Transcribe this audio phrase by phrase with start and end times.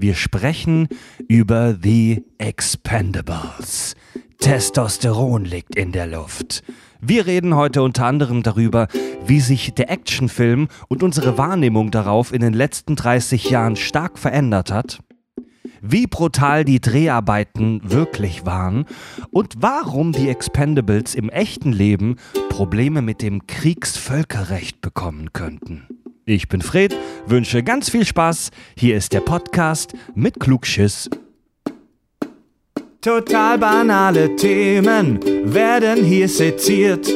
[0.00, 0.88] Wir sprechen
[1.28, 3.94] über The Expendables.
[4.38, 6.62] Testosteron liegt in der Luft.
[7.02, 8.88] Wir reden heute unter anderem darüber,
[9.26, 14.72] wie sich der Actionfilm und unsere Wahrnehmung darauf in den letzten 30 Jahren stark verändert
[14.72, 15.00] hat,
[15.80, 18.86] wie brutal die Dreharbeiten wirklich waren
[19.30, 22.16] und warum die Expendables im echten Leben
[22.48, 25.86] Probleme mit dem Kriegsvölkerrecht bekommen könnten.
[26.26, 28.50] Ich bin Fred, wünsche ganz viel Spaß.
[28.76, 31.10] Hier ist der Podcast mit Klugschiss.
[33.00, 37.08] Total banale Themen werden hier seziert.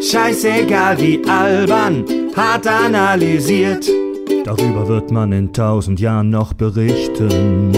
[0.00, 3.86] Scheißegal wie albern, hart analysiert.
[4.46, 7.72] Darüber wird man in tausend Jahren noch berichten.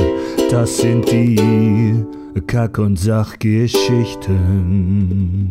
[0.50, 2.04] Das sind die
[2.46, 5.48] Kack- und Sachgeschichten.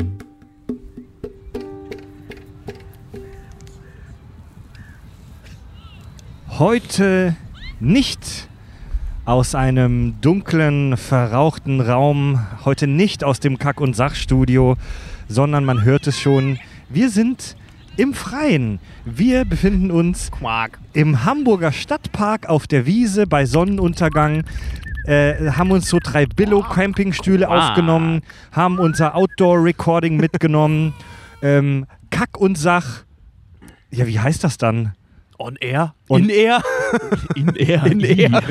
[6.60, 7.36] Heute
[7.80, 8.48] nicht
[9.26, 14.76] aus einem dunklen, verrauchten Raum, heute nicht aus dem Kack- und Sachstudio,
[15.28, 16.60] sondern man hört es schon,
[16.90, 17.56] wir sind
[17.98, 18.80] im Freien.
[19.06, 20.80] Wir befinden uns Quark.
[20.94, 24.44] im Hamburger Stadtpark auf der Wiese bei Sonnenuntergang.
[25.06, 30.94] Äh, haben uns so drei Billo-Campingstühle aufgenommen, haben unser Outdoor-Recording mitgenommen.
[31.42, 33.04] ähm, Kack und Sach.
[33.90, 34.94] Ja, wie heißt das dann?
[35.40, 35.94] On Air?
[36.10, 36.62] On- In Air?
[37.36, 37.86] In Air.
[37.86, 38.42] In Air.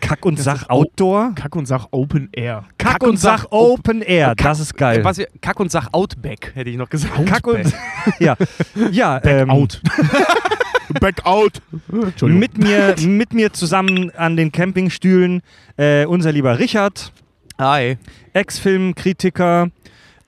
[0.00, 1.32] Kack und Das Sach Outdoor?
[1.34, 2.64] Kack und Sach Open Air.
[2.78, 5.04] Kack und Sach Open Air, das ist geil.
[5.04, 7.26] Was, Kack und Sach Outback, hätte ich noch gesagt.
[7.26, 7.72] Kack und
[8.18, 8.36] ja,
[8.90, 9.80] ja ähm, Out.
[11.00, 11.62] Back out.
[11.90, 12.38] Entschuldigung.
[12.38, 15.40] mit mir mit mir zusammen an den Campingstühlen
[15.76, 17.10] äh, unser lieber Richard,
[17.58, 17.96] Hi.
[18.34, 19.68] Ex-Filmkritiker,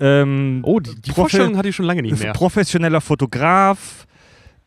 [0.00, 2.33] ähm, Oh, die, die Vorstellung hatte ich schon lange nicht mehr.
[2.33, 4.06] professioneller Fotograf,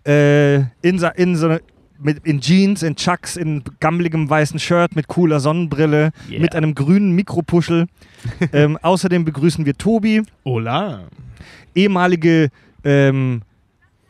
[0.06, 1.58] äh, in, in so
[2.02, 6.42] mit, in Jeans, in Chucks, in gammeligem weißen Shirt, mit cooler Sonnenbrille, Yeah.
[6.42, 7.88] mit einem grünen Mikropuschel.
[8.54, 11.04] ähm, außerdem begrüßen wir Tobi, Hola.
[11.76, 12.50] ehemalige
[12.84, 13.42] ähm,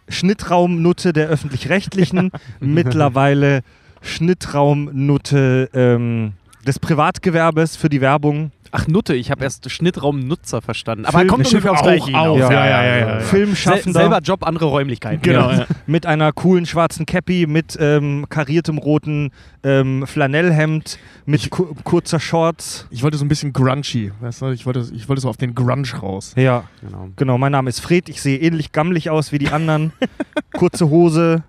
[0.07, 3.61] Schnittraumnutte der öffentlich-rechtlichen, mittlerweile
[4.01, 6.33] Schnittraumnutte ähm,
[6.65, 11.05] des Privatgewerbes für die Werbung, Ach, Nutte, ich habe erst Schnittraumnutzer verstanden.
[11.05, 12.39] Aber Film- kommt ungefähr aufs auch, Gleiche hinaus.
[12.39, 13.19] Ja, ja, ja, ja, ja.
[13.19, 15.21] Sel Filmschaffender selber Job, andere Räumlichkeiten.
[15.21, 15.51] Genau.
[15.87, 19.31] Mit einer coolen schwarzen Cappy, mit ähm, kariertem roten
[19.63, 22.87] ähm, Flanellhemd, mit ku kurzer Shorts.
[22.91, 24.11] Ich wollte so ein bisschen grungy.
[24.21, 24.51] Weißt du?
[24.51, 26.33] ich, wollte, ich wollte so auf den Grunge raus.
[26.35, 27.09] Ja, Genau.
[27.15, 27.37] genau.
[27.37, 28.07] Mein Name ist Fred.
[28.09, 29.91] Ich sehe ähnlich gammelig aus wie die anderen.
[30.53, 31.43] Kurze Hose,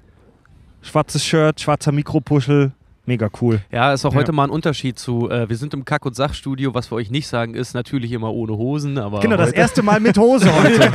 [0.83, 2.73] schwarzes Shirt, schwarzer Mikropuschel.
[3.11, 3.61] Mega cool.
[3.73, 4.21] Ja, ist auch Ja.
[4.21, 7.11] heute mal ein Unterschied zu, äh, wir sind im Kack- und Sachstudio, was wir euch
[7.11, 10.93] nicht sagen, ist natürlich immer ohne Hosen, aber Genau, das erste Mal mit Hose heute.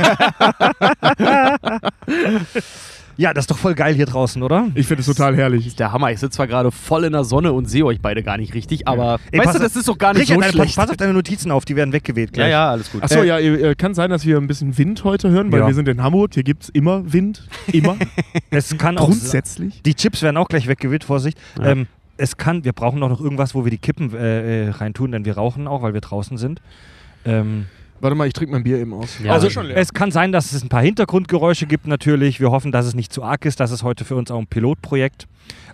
[3.18, 4.68] ja, das ist doch voll geil hier draußen, oder?
[4.74, 5.66] Ich finde es total herrlich.
[5.66, 6.10] ist der Hammer.
[6.10, 8.88] Ich sitze zwar gerade voll in der Sonne und sehe euch beide gar nicht richtig,
[8.88, 10.76] aber Ey, weißt du, das ist doch gar nicht Richard, so deine, schlecht.
[10.76, 12.50] pass auf deine Notizen auf, die werden weggeweht ja, gleich.
[12.50, 13.02] ja, alles gut.
[13.02, 15.66] Achso, Äh, ja, äh, kann sein, dass wir ein bisschen Wind heute hören, weil Ja.
[15.66, 16.32] wir sind in Hamburg.
[16.32, 17.46] Hier gibt es immer Wind.
[17.72, 17.96] Immer.
[18.50, 19.82] Es kann auch Grundsätzlich.
[19.82, 21.36] Die Chips werden auch gleich weggeweht, Vorsicht.
[21.58, 21.66] Ja.
[21.72, 25.12] Ähm, es kann, wir brauchen doch noch irgendwas, wo wir die Kippen äh, äh, reintun,
[25.12, 26.60] denn wir rauchen auch, weil wir draußen sind.
[27.24, 27.66] Ähm,
[28.00, 29.18] Warte mal, ich trinke mein Bier eben aus.
[29.22, 29.32] Ja.
[29.32, 32.40] also schon es kann sein, dass es ein paar Hintergrundgeräusche gibt natürlich.
[32.40, 33.58] Wir hoffen, dass es nicht zu arg ist.
[33.58, 35.26] Das ist heute für uns auch ein Pilotprojekt.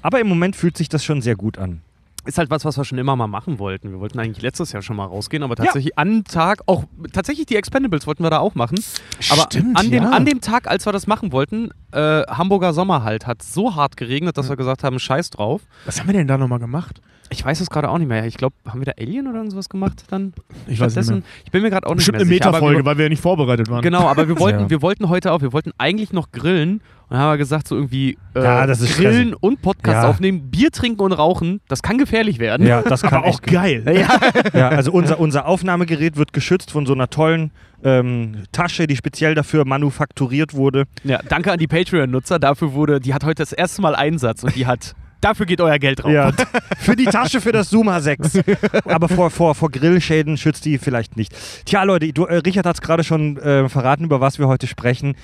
[0.02, 1.81] Aber im Moment fühlt sich das schon sehr gut an.
[2.24, 3.90] Ist halt was, was wir schon immer mal machen wollten.
[3.90, 7.56] Wir wollten eigentlich letztes Jahr schon mal rausgehen, aber tatsächlich an Tag, auch tatsächlich die
[7.56, 8.82] Expendables wollten wir da auch machen.
[9.30, 10.10] Aber Stimmt, an, dem, ja.
[10.10, 13.96] an dem Tag, als wir das machen wollten, äh, Hamburger Sommer halt, hat so hart
[13.96, 15.62] geregnet, dass wir gesagt haben, scheiß drauf.
[15.84, 17.00] Was haben wir denn da nochmal gemacht?
[17.30, 18.26] Ich weiß es gerade auch nicht mehr.
[18.26, 20.34] Ich glaube, haben wir da Alien oder sowas gemacht dann?
[20.66, 21.22] Ich weiß nicht mehr.
[21.44, 22.46] Ich bin mir gerade auch nicht Bestimmt mehr eine sicher.
[22.46, 23.80] aber wir- Metafolge, weil wir ja nicht vorbereitet waren.
[23.82, 24.70] Genau, aber wir wollten, Ja.
[24.70, 27.74] wir wollten heute auch, wir wollten eigentlich noch grillen und dann haben wir gesagt, so
[27.76, 29.42] irgendwie äh, Ja, das ist grillen stressig.
[29.42, 30.08] und Podcast Ja.
[30.10, 32.66] aufnehmen, Bier trinken und rauchen, das kann gefährlich werden.
[32.66, 33.82] Ja, das kann Aber auch geil.
[33.86, 34.18] Ja.
[34.58, 37.50] Ja, also unser, unser Aufnahmegerät wird geschützt von so einer tollen
[37.84, 40.84] ähm, Tasche, die speziell dafür manufakturiert wurde.
[41.02, 44.54] ja, danke an die Patreon-Nutzer, dafür wurde, die hat heute das erste Mal Einsatz und
[44.54, 46.12] die hat, dafür geht euer Geld drauf.
[46.12, 46.32] Ja,
[46.78, 48.44] für die Tasche für das Zoom H6.
[48.84, 51.34] Aber vor, vor, vor Grillschäden schützt die vielleicht nicht.
[51.64, 54.66] Tja, Leute, du, äh, Richard hat es gerade schon äh, verraten, über was wir heute
[54.66, 55.14] sprechen.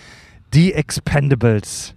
[0.55, 1.95] Die Expendables.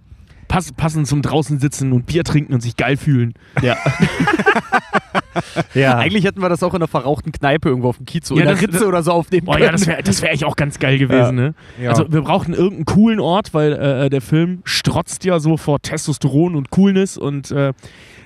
[0.48, 3.32] Pass, passend zum draußen sitzen und Bier trinken und sich geil fühlen.
[3.62, 3.78] Ja.
[5.74, 5.96] Ja.
[5.98, 8.42] Eigentlich hätten wir das auch in einer verrauchten Kneipe irgendwo auf dem Kiez, so Ja,
[8.42, 9.64] in der das- Ritze oder so aufnehmen Oh können.
[9.64, 11.54] ja, das wäre das wär eigentlich auch ganz geil gewesen, ne?
[11.80, 11.90] Ja.
[11.90, 16.54] Also wir brauchen irgendeinen coolen Ort, weil äh, der Film strotzt ja so vor Testosteron
[16.56, 17.72] und Coolness und äh,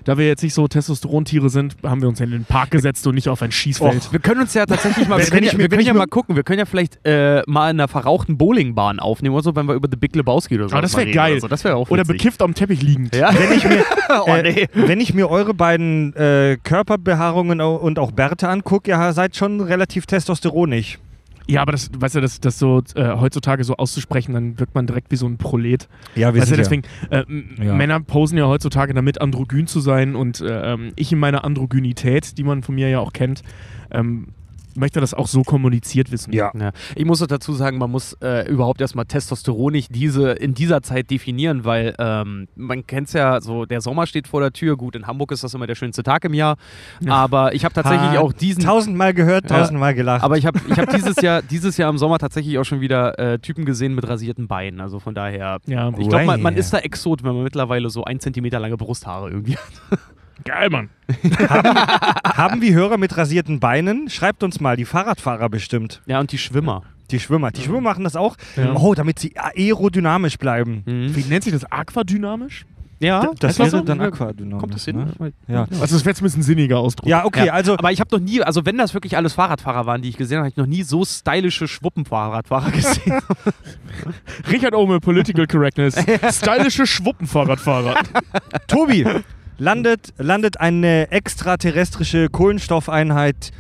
[0.04, 3.16] da wir jetzt nicht so Testosterontiere sind, haben wir uns in den Park gesetzt und
[3.16, 4.12] nicht auf ein Schießfeld.
[4.12, 6.44] Wir können uns ja tatsächlich mal, wir können, ja, wir können ja mal gucken, wir
[6.44, 9.88] können ja vielleicht äh, mal in einer verrauchten Bowlingbahn aufnehmen oder so, wenn wir über
[9.90, 11.32] The Big Lebowski oder so Aber das mal wär reden geil.
[11.32, 11.48] Oder, so.
[11.48, 13.16] Das wäre auch Oder bekifft am Teppich liegend.
[13.16, 13.30] Ja.
[13.36, 13.84] Wenn ich mir,
[14.24, 14.66] oh, äh, nee.
[14.74, 16.56] wenn ich mir eure beiden äh,
[16.96, 20.98] Körperbehaarungen und auch Bärte angucke, ja, seid schon relativ testosteronig.
[21.48, 24.88] Ja, aber das, weißt du, das, das so äh, heutzutage so auszusprechen, dann wirkt man
[24.88, 25.88] direkt wie so ein Prolet.
[26.16, 27.22] Ja, Weißt du, deswegen, äh,
[27.62, 27.72] Ja.
[27.74, 32.36] Männer posen ja heutzutage damit, androgyn zu sein und äh, ähm, ich in meiner Androgynität,
[32.36, 33.42] die man von mir ja auch kennt,
[33.92, 34.28] ähm,
[34.76, 36.32] möchte das auch so kommuniziert wissen.
[36.32, 36.50] Ja.
[36.58, 36.72] Ja.
[36.94, 40.82] Ich muss auch dazu sagen, man muss äh, überhaupt erstmal Testosteron nicht diese, in dieser
[40.82, 44.76] Zeit definieren, weil ähm, man kennt es ja so, der Sommer steht vor der Tür.
[44.76, 46.56] Gut, in Hamburg ist das immer der schönste Tag im Jahr.
[47.06, 48.62] Aber ich habe tatsächlich Ha, auch diesen.
[48.62, 49.58] Tausendmal gehört, Ja.
[49.58, 50.22] tausendmal gelacht.
[50.24, 53.18] Aber ich habe ich hab dieses, Jahr, dieses Jahr im Sommer tatsächlich auch schon wieder
[53.18, 54.80] äh, Typen gesehen mit rasierten Beinen.
[54.80, 55.58] Also von daher.
[55.66, 58.76] Ja, Ich glaube, man, man ist da Exot, wenn man mittlerweile so ein Zentimeter lange
[58.76, 59.98] Brusthaare irgendwie hat.
[60.44, 60.90] Geil, Mann.
[62.36, 64.08] Haben wir Hörer mit rasierten Beinen?
[64.10, 66.02] Schreibt uns mal, die Fahrradfahrer bestimmt.
[66.06, 66.82] Ja, und die Schwimmer.
[67.10, 67.50] Die Schwimmer.
[67.52, 68.36] Die Schwimmer machen das auch.
[68.56, 68.74] Ja.
[68.74, 70.82] Oh, damit sie aerodynamisch bleiben.
[70.86, 71.14] Mhm.
[71.14, 71.64] Wie nennt sich das?
[71.70, 72.66] Aquadynamisch?
[72.98, 73.80] Ja, Das ist das wäre so?
[73.82, 74.58] dann Ja, aquadynamisch.
[74.60, 74.96] Kommt das hin?
[75.18, 75.32] Ne?
[75.46, 75.66] Ja.
[75.80, 77.06] Also das wäre zumindest ein sinniger Ausdruck.
[77.08, 79.84] ja, okay, Ja, also aber ich habe noch nie, also wenn das wirklich alles Fahrradfahrer
[79.86, 83.20] waren, die ich gesehen habe, habe ich noch nie so stylische Schwuppenfahrradfahrer gesehen.
[84.50, 85.94] Richard Ohme, Political Correctness.
[86.32, 87.96] Stylische Schwuppenfahrradfahrer.
[88.66, 89.06] Tobi,
[89.58, 93.52] landet, landet eine extraterrestrische Kohlenstoffeinheit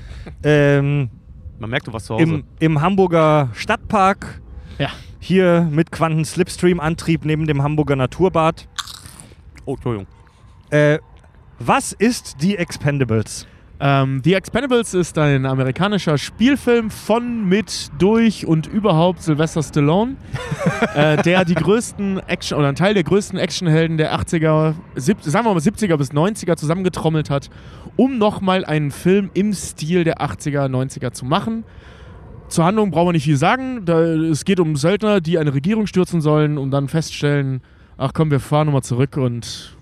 [0.42, 1.10] ähm,
[1.58, 2.22] Man merkt, du warst zu Hause.
[2.24, 4.40] im, im Hamburger Stadtpark.
[4.78, 4.90] Ja.
[5.18, 8.68] Hier mit Quanten-Slipstream-Antrieb neben dem Hamburger Naturbad.
[9.64, 10.06] oh, Entschuldigung.
[10.70, 10.98] Äh,
[11.58, 13.46] was ist die Expendables?
[13.78, 20.16] Ähm, The Expendables ist ein amerikanischer Spielfilm von, mit, durch und überhaupt Sylvester Stallone,
[20.94, 25.44] äh, der die größten Action oder ein Teil der größten Actionhelden der 80er, sieb, sagen
[25.44, 27.50] wir mal 70er bis 90er zusammengetrommelt hat,
[27.96, 31.64] um nochmal einen Film im Stil der 80er, 90er zu machen.
[32.48, 33.84] Zur Handlung brauchen wir nicht viel sagen.
[33.84, 37.60] Da, es geht um Söldner, die eine Regierung stürzen sollen und dann feststellen,
[37.98, 39.75] ach komm, wir fahren nochmal zurück und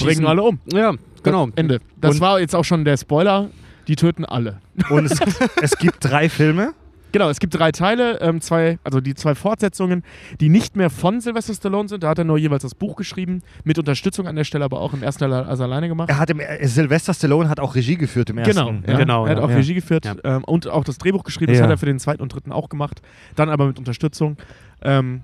[0.00, 0.58] bringen alle um.
[0.72, 1.48] Ja, genau.
[1.56, 1.80] Ende.
[2.00, 3.50] Das Und- war jetzt auch schon der Spoiler.
[3.88, 4.60] Die töten alle.
[4.90, 5.20] Und es,
[5.62, 6.72] es gibt drei Filme.
[7.12, 10.02] Genau, es gibt drei Teile, ähm, zwei, also die zwei Fortsetzungen,
[10.40, 12.02] die nicht mehr von Sylvester Stallone sind.
[12.02, 14.92] Da hat er nur jeweils das Buch geschrieben, mit Unterstützung an der Stelle, aber auch
[14.92, 16.10] im ersten Teil also alleine gemacht.
[16.10, 18.54] Er hat im, äh, Sylvester Stallone hat auch Regie geführt im ersten.
[18.56, 18.92] Genau, ja.
[18.92, 18.98] ja.
[18.98, 19.44] Genau, er hat ja.
[19.44, 19.56] auch Ja.
[19.56, 20.16] Regie geführt Ja.
[20.24, 21.52] ähm, und auch das Drehbuch geschrieben.
[21.52, 21.64] Das Ja.
[21.64, 23.00] hat er für den zweiten und dritten auch gemacht.
[23.36, 24.36] Dann aber mit Unterstützung.
[24.82, 25.22] Ähm,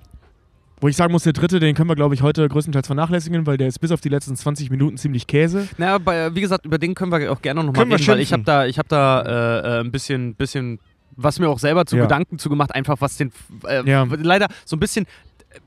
[0.83, 3.57] wo ich sagen muss, der dritte, den können wir, glaube ich, heute größtenteils vernachlässigen, weil
[3.57, 5.69] der ist bis auf die letzten 20 Minuten ziemlich Käse.
[5.79, 8.09] Na, bei, wie gesagt, über den können wir auch gerne noch mal Können wir reden,
[8.09, 10.81] weil ich habe da, ich hab da äh, äh, ein bisschen, bisschen,
[11.15, 12.03] was mir auch selber zu Ja.
[12.03, 13.31] Gedanken zu gemacht, einfach was den,
[13.65, 14.09] äh, Ja.
[14.11, 15.07] leider so ein bisschen,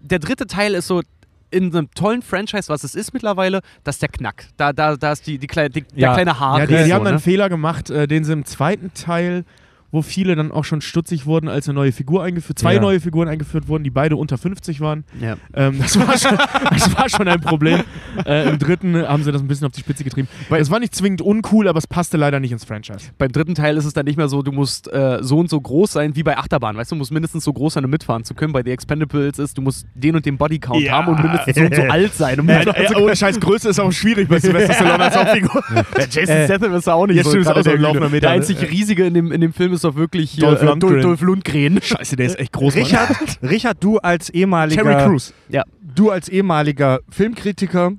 [0.01, 1.01] der dritte Teil ist so
[1.49, 4.47] in einem tollen Franchise, was es ist mittlerweile, das ist der Knack.
[4.57, 6.13] Da, da, da ist die, die kleine, die, der Ja.
[6.13, 6.59] kleine Haar.
[6.59, 7.09] Ja, die, die so, haben ne?
[7.11, 9.45] einen Fehler gemacht, äh, den sie im zweiten Teil,
[9.95, 12.81] wo viele dann auch schon stutzig wurden, als eine neue Figur eingeführt, zwei Ja.
[12.81, 15.05] neue Figuren eingeführt wurden, die beide unter 50 waren.
[15.19, 15.37] ja.
[15.55, 16.37] Ähm, das, war schon,
[16.71, 17.79] das war schon ein Problem.
[18.25, 20.27] Äh, Im dritten haben sie das ein bisschen auf die Spitze getrieben.
[20.49, 23.11] Weil es war nicht zwingend uncool, aber es passte leider nicht ins Franchise.
[23.17, 25.59] Beim dritten Teil ist es dann nicht mehr so, du musst äh, so und so
[25.59, 26.75] groß sein wie bei Achterbahn.
[26.77, 28.51] Weißt du, du musst mindestens so groß sein, um mitfahren zu können.
[28.53, 30.93] Bei The Expendables ist, du musst den und den Bodycount Ja.
[30.93, 32.39] haben und mindestens so und so alt sein.
[32.39, 35.63] Um Äh, äh, ohne Scheiß, Größe ist auch schwierig bei Sylvester Stallone als Hauptfigur.
[36.11, 37.37] Jason Äh, Statham ist da auch nicht jetzt so.
[37.37, 38.35] ist auch so ein der, laufender Meter, der ne?
[38.35, 41.01] einzig riesige in dem, in dem Film ist doch wirklich hier Dolph äh, Lundgren.
[41.01, 41.81] Dolph Lundgren.
[41.81, 42.75] Scheiße, der ist echt groß.
[42.75, 45.33] Richard, Richard, du als ehemaliger Terry Crews.
[45.81, 47.93] du als ehemaliger Filmkritiker,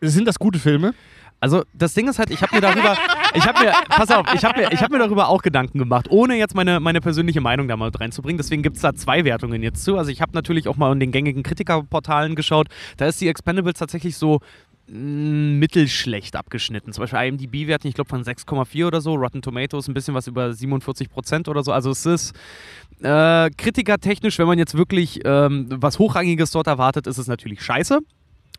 [0.00, 0.94] sind das gute Filme?
[1.38, 2.96] Also das Ding ist halt, ich habe mir darüber,
[3.34, 6.06] ich habe mir, pass auf, ich habe mir, ich hab mir darüber auch Gedanken gemacht,
[6.10, 8.38] ohne jetzt meine, meine persönliche Meinung da mal reinzubringen.
[8.38, 9.98] Deswegen gibt es da zwei Wertungen jetzt zu.
[9.98, 12.68] Also ich habe natürlich auch mal in den gängigen Kritikerportalen geschaut.
[12.96, 14.40] Da ist die Expendables tatsächlich so
[14.88, 16.92] mittelschlecht abgeschnitten.
[16.92, 19.14] Zum Beispiel IMDb-Wertung, ich glaube von 6,4 oder so.
[19.14, 21.72] Rotten Tomatoes ein bisschen was über 47 Prozent oder so.
[21.72, 22.34] Also es ist
[23.02, 28.00] äh, kritikertechnisch, wenn man jetzt wirklich ähm, was Hochrangiges dort erwartet, ist es natürlich scheiße.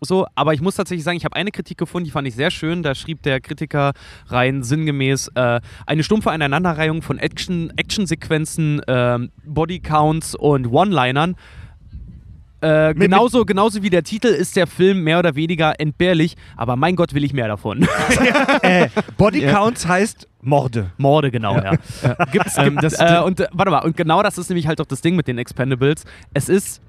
[0.01, 2.51] So, aber ich muss tatsächlich sagen, ich habe eine Kritik gefunden, die fand ich sehr
[2.51, 2.83] schön.
[2.83, 3.93] Da schrieb der Kritiker
[4.27, 11.35] rein sinngemäß äh, eine stumpfe Aneinanderreihung von Action, Actionsequenzen, ähm, Bodycounts und One-Linern.
[12.61, 16.75] Äh, Mit- genauso, genauso wie der Titel ist der Film mehr oder weniger entbehrlich, aber
[16.75, 17.87] mein Gott will ich mehr davon.
[18.63, 18.87] äh,
[19.17, 20.91] Body Counts heißt Morde.
[20.97, 21.73] Morde, genau, ja.
[22.31, 24.85] Gibt's, Ähm, das- äh, und äh, warte mal, und genau das ist nämlich halt doch
[24.87, 26.03] das Ding mit den Expendables.
[26.33, 26.81] Es ist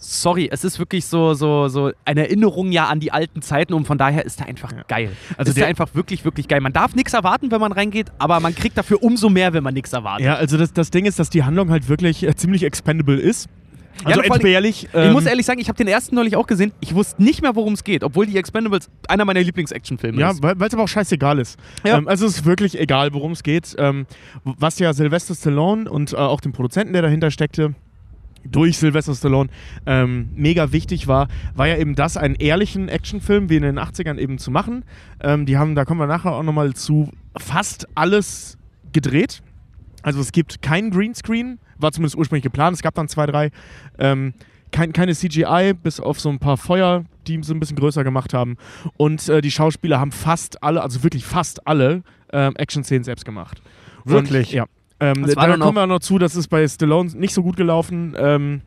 [0.00, 3.84] sorry, es ist wirklich so, so, so eine Erinnerung ja an die alten Zeiten und
[3.86, 4.84] von daher ist er einfach Ja.
[4.86, 5.10] geil.
[5.36, 6.60] Also ist der- er einfach wirklich, wirklich geil.
[6.60, 9.74] Man darf nichts erwarten, wenn man reingeht, aber man kriegt dafür umso mehr, wenn man
[9.74, 10.24] nichts erwartet.
[10.24, 13.48] Ja, also das, das Ding ist, dass die Handlung halt wirklich äh, ziemlich expendable ist.
[14.04, 14.84] Also allem- entbehrlich.
[14.84, 16.72] ich ähm, muss ehrlich sagen, ich habe den ersten neulich auch gesehen.
[16.80, 20.42] Ich wusste nicht mehr, worum es geht, obwohl die Expendables einer meiner Lieblings-Action-Filme Ja, ist.
[20.42, 21.58] weil es aber auch scheißegal ist.
[21.84, 21.98] Ja.
[21.98, 23.74] Ähm, also es ist wirklich egal, worum es geht.
[23.78, 24.06] Ähm,
[24.44, 27.74] was ja Sylvester Stallone und äh, auch dem Produzenten, der dahinter steckte,
[28.44, 29.50] durch Sylvester Stallone
[29.84, 34.16] ähm, mega wichtig war, war ja eben das, einen ehrlichen Actionfilm wie in den 80ern
[34.18, 34.84] eben zu machen.
[35.20, 38.56] Ähm, die haben, da kommen wir nachher auch nochmal zu, fast alles
[38.92, 39.42] gedreht.
[40.02, 42.76] Also es gibt keinen Greenscreen, war zumindest ursprünglich geplant.
[42.76, 43.50] Es gab dann zwei, drei.
[43.98, 44.34] Ähm,
[44.70, 48.34] kein, keine CGI, bis auf so ein paar Feuer, die sie ein bisschen größer gemacht
[48.34, 48.56] haben.
[48.96, 52.02] Und äh, die Schauspieler haben fast alle, also wirklich fast alle,
[52.32, 53.62] ähm, Action-Szenen selbst gemacht.
[54.04, 54.48] Wirklich?
[54.48, 54.66] Und, ja.
[55.00, 58.14] Ähm, Das da kommen wir noch zu, das ist bei Stallone nicht so gut gelaufen.
[58.18, 58.62] Ähm,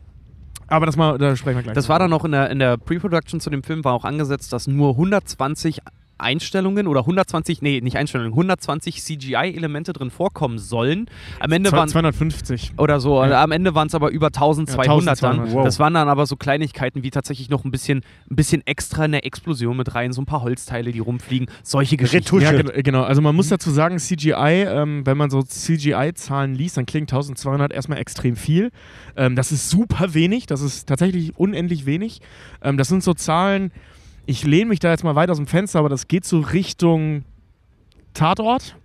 [0.66, 1.74] aber das mal, da sprechen wir gleich.
[1.74, 4.52] Das war dann noch in der, in der Pre-Production zu dem Film war auch angesetzt,
[4.52, 5.80] dass nur 120
[6.22, 11.06] Einstellungen oder 120, nee, nicht Einstellungen, 120 CGI-Elemente drin vorkommen sollen.
[11.40, 12.72] Am Ende Zwei- waren 250.
[12.78, 13.42] oder so, Ja.
[13.42, 14.76] am Ende waren es aber über 1200
[15.20, 15.38] Ja, dann.
[15.40, 15.64] 1200, wow.
[15.64, 19.24] Das waren dann aber so Kleinigkeiten wie tatsächlich noch ein bisschen, ein bisschen extra eine
[19.24, 22.36] Explosion mit rein, so ein paar Holzteile, die rumfliegen, solche Geschichten.
[22.36, 22.56] Retusche.
[22.56, 23.02] Ja, gen- genau.
[23.02, 27.72] Also man muss dazu sagen, CGI, ähm, wenn man so CGI-Zahlen liest, dann klingt 1200
[27.72, 28.70] erstmal extrem viel.
[29.16, 32.20] Ähm, das ist super wenig, das ist tatsächlich unendlich wenig.
[32.62, 33.72] Ähm, das sind so Zahlen,
[34.26, 37.24] ich lehne mich da jetzt mal weit aus dem Fenster, aber das geht so Richtung
[38.14, 38.76] Tatort.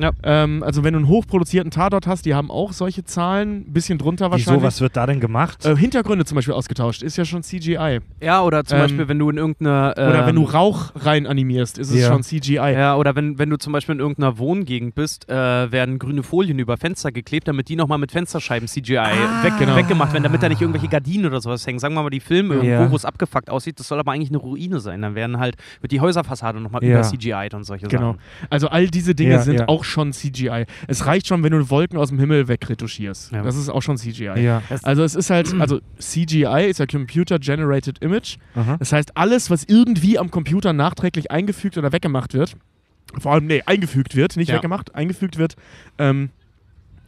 [0.00, 0.12] Ja.
[0.22, 3.98] Ähm, also wenn du einen hochproduzierten Tatort hast, die haben auch solche Zahlen, ein bisschen
[3.98, 4.62] drunter Wieso, wahrscheinlich.
[4.62, 5.64] was wird da denn gemacht?
[5.66, 7.98] Äh, Hintergründe zum Beispiel ausgetauscht, ist ja schon CGI.
[8.22, 9.92] Ja, oder zum Ähm, Beispiel, wenn du in irgendeiner.
[9.96, 12.08] Oder wenn du ähm, Rauch rein animierst, ist es Ja.
[12.08, 12.54] schon CGI.
[12.72, 15.34] Ja, oder wenn, wenn du zum Beispiel in irgendeiner Wohngegend bist, äh,
[15.70, 18.94] werden grüne Folien über Fenster geklebt, damit die nochmal mit Fensterscheiben CGI
[19.42, 19.76] weg, genau.
[19.76, 21.78] weggemacht werden, damit da nicht irgendwelche Gardinen oder sowas hängen.
[21.78, 22.90] Sagen wir mal, die Filme irgendwo, Ja.
[22.90, 25.02] wo es abgefuckt aussieht, das soll aber eigentlich eine Ruine sein.
[25.02, 26.92] Dann werden halt, wird die Häuserfassade nochmal Ja.
[26.92, 28.12] über CGI und solche Genau.
[28.12, 28.18] Sachen.
[28.48, 30.64] Also all diese Dinge sind auch schon CGI.
[30.86, 33.32] Es reicht schon, wenn du Wolken aus dem Himmel wegretuschierst.
[33.32, 33.42] Ja.
[33.42, 34.40] Das ist auch schon CGI.
[34.40, 34.62] ja.
[34.82, 38.36] Also es ist halt, also CGI ist ja Computer Generated Image.
[38.54, 38.76] Aha.
[38.78, 42.56] Das heißt, alles, was irgendwie am Computer nachträglich eingefügt oder weggemacht wird,
[43.18, 44.56] vor allem, nee, eingefügt wird, nicht Ja.
[44.56, 45.56] weggemacht, eingefügt wird,
[45.98, 46.30] ähm,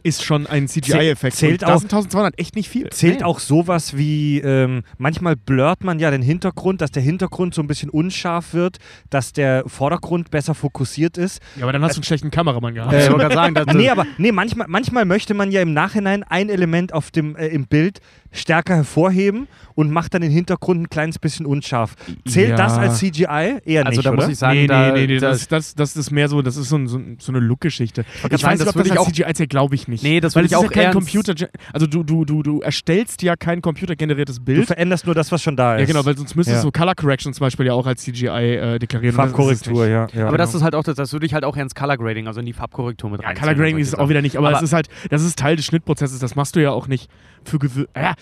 [0.03, 1.35] ist schon ein CGI-Effekt.
[1.37, 2.89] zählt auch- sind 1200 echt nicht viel.
[2.89, 3.23] Zählt Nee.
[3.25, 7.67] auch sowas wie, ähm, manchmal blurrt man ja den Hintergrund, dass der Hintergrund so ein
[7.67, 8.77] bisschen unscharf wird,
[9.09, 11.41] dass der Vordergrund besser fokussiert ist.
[11.55, 12.93] Ja, aber dann hast du einen schlechten Kameramann gehabt.
[12.93, 16.23] Ich wollte gerade sagen, dass Nee, aber nee, manchmal, manchmal möchte man ja im Nachhinein
[16.23, 17.99] ein Element auf dem, äh, im Bild
[18.33, 21.95] stärker hervorheben und macht dann den Hintergrund ein kleines bisschen unscharf.
[22.27, 22.55] Zählt Ja.
[22.57, 23.59] das als CGI?
[23.65, 24.21] Eher also nicht, da oder?
[24.23, 26.41] muss ich sagen, nee, da, nee, nee, nee, das, das, das, das ist mehr so,
[26.41, 28.01] das ist so, ein- so, so eine Look-Geschichte.
[28.15, 30.03] Ich sagen, weiß das nicht, ob würde das ich als CGI zählt, glaube ich nicht.
[30.03, 32.25] Nee, das Weil würde es ich ist auch ja kein ernst- Computer, also du, du,
[32.25, 34.65] du, du erstellst ja kein computergeneriertes Du Bild.
[34.65, 35.81] veränderst nur das, was schon da ist.
[35.81, 36.69] Ja, genau, weil sonst müsstest Ja.
[36.69, 39.15] du Color Correction zum Beispiel ja auch als CGI äh, deklarieren.
[39.15, 40.07] Das Farbkorrektur, ja.
[40.13, 40.27] ja.
[40.27, 40.57] aber das genau.
[40.57, 42.45] ist halt auch, das, das würde ich halt auch eher ins Color Grading, also in
[42.45, 43.37] die Farbkorrektur mit Ja, rein.
[43.37, 45.55] Color Grading ist es auch wieder nicht, aber, Aber- es ist halt, das ist Teil
[45.55, 47.09] des Schnittprozesses, das machst du ja auch nicht
[47.45, 48.13] für gewö ja,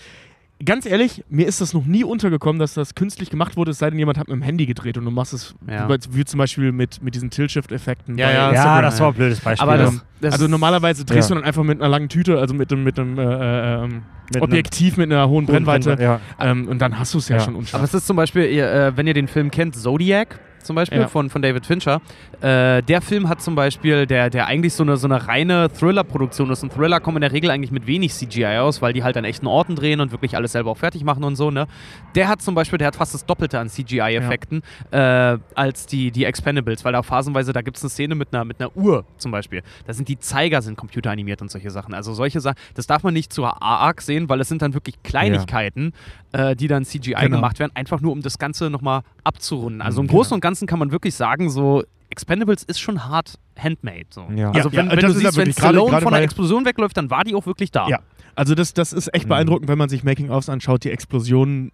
[0.64, 3.90] Ganz ehrlich, mir ist das noch nie untergekommen, dass das künstlich gemacht wurde, es sei
[3.90, 5.88] denn, jemand hat mit dem Handy gedreht und du machst es, Ja.
[6.10, 8.16] wie, zum Beispiel mit, mit diesen Tilt-Shift-Effekten.
[8.16, 9.68] Ja, ja, ja, das war ein blödes Beispiel.
[9.68, 11.34] Aber das, das also normalerweise drehst Ja.
[11.34, 14.02] du dann einfach mit einer langen Tüte, also mit einem, mit einem äh, äh, ähm,
[14.32, 15.96] Mit Objektiv mit einer hohen Brennweite.
[16.00, 16.20] Ja.
[16.38, 17.42] Ähm, und dann hast du es ja, Ja.
[17.42, 17.80] schon unscharf.
[17.80, 21.00] Aber es ist zum Beispiel, ihr, äh, wenn ihr den Film kennt, Zodiac zum Beispiel
[21.00, 21.08] Ja.
[21.08, 22.00] von, von David Fincher.
[22.40, 26.50] Äh, der Film hat zum Beispiel, der, der eigentlich so eine, so eine reine Thriller-Produktion
[26.50, 26.62] ist.
[26.62, 29.24] Und Thriller kommen in der Regel eigentlich mit wenig CGI aus, weil die halt an
[29.24, 31.50] echten Orten drehen und wirklich alles selber auch fertig machen und so.
[31.50, 31.66] Ne?
[32.14, 36.24] Der hat zum Beispiel, der hat fast das Doppelte an CGI-Effekten äh, als die, die
[36.24, 39.30] Expendables, weil da phasenweise, da gibt es eine Szene mit einer, mit einer Uhr zum
[39.32, 39.62] Beispiel.
[39.86, 41.94] Da sind die Zeiger sind computeranimiert und solche Sachen.
[41.94, 45.02] Also solche Sachen, das darf man nicht zu arg sehen, weil es sind dann wirklich
[45.02, 45.92] Kleinigkeiten,
[46.32, 47.36] äh, die dann CGI Genau.
[47.36, 49.82] gemacht werden, einfach nur um das Ganze nochmal abzurunden.
[49.82, 50.18] Also im Genau.
[50.18, 54.04] Großen und Ganzen kann man wirklich sagen, so Expendables ist schon hart handmade.
[54.10, 54.26] So.
[54.34, 54.50] Ja.
[54.50, 56.64] Also Ja, wenn, ja, wenn das du siehst, wenn gerade- Stallone gerade von der Explosion
[56.64, 57.88] wegläuft, dann war die auch wirklich da.
[57.88, 58.00] Ja.
[58.34, 59.30] Also das, das ist echt Mhm.
[59.30, 60.84] beeindruckend, wenn man sich Making-ofs anschaut.
[60.84, 61.70] Die Explosionen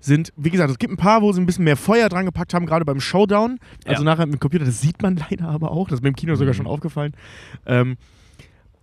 [0.00, 2.54] sind, wie gesagt, es gibt ein paar, wo sie ein bisschen mehr Feuer dran gepackt
[2.54, 3.58] haben, gerade beim Showdown.
[3.84, 4.10] Also Ja.
[4.10, 5.88] nachher mit dem Computer, das sieht man leider aber auch.
[5.88, 6.56] Das ist mir im Kino sogar Mhm.
[6.56, 7.12] schon aufgefallen.
[7.66, 7.96] Ähm,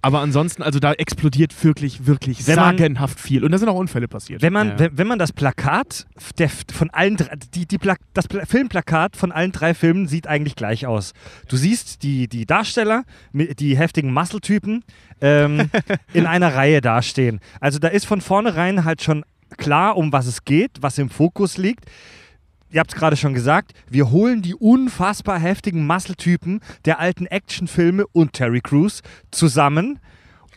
[0.07, 3.43] aber ansonsten, also da explodiert wirklich, wirklich Wenn man- sagenhaft viel.
[3.43, 4.41] Und da sind auch Unfälle passiert.
[4.41, 4.79] Wenn man, Ja.
[4.79, 9.17] wenn, wenn man das Plakat der, von allen drei, die, die Pla das Pla Filmplakat
[9.17, 11.13] von allen drei Filmen sieht eigentlich gleich aus.
[11.49, 14.83] Du siehst die, die Darsteller, die heftigen Muscle-Typen
[15.19, 15.69] ähm,
[16.13, 17.39] in einer Reihe dastehen.
[17.59, 19.25] Also da ist von vornherein halt schon
[19.57, 21.85] klar, um was es geht, was im Fokus liegt.
[22.69, 28.05] Ihr habt es gerade schon gesagt, wir holen die unfassbar heftigen Muscle-Typen der alten Actionfilme
[28.11, 29.99] und Terry Crews zusammen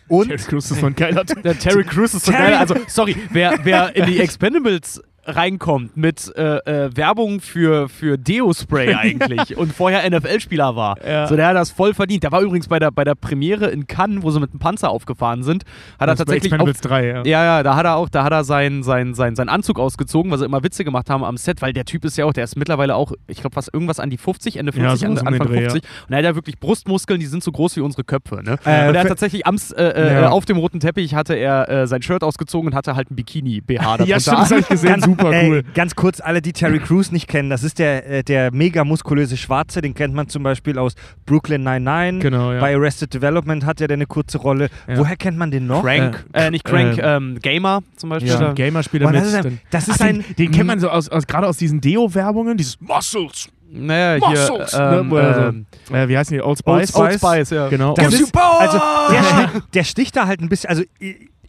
[0.08, 1.42] Und Terry Crews ist so ein geiler Typ.
[1.60, 2.56] Terry Crews ist so Terry- geil.
[2.58, 8.94] Also, sorry, wer, wer in die Expendables reinkommt mit äh, äh, Werbung für, für Deo-Spray
[8.98, 10.96] eigentlich und vorher NFL-Spieler war.
[11.06, 11.26] Ja.
[11.26, 12.22] So, der hat das voll verdient.
[12.24, 14.90] Der war übrigens bei der, bei der Premiere in Cannes, wo sie mit dem Panzer
[14.90, 15.64] aufgefahren sind,
[15.98, 17.22] hat er Das bei tatsächlich auch, Expendables 3, ja.
[17.24, 20.30] ja, ja, da hat er auch, da hat er seinen sein, sein, sein Anzug ausgezogen,
[20.32, 22.44] was sie immer Witze gemacht haben am Set, weil der Typ ist ja auch, der
[22.44, 25.20] ist mittlerweile auch, ich glaube, was irgendwas an die 50, Ende Ja, 50, sowas Ende,
[25.20, 25.70] um den Anfang Dreh, ja.
[25.70, 25.90] 50.
[26.08, 28.42] Und er hat ja wirklich Brustmuskeln, die sind so groß wie unsere Köpfe.
[28.42, 28.58] Ne?
[28.64, 30.30] Äh, und er hat tatsächlich am, äh, äh, Ja.
[30.30, 33.82] auf dem roten Teppich hatte er äh, sein Shirt ausgezogen und hatte halt ein Bikini-BH
[33.82, 34.04] darunter.
[34.06, 35.09] Ja, stimmt, das habe ich gesehen.
[35.10, 35.62] Super ey, cool.
[35.74, 39.36] Ganz kurz, alle, die Terry Crews nicht kennen, das ist der, äh, der mega muskulöse
[39.36, 40.94] Schwarze, den kennt man zum Beispiel aus
[41.26, 42.20] Brooklyn 99.
[42.22, 42.60] Genau, ja.
[42.60, 44.68] Bei Arrested Development hat er eine kurze Rolle.
[44.88, 44.98] Ja.
[44.98, 45.82] Woher kennt man den noch?
[45.82, 48.30] Crank, äh, nicht Crank, äh, ähm, Gamer zum Beispiel.
[48.32, 49.20] Ja, Gamer spielt er mit.
[49.20, 51.46] das ist ein- das ist Ach, ein- den, den kennt man so aus, aus gerade
[51.46, 53.48] aus diesen Deo-Werbungen, dieses Muscles.
[53.72, 56.42] Naja, hier, Muscles, ähm, ne, so- ähm, Äh, wie heißen die?
[56.42, 56.96] Old Old Spice?
[56.96, 57.68] Old Spice, ja.
[57.68, 57.94] Genau.
[57.94, 58.80] Das Und- ist, also,
[59.12, 60.70] der, sticht, der sticht da halt ein bisschen.
[60.70, 60.82] Also,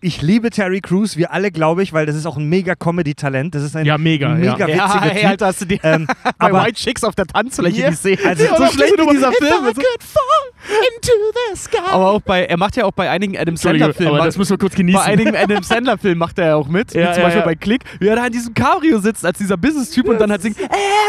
[0.01, 3.53] ich, liebe Terry Crews, wir alle, glaube ich, weil das ist auch ein mega Comedy-Talent.
[3.53, 4.75] Das ist ein Ja, mega, mega ja.
[4.75, 5.29] Ja, witziger hey, Typ.
[5.29, 7.89] Alter, hast du die Ähm, bei aber White Chicks auf der Tanzfläche Ja.
[7.91, 8.17] die Szene.
[8.25, 9.77] Also, so schlecht wie dieser Film ist.
[9.77, 11.11] into
[11.51, 11.77] the sky.
[11.91, 14.17] Aber auch bei, er macht ja auch bei einigen Adam Sandler-Filmen.
[14.23, 14.99] das müssen wir kurz genießen.
[15.01, 16.93] Bei einigen Adam Sandler-Filmen macht er ja auch mit.
[17.01, 17.45] Ja, wie zum ja, Beispiel ja.
[17.45, 20.41] bei Click, wie er da in diesem Cabrio sitzt als dieser Business-Typ und dann halt
[20.41, 20.57] singt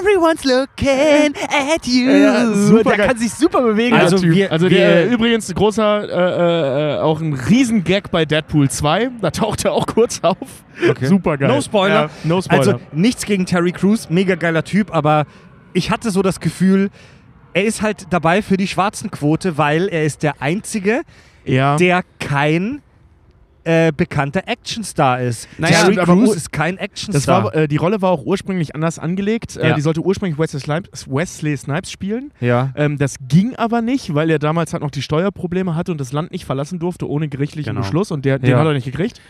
[0.01, 2.11] Everyone's looking at you.
[2.11, 3.09] Ja, super der geil.
[3.09, 4.35] kann sich super bewegen, Also der Typ.
[4.35, 8.82] wir- Also wir- der, übrigens ein großer, äh, äh, auch ein Riesengag bei Deadpool 2.
[9.21, 10.37] Da taucht er auch kurz auf.
[11.01, 11.49] Super geil.
[11.49, 11.95] No Spoiler.
[11.95, 12.59] Ja, no Spoiler.
[12.59, 15.27] Also nichts gegen Terry Crews, mega geiler Typ, aber
[15.73, 16.91] ich hatte so das Gefühl,
[17.55, 21.03] er ist halt dabei für die schwarzen Quote, weil er ist der Einzige,
[21.45, 21.77] ja.
[21.77, 22.82] der kein
[23.65, 25.49] äh, bekannter Actionstar ist.
[25.59, 27.45] Naja, Terry Crews ist kein Actionstar.
[27.45, 29.57] war, äh, die Rolle war auch ursprünglich anders angelegt.
[29.57, 29.75] Äh, Ja.
[29.75, 32.33] die sollte ursprünglich Wesley Snipes, Wesley Snipes spielen.
[32.41, 32.71] ja.
[32.75, 36.13] Ähm, das ging aber nicht, weil er damals halt noch die Steuerprobleme hatte und das
[36.13, 37.83] Land nicht verlassen durfte ohne gerichtlichen Genau.
[37.83, 38.59] Beschluss und der, den Ja.
[38.59, 39.21] hat er nicht gekriegt.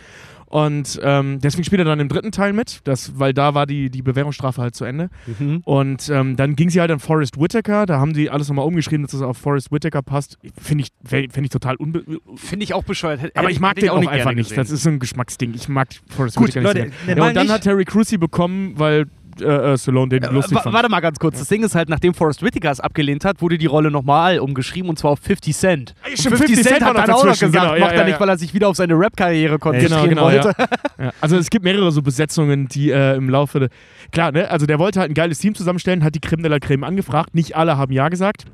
[0.52, 3.88] Und ähm, deswegen spielt er dann im dritten Teil mit, das, weil da war die,
[3.88, 5.09] die Bewährungsstrafe halt zu Ende.
[5.38, 5.62] Mhm.
[5.64, 9.06] Und ähm, dann ging sie halt an Forrest Whitaker, da haben sie alles nochmal umgeschrieben,
[9.06, 10.37] dass es auf Forrest Whitaker passt.
[10.61, 12.04] Finde ich, fänd ich total unbe...
[12.37, 13.23] Finde ich auch bescheuert.
[13.23, 14.54] Hätte- Aber ich mag den auch, nicht einfach nicht.
[14.54, 15.54] Das ist so ein Geschmacksding.
[15.54, 17.06] Ich mag Forrest Gut, Whitaker Leute, nicht.
[17.06, 17.21] gerne.
[17.23, 19.06] ja, und dann nicht- hat Terry Crews sie bekommen, weil
[19.40, 20.74] äh, äh, Stallone den lustig Wa- fand.
[20.74, 21.38] Warte mal ganz kurz.
[21.38, 24.90] Das Ding ist halt, nachdem Forrest Whitaker es abgelehnt hat, wurde die Rolle nochmal umgeschrieben
[24.90, 25.94] und zwar auf 50 Cent.
[26.04, 28.04] Und stimmt, 50 Cent war hat dann auch noch gesagt, genau, ja, macht er ja,
[28.04, 28.20] nicht, ja.
[28.20, 30.54] weil er sich wieder auf seine Rap-Karriere Genau, konzentrieren genau, wollte.
[30.58, 30.66] ja.
[31.06, 31.12] ja.
[31.20, 33.68] Also es gibt mehrere so Besetzungen, die äh, im Laufe der...
[34.10, 34.50] Klar, ne?
[34.50, 37.34] Also der wollte halt ein geiles Team zusammenstellen, hat die Creme de la Creme angefragt.
[37.34, 38.44] Nicht alle haben Ja gesagt.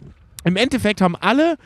[0.45, 1.57] Im Endeffekt haben alle,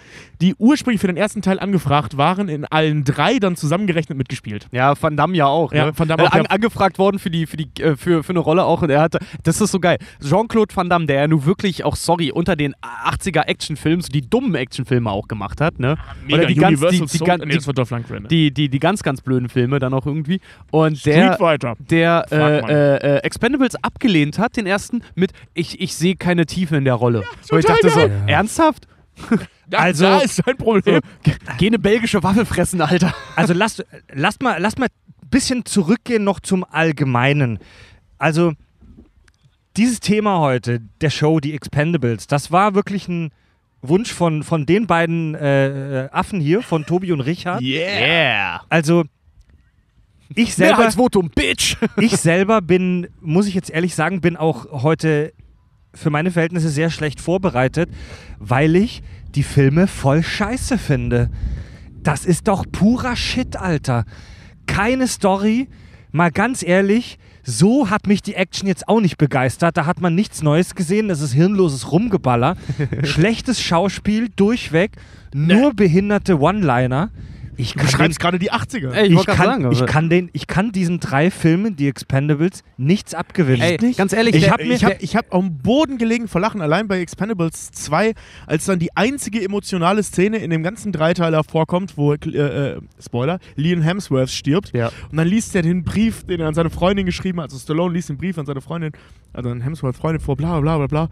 [0.40, 4.66] die ursprünglich für den ersten Teil angefragt waren, in allen drei dann zusammengerechnet mitgespielt.
[4.72, 5.72] Ja, Van Damme ja auch.
[5.72, 5.92] Ja, ne?
[5.96, 6.50] Van Damme Äh, auch, an, ja.
[6.50, 9.18] angefragt worden für, die, für, die, äh, für, für eine Rolle auch und er hatte,
[9.44, 9.98] das ist so geil.
[10.20, 12.74] Jean-Claude Van Damme, der ja nun wirklich auch, sorry, unter den
[13.06, 15.96] 80er Actionfilmen, so die dummen Actionfilme auch gemacht hat, ne?
[16.30, 18.22] Oder die ganz, die, die, die, nee, das war Dolph Lundgren.
[18.22, 18.28] ne?
[18.28, 20.40] die, die, die ganz, ganz blöden Filme dann auch irgendwie.
[20.70, 21.36] Und der,
[21.78, 26.76] der äh, äh, äh, Expendables abgelehnt hat, den ersten, mit ich, ich sehe keine Tiefe
[26.76, 27.22] in der Rolle.
[27.50, 28.22] Und ich total dachte so, geil.
[28.62, 28.88] Ernsthaft?
[29.70, 31.00] Ja, Also- da ist sein Problem.
[31.56, 33.14] Geh eine belgische Waffel fressen, Alter.
[33.36, 37.58] Also lasst, lasst mal, lasst mal ein bisschen zurückgehen noch zum Allgemeinen.
[38.18, 38.52] Also
[39.78, 43.30] dieses Thema heute, der Show, die Expendables, das war wirklich ein
[43.80, 47.62] Wunsch von, von den beiden äh, äh, Affen hier, von Tobi und Richard.
[47.62, 48.62] Yeah.
[48.68, 49.04] Also
[50.34, 51.76] ich selber, Mehrheitsvotum, Bitch.
[51.98, 55.32] ich selber bin, muss ich jetzt ehrlich sagen, bin auch heute
[55.94, 57.90] für meine Verhältnisse sehr schlecht vorbereitet,
[58.38, 59.02] weil ich
[59.34, 61.30] die Filme voll scheiße finde.
[62.02, 64.04] Das ist doch purer Shit, Alter.
[64.66, 65.68] Keine Story.
[66.10, 69.76] Mal ganz ehrlich, so hat mich die Action jetzt auch nicht begeistert.
[69.76, 71.08] Da hat man nichts Neues gesehen.
[71.08, 72.56] Das ist hirnloses Rumgeballer.
[73.02, 74.92] Schlechtes Schauspiel, durchweg.
[75.34, 77.10] Nur behinderte One-Liner.
[77.56, 78.92] Ich Du schreibst gerade die 80er.
[78.92, 79.72] Ey, ich ich kann, sagen.
[79.72, 83.60] ich, kann den, ich kann diesen drei Filmen, die Expendables, nichts abgewinnen.
[83.60, 86.88] Ey, ganz ehrlich, Ich habe ich hab, ich hab am Boden gelegen vor Lachen, allein
[86.88, 88.14] bei Expendables 2,
[88.46, 93.38] als dann die einzige emotionale Szene in dem ganzen Dreiteiler vorkommt, wo, äh, äh, Spoiler,
[93.56, 94.72] Liam Hemsworth stirbt.
[94.74, 94.90] Ja.
[95.10, 97.44] Und dann liest er den Brief, den er an seine Freundin geschrieben hat.
[97.44, 98.92] Also Stallone liest den Brief an seine Freundin,
[99.32, 101.08] also an Hemsworth Freundin vor, bla bla bla bla.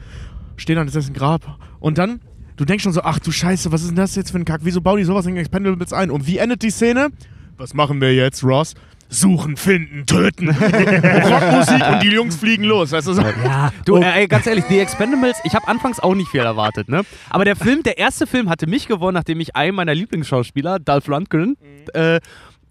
[0.57, 1.59] Steht an dessen Grab.
[1.81, 2.21] Und dann,
[2.61, 4.61] du denkst schon so, ach du Scheiße, was ist denn das jetzt für ein Kack?
[4.65, 6.11] Wieso bauen die sowas in Expendables ein?
[6.11, 7.09] Und wie endet die Szene?
[7.57, 8.75] Was machen wir jetzt, Ross?
[9.09, 10.49] Suchen, finden, töten.
[10.51, 12.93] Rockmusik und die Jungs fliegen los.
[12.93, 13.23] Weißt du, so.
[13.23, 17.01] ja, Du, äh, ganz ehrlich, die Expendables, ich habe anfangs auch nicht viel erwartet, ne?
[17.31, 21.07] Aber der Film, der erste Film hatte mich gewonnen, nachdem ich einen meiner Lieblingsschauspieler, Dolph
[21.07, 21.57] Lundgren,
[21.95, 22.21] äh,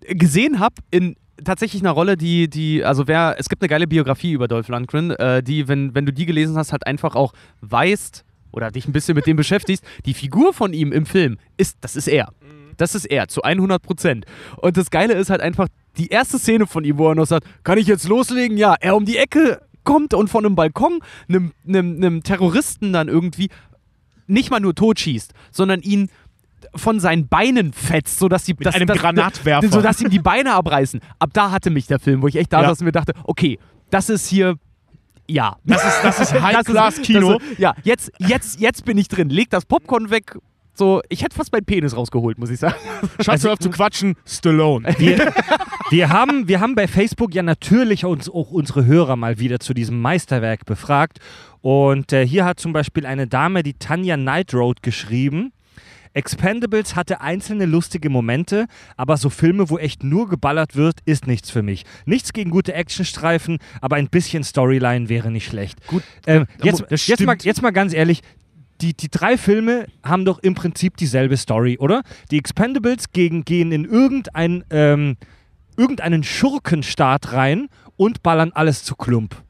[0.02, 4.34] gesehen habe in tatsächlich einer Rolle, die, die, also wer, es gibt eine geile Biografie
[4.34, 8.24] über Dolph Lundgren, äh, die, wenn, wenn du die gelesen hast, halt einfach auch weißt
[8.52, 11.96] oder dich ein bisschen mit dem beschäftigst, die Figur von ihm im Film ist, das
[11.96, 12.30] ist er.
[12.78, 14.26] das ist er, zu 100 Prozent.
[14.58, 17.46] Und das Geile ist halt einfach, die erste Szene von ihm, wo er noch sagt,
[17.64, 18.58] kann ich jetzt loslegen?
[18.58, 23.08] Ja, er um die Ecke kommt und von einem Balkon einem, einem, einem Terroristen dann
[23.10, 23.50] irgendwie
[24.28, 26.10] nicht mal nur totschießt, sondern ihn
[26.76, 29.70] von seinen Beinen fetzt, sodass die Mit einem Granatwerfer.
[29.70, 31.00] sodass ihm die Beine abreißen.
[31.18, 32.70] Ab da hatte mich der Film, wo ich echt da Ja.
[32.70, 33.60] saß und mir dachte, okay,
[33.90, 34.56] das ist hier
[35.30, 35.58] ja.
[35.64, 37.40] Das ist, das ist High-Class-Kino.
[37.58, 39.30] Ja, jetzt, jetzt, jetzt bin ich drin.
[39.30, 40.38] Leg das Popcorn weg.
[40.74, 42.76] So, ich hätte fast meinen Penis rausgeholt, muss ich sagen.
[43.20, 44.16] Schatz, hör auf zu quatschen.
[44.26, 44.96] Stallone.
[44.98, 45.34] Wir,
[45.90, 49.74] wir, haben, wir haben bei Facebook ja natürlich uns auch unsere Hörer mal wieder zu
[49.74, 51.20] diesem Meisterwerk befragt.
[51.62, 55.52] Und äh, hier hat zum Beispiel eine Dame, die Tanja Nightroad, geschrieben.
[56.14, 58.66] Expendables hatte einzelne lustige Momente,
[58.98, 61.86] aber so Filme, wo echt nur geballert wird, ist nichts für mich.
[62.06, 65.86] Nichts gegen gute Actionstreifen, aber ein bisschen Storyline wäre nicht schlecht.
[65.88, 68.22] Gut, ähm, jetzt, jetzt, mal, jetzt mal ganz ehrlich,
[68.82, 72.02] die, die drei Filme haben doch im Prinzip dieselbe Story, oder?
[72.32, 75.18] Die Expendables gegen, gehen in irgendein, ähm,
[75.78, 77.68] irgendeinen Schurkenstaat rein
[77.98, 79.44] und ballern alles zu Klump.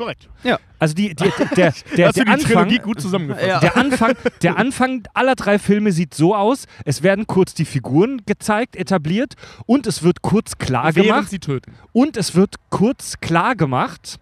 [0.00, 0.30] Korrekt.
[0.78, 3.46] Also die, die, der, der, der, die Anfang, gut zusammengefasst?
[3.46, 3.60] Ja.
[3.60, 8.22] der, Anfang, der Anfang aller drei Filme sieht so aus, es werden kurz die Figuren
[8.24, 9.34] gezeigt, etabliert
[9.66, 11.74] und es wird kurz klar Während gemacht sie töten.
[11.92, 14.18] und es wird kurz klar gemacht,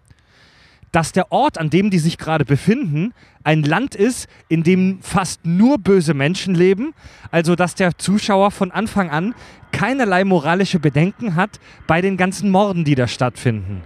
[0.91, 3.13] dass der Ort, an dem die sich gerade befinden,
[3.45, 6.93] ein Land ist, in dem fast nur böse Menschen leben.
[7.31, 9.33] Also, dass der Zuschauer von Anfang an
[9.71, 13.83] keinerlei moralische Bedenken hat bei den ganzen Morden, die da stattfinden.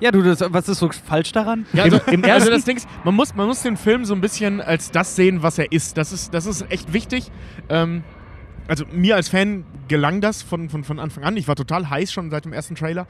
[0.00, 1.66] Ja, du, das, was ist so falsch daran?
[1.72, 4.14] Ja, also, im also ersten- das Ding ist, man muss, man muss den Film so
[4.14, 5.96] ein bisschen als das sehen, was er ist.
[5.96, 7.30] Das ist, das ist echt wichtig.
[7.68, 8.04] Ähm,
[8.68, 11.36] also mir als Fan gelang das von, von, von Anfang an.
[11.36, 13.06] Ich war total heiß schon seit dem ersten Trailer.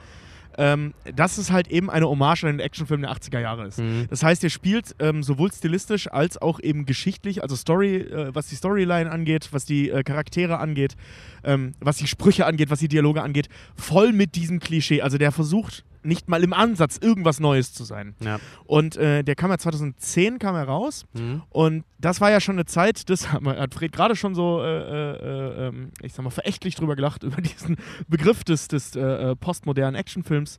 [0.61, 3.79] Ähm, dass es halt eben eine Hommage an den Actionfilm der 80er Jahre ist.
[3.79, 4.07] Mhm.
[4.11, 8.49] Das heißt, er spielt ähm, sowohl stilistisch als auch eben geschichtlich, also Story, äh, was
[8.49, 10.97] die Storyline angeht, was die äh, Charaktere angeht,
[11.45, 15.01] ähm, was die Sprüche angeht, was die Dialoge angeht, voll mit diesem Klischee.
[15.01, 18.15] Also der versucht nicht mal im Ansatz irgendwas Neues zu sein.
[18.21, 18.39] Ja.
[18.65, 21.43] Und äh, der kam ja 2010 kam er raus Mhm.
[21.51, 25.69] und das war ja schon eine Zeit, das hat, Fred gerade schon so, äh, äh,
[25.69, 27.77] ähm, ich sag mal, verächtlich drüber gelacht, über diesen
[28.09, 30.59] Begriff des, des äh, äh, postmodernen Actionfilms.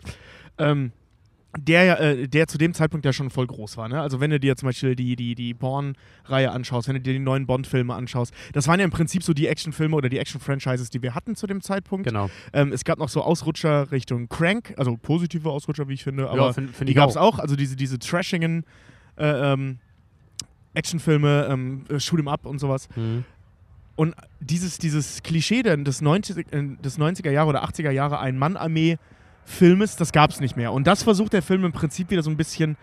[0.58, 0.92] Ähm,
[1.58, 3.90] der, ja, äh, der zu dem Zeitpunkt ja schon voll groß war.
[3.90, 4.00] Ne?
[4.00, 7.20] Also wenn du dir zum Beispiel die, die, die Bourne-Reihe anschaust, wenn du dir die
[7.20, 11.02] neuen Bond-Filme anschaust, das waren ja im Prinzip so die Actionfilme oder die Action-Franchises, die
[11.02, 12.06] wir hatten zu dem Zeitpunkt.
[12.08, 12.30] Genau.
[12.54, 16.54] Ähm, es gab noch so Ausrutscher Richtung Crank, also positive Ausrutscher, wie ich finde, aber
[16.54, 17.40] find- find die gab es auch.
[17.40, 18.64] Also diese, diese trashigen
[19.18, 19.80] äh, ähm,
[20.76, 22.88] Actionfilme, ähm, äh, Shoot 'em Up und sowas.
[22.96, 23.24] Mhm.
[23.96, 28.20] Und dieses, dieses Klischee denn des, 90, äh, des 90er Jahre oder 80er Jahre
[29.50, 30.72] Ein-Mann-Armee-Filmes, das gab es nicht mehr.
[30.74, 32.78] Und das versucht der Film im Prinzip wieder so ein bisschen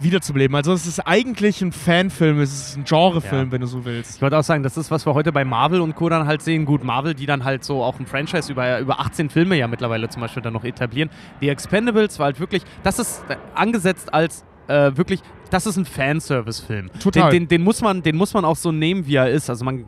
[0.00, 0.56] wiederzubeleben.
[0.56, 3.52] Also es ist eigentlich ein Fanfilm, es ist ein Genrefilm, Ja.
[3.52, 4.16] wenn du so willst.
[4.16, 6.08] Ich wollte auch sagen, das ist, was wir heute bei Marvel und Co.
[6.08, 6.64] dann halt sehen.
[6.64, 10.08] Gut, Marvel, die dann halt so auch ein Franchise über, über 18 Filme ja mittlerweile
[10.08, 11.08] zum Beispiel dann noch etablieren.
[11.40, 13.22] Die Expendables war halt wirklich, das ist
[13.54, 16.90] angesetzt als äh, wirklich, das ist ein Fanservice-Film.
[16.98, 17.30] Total.
[17.30, 19.50] Den, den, den, muss man, den muss man auch so nehmen, wie er ist.
[19.50, 19.84] Also man,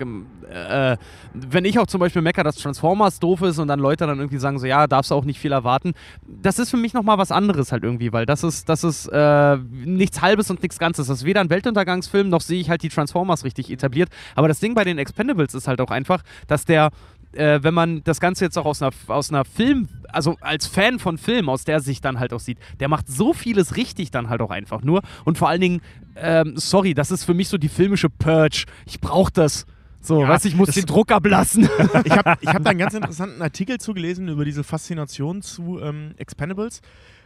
[0.50, 0.96] äh,
[1.32, 4.38] wenn ich auch zum Beispiel mecker, dass Transformers doof ist und dann Leute dann irgendwie
[4.38, 5.94] sagen so, ja, darfst du auch nicht viel erwarten.
[6.26, 9.56] Das ist für mich nochmal was anderes halt irgendwie, weil das ist, das ist äh,
[9.56, 11.06] nichts Halbes und nichts Ganzes.
[11.06, 14.10] Das ist weder ein Weltuntergangsfilm, noch sehe ich halt die Transformers richtig etabliert.
[14.34, 16.90] Aber das Ding bei den Expendables ist halt auch einfach, dass der
[17.36, 20.98] äh, wenn man das Ganze jetzt auch aus einer, aus einer Film, also als Fan
[20.98, 24.28] von Film, aus der Sicht dann halt auch sieht, der macht so vieles richtig dann
[24.28, 25.02] halt auch einfach nur.
[25.24, 25.80] Und vor allen Dingen,
[26.16, 28.64] ähm, sorry, das ist für mich so die filmische Purge.
[28.86, 29.66] Ich brauche das.
[30.00, 31.68] So, Ja, du, ich muss den Druck ablassen.
[32.04, 36.12] Ich habe ich hab da einen ganz interessanten Artikel zugelesen über diese Faszination zu ähm,
[36.18, 36.82] Expendables,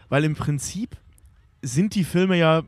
[0.09, 0.97] weil im Prinzip
[1.61, 2.62] sind die Filme ja,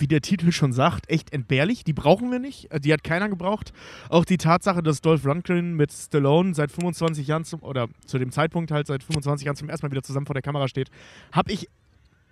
[0.00, 1.84] wie der Titel schon sagt, echt entbehrlich.
[1.84, 2.68] Die brauchen wir nicht.
[2.84, 3.72] Die hat keiner gebraucht.
[4.08, 8.30] Auch die Tatsache, dass Dolph Lundgren mit Stallone seit 25 Jahren zum, oder zu dem
[8.30, 10.90] Zeitpunkt halt seit 25 Jahren zum ersten Mal wieder zusammen vor der Kamera steht,
[11.32, 11.68] habe ich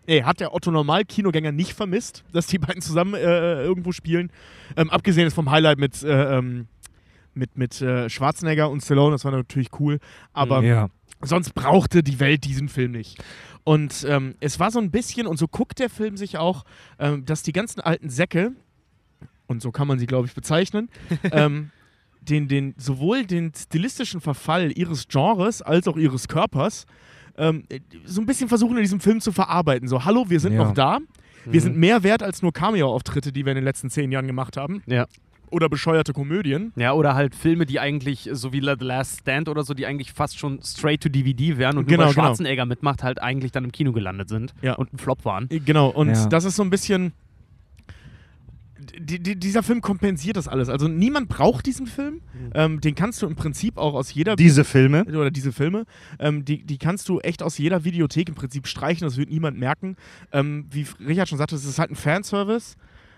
[0.06, 4.32] Ey, hat der Otto Normal-Kinogänger nicht vermisst, dass die beiden zusammen äh, irgendwo spielen.
[4.76, 6.66] Ähm, abgesehen vom Highlight mit, äh, ähm,
[7.34, 10.00] mit, mit äh, Schwarzenegger und Stallone, das war natürlich cool.
[10.32, 10.88] Aber Ja.
[11.22, 13.22] Sonst brauchte die Welt diesen Film nicht.
[13.64, 16.64] Und ähm, es war so ein bisschen, und so guckt der Film sich auch,
[16.98, 18.52] ähm, dass die ganzen alten Säcke,
[19.46, 20.88] und so kann man sie, glaube ich, bezeichnen,
[21.32, 21.70] ähm,
[22.20, 26.86] den, den, sowohl den stilistischen Verfall ihres Genres als auch ihres Körpers
[27.36, 27.64] ähm,
[28.04, 29.88] so ein bisschen versuchen in diesem Film zu verarbeiten.
[29.88, 30.64] So, hallo, wir sind Ja.
[30.64, 30.98] noch da.
[31.44, 34.56] Wir sind mehr wert als nur Cameo-Auftritte, die wir in den letzten zehn Jahren gemacht
[34.56, 34.82] haben.
[34.86, 35.06] Ja.
[35.52, 36.72] Oder bescheuerte Komödien.
[36.76, 40.12] Ja, oder halt Filme, die eigentlich, so wie The Last Stand oder so, die eigentlich
[40.12, 42.26] fast schon straight to DVD wären und Genau, nur weil genau.
[42.26, 44.74] Schwarzenegger mitmacht, halt eigentlich dann im Kino gelandet sind Ja.
[44.74, 45.48] und ein Flop waren.
[45.50, 46.26] Genau, und Ja.
[46.26, 47.12] das ist so ein bisschen.
[48.98, 50.68] die, die, dieser Film kompensiert das alles.
[50.68, 52.20] Also niemand braucht diesen Film.
[52.52, 55.04] Ähm, den kannst du im Prinzip auch aus jeder Diese Filme.
[55.04, 55.84] oder diese Filme,
[56.18, 59.56] ähm, die, die kannst du echt aus jeder Videothek im Prinzip streichen, das wird niemand
[59.58, 59.96] merken.
[60.32, 62.74] Ähm, wie Richard schon sagte, es ist halt ein Fanservice.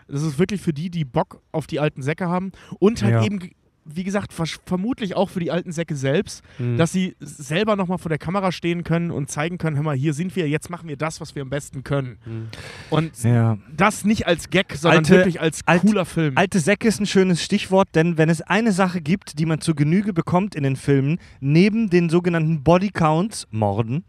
[0.09, 3.25] Das ist wirklich für die, die Bock auf die alten Säcke haben und halt Ja.
[3.25, 3.39] eben,
[3.87, 6.79] wie gesagt, vermutlich auch für die alten Säcke selbst, Mhm.
[6.79, 10.15] dass sie selber nochmal vor der Kamera stehen können und zeigen können, hör mal, hier
[10.15, 12.17] sind wir, jetzt machen wir das, was wir am besten können.
[12.25, 12.49] Mhm.
[12.89, 13.59] Und Ja.
[13.77, 16.37] das nicht als Gag, sondern Alte- wirklich als alt- cooler Film.
[16.39, 19.75] Alte Säcke ist ein schönes Stichwort, denn wenn es eine Sache gibt, die man zu
[19.75, 24.05] Genüge bekommt in den Filmen, neben den sogenannten Bodycounts, Morden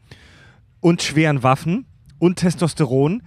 [0.79, 1.85] und schweren Waffen
[2.17, 3.23] und Testosteron,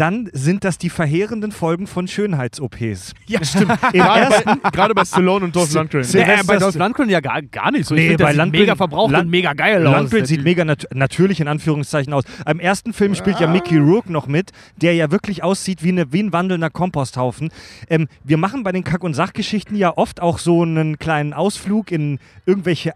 [0.00, 3.14] dann sind das die verheerenden Folgen von Schönheits-OPs.
[3.26, 3.72] ja, stimmt.
[3.92, 6.04] Im Gerade bei, gerade bei Stallone und Dolph Lundgren.
[6.12, 7.94] Ja, bei Dolph Lundgren ja gar, gar nicht so.
[7.94, 9.96] Nee, ich finde, bei Lundgren- mega verbraucht Lund- und mega geil aus.
[9.96, 12.24] Lundgren sieht mega nat natürlich in Anführungszeichen aus.
[12.44, 16.12] Am ersten Film spielt ja Mickey Rourke noch mit, der ja wirklich aussieht wie, eine,
[16.12, 17.50] wie ein wandelnder Komposthaufen.
[17.90, 21.90] Ähm, wir machen bei den Kack- und Sachgeschichten ja oft auch so einen kleinen Ausflug
[21.90, 22.92] in irgendwelche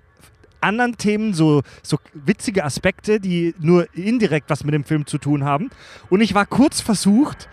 [0.62, 5.44] anderen Themen, so, so witzige Aspekte, die nur indirekt was mit dem Film zu tun
[5.44, 5.70] haben.
[6.11, 7.48] Und ich war kurz versucht,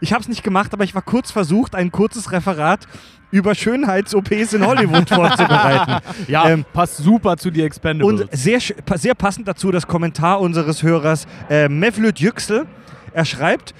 [0.00, 2.86] ich habe es nicht gemacht, aber ich war kurz versucht, ein kurzes Referat
[3.30, 6.04] über Schönheits-OPs in Hollywood vorzubereiten.
[6.28, 8.20] Ja, Ähm, passt super zu die Expendables.
[8.22, 8.60] Und sehr,
[8.94, 12.66] sehr passend dazu das Kommentar unseres Hörers äh, Mevlüt Yüksel.
[13.12, 13.74] Er schreibt,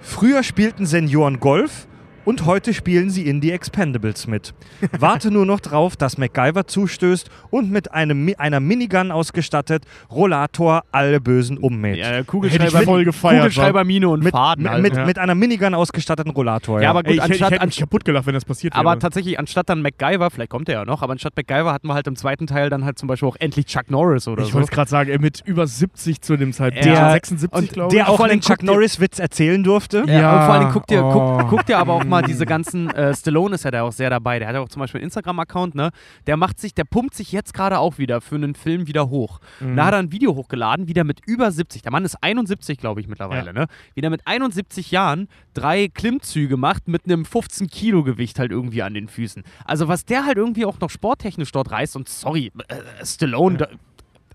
[0.00, 1.86] früher spielten Senioren Golf
[2.24, 4.54] und heute spielen sie in die Expendables mit.
[4.98, 11.20] Warte nur noch drauf, dass MacGyver zustößt und mit einem, einer Minigun ausgestattet Rollator alle
[11.20, 11.96] Bösen ummäht.
[11.96, 14.62] ja, der Kugelschreiber, ich voll gefeiert, Kugelschreiber Mine und mit, Faden.
[14.64, 14.82] mit, halt.
[14.82, 15.06] mit, ja.
[15.06, 16.80] mit einer Minigun ausgestatteten Rollator.
[16.80, 18.74] Ja, aber Ey, gut, ich, hätte- ich anstatt, hätte mich kaputt gelacht, wenn das passiert
[18.74, 18.80] wäre.
[18.80, 21.94] Aber tatsächlich, anstatt dann MacGyver, vielleicht kommt er ja noch, aber anstatt MacGyver hatten wir
[21.94, 24.54] halt im zweiten Teil dann halt zum Beispiel auch endlich Chuck Norris oder ich so.
[24.54, 26.86] wollte gerade sagen, ey, mit über 70 zu dem Zeitpunkt.
[26.86, 27.10] Ja.
[27.10, 27.98] 76, Und glaube ich.
[27.98, 30.04] der auch vor allem einen Chuck Norris-Witz erzählen durfte.
[30.06, 31.12] Ja, Ja, und vor allem guckt ihr, oh.
[31.38, 34.10] guckt, guckt ihr aber auch mal diese ganzen, äh, Stallone ist ja da auch sehr
[34.10, 35.90] dabei, der hat ja auch zum Beispiel einen Instagram-Account, ne?
[36.26, 39.40] Der macht sich, der pumpt sich jetzt gerade auch wieder für einen Film wieder hoch.
[39.60, 39.76] Mhm.
[39.76, 41.82] Da hat er ein Video hochgeladen, wieder mit über 70.
[41.82, 43.52] Der Mann ist 71, glaube ich, mittlerweile, Ja.
[43.52, 43.66] ne?
[43.94, 48.94] Wieder mit 71 Jahren drei Klimmzüge macht mit einem 15 Kilo Gewicht halt irgendwie an
[48.94, 49.42] den Füßen.
[49.64, 53.68] Also was der halt irgendwie auch noch sporttechnisch dort reißt und sorry, äh, Stallone, da,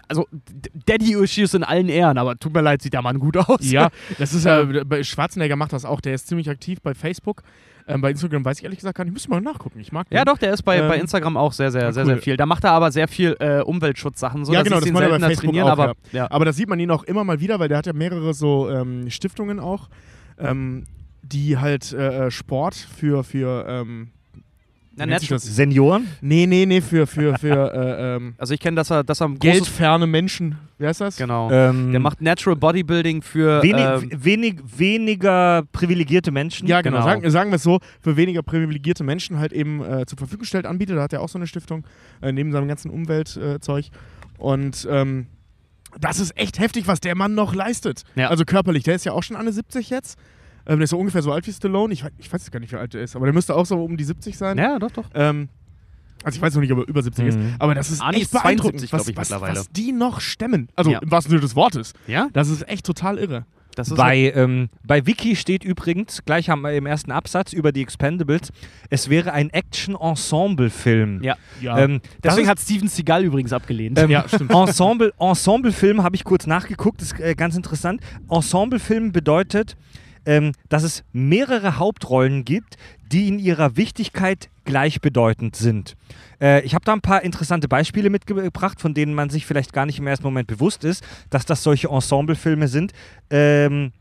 [0.08, 0.28] also
[0.86, 3.70] Daddy-Issues in allen Ehren, aber tut mir leid, sieht der Mann gut aus.
[3.70, 6.02] Ja, das ist ja, bei Schwarzenegger macht das auch.
[6.02, 7.43] Der ist ziemlich aktiv bei Facebook.
[7.89, 9.13] Ähm, bei Instagram weiß ich ehrlich gesagt gar nicht.
[9.13, 9.80] Müssen wir mal nachgucken.
[9.80, 10.17] Ich mag den.
[10.17, 12.13] Ja, doch, der ist bei, Ähm, bei Instagram auch sehr, sehr, ja, sehr, cool.
[12.13, 12.38] sehr viel.
[12.38, 14.43] Da macht er aber sehr viel äh, Umweltschutzsachen.
[14.43, 16.30] So, Ja, genau, ich das macht er bei Facebook trainieren, auch, aber ja.
[16.30, 18.70] Aber da sieht man ihn auch immer mal wieder, weil der hat ja mehrere so
[18.70, 19.88] ähm, Stiftungen auch,
[20.38, 20.86] ähm,
[21.22, 24.10] die halt äh, äh, Sport für, für ähm,
[24.98, 25.44] Na, Natural- das?
[25.56, 26.08] Senioren?
[26.22, 29.28] Nee, nee, nee, für, für, für äh, ähm, Also ich kenne, dass er, dass er
[29.28, 30.58] ein großes, geldferne Menschen.
[30.80, 31.18] Wie heißt das?
[31.18, 31.52] genau.
[31.52, 36.68] Ähm, Der macht Natural Bodybuilding für wenig, ähm, wenig, weniger privilegierte Menschen.
[36.68, 36.98] Ja, genau.
[36.98, 37.08] Genau.
[37.08, 40.66] Sagen, sagen wir es so, für weniger privilegierte Menschen halt eben äh, zur Verfügung stellt,
[40.66, 40.98] anbietet.
[40.98, 41.86] Da hat er auch so eine Stiftung,
[42.22, 43.56] äh, neben seinem ganzen Umweltzeug.
[43.56, 43.90] Äh, Zeug.
[44.38, 45.28] Und ähm,
[46.00, 48.04] das ist echt heftig, was der Mann noch leistet.
[48.16, 48.30] Ja.
[48.30, 50.18] Also körperlich, der ist ja auch schon Anne 70 jetzt.
[50.67, 51.93] Ähm, der ist so ungefähr so alt wie Stallone.
[51.93, 53.84] Ich, ich weiß jetzt gar nicht, wie alt er ist, aber der müsste auch so
[53.84, 54.58] um die 70 sein.
[54.58, 55.06] Ja, doch, doch.
[55.15, 55.49] Ähm,
[56.23, 57.56] also ich weiß noch nicht, ob er über 70 ist, Mhm.
[57.60, 59.60] aber das ist Arnie echt ist 72, beeindruckend, glaub was, ich, was, mittlerweile.
[59.60, 60.67] was die noch stemmen.
[60.75, 60.99] Also Ja.
[60.99, 61.93] im wahrsten Sinne des Wortes.
[62.08, 63.45] Ja, Das ist echt total irre.
[63.75, 67.53] das ist halt Bei, ähm, bei Wiki steht übrigens, gleich haben wir im ersten Absatz
[67.53, 68.51] über die Expendables,
[68.89, 71.21] es wäre ein Action-Ensemble-Film.
[71.23, 71.36] Ja.
[71.62, 71.77] Ja.
[71.80, 73.99] Ähm, Deswegen ist- hat Steven Seagal übrigens abgelehnt.
[73.99, 74.51] ähm, Ja, stimmt.
[74.53, 78.01] Ensemble, Ensemble-Film habe ich kurz nachgeguckt, ist äh, ganz interessant.
[78.30, 79.77] Ensemble-Film bedeutet,
[80.28, 82.78] ähm, dass es mehrere Hauptrollen gibt,
[83.12, 85.96] die in ihrer Wichtigkeit gleichbedeutend sind.
[86.42, 89.86] Äh, ich habe da ein paar interessante Beispiele mitgebracht, von denen man sich vielleicht gar
[89.86, 92.92] nicht im ersten Moment bewusst ist, dass das solche Ensemble-Filme sind.
[93.30, 93.94] Ähm,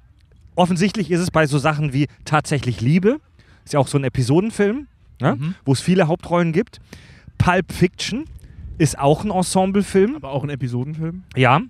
[0.56, 3.20] offensichtlich ist es bei so Sachen wie tatsächlich Liebe,
[3.64, 4.88] ist ja auch so ein Episodenfilm,
[5.20, 5.36] ne?
[5.36, 5.54] Mhm.
[5.64, 6.80] wo es viele Hauptrollen gibt.
[7.38, 8.24] Pulp Fiction
[8.78, 10.16] ist auch ein Ensemble-Film.
[10.16, 11.22] aber auch ein Episodenfilm.
[11.36, 11.60] Ja.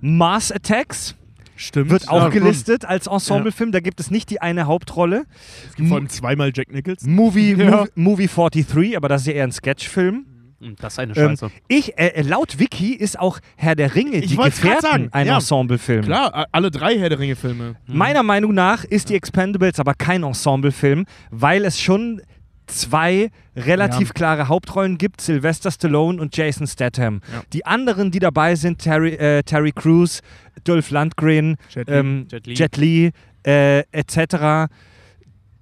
[0.00, 1.14] Mars Attacks
[1.58, 1.90] Stimmt.
[1.90, 3.72] wird auch Ja, gelistet als Ensemblefilm.
[3.72, 5.24] Da gibt es nicht die eine Hauptrolle.
[5.68, 7.12] Es gibt vor allem zweimal Jack Nicholson.
[7.14, 7.86] Movie, Ja.
[7.94, 10.24] Movie, Movie 43, aber das ist ja eher ein Sketchfilm.
[10.60, 11.50] Hm, Das ist eine Ähm, Scheiße.
[11.68, 15.36] ich, äh, laut Wiki ist auch Herr der Ringe, Ich die Gefährten, sagen, ein ja.
[15.36, 16.04] Ensemblefilm.
[16.04, 17.76] Klar, alle drei Herr der Ringe-Filme.
[17.86, 22.22] Meiner Meinung nach ist die Expendables aber kein Ensemblefilm, weil es schon
[22.68, 24.14] zwei relativ Ja.
[24.14, 27.20] klare Hauptrollen gibt, Sylvester Stallone und Jason Statham.
[27.32, 27.42] Ja.
[27.52, 30.20] Die anderen, die dabei sind, Terry, äh, Terry Crews,
[30.64, 31.94] Dolph Lundgren, Jet Li.
[31.94, 32.54] ähm, Jet Li.
[32.54, 33.10] Jet Li,
[33.46, 34.68] äh, etc.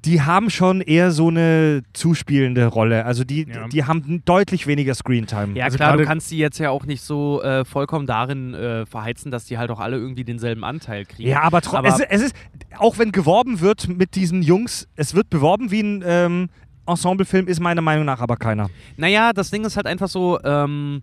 [0.05, 3.05] die haben schon eher so eine zuspielende Rolle.
[3.07, 3.67] Also die, Ja.
[3.67, 5.57] die haben deutlich weniger Screentime.
[5.57, 8.87] Ja, Also klar, du kannst die jetzt ja auch nicht so äh, vollkommen darin äh,
[8.87, 11.29] verheizen, dass die halt auch alle irgendwie denselben Anteil kriegen.
[11.29, 12.37] Ja, aber, Aber- es, es ist,
[12.79, 16.49] auch wenn geworben wird mit diesen Jungs, es wird beworben wie ein ähm,
[16.87, 18.69] Ensemblefilm, ist meiner Meinung nach aber keiner.
[18.97, 21.03] Naja, das Ding ist halt einfach so, ähm,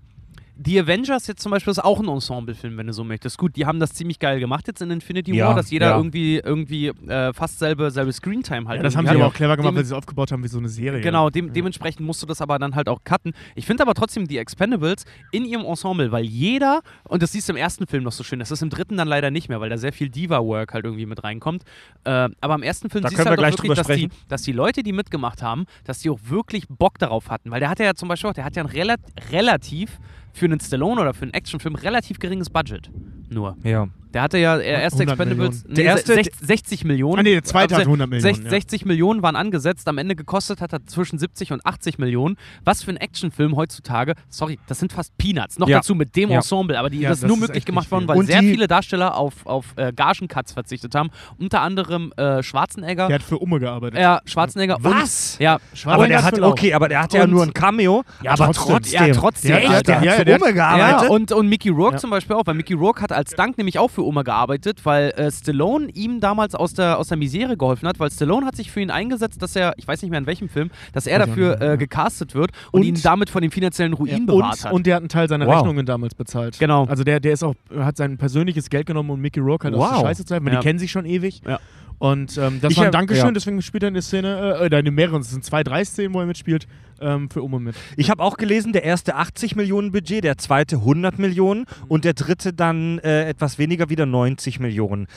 [0.55, 3.37] die Avengers jetzt zum Beispiel ist auch ein Ensemblefilm, wenn du so möchtest.
[3.37, 5.97] Gut, die haben das ziemlich geil gemacht jetzt in Infinity Ja, War, dass jeder ja.
[5.97, 9.17] irgendwie, irgendwie äh, fast selbe, selbe Screentime halt Ja, das haben sie hat.
[9.17, 11.01] aber auch clever gemacht, weil sie es aufgebaut haben wie so eine Serie.
[11.01, 13.33] Genau, dem, dementsprechend musst du das aber dann halt auch cutten.
[13.55, 17.53] Ich finde aber trotzdem die Expendables in ihrem Ensemble, weil jeder, und das siehst du
[17.53, 19.69] im ersten Film noch so schön, das ist im dritten dann leider nicht mehr, weil
[19.69, 21.63] da sehr viel Diva-Work halt irgendwie mit reinkommt.
[22.03, 24.51] Äh, aber im ersten Film Da siehst du halt wir wirklich, dass die, dass die
[24.51, 27.49] Leute, die mitgemacht haben, dass die auch wirklich Bock darauf hatten.
[27.49, 28.95] Weil der hatte ja zum Beispiel auch, der hat ja ein rela
[29.31, 29.99] relativ
[30.33, 32.89] für einen Stallone oder für einen Actionfilm relativ geringes Budget.
[33.29, 33.55] Nur.
[33.63, 33.87] Ja.
[34.13, 37.19] Der hatte ja, er erste 100 Expendables, Der erste- 60, 60 Millionen.
[37.19, 38.49] Ah, nee, der zweite Also hat 100 Millionen, 60, ja.
[38.51, 42.37] 60 Millionen waren angesetzt, am Ende gekostet hat er zwischen 70 und 80 Millionen.
[42.63, 45.57] Was für ein Actionfilm heutzutage, sorry, das sind fast Peanuts.
[45.57, 45.77] Noch Ja.
[45.77, 46.37] dazu mit dem Ja.
[46.37, 48.07] Ensemble, aber die Ja, das, das nur möglich gemacht worden, viel.
[48.09, 51.09] weil Und sehr die- viele Darsteller auf, auf äh, Gagencuts verzichtet haben.
[51.39, 53.07] Unter anderem äh, Schwarzenegger.
[53.07, 53.99] Der hat für Umme gearbeitet.
[53.99, 54.77] Ja, Schwarzenegger.
[54.81, 55.33] Was?
[55.35, 58.03] Und, ja, Aber Schwarzenegger der ist hat, okay, aber der hatte ja nur ein Cameo.
[58.21, 58.73] Ja, aber trotzdem.
[58.75, 59.07] trotzdem.
[59.07, 59.51] Ja, trotzdem.
[59.51, 61.09] Der, der, der hat für der- Umme gearbeitet.
[61.09, 63.89] Und, und Mickey Rourke zum Beispiel auch, weil Mickey Rourke hat als Dank nämlich auch
[63.89, 67.99] für Oma gearbeitet, weil äh, Stallone ihm damals aus der, aus der Misere geholfen hat,
[67.99, 70.49] weil Stallone hat sich für ihn eingesetzt, dass er, ich weiß nicht mehr in welchem
[70.49, 74.25] Film, dass er dafür äh, gecastet wird und, Und- ihn damit von dem finanziellen Ruin
[74.25, 74.71] bewahrt und, hat.
[74.73, 75.55] und der hat einen Teil seiner Wow.
[75.57, 76.59] Rechnungen damals bezahlt.
[76.59, 76.85] Genau.
[76.85, 79.81] Also der, der ist auch, hat sein persönliches Geld genommen, um Mickey Rourke halt aus
[79.81, 79.99] Wow.
[80.01, 80.59] der Scheiße zu helfen, Ja.
[80.59, 81.41] die kennen sich schon ewig.
[81.47, 81.59] Ja.
[81.99, 83.31] Und ähm, das Ich war ein Dankeschön, ja.
[83.31, 86.13] deswegen spielt er in der Szene, äh, oder in mehreren, es sind zwei, drei Szenen,
[86.13, 86.67] wo er mitspielt,
[87.01, 87.75] ähm, für Umme mit.
[87.97, 92.13] Ich habe auch gelesen, der erste 80 Millionen Budget, der zweite 100 Millionen und der
[92.13, 95.07] dritte dann äh, etwas weniger, wieder 90 Millionen.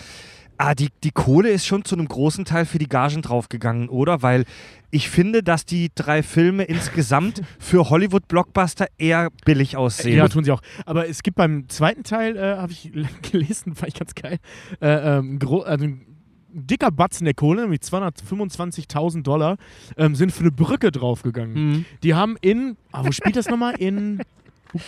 [0.58, 4.22] Ah, die, die Kohle ist schon zu einem großen Teil für die Gagen draufgegangen, oder?
[4.22, 4.44] Weil
[4.90, 10.16] ich finde, dass die drei Filme insgesamt für Hollywood-Blockbuster eher billig aussehen.
[10.16, 10.62] Ja, tun sie auch.
[10.86, 12.90] Aber es gibt beim zweiten Teil, äh, habe ich
[13.30, 14.38] gelesen, fand ich ganz geil,
[14.80, 16.15] äh, ähm, also ein
[16.56, 19.56] dicker Batzen der Kohle, nämlich 225.000 Dollar,
[19.96, 21.54] ähm, sind für eine Brücke draufgegangen.
[21.54, 21.84] Mhm.
[22.02, 23.74] Die haben in, ah, wo spielt das nochmal?
[23.78, 24.20] In,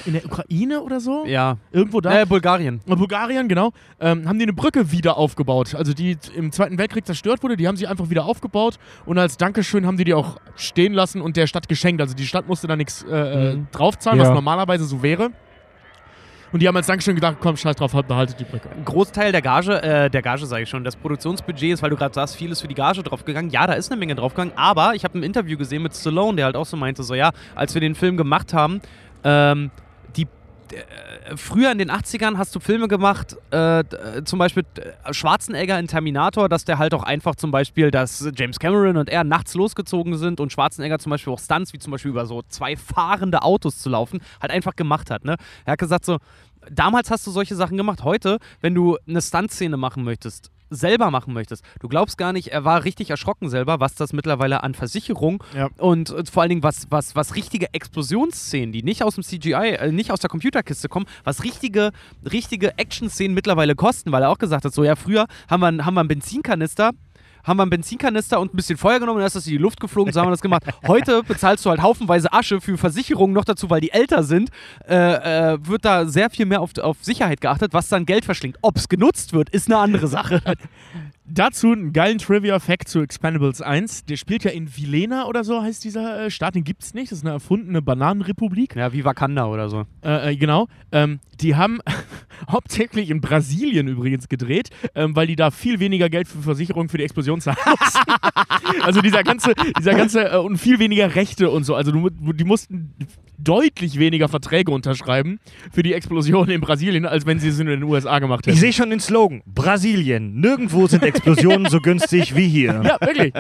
[0.06, 1.24] in der Ukraine oder so?
[1.26, 1.56] Ja.
[1.72, 2.20] Irgendwo da?
[2.22, 2.80] Äh, Bulgarien.
[2.86, 5.74] In Bulgarien, genau, ähm, haben die eine Brücke wieder aufgebaut.
[5.74, 9.36] Also die im Zweiten Weltkrieg zerstört wurde, die haben sie einfach wieder aufgebaut und als
[9.36, 12.00] Dankeschön haben die die auch stehen lassen und der Stadt geschenkt.
[12.02, 13.68] Also die Stadt musste da nichts äh, äh, Mhm.
[13.72, 14.26] draufzahlen, Ja.
[14.28, 15.30] was normalerweise so wäre.
[16.50, 18.70] Und die haben als Dankeschön gedacht, komm, scheiß drauf, halt, behaltet die Brücke.
[18.70, 22.14] Ein Großteil der Gage, äh, der Gage sage ich schon, des Produktionsbudgets, weil du gerade
[22.14, 23.50] sagst, viel ist für die Gage draufgegangen.
[23.50, 26.46] Ja, da ist eine Menge draufgegangen, aber ich habe ein Interview gesehen mit Stallone, der
[26.46, 28.80] halt auch so meinte, so ja, als wir den Film gemacht haben,
[29.24, 29.87] ähm, äh,
[31.36, 35.86] früher in den 80ern hast du Filme gemacht, äh, äh, zum Beispiel äh, Schwarzenegger in
[35.86, 40.16] Terminator, dass der halt auch einfach zum Beispiel, dass James Cameron und er nachts losgezogen
[40.16, 43.78] sind und Schwarzenegger zum Beispiel auch Stunts, wie zum Beispiel über so zwei fahrende Autos
[43.78, 45.24] zu laufen, halt einfach gemacht hat.
[45.24, 45.36] Ne?
[45.64, 46.18] Er hat gesagt so,
[46.70, 48.04] damals hast du solche Sachen gemacht.
[48.04, 52.64] Heute, wenn du eine Stuntszene machen möchtest, selber machen möchtest, du glaubst gar nicht, er
[52.64, 55.68] war richtig erschrocken selber, was das mittlerweile an Versicherung Ja.
[55.78, 59.52] und, äh, vor allen Dingen was, was, was richtige Explosionsszenen, die nicht aus dem CGI,
[59.78, 61.90] äh, nicht aus der Computerkiste kommen, was richtige,
[62.30, 65.94] richtige Action-Szenen mittlerweile kosten, weil er auch gesagt hat, so ja, früher haben wir, haben
[65.94, 66.90] wir einen Benzinkanister,
[67.48, 69.80] haben wir einen Benzinkanister und ein bisschen Feuer genommen dann ist das in die Luft
[69.80, 70.62] geflogen, so haben wir das gemacht.
[70.86, 74.50] Heute bezahlst du halt haufenweise Asche für Versicherungen noch dazu, weil die älter sind,
[74.88, 78.58] äh, äh, wird da sehr viel mehr auf, auf Sicherheit geachtet, was dann Geld verschlingt.
[78.62, 80.42] Ob es genutzt wird, ist eine andere Sache.
[81.30, 84.06] Dazu einen geilen Trivia-Fact zu Expendables 1.
[84.06, 86.54] Der spielt ja in Vilena oder so, heißt dieser äh, Staat.
[86.54, 87.12] Den gibt es nicht.
[87.12, 88.74] Das ist eine erfundene Bananenrepublik.
[88.76, 89.84] Ja, wie Wakanda oder so.
[90.02, 90.68] Äh, äh, genau.
[90.90, 91.80] Ähm, die haben
[92.50, 96.96] hauptsächlich in Brasilien übrigens gedreht, ähm, weil die da viel weniger Geld für Versicherungen für
[96.96, 98.82] die Explosion zahlen mussten.
[98.82, 101.74] also dieser ganze, dieser ganze äh, und viel weniger Rechte und so.
[101.74, 102.94] Also du, die mussten
[103.36, 107.82] deutlich weniger Verträge unterschreiben für die Explosion in Brasilien, als wenn sie es in den
[107.82, 108.54] USA gemacht hätten.
[108.54, 110.40] Ich sehe schon den Slogan: Brasilien.
[110.40, 111.17] Nirgendwo sind Explosionen
[111.68, 112.80] so günstig wie hier.
[112.84, 113.32] ja, wirklich.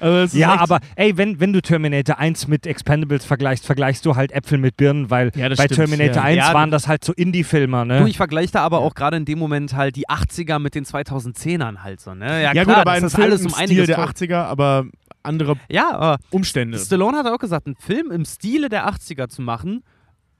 [0.00, 4.32] Also Ja, aber ey, wenn, wenn du Terminator 1 mit Expendables vergleichst, vergleichst du halt
[4.32, 6.22] Äpfel mit Birnen, weil Ja, bei stimmt, Terminator ja.
[6.22, 8.00] 1 Ja, waren das halt so Indie-Filmer, ne?
[8.00, 10.84] Du, ich vergleiche da aber auch gerade in dem Moment halt die 80er mit den
[10.84, 12.42] 2010ern halt so, ne?
[12.42, 14.08] Ja, klar, gut, aber das ist Film alles um Stil der teurer.
[14.10, 14.86] 80er, aber
[15.22, 16.78] andere Ja, aber Umstände.
[16.78, 19.82] Stallone hat auch gesagt, ein Film im Stile der 80er zu machen,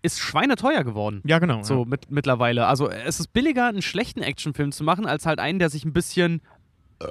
[0.00, 1.22] ist schweineteuer geworden.
[1.26, 1.62] Ja, genau.
[1.64, 2.66] So mit, mittlerweile.
[2.66, 5.92] Also es ist billiger, einen schlechten Actionfilm zu machen, als halt einen, der sich ein
[5.92, 6.40] bisschen
[7.00, 7.06] äh,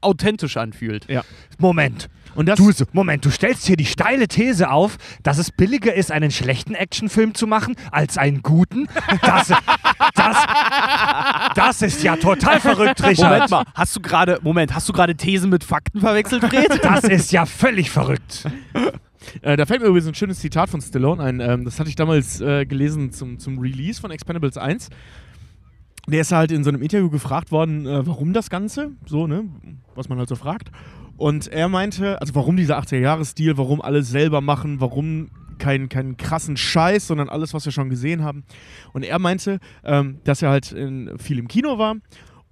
[0.00, 1.08] authentisch anfühlt.
[1.58, 2.08] Moment.
[2.34, 6.10] Und das, Du, Moment, du stellst hier die steile These auf, dass es billiger ist,
[6.10, 8.88] einen schlechten Actionfilm zu machen, als einen guten?
[9.20, 9.52] Das,
[10.14, 10.36] Das,
[11.54, 13.32] das ist ja total verrückt, Richard.
[13.32, 16.68] Moment mal, hast du gerade, Moment, hast du gerade Thesen mit Fakten verwechselt, Fred?
[16.82, 18.44] Das ist ja völlig verrückt.
[19.40, 21.40] Äh, da fällt mir übrigens ein schönes Zitat von Stallone ein.
[21.40, 24.88] Ähm, das hatte ich damals äh, gelesen zum, zum Release von Expendables 1.
[26.08, 29.44] Der ist halt in so einem Interview gefragt worden, äh, warum das Ganze, so, ne,
[29.94, 30.70] was man halt so fragt.
[31.16, 36.56] Und er meinte, also warum dieser 80er-Jahres-Stil, warum alles selber machen, warum keinen keinen krassen
[36.56, 38.42] Scheiß, sondern alles, was wir schon gesehen haben.
[38.92, 41.96] Und er meinte, ähm, dass er halt in, viel im Kino war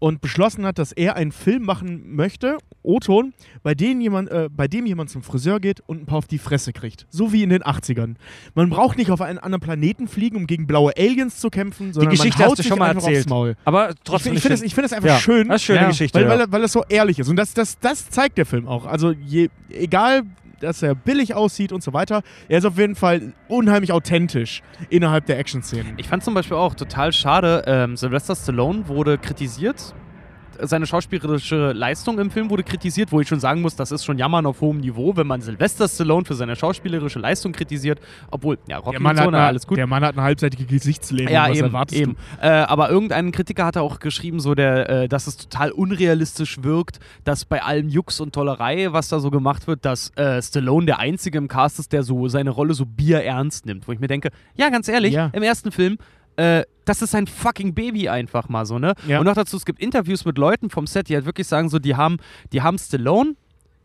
[0.01, 4.67] und beschlossen hat, dass er einen Film machen möchte, O-Ton, bei, dem jemand, äh, bei
[4.67, 7.07] dem jemand zum Friseur geht und ein paar auf die Fresse kriegt.
[7.11, 8.17] So wie in den 80ern.
[8.55, 11.93] Man braucht nicht auf einen anderen Planeten fliegen, um gegen blaue Aliens zu kämpfen, Die
[11.93, 13.27] sondern Geschichte man haut hast du sich schon mal einfach erzählt.
[13.27, 13.57] aufs Maul.
[13.65, 14.33] Aber trotzdem.
[14.33, 16.25] ich finde es, ich find es einfach Ja, schön, das ist eine schöne Geschichte, weil,
[16.27, 16.39] ja.
[16.39, 17.29] weil, weil es so ehrlich ist.
[17.29, 18.87] Und das, das, das zeigt der Film auch.
[18.87, 20.23] Also je, egal,
[20.61, 25.27] dass er billig aussieht und so weiter, er ist auf jeden Fall unheimlich authentisch innerhalb
[25.27, 25.95] der Action-Szenen.
[25.97, 29.95] Ich fand zum Beispiel auch total schade, ähm, Sylvester Stallone wurde kritisiert.
[30.63, 34.19] Seine schauspielerische Leistung im Film wurde kritisiert, wo ich schon sagen muss, das ist schon
[34.19, 38.01] Jammern auf hohem Niveau, wenn man Sylvester Stallone für seine schauspielerische Leistung kritisiert,
[38.31, 39.79] obwohl, ja, Rocky Der Mann, so, hat na, alles gut.
[39.79, 41.33] der Mann hat eine halbseitige Gesichtslähmung.
[41.33, 42.17] Ja, was eben, erwartest eben.
[42.41, 46.99] Äh, aber irgendein Kritiker hat auch geschrieben, so der, äh, dass es total unrealistisch wirkt,
[47.25, 50.99] dass bei allem Jux und Tollerei, was da so gemacht wird, dass äh, Stallone der
[50.99, 53.87] Einzige im Cast ist, der so seine Rolle so bierernst nimmt.
[53.89, 55.31] Wo ich mir denke, ja, ganz ehrlich, Ja.
[55.33, 55.99] im ersten Film,
[56.41, 58.95] äh, das ist ein fucking Baby einfach mal so, ne?
[59.07, 59.19] Ja.
[59.19, 61.79] Und noch dazu, es gibt Interviews mit Leuten vom Set, die halt wirklich sagen, so,
[61.79, 62.17] die haben,
[62.53, 63.37] die haben Stallone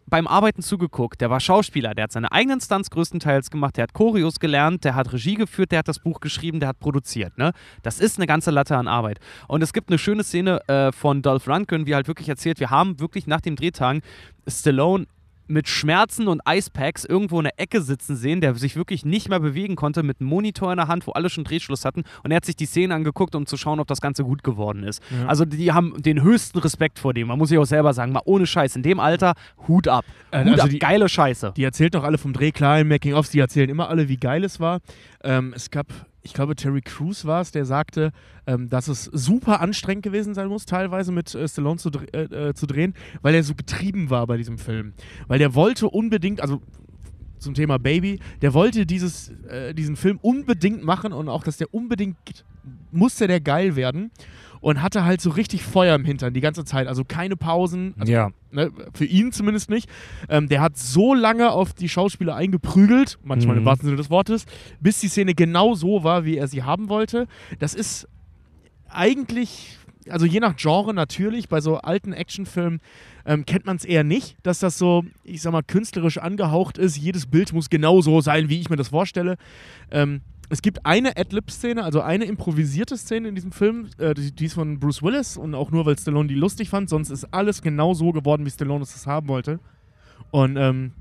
[0.08, 1.20] beim Arbeiten zugeguckt.
[1.20, 4.96] Der war Schauspieler, der hat seine eigenen Stunts größtenteils gemacht, der hat Choreos gelernt, der
[4.96, 7.38] hat Regie geführt, der hat das Buch geschrieben, der hat produziert.
[7.38, 7.52] Ne?
[7.84, 9.20] Das ist eine ganze Latte an Arbeit.
[9.48, 12.70] Und es gibt eine schöne Szene äh, von Dolph Lundgren, wie halt wirklich erzählt, wir
[12.70, 14.02] haben wirklich nach den Drehtagen
[14.48, 15.08] Stallone
[15.48, 19.40] mit Schmerzen und Eispacks irgendwo in der Ecke sitzen sehen, der sich wirklich nicht mehr
[19.40, 22.04] bewegen konnte, mit einem Monitor in der Hand, wo alle schon Drehschluss hatten.
[22.24, 24.84] Und er hat sich die Szene angeguckt, um zu schauen, ob das Ganze gut geworden
[24.84, 25.02] ist.
[25.12, 25.28] Ja.
[25.28, 27.28] Also die haben den höchsten Respekt vor dem.
[27.28, 28.76] Man muss sich auch selber sagen, mal ohne Scheiß.
[28.76, 29.34] In dem Alter,
[29.68, 30.06] Hut ab.
[30.32, 31.54] Äh, Hut also ab, die- geile Scheiße.
[31.56, 34.44] Die erzählt doch alle vom Dreh, klar, in Making-ofs, die erzählen immer alle, wie geil
[34.44, 34.80] es war.
[35.24, 35.88] Ähm, es gab,
[36.26, 38.12] ich glaube, Terry Crews war es, der sagte,
[38.48, 42.50] ähm, dass es super anstrengend gewesen sein muss, teilweise mit äh, Stallone zu, dre äh,
[42.50, 44.94] äh, zu drehen, weil er so getrieben war bei diesem Film.
[45.28, 46.62] Weil der wollte unbedingt, also
[47.38, 51.72] zum Thema Baby, der wollte dieses, äh, diesen Film unbedingt machen und auch, dass der
[51.72, 52.18] unbedingt,
[52.92, 54.10] musste der geil werden.
[54.66, 56.88] Und hatte halt so richtig Feuer im Hintern die ganze Zeit.
[56.88, 57.94] Also keine Pausen.
[58.00, 58.32] Also Ja.
[58.50, 59.88] ne, für ihn zumindest nicht.
[60.28, 63.62] Ähm, der hat so lange auf die Schauspieler eingeprügelt, manchmal Mhm.
[63.62, 64.48] im wahrsten Sinne des Wortes,
[64.80, 67.28] bis die Szene genau so war, wie er sie haben wollte.
[67.60, 68.08] Das ist
[68.90, 69.78] eigentlich,
[70.10, 72.80] also je nach Genre natürlich, bei so alten Actionfilmen
[73.28, 76.98] ähm, kennt man es eher nicht, dass das so, ich sag mal, künstlerisch angehaucht ist.
[76.98, 79.38] Jedes Bild muss genau so sein, wie ich mir das vorstelle.
[79.92, 84.46] Ähm, es gibt eine Adlib-Szene, also eine improvisierte Szene in diesem Film, äh, die, die
[84.46, 87.62] ist von Bruce Willis und auch nur, weil Stallone die lustig fand, sonst ist alles
[87.62, 89.60] genau so geworden, wie Stallone es das haben wollte.
[90.32, 90.92] Und ähm,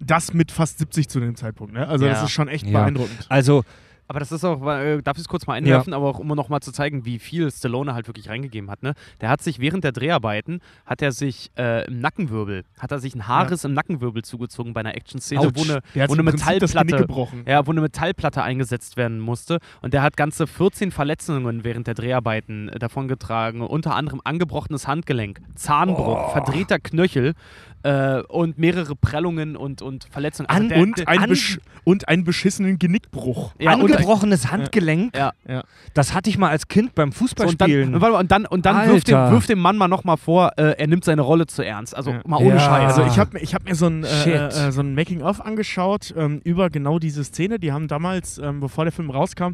[0.00, 1.86] das mit fast 70 zu dem Zeitpunkt, ne?
[1.86, 2.24] Also das Ja.
[2.24, 2.80] ist schon echt Ja.
[2.80, 3.26] beeindruckend.
[3.28, 3.64] Also,
[4.10, 6.48] Aber das ist auch, äh, darf ich es kurz mal einwerfen, aber auch um noch
[6.48, 8.82] mal zu zeigen, wie viel Stallone halt wirklich reingegeben hat.
[8.82, 8.94] Ne?
[9.20, 13.14] Der hat sich während der Dreharbeiten, hat er sich äh, im Nackenwirbel, hat er sich
[13.14, 17.44] ein Haarriss im Nackenwirbel zugezogen bei einer Action-Szene, wo eine, wo eine Metallplatte gebrochen.
[17.46, 19.60] Ja, wo eine Metallplatte eingesetzt werden musste.
[19.80, 23.60] Und der hat ganze 14 Verletzungen während der Dreharbeiten äh, davongetragen.
[23.60, 27.34] Unter anderem angebrochenes Handgelenk, Zahnbruch, verdrehter Knöchel
[27.82, 30.48] äh, und mehrere Prellungen und, und Verletzungen.
[30.48, 31.36] Also An- der- Und, der- ein an-
[31.84, 33.52] und einen beschissenen Genickbruch.
[33.58, 35.32] ja, angebrochenes Handgelenk, ja.
[35.48, 35.62] Ja.
[35.94, 37.94] das hatte ich mal als Kind beim So, und dann, Fußballspielen.
[37.94, 41.04] und, dann, und dann wirft, dem, wirft dem Mann mal nochmal vor, äh, er nimmt
[41.04, 41.96] seine Rolle zu ernst.
[41.96, 42.20] Also Ja.
[42.26, 42.60] mal ohne Ja.
[42.60, 42.98] Scheiß.
[42.98, 44.34] Also ich habe ich hab mir so ein, Shit.
[44.34, 47.58] äh, äh, so ein Making-of angeschaut ähm, über genau diese Szene.
[47.58, 49.52] Die haben damals, ähm, bevor der Film rauskam,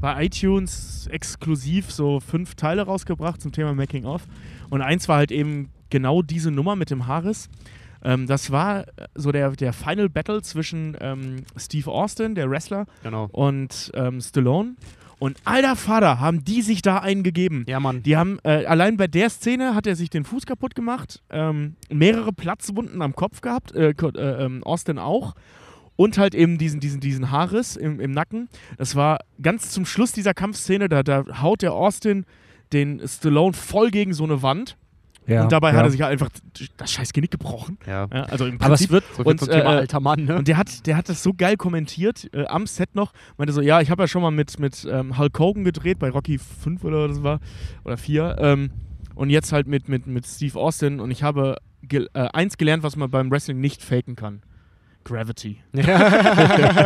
[0.00, 4.22] bei iTunes exklusiv so fünf Teile rausgebracht zum Thema Making-of.
[4.70, 7.48] Und eins war halt eben genau diese Nummer mit dem Haares.
[8.02, 8.84] Ähm, das war äh,
[9.14, 13.28] so der, der Final Battle zwischen ähm, Steve Austin, der Wrestler, genau.
[13.32, 14.76] und ähm, Stallone.
[15.18, 17.64] Und alter Vater, haben die sich da einen gegeben.
[17.68, 18.04] Ja, Mann.
[18.04, 21.74] Die haben, äh, allein bei der Szene hat er sich den Fuß kaputt gemacht, ähm,
[21.90, 25.34] mehrere Platzwunden am Kopf gehabt, äh, äh, ähm, Austin auch.
[25.96, 28.48] Und halt eben diesen, diesen, diesen Haarriss im, im Nacken.
[28.76, 32.24] Das war ganz zum Schluss dieser Kampfszene, da, da haut der Austin
[32.72, 34.76] den Stallone voll gegen so eine Wand.
[35.28, 35.76] Ja, und dabei ja.
[35.76, 36.30] hat er sich halt einfach
[36.76, 37.78] das scheiß Genick gebrochen.
[37.86, 38.08] Ja.
[38.12, 40.36] Ja, also im Aber es Prinzip wird, So Und, zum Thema äh, alter Mann, ne?
[40.36, 43.60] und der hat, der hat das so geil kommentiert, äh, am Set noch, meinte so,
[43.60, 46.82] ja, ich habe ja schon mal mit, mit ähm, Hulk Hogan gedreht, bei Rocky 5
[46.84, 47.40] oder was das war,
[47.84, 48.70] oder 4, ähm,
[49.14, 52.82] und jetzt halt mit, mit, mit Steve Austin und ich habe gel äh, eins gelernt,
[52.82, 54.42] was man beim Wrestling nicht faken kann.
[55.04, 55.60] Gravity.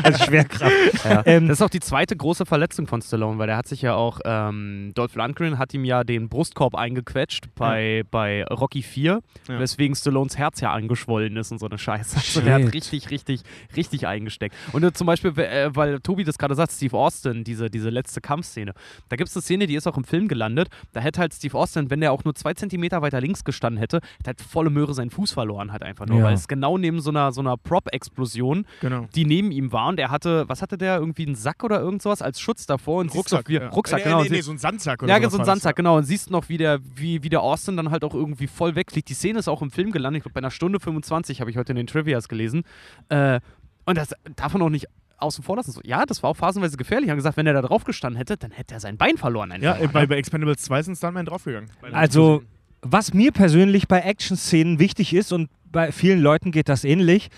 [0.02, 0.72] Also Schwerkraft.
[1.04, 1.22] Ja.
[1.26, 3.94] Ähm, das ist auch die zweite große Verletzung von Stallone, weil der hat sich ja
[3.94, 9.58] auch, ähm, Dolph Lundgren hat ihm ja den Brustkorb eingequetscht bei, bei Rocky 4, Ja.
[9.58, 12.16] weswegen Stallones Herz ja angeschwollen ist und so eine Scheiße.
[12.16, 12.74] Also der hat Shit.
[12.74, 13.40] richtig, richtig,
[13.76, 14.54] richtig eingesteckt.
[14.72, 18.20] Und äh, zum Beispiel, äh, weil Tobi das gerade sagt, Steve Austin, diese, diese letzte
[18.20, 18.72] Kampfszene.
[19.08, 20.68] Da gibt es eine Szene, die ist auch im Film gelandet.
[20.92, 23.96] Da hätte halt Steve Austin, wenn der auch nur zwei Zentimeter weiter links gestanden hätte,
[24.18, 26.24] hätte halt volle Möhre seinen Fuß verloren hat einfach nur, Ja.
[26.24, 27.56] weil es genau neben so einer, so einer
[28.02, 29.08] Prop-Explosion Genau.
[29.14, 32.02] die neben ihm war und er hatte, was hatte der, irgendwie einen Sack oder irgend
[32.02, 33.68] sowas als Schutz davor und noch, wie, ja.
[33.68, 34.22] Rucksack, nee, genau.
[34.22, 35.96] Nee, nee, so ein Sandsack oder ja, sowas so ein Sandsack, genau.
[35.96, 39.08] Und siehst noch, wie der, wie, wie der Austin dann halt auch irgendwie voll wegfliegt.
[39.08, 41.56] Die Szene ist auch im Film gelandet, ich glaube bei einer Stunde 25, habe ich
[41.56, 42.64] heute in den Trivias gelesen.
[43.08, 43.40] Äh,
[43.84, 44.86] und das darf man auch nicht
[45.18, 45.72] außen vor lassen.
[45.72, 47.10] So, ja, das war auch phasenweise gefährlich.
[47.10, 49.52] Haben gesagt, wenn er da drauf gestanden hätte, dann hätte er sein Bein verloren.
[49.60, 50.08] Ja, äh, mal, bei, ne?
[50.08, 51.70] bei Expendables 2 sind Stuntmen draufgegangen.
[51.92, 52.46] Also, Explosion.
[52.82, 57.30] was mir persönlich bei Action-Szenen wichtig ist und bei vielen Leuten geht das ähnlich,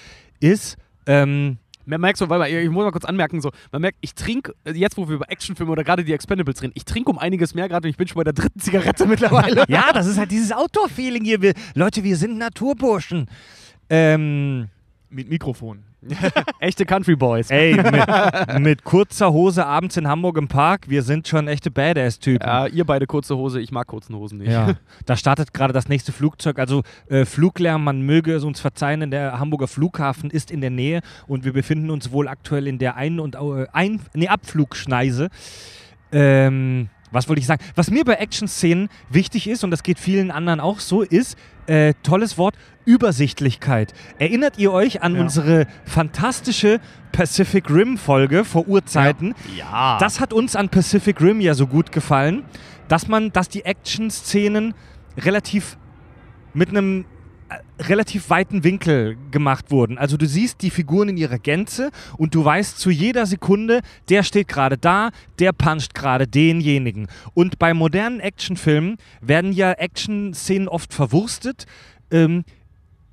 [0.45, 0.76] ist,
[1.07, 4.14] ähm, Man merkt so, weil man, ich muss mal kurz anmerken, so, man merkt, ich
[4.14, 7.18] trinke, äh, jetzt wo wir über Actionfilme oder gerade die Expendables reden, ich trinke um
[7.18, 9.64] einiges mehr gerade und ich bin schon bei der dritten Zigarette mittlerweile.
[9.68, 11.42] ja, das ist halt dieses Outdoor-Feeling hier.
[11.42, 13.26] Wir, Leute, wir sind Naturburschen.
[13.90, 14.68] Ähm,
[15.11, 15.84] Mit Mikrofon.
[16.61, 17.50] Echte Country Boys.
[17.50, 22.46] ey, mit, mit kurzer Hose abends in Hamburg im Park, wir sind schon echte Badass-Typen.
[22.46, 24.50] Ja, ihr beide kurze Hose, ich mag kurzen Hosen nicht.
[24.50, 24.74] Ja,
[25.07, 26.59] da startet gerade das nächste Flugzeug.
[26.59, 31.00] Also äh, Fluglärm, man möge es uns verzeihen, der Hamburger Flughafen ist in der Nähe
[31.26, 35.28] und wir befinden uns wohl aktuell in der Ein- und äh, Ein nee, Abflugschneise.
[36.12, 37.62] Ähm, was wollte ich sagen?
[37.76, 41.94] Was mir bei Action-Szenen wichtig ist, und das geht vielen anderen auch so, ist, äh,
[42.02, 43.94] tolles Wort, Übersichtlichkeit.
[44.18, 45.22] Erinnert ihr euch an Ja.
[45.22, 46.80] unsere fantastische
[47.12, 49.34] Pacific Rim-Folge vor Urzeiten?
[49.56, 49.96] Ja.
[49.98, 52.44] Das hat uns an Pacific Rim ja so gut gefallen,
[52.88, 54.74] dass man, dass die Action-Szenen
[55.16, 55.76] relativ
[56.52, 57.04] mit einem
[57.78, 59.99] relativ weiten Winkel gemacht wurden.
[59.99, 64.22] Also du siehst die Figuren in ihrer Gänze und du weißt zu jeder Sekunde, der
[64.22, 67.09] steht gerade da, der puncht gerade denjenigen.
[67.34, 71.66] Und bei modernen Actionfilmen werden ja Action-Szenen oft verwurstet.
[72.11, 72.45] Ähm,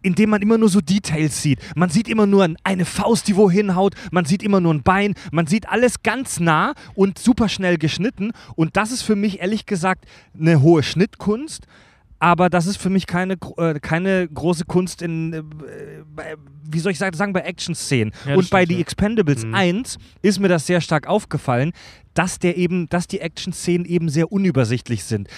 [0.04, 1.60] indem man immer nur so Details sieht.
[1.76, 5.14] Man sieht immer nur eine Faust, die wohin haut, man sieht immer nur ein Bein,
[5.32, 8.32] man sieht alles ganz nah und super schnell geschnitten.
[8.56, 10.06] Und das ist für mich ehrlich gesagt
[10.40, 11.68] eine hohe Schnittkunst.
[12.24, 15.42] Aber das ist für mich keine, äh, keine große Kunst in, äh,
[16.70, 18.14] wie soll ich sagen, bei Action-Szenen.
[18.28, 18.80] Ja, und bei stimmt, The ja.
[18.82, 19.56] Expendables Mhm.
[19.56, 21.72] 1 ist mir das sehr stark aufgefallen,
[22.14, 25.30] dass, der eben, dass die Action-Szenen eben sehr unübersichtlich sind.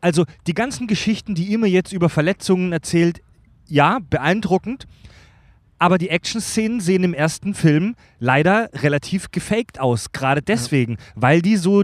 [0.00, 3.20] Also die ganzen Geschichten, die ihr mir jetzt über Verletzungen erzählt,
[3.66, 4.86] ja, beeindruckend.
[5.80, 10.12] Aber die Action-Szenen sehen im ersten Film leider relativ gefaked aus.
[10.12, 11.82] Gerade deswegen, weil die so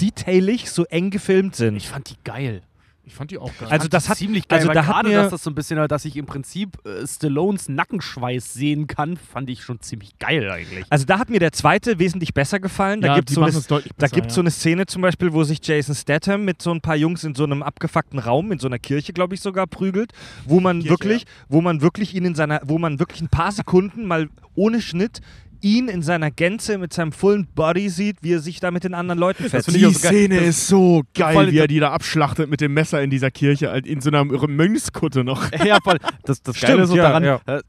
[0.00, 1.76] detailig, so eng gefilmt sind.
[1.76, 2.62] ich fand die geil.
[3.06, 3.68] Ich fand die auch geil.
[3.70, 4.60] Also das hat- ziemlich geil.
[4.60, 7.06] also da hat gerade, mir- dass das so ein bisschen, dass ich im Prinzip äh,
[7.06, 10.86] Stallones Nackenschweiß sehen kann, fand ich schon ziemlich geil eigentlich.
[10.88, 13.02] Also da hat mir der zweite wesentlich besser gefallen.
[13.02, 14.44] Da ja, gibt so, es da gibt's so ja.
[14.44, 17.44] eine Szene zum Beispiel, wo sich Jason Statham mit so ein paar Jungs in so
[17.44, 20.12] einem abgefuckten Raum, in so einer Kirche, glaube ich, sogar prügelt,
[20.46, 23.52] wo man Kirche, wirklich, wo man wirklich ihn in seiner, wo man wirklich ein paar
[23.52, 25.20] Sekunden mal ohne Schnitt
[25.64, 28.94] ihn in seiner Gänze mit seinem fullen Body sieht, wie er sich da mit den
[28.94, 29.92] anderen Leuten ich Die.
[29.94, 33.10] Szene Das- ist so geil, voll- wie er die da abschlachtet mit dem Messer in
[33.10, 35.50] dieser Kirche, halt in so einer Mönchskutte noch.
[35.64, 35.98] ja, voll.
[36.24, 37.40] Das, das Stimmt, Geile so ja, daran, ja.
[37.46, 37.62] äh,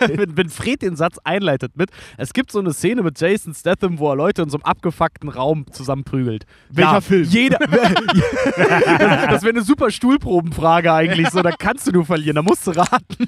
[0.16, 3.98] wenn, wenn Fred den Satz einleitet mit, es gibt so eine Szene mit Jason Statham,
[3.98, 6.46] wo er Leute in so einem abgefuckten Raum zusammenprügelt.
[6.70, 7.24] Welcher ja, Film?
[7.28, 7.58] Jeder.
[7.58, 7.68] das
[9.34, 12.70] das wäre eine super Stuhlprobenfrage eigentlich, so, da kannst du nur verlieren, da musst du
[12.70, 13.26] raten.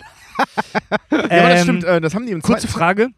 [1.10, 3.08] Ja, aber das Ähm, stimmt, äh, das haben die im Kurze Frage.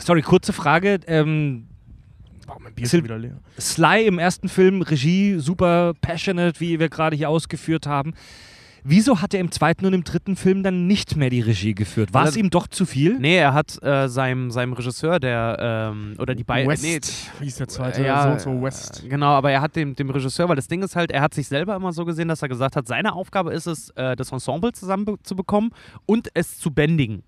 [0.00, 1.00] Sorry, kurze Frage.
[1.06, 1.64] Ähm,
[2.50, 3.36] Oh, mein Bier ist wieder leer.
[3.60, 8.14] Sly im ersten Film, Regie, super passionate, wie wir gerade hier ausgeführt haben.
[8.84, 12.14] Wieso hat er im zweiten und im dritten Film dann nicht mehr die Regie geführt?
[12.14, 13.18] War es ihm doch zu viel?
[13.18, 16.98] Nee, er hat äh, seinem, seinem Regisseur, der, ähm, oder die beiden, West, nee,
[17.40, 18.02] wie ist der zweite?
[18.02, 19.02] ja, so und so West.
[19.04, 21.34] äh, Genau, aber er hat dem, dem Regisseur, weil das Ding ist halt, er hat
[21.34, 24.32] sich selber immer so gesehen, dass er gesagt hat, seine Aufgabe ist es, äh, das
[24.32, 25.70] Ensemble zusammenzubekommen
[26.06, 27.24] und es zu bändigen.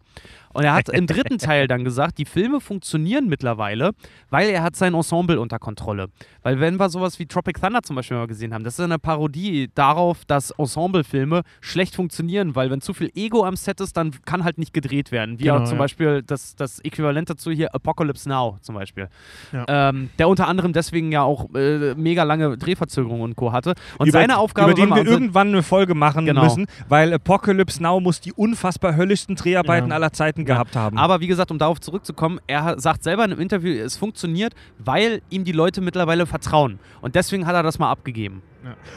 [0.53, 3.93] Und er hat im dritten Teil dann gesagt, die Filme funktionieren mittlerweile,
[4.31, 6.09] weil er hat sein Ensemble unter Kontrolle.
[6.43, 8.99] Weil wenn wir sowas wie Tropic Thunder zum Beispiel mal gesehen haben, das ist eine
[8.99, 14.13] Parodie darauf, dass Ensemblefilme schlecht funktionieren, weil wenn zu viel Ego am Set ist, dann
[14.25, 15.39] kann halt nicht gedreht werden.
[15.39, 15.85] Wie Genau, auch zum ja.
[15.85, 19.09] Beispiel das, das Äquivalent dazu hier Apocalypse Now zum Beispiel.
[19.53, 19.65] Ja.
[19.91, 23.53] Ähm, der unter anderem deswegen ja auch äh, mega lange Drehverzögerungen und Co.
[23.53, 23.75] hatte.
[23.99, 26.43] Und über, seine Aufgabe über den wir irgendwann eine Folge machen Genau.
[26.45, 29.95] müssen, weil Apocalypse Now muss die unfassbar höllischsten Dreharbeiten Ja.
[29.97, 30.99] aller Zeiten gehabt haben.
[30.99, 35.23] Aber wie gesagt, um darauf zurückzukommen, er sagt selber in einem Interview, es funktioniert, weil
[35.31, 36.79] ihm die Leute mittlerweile vertrauen.
[37.01, 38.43] Und deswegen hat er das mal abgegeben.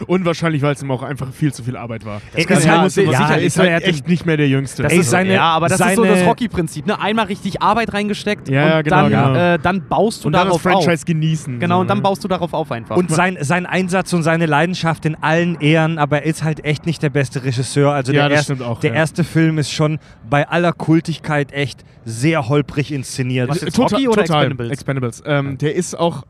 [0.08, 2.22] Und wahrscheinlich, weil es ihm auch einfach viel zu viel Arbeit war.
[2.34, 4.48] Kann ist ja- halt, sicher- ja, sicherlich, ist er halt hat echt nicht mehr der
[4.50, 4.84] Jüngste.
[4.84, 6.86] Das Ey, ist so, seine- ja, aber das ist so seine- das Rocky-Prinzip.
[6.86, 7.00] Ne?
[7.00, 9.34] Einmal richtig Arbeit reingesteckt Ja, und genau, dann, genau.
[9.54, 10.84] Äh, dann baust du und dann das darauf auf.
[10.86, 11.60] Franchise genießen.
[11.60, 12.02] Genau, so, und dann ne?
[12.04, 12.98] baust du darauf auf einfach.
[12.98, 16.86] und sein, sein Einsatz und seine Leidenschaft in allen Ehren, aber er ist halt echt
[16.86, 17.94] nicht der beste Regisseur.
[17.94, 18.96] Also Ja, der, das erst, stimmt auch, der ja.
[18.98, 20.00] erste Film ist schon
[20.30, 23.50] bei aller Kultigkeit echt sehr holprig inszeniert.
[23.50, 24.42] Was Total- Rocky oder total.
[24.44, 24.72] Expendables?
[24.72, 25.24] Expendables.
[25.26, 26.24] Ähm, Der ist auch,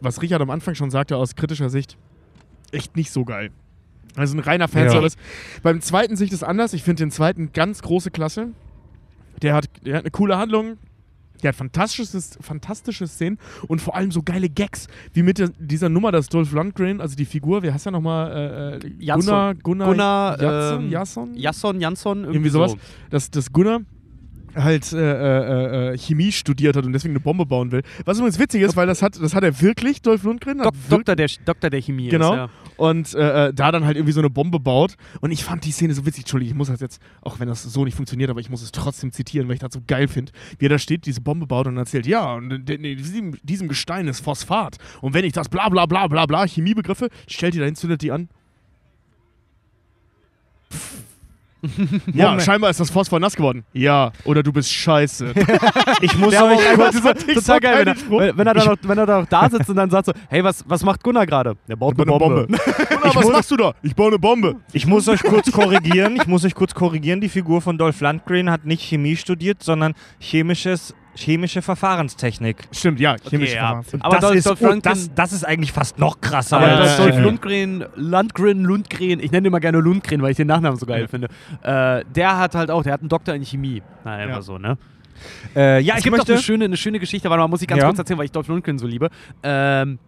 [0.00, 1.96] was Richard am Anfang schon sagte, aus kritischer Sicht,
[2.72, 3.50] echt nicht so geil.
[4.16, 5.16] Also ein reiner Fanservice.
[5.62, 6.72] Beim zweiten Sicht ist anders.
[6.72, 8.48] Ich finde den zweiten ganz große Klasse.
[9.42, 10.78] Der hat, der hat eine coole Handlung.
[11.42, 15.90] Der hat fantastisches, fantastische Szenen und vor allem so geile Gags, wie mit der, dieser
[15.90, 18.80] Nummer, das Dolph Lundgren, also die Figur, wie heißt er nochmal?
[18.82, 19.58] Äh, äh, Jansson.
[19.62, 21.34] Gunnar, Gunnar, Gunnar, Jasson, ähm, Jasson?
[21.34, 22.70] Jasson, Jansson, irgendwie, Irgendwie sowas.
[22.72, 22.78] So.
[23.10, 23.80] dass, dass Gunnar
[24.56, 27.82] halt äh, äh, äh, Chemie studiert hat und deswegen eine Bombe bauen will.
[28.04, 30.58] Was übrigens witzig ist, weil das hat, das hat er wirklich, Dolph Lundgren.
[30.58, 32.32] Dok Doktor, der, Doktor der Chemie Genau.
[32.32, 32.50] ist, ja.
[32.76, 34.94] und äh, äh, da dann halt irgendwie so eine Bombe baut.
[35.20, 36.24] Und ich fand die Szene so witzig.
[36.24, 38.72] Entschuldigung, ich muss das jetzt, auch wenn das so nicht funktioniert, aber ich muss es
[38.72, 40.32] trotzdem zitieren, weil ich das so geil finde.
[40.58, 44.08] Wie er da steht, diese Bombe baut und erzählt, ja, und in, diesem, diesem Gestein
[44.08, 44.78] ist Phosphat.
[45.00, 48.12] Und wenn ich das bla bla bla bla bla, Chemiebegriffe, stellt die dahin, zündet die
[48.12, 48.28] an.
[52.12, 52.42] Ja, Moment.
[52.42, 53.64] scheinbar ist das Phosphor nass geworden.
[53.72, 55.32] Ja, oder du bist scheiße.
[56.02, 58.64] Ich muss aber kurz, total, ich so total geil, wenn er, wenn, wenn, er da
[58.64, 61.02] noch, wenn er da noch da sitzt und dann sagt so, hey, was, was macht
[61.02, 61.56] Gunnar gerade?
[61.68, 62.46] Der baut eine Bombe.
[62.88, 63.72] Gunnar, was machst du da?
[63.82, 64.56] Ich baue eine Bombe.
[64.72, 66.16] ich muss euch kurz korrigieren.
[66.16, 67.20] Ich muss euch kurz korrigieren.
[67.20, 72.68] Die Figur von Dolph Lundgren hat nicht Chemie studiert, sondern chemisches, chemische Verfahrenstechnik.
[72.72, 73.82] Stimmt, ja, Okay, chemische ja.
[73.82, 74.02] Verfahren.
[74.02, 76.58] Aber das, ist, Lundgren- das, das ist eigentlich fast noch krasser.
[76.58, 77.22] Aber Ja, das ja, Dolph ja.
[77.22, 81.08] Lundgren, Lundgren, Lundgren, ich nenne ihn immer gerne Lundgren, weil ich den Nachnamen so geil
[81.08, 81.28] finde.
[81.62, 83.82] Äh, der hat halt auch, der hat einen Doktor in Chemie.
[84.04, 84.42] Na, einfach Ja.
[84.42, 84.76] so, ne?
[85.54, 86.32] äh, ja, es ich gibt möchte.
[86.32, 87.86] auch eine schöne, eine schöne Geschichte, aber man muss ich ganz Ja.
[87.88, 89.08] kurz erzählen, weil ich Dolph Lundgren so liebe.
[89.42, 89.98] Ähm,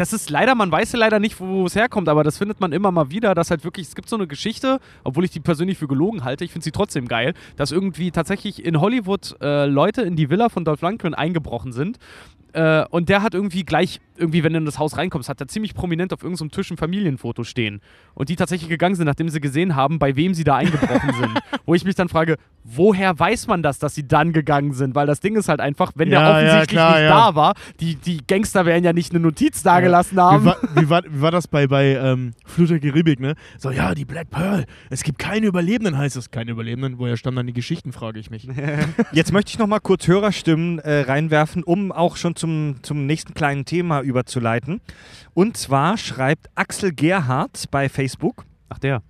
[0.00, 2.72] das ist leider, man weiß ja leider nicht, wo es herkommt, aber das findet man
[2.72, 5.76] immer mal wieder, dass halt wirklich, es gibt so eine Geschichte, obwohl ich die persönlich
[5.76, 10.00] für gelogen halte, ich finde sie trotzdem geil, dass irgendwie tatsächlich in Hollywood äh, Leute
[10.00, 11.98] in die Villa von Dolph Lundgren eingebrochen sind
[12.54, 15.48] äh, und der hat irgendwie gleich, irgendwie, wenn du in das Haus reinkommst, hat er
[15.48, 17.80] ziemlich prominent auf irgendeinem Tisch ein Familienfoto stehen.
[18.14, 21.40] Und die tatsächlich gegangen sind, nachdem sie gesehen haben, bei wem sie da eingebrochen sind.
[21.66, 24.94] Wo ich mich dann frage, woher weiß man das, dass sie dann gegangen sind?
[24.94, 27.08] Weil das Ding ist halt einfach, wenn Ja, der ja, offensichtlich klar, nicht ja.
[27.08, 30.44] da war, die, die Gangster werden ja nicht eine Notiz dagelassen Wie haben.
[30.44, 33.34] war, wie, war, wie war das bei, bei ähm, Flut der Karibik, ne?
[33.58, 36.30] So, ja, die Black Pearl, es gibt keine Überlebenden, heißt es.
[36.30, 36.98] Keine Überlebenden?
[36.98, 38.48] Woher stammen dann die Geschichten, frage ich mich.
[39.12, 43.34] Jetzt möchte ich noch mal kurz Hörerstimmen äh, reinwerfen, um auch schon zum, zum nächsten
[43.34, 44.80] kleinen Thema überzuleiten.
[45.32, 49.02] Und zwar schreibt Axel Gerhardt bei Facebook, Ach der.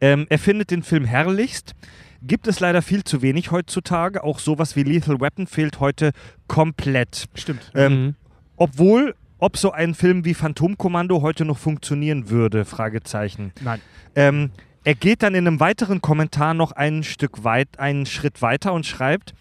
[0.00, 1.74] ähm, er findet den Film herrlichst.
[2.22, 4.22] Gibt es leider viel zu wenig heutzutage.
[4.24, 6.12] Auch sowas wie Lethal Weapon fehlt heute
[6.46, 7.26] komplett.
[7.34, 7.70] Stimmt.
[7.74, 8.14] Ähm, Mhm.
[8.56, 13.52] Obwohl, ob so ein Film wie Phantomkommando heute noch funktionieren würde, Fragezeichen.
[13.60, 13.80] Nein.
[14.14, 14.50] Ähm,
[14.84, 18.86] er geht dann in einem weiteren Kommentar noch ein Stück weit, einen Schritt weiter und
[18.86, 19.34] schreibt: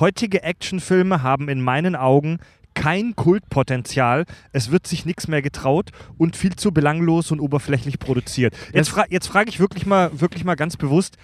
[0.00, 2.38] Heutige Actionfilme haben in meinen Augen
[2.74, 8.54] kein Kultpotenzial, es wird sich nichts mehr getraut und viel zu belanglos und oberflächlich produziert.
[8.72, 11.16] Jetzt, fra jetzt frage ich wirklich mal, wirklich mal ganz bewusst,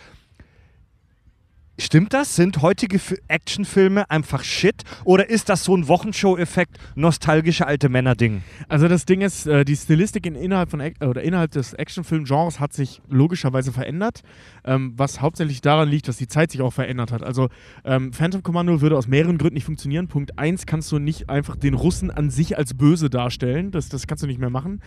[1.80, 2.36] Stimmt das?
[2.36, 4.82] Sind heutige Fi- Actionfilme einfach Shit?
[5.04, 8.42] Oder ist das so ein Wochenshow-Effekt, nostalgische alte Männer-Ding?
[8.68, 12.74] Also das Ding ist, äh, die Stilistik in, innerhalb, von, oder innerhalb des Actionfilm-Genres hat
[12.74, 14.20] sich logischerweise verändert,
[14.64, 17.22] ähm, was hauptsächlich daran liegt, dass die Zeit sich auch verändert hat.
[17.22, 17.48] Also
[17.84, 20.06] ähm, Phantom Commando würde aus mehreren Gründen nicht funktionieren.
[20.06, 23.70] Punkt 1 kannst du nicht einfach den Russen an sich als böse darstellen.
[23.70, 24.82] Das, das kannst du nicht mehr machen.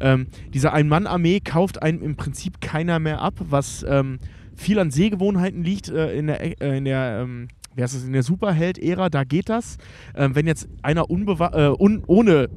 [0.00, 3.84] Ähm, diese Ein-Mann-Armee kauft einem im Prinzip keiner mehr ab, was
[4.58, 8.12] viel an Sehgewohnheiten liegt äh, in der, äh, in der ähm, wie heißt das, in
[8.12, 9.78] der Superheld-Ära, da geht das.
[10.16, 12.48] Ähm, wenn jetzt einer unbewa äh, un ohne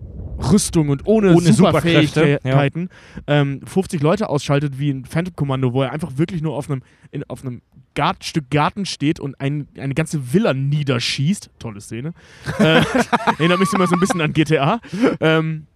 [0.51, 2.89] Rüstung und ohne, Ohne Superfähigkeiten
[3.27, 6.81] ähm, 50 Leute ausschaltet wie ein Phantom Kommando, wo er einfach wirklich nur auf einem,
[7.11, 7.61] in, auf einem
[7.93, 11.51] Gart Stück Garten steht und ein, eine ganze Villa niederschießt.
[11.59, 12.13] Tolle Szene.
[12.59, 12.81] äh,
[13.37, 14.79] erinnert mich immer so ein bisschen an GTA.
[15.19, 15.67] Ähm,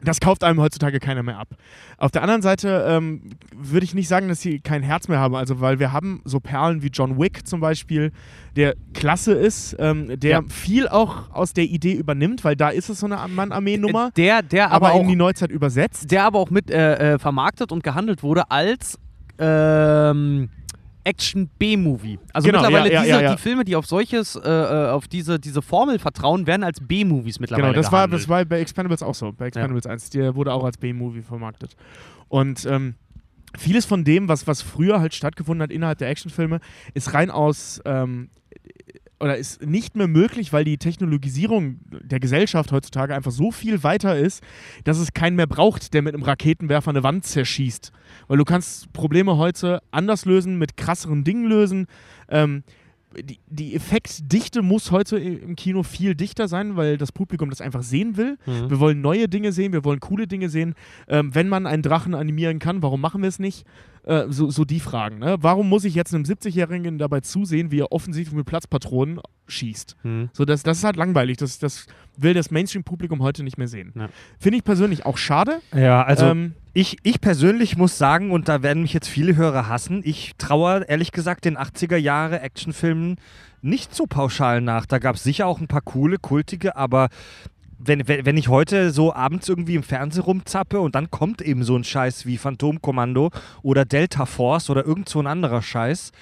[0.00, 1.48] das kauft einem heutzutage keiner mehr ab.
[1.96, 5.34] Auf der anderen Seite ähm, würde ich nicht sagen, dass sie kein Herz mehr haben.
[5.34, 8.12] Also, weil wir haben so Perlen wie John Wick zum Beispiel,
[8.54, 10.42] der klasse ist, ähm, der Ja.
[10.48, 14.70] viel auch aus der Idee übernimmt, weil da ist es so eine Mann-Armee-Nummer, Der, der
[14.70, 16.10] aber, aber, auch in die Neuzeit übersetzt.
[16.10, 18.98] der aber auch mit äh, äh, vermarktet und gehandelt wurde als
[19.38, 20.50] ähm,
[21.08, 22.18] Action-B-Movie.
[22.32, 23.34] Also Genau, mittlerweile ja, ja, diese, ja, ja.
[23.34, 27.40] die Filme, die auf solches, äh, äh, auf diese, diese Formel vertrauen, werden als B-Movies
[27.40, 28.22] mittlerweile Genau, das war, gehandelt.
[28.22, 29.32] das war bei Expendables auch so.
[29.32, 31.76] Bei Expendables 1, der wurde auch als B-Movie vermarktet.
[32.28, 32.94] Und ähm,
[33.56, 36.60] vieles von dem, was, was früher halt stattgefunden hat innerhalb der Actionfilme,
[36.92, 38.28] ist rein aus, ähm,
[39.20, 44.16] oder ist nicht mehr möglich, weil die Technologisierung der Gesellschaft heutzutage einfach so viel weiter
[44.16, 44.42] ist,
[44.84, 47.92] dass es keinen mehr braucht, der mit einem Raketenwerfer eine Wand zerschießt.
[48.28, 51.86] Weil du kannst Probleme heute anders lösen, mit krasseren Dingen lösen.
[52.28, 52.62] Ähm,
[53.16, 57.82] die, die Effektdichte muss heute im Kino viel dichter sein, weil das Publikum das einfach
[57.82, 58.38] sehen will.
[58.46, 58.70] Mhm.
[58.70, 60.74] Wir wollen neue Dinge sehen, wir wollen coole Dinge sehen.
[61.08, 63.66] Ähm, wenn man einen Drachen animieren kann, warum machen wir es nicht?
[64.04, 65.18] Äh, so, so die Fragen.
[65.18, 65.36] Ne?
[65.40, 69.96] Warum muss ich jetzt einem 70-Jährigen dabei zusehen, wie er offensiv mit Platzpatronen schießt?
[70.02, 70.30] Mhm.
[70.32, 71.36] So, das, das ist halt langweilig.
[71.36, 71.86] Das, das
[72.16, 73.92] will das Mainstream-Publikum heute nicht mehr sehen.
[73.96, 74.08] Ja.
[74.38, 75.60] Finde ich persönlich auch schade.
[75.74, 79.68] Ja, also ähm, ich, ich persönlich muss sagen, und da werden mich jetzt viele Hörer
[79.68, 83.16] hassen, ich traue ehrlich gesagt den 80er Jahre Actionfilmen
[83.62, 84.86] nicht so pauschal nach.
[84.86, 87.08] Da gab es sicher auch ein paar coole, kultige, aber
[87.78, 91.62] wenn, wenn, wenn ich heute so abends irgendwie im Fernsehen rumzappe und dann kommt eben
[91.62, 93.30] so ein Scheiß wie Phantomkommando
[93.62, 96.12] oder Delta Force oder irgend so ein anderer Scheiß,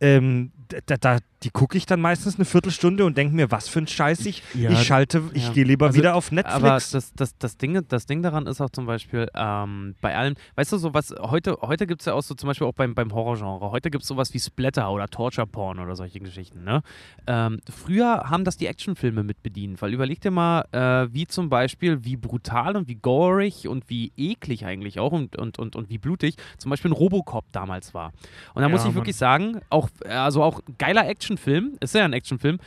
[0.00, 0.52] ähm,
[0.86, 3.86] da, da, die gucke ich dann meistens eine Viertelstunde und denke mir, was für ein
[3.86, 4.42] Scheiß ich.
[4.54, 5.52] Ja, ich schalte, ich ja.
[5.52, 6.90] gehe lieber Also, wieder auf Aber Netflix.
[6.90, 10.72] das, das, das, Ding, das Ding daran ist auch zum Beispiel, ähm, bei allem, weißt
[10.72, 13.12] du, so was, heute, heute gibt es ja auch so zum Beispiel auch beim, beim
[13.12, 16.82] Horrorgenre, heute gibt es sowas wie Splatter oder Torture Porn oder solche Geschichten, ne?
[17.26, 21.48] Ähm, früher haben das die Actionfilme mit bedient, weil überleg dir mal, äh, wie zum
[21.48, 25.90] Beispiel, wie brutal und wie gorig und wie eklig eigentlich auch und, und, und, und
[25.90, 28.12] wie blutig zum Beispiel ein Robocop damals war.
[28.54, 32.12] Und da muss Ja, ich wirklich sagen, auch, also auch geiler Actionfilm, ist ja ein
[32.12, 32.58] Actionfilm,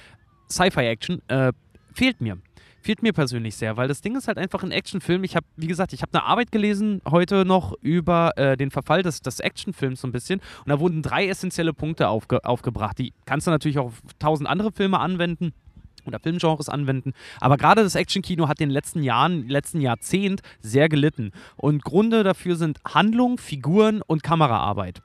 [0.49, 1.53] Sci-Fi-Action, äh,
[1.93, 2.37] fehlt mir.
[2.81, 5.23] Fehlt mir persönlich sehr, weil das Ding ist halt einfach ein Actionfilm.
[5.23, 9.01] Ich habe, wie gesagt, ich habe eine Arbeit gelesen heute noch über äh, den Verfall
[9.01, 10.39] des, des Actionfilms so ein bisschen.
[10.39, 12.99] Und da wurden drei essentielle Punkte aufge aufgebracht.
[12.99, 15.53] Die kannst du natürlich auch auf tausend andere Filme anwenden
[16.05, 17.13] oder Filmgenres anwenden.
[17.39, 21.31] Aber gerade das Actionkino hat in den letzten Jahren, letzten Jahrzehnt sehr gelitten.
[21.55, 25.01] Und Gründe dafür sind Handlung, Figuren und Kameraarbeit.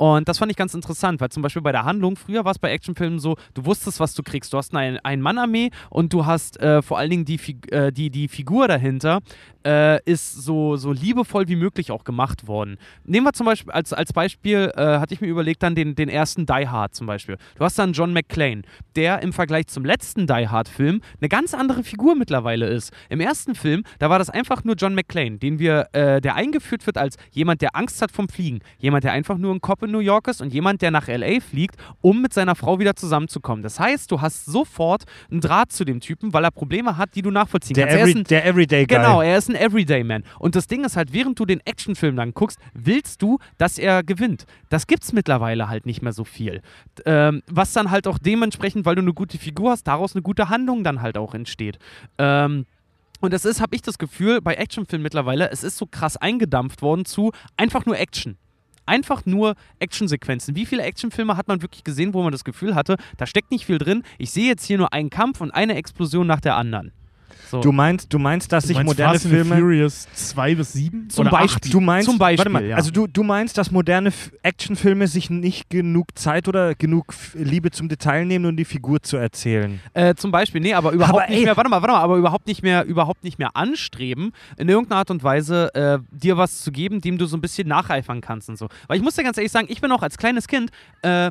[0.00, 2.58] Und das fand ich ganz interessant, weil zum Beispiel bei der Handlung, früher war es
[2.58, 4.50] bei Actionfilmen so, du wusstest, was du kriegst.
[4.50, 7.38] Du hast eine Ein-Mann-Armee und du hast äh, vor allen Dingen die,
[7.70, 9.20] äh, die, die Figur dahinter,
[9.62, 12.78] äh, ist so, so liebevoll wie möglich auch gemacht worden.
[13.04, 16.08] Nehmen wir zum Beispiel als, als Beispiel, äh, hatte ich mir überlegt, dann den, den
[16.08, 17.36] ersten Die Hard zum Beispiel.
[17.56, 18.62] Du hast dann John McClane,
[18.96, 22.90] der im Vergleich zum letzten Die Hard-Film eine ganz andere Figur mittlerweile ist.
[23.10, 26.86] Im ersten Film, da war das einfach nur John McClane, den wir, äh, der eingeführt
[26.86, 28.60] wird als jemand, der Angst hat vom Fliegen.
[28.78, 31.40] Jemand, der einfach nur ein Cop in New York ist und jemand, der nach L.A.
[31.40, 33.62] fliegt, um mit seiner Frau wieder zusammenzukommen.
[33.62, 37.22] Das heißt, du hast sofort einen Draht zu dem Typen, weil er Probleme hat, die
[37.22, 37.98] du nachvollziehen der, kannst.
[37.98, 38.96] Er ist Every, ein- der Everyday Guy.
[38.98, 40.24] Genau, er ist ein Everyday-Man.
[40.38, 44.02] Und das Ding ist halt, während du den Actionfilm dann guckst, willst du, dass er
[44.02, 44.46] gewinnt.
[44.68, 46.62] Das gibt's mittlerweile halt nicht mehr so viel.
[47.04, 50.48] Ähm, was dann halt auch dementsprechend, weil du eine gute Figur hast, daraus eine gute
[50.48, 51.78] Handlung dann halt auch entsteht.
[52.18, 52.66] Ähm,
[53.20, 56.80] und es ist, habe ich das Gefühl, bei Actionfilmen mittlerweile, es ist so krass eingedampft
[56.80, 58.38] worden zu einfach nur Action.
[58.90, 60.56] Einfach nur Actionsequenzen.
[60.56, 63.64] Wie viele Actionfilme hat man wirklich gesehen, wo man das Gefühl hatte, da steckt nicht
[63.64, 64.02] viel drin.
[64.18, 66.90] Ich sehe jetzt hier nur einen Kampf und eine Explosion nach der anderen.
[67.50, 67.60] So.
[67.60, 69.56] Du meinst, du meinst, dass du sich meinst moderne Fast and Filme.
[69.56, 71.10] Furious 2 bis 7?
[71.10, 71.28] Zum?
[71.28, 71.70] Beispiel.
[71.72, 72.76] Du meinst, Zum Beispiel, warte mal, ja.
[72.76, 74.12] also du, du meinst, dass moderne
[74.42, 79.16] Actionfilme sich nicht genug Zeit oder genug Liebe zum Detail nehmen, um die Figur zu
[79.16, 79.80] erzählen.
[79.94, 82.16] Äh, zum Beispiel, nee, aber überhaupt Aber nicht ey- mehr, warte mal, warte mal, aber
[82.16, 86.62] überhaupt nicht mehr, überhaupt nicht mehr anstreben, in irgendeiner Art und Weise äh, dir was
[86.62, 88.68] zu geben, dem du so ein bisschen nacheifern kannst und so.
[88.88, 90.70] Weil ich muss dir ganz ehrlich sagen, ich bin auch als kleines Kind,
[91.02, 91.30] äh,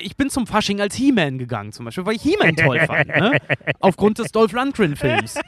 [0.00, 3.38] ich bin zum Fasching als He-Man gegangen, zum Beispiel, weil ich He-Man toll fand, ne?
[3.80, 5.38] Aufgrund des Dolph Lundgren-Films.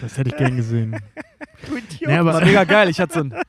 [0.00, 1.00] Das hätte ich gern gesehen.
[1.68, 2.08] Du Idiot.
[2.10, 3.34] Nee, aber War mega geil, ich hatte so ein.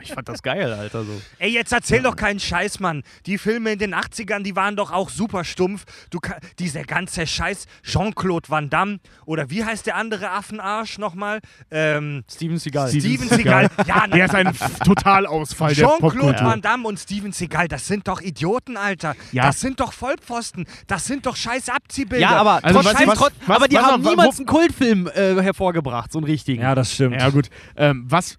[0.00, 1.20] Ich fand das geil, Alter, so.
[1.38, 3.04] Ey, jetzt erzähl doch keinen Scheiß, Mann.
[3.26, 5.84] Die Filme in den 80ern, die waren doch auch super stumpf.
[6.10, 6.18] Du
[6.58, 11.38] dieser ganze Scheiß, Jean-Claude Van Damme oder wie heißt der andere Affenarsch nochmal?
[11.70, 12.88] Ähm, Steven Seagal.
[12.88, 13.68] Steven Seagal.
[13.86, 14.52] Ja, na, Der ist ein
[14.84, 16.40] Totalausfall der Jean-Claude.
[16.44, 19.14] Van Damme und Steven Seagal, das sind doch Idioten, Alter.
[19.30, 19.44] Ja.
[19.44, 20.66] Das sind doch Vollpfosten.
[20.88, 22.22] Das sind doch scheiß Abziehbilder.
[22.22, 24.46] Ja, aber, Also trotzdem, was- trot- was- aber die was- haben was- niemals wo- einen
[24.46, 26.62] Kultfilm äh, hervorgebracht, so einen richtigen.
[26.62, 27.16] Ja, das stimmt.
[27.20, 27.48] Ja, gut.
[27.76, 28.38] Ähm, was.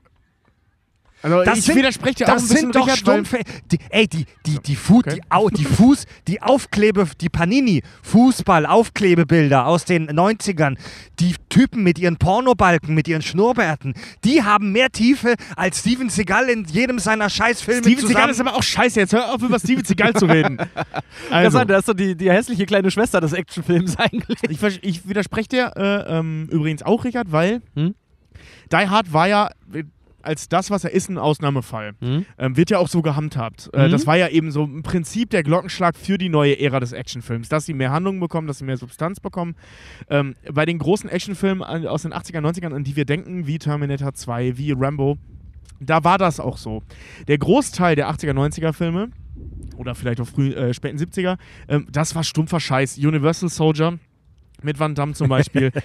[1.25, 3.43] Also, Das ich sind- widerspreche dir auch ein Das bisschen, sind doch Richard, weil-.
[3.71, 5.15] Die, ey, die, die, die, Fu Okay.
[5.15, 10.77] die, Au die Fuß, die Aufklebe, die Panini, Fußball-Aufklebebilder aus den 90ern,
[11.21, 13.93] die Typen mit ihren Pornobalken, mit ihren Schnurrbärten,
[14.25, 18.15] die haben mehr Tiefe als Steven Seagal in jedem seiner Scheißfilme Steven zusammen.
[18.15, 18.99] Seagal ist aber auch scheiße.
[18.99, 20.57] Jetzt hör auf, über Steven Seagal zu reden.
[21.29, 24.39] Also, Das, das ist so die, die hässliche kleine Schwester des Actionfilms eigentlich.
[24.49, 27.95] ich, ich widerspreche dir äh, ähm, übrigens auch, Richard, weil Hm?
[28.73, 29.49] Die Hard war ja
[30.23, 31.95] als das, was er ist, ein Ausnahmefall.
[31.99, 32.25] Hm?
[32.37, 33.69] Ähm, wird ja auch so gehandhabt.
[33.73, 33.91] Äh, Mhm.
[33.91, 37.49] Das war ja eben so im Prinzip der Glockenschlag für die neue Ära des Actionfilms,
[37.49, 39.55] dass sie mehr Handlung bekommen, dass sie mehr Substanz bekommen.
[40.09, 44.13] Ähm, bei den großen Actionfilmen aus den 80er, 90ern, an die wir denken, wie Terminator
[44.13, 45.17] 2, wie Rambo,
[45.79, 46.81] da war das auch so.
[47.27, 49.09] Der Großteil der 80er, 90er Filme
[49.75, 52.97] oder vielleicht auch früh, äh, späten 70er, ähm, das war stumpfer Scheiß.
[52.97, 53.99] Universal Soldier
[54.61, 55.71] mit Van Damme zum Beispiel.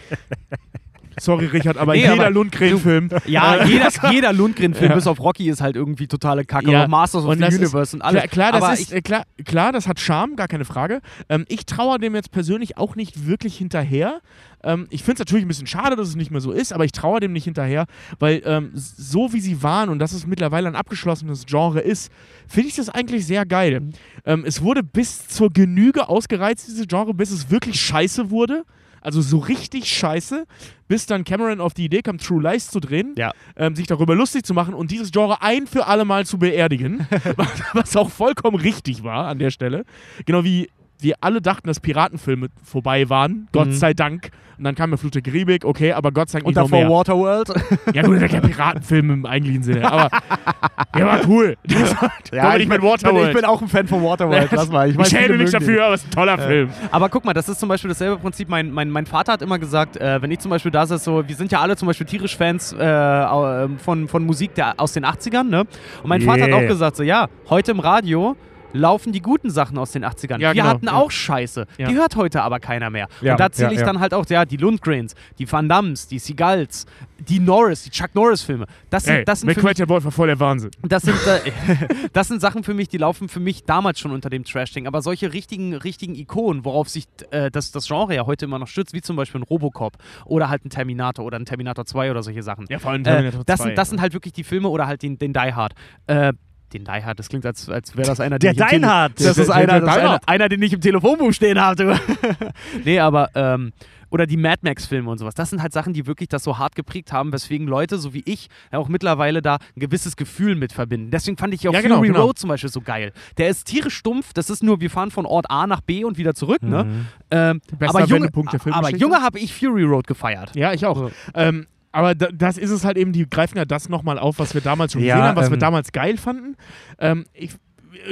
[1.21, 3.09] Sorry, Richard, aber Nee, jeder Lundgren-Film.
[3.27, 6.71] Ja, jeder, jeder Lundgren-Film bis auf Rocky ist halt irgendwie totale Kacke.
[6.71, 8.23] Ja, Und Masters of und the das ist- Universe und alles.
[8.31, 11.01] Klar, klar, das ist, ich, äh, klar, klar, das hat Charme, gar keine Frage.
[11.29, 14.21] Ähm, ich traue dem jetzt persönlich auch nicht wirklich hinterher.
[14.65, 16.85] Ähm, ich finde es natürlich ein bisschen schade, dass es nicht mehr so ist, aber
[16.85, 17.87] ich traue dem nicht hinterher,
[18.19, 22.11] weil ähm, so wie sie waren und dass es mittlerweile ein abgeschlossenes Genre ist,
[22.49, 23.83] finde ich das eigentlich sehr geil.
[24.25, 28.65] Ähm, es wurde bis zur Genüge ausgereizt, dieses Genre, bis es wirklich scheiße wurde.
[29.09, 30.45] Also so richtig scheiße,
[30.87, 33.33] bis dann Cameron auf die Idee kam, True Lies zu drehen, Ja.
[33.57, 37.07] ähm, sich darüber lustig zu machen und dieses Genre ein für alle Mal zu beerdigen,
[37.37, 39.87] was, was auch vollkommen richtig war an der Stelle.
[40.27, 40.69] Genau wie
[41.01, 43.73] wir alle dachten, dass Piratenfilme vorbei waren, Gott Mhm.
[43.73, 44.31] sei Dank.
[44.59, 46.81] Und dann kam der Flut der Karibik, okay, aber Gott sei Dank und nicht davor
[46.81, 46.91] mehr.
[46.91, 47.49] Waterworld.
[47.95, 50.11] Ja gut, das ist ja kein Piratenfilm im eigentlichen Sinne, aber
[50.97, 51.57] der war cool.
[51.65, 53.29] Das war, ja, ich, mit bin, Waterworld.
[53.29, 54.49] ich bin auch ein Fan von Waterworld.
[54.51, 54.91] Lass mal.
[54.91, 55.61] Ich, ich schäme mich den.
[55.61, 56.71] dafür, aber es ist ein toller Film.
[56.91, 58.49] Aber guck mal, das ist zum Beispiel dasselbe Prinzip.
[58.49, 61.29] Mein, mein, mein Vater hat immer gesagt, äh, wenn ich zum Beispiel da sitze, so,
[61.29, 64.93] wir sind ja alle zum Beispiel tierisch Fans äh, ähm, von, von Musik der, aus
[64.93, 65.61] den 80ern, ne?
[66.03, 66.59] Und mein Vater hat Yeah.
[66.65, 68.35] auch gesagt, so, ja, heute im Radio
[68.73, 70.39] laufen die guten Sachen aus den 80ern.
[70.39, 70.95] Ja, wir genau, hatten ja.
[70.95, 71.67] auch Scheiße.
[71.79, 71.89] Ja.
[71.89, 73.09] Die hört heute aber keiner mehr.
[73.21, 76.87] Und da zähle ich dann halt auch, ja, die Lundgrens, die Van Dams, die Seagulls,
[77.19, 78.67] die Norris, die Chuck Norris-Filme.
[78.91, 80.71] Das sind, Ey, das sind mich Wort war voll der Wahnsinn.
[80.83, 81.51] das sind, äh,
[82.13, 84.87] das sind Sachen für mich, die laufen für mich damals schon unter dem Trash-Ding.
[84.87, 88.69] Aber solche richtigen, richtigen Ikonen, worauf sich äh, das, das Genre ja heute immer noch
[88.69, 89.95] stützt, wie zum Beispiel ein Robocop
[90.25, 92.67] oder halt ein Terminator oder ein Terminator 2 oder solche Sachen.
[92.69, 93.65] Ja, vor allem äh, Terminator das, 2.
[93.65, 95.75] sind, das sind halt wirklich die Filme oder halt den, den Die Hard.
[96.07, 96.33] Äh,
[96.73, 99.13] den Die Hard, das klingt, als, als wäre das einer, Der den Deinhard.
[99.21, 100.29] Das Der- ist einer, der das ist einer, Deinhard.
[100.29, 101.99] einer, den ich im Telefonbuch stehen habe.
[102.85, 103.73] nee, aber ähm,
[104.11, 105.35] oder die Mad Max-Filme und sowas.
[105.35, 108.23] Das sind halt Sachen, die wirklich das so hart geprägt haben, weswegen Leute, so wie
[108.25, 111.11] ich, ja auch mittlerweile da ein gewisses Gefühl mit verbinden.
[111.11, 112.23] Deswegen fand ich auch Ja, genau, Fury genau.
[112.25, 113.13] Road zum Beispiel so geil.
[113.37, 116.17] Der ist tierisch stumpf, das ist nur, wir fahren von Ort A nach B und
[116.17, 117.07] wieder zurück, ne?
[117.31, 119.01] Ähm, Bester aber Junge, Wendepunkt der aber Filmgeschichte.
[119.01, 120.57] Junge habe ich Fury Road gefeiert.
[120.57, 121.11] Ja, ich auch.
[121.35, 121.67] Ähm,
[121.99, 124.61] aber da, das ist es halt eben, die greifen ja das nochmal auf, was wir
[124.61, 126.55] damals schon Ja, gesehen haben, was wir ähm, damals geil fanden.
[127.01, 127.57] Ähm, ich,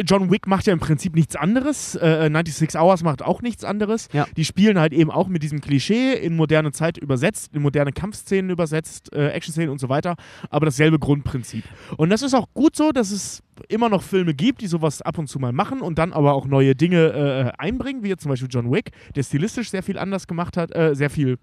[0.05, 1.95] John Wick macht ja im Prinzip nichts anderes.
[1.95, 4.09] Äh, 96 Hours macht auch nichts anderes.
[4.13, 4.27] Ja.
[4.37, 8.51] Die spielen halt eben auch mit diesem Klischee in moderne Zeit übersetzt, in moderne Kampfszenen
[8.51, 10.17] übersetzt, äh, Actionszenen und so weiter.
[10.51, 11.63] Aber dasselbe Grundprinzip.
[11.97, 15.17] Und das ist auch gut so, dass es immer noch Filme gibt, die sowas ab
[15.17, 18.31] und zu mal machen und dann aber auch neue Dinge äh, einbringen, wie jetzt zum
[18.31, 21.39] Beispiel John Wick, der stilistisch sehr viel anders gemacht hat, äh, sehr viel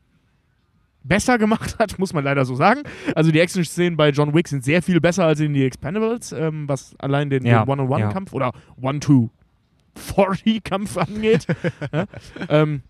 [1.03, 2.81] besser gemacht hat, muss man leider so sagen.
[3.15, 6.67] Also die Action-Szenen bei John Wick sind sehr viel besser als in die Expendables, ähm,
[6.67, 8.51] was allein den, Ja, One-on-One-Kampf oder
[8.81, 11.45] One-to-40-Kampf angeht.
[11.91, 12.05] ja?
[12.49, 12.81] ähm,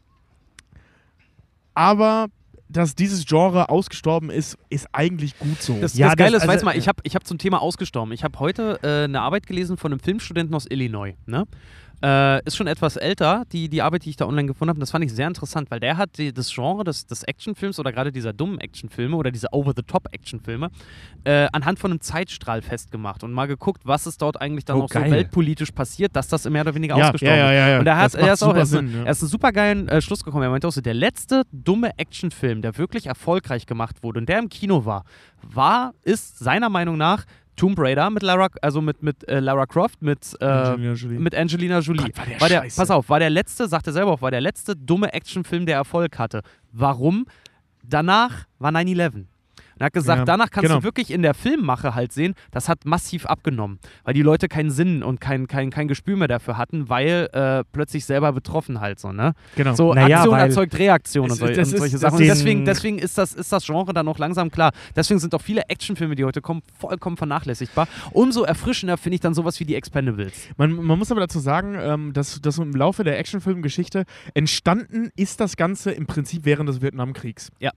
[1.74, 2.28] aber
[2.70, 5.78] dass dieses Genre ausgestorben ist, ist eigentlich gut so.
[5.80, 8.11] Das, Ja, das Geile ist, weißt also- mal, ich habe ich hab zum Thema ausgestorben.
[8.14, 11.14] Ich habe heute äh, eine Arbeit gelesen von einem Filmstudenten aus Illinois.
[11.28, 11.45] Ne?
[12.04, 14.76] Äh, ist schon etwas älter, die, die Arbeit, die ich da online gefunden habe.
[14.78, 17.80] Und das fand ich sehr interessant, weil der hat die, das Genre des, des Actionfilms
[17.80, 20.70] oder gerade dieser dummen Actionfilme oder diese Over-the-Top-Actionfilme
[21.24, 24.84] äh, anhand von einem Zeitstrahl festgemacht und mal geguckt, was ist dort eigentlich dann Oh,
[24.84, 25.12] auch so geil.
[25.12, 27.76] weltpolitisch passiert, dass das mehr oder weniger Ja, ausgestorben ja, ja, ja, ja.
[27.76, 27.80] ist.
[27.80, 29.04] Und er, hat, er, ist auch, er, ist, Sinn, ja.
[29.06, 30.43] er ist einen super geilen äh, Schluss gekommen.
[30.43, 34.39] Er meinte auch so, der letzte dumme Actionfilm, der wirklich erfolgreich gemacht wurde und der
[34.39, 35.06] im Kino war,
[35.41, 37.24] war, ist seiner Meinung nach
[37.56, 41.20] Tomb Raider mit Lara, also mit, mit äh, Lara Croft, mit, äh, Angelina Jolie.
[41.20, 42.04] mit Angelina Jolie.
[42.04, 44.32] Gott, war der war der, pass auf, war der letzte, sagt er selber auch, war
[44.32, 46.41] der letzte dumme Actionfilm, der Erfolg hatte.
[46.72, 47.26] Warum?
[47.84, 49.26] Danach war 9-11.
[49.84, 50.80] Er hat gesagt, Ja, danach kannst genau.
[50.80, 54.72] du wirklich in der Filmmache halt sehen, das hat massiv abgenommen, weil die Leute keinen
[54.72, 58.98] Sinn und kein, kein, kein Gespür mehr dafür hatten, weil äh, plötzlich selber betroffen halt
[59.02, 59.34] so, ne?
[59.58, 59.74] genau.
[59.76, 62.16] So Naja, Aktion erzeugt Reaktion und, das und ist- solche das Sachen.
[62.20, 64.72] Und deswegen, deswegen ist, das, ist das Genre dann auch langsam klar.
[64.96, 67.90] Deswegen sind auch viele Actionfilme, die heute kommen, vollkommen vernachlässigbar.
[68.12, 70.48] Umso erfrischender finde ich dann sowas wie die Expendables.
[70.56, 75.42] Man, man muss aber dazu sagen, ähm, dass, dass im Laufe der Actionfilmgeschichte entstanden ist
[75.42, 77.52] das Ganze im Prinzip während des Vietnamkriegs.
[77.60, 77.72] Ja.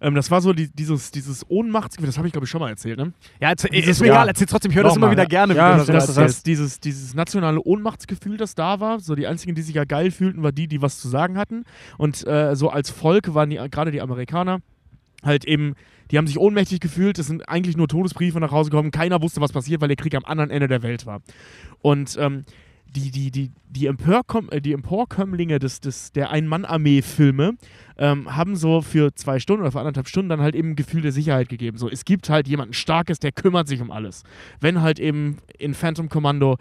[0.00, 2.68] Ähm, das war so die, dieses, dieses Ohnmachtsgefühl, das habe ich glaube ich schon mal
[2.70, 3.12] erzählt, ne?
[3.40, 4.14] Ja, jetzt, Dieses- ist mir ja.
[4.14, 5.54] egal, erzähl trotzdem, ich höre das immer wieder gerne.
[5.54, 9.62] Ja, das- das das- dieses, dieses nationale Ohnmachtsgefühl, das da war, so die einzigen, die
[9.62, 11.64] sich ja geil fühlten, war die, die was zu sagen hatten.
[11.96, 14.60] Und äh, so als Volk waren die, gerade die Amerikaner
[15.24, 15.74] halt eben,
[16.10, 19.40] die haben sich ohnmächtig gefühlt, es sind eigentlich nur Todesbriefe nach Hause gekommen, keiner wusste,
[19.40, 21.20] was passiert, weil der Krieg am anderen Ende der Welt war.
[21.82, 22.44] Und ähm,
[22.94, 27.54] die, die, die, die, Emporkom äh, die Emporkömmlinge des, des, der Ein-Mann-Armee-Filme
[27.98, 31.02] ähm, haben so für zwei Stunden oder für anderthalb Stunden dann halt eben ein Gefühl
[31.02, 31.78] der Sicherheit gegeben.
[31.78, 34.24] So, es gibt halt jemanden Starkes, der kümmert sich um alles.
[34.60, 36.58] Wenn halt eben in Phantom Commando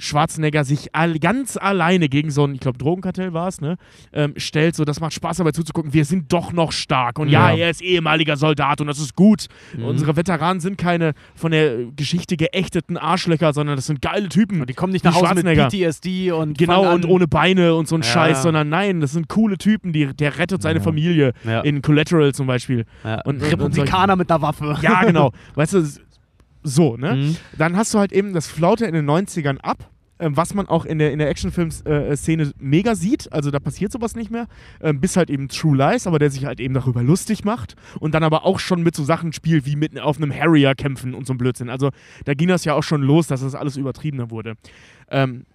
[0.00, 3.76] Schwarzenegger sich all, ganz alleine gegen so ein, ich glaube, Drogenkartell war es, ne,
[4.12, 4.74] ähm, stellt.
[4.74, 5.92] So, das macht Spaß dabei zuzugucken.
[5.92, 7.18] Wir sind doch noch stark.
[7.18, 7.56] Und ja, Ja.
[7.64, 9.46] er ist ehemaliger Soldat und das ist gut.
[9.76, 9.84] Mhm.
[9.84, 14.60] Unsere Veteranen sind keine von der Geschichte geächteten Arschlöcher, sondern das sind geile Typen.
[14.60, 15.46] Und die kommen nicht nach Hause mit.
[15.58, 18.08] PTSD und Genau, und ohne Beine und so ein Ja.
[18.08, 21.32] Scheiß, sondern nein, das sind coole Typen, die, der rettet seine Familie.
[21.44, 21.60] Ja.
[21.60, 22.84] In Collateral zum Beispiel.
[23.24, 24.76] und- und- Republikaner mit einer Waffe.
[24.82, 25.32] Ja, genau.
[25.54, 25.86] weißt du,
[26.62, 27.14] so, ne?
[27.16, 27.36] Mhm.
[27.58, 29.90] Dann hast du halt eben, das flaute in den 90ern ab.
[30.18, 34.14] ähm, Was man auch in der, in der Actionfilm-Szene mega sieht, also da passiert sowas
[34.14, 34.46] nicht mehr,
[34.82, 38.12] ähm, bis halt eben True Lies, aber der sich halt eben darüber lustig macht und
[38.14, 41.26] dann aber auch schon mit so Sachen spielt, wie mit auf einem Harrier kämpfen und
[41.26, 41.70] so ein Blödsinn.
[41.70, 41.90] Also
[42.26, 44.54] da ging das ja auch schon los, dass das alles übertriebener wurde.
[45.10, 45.46] Ähm,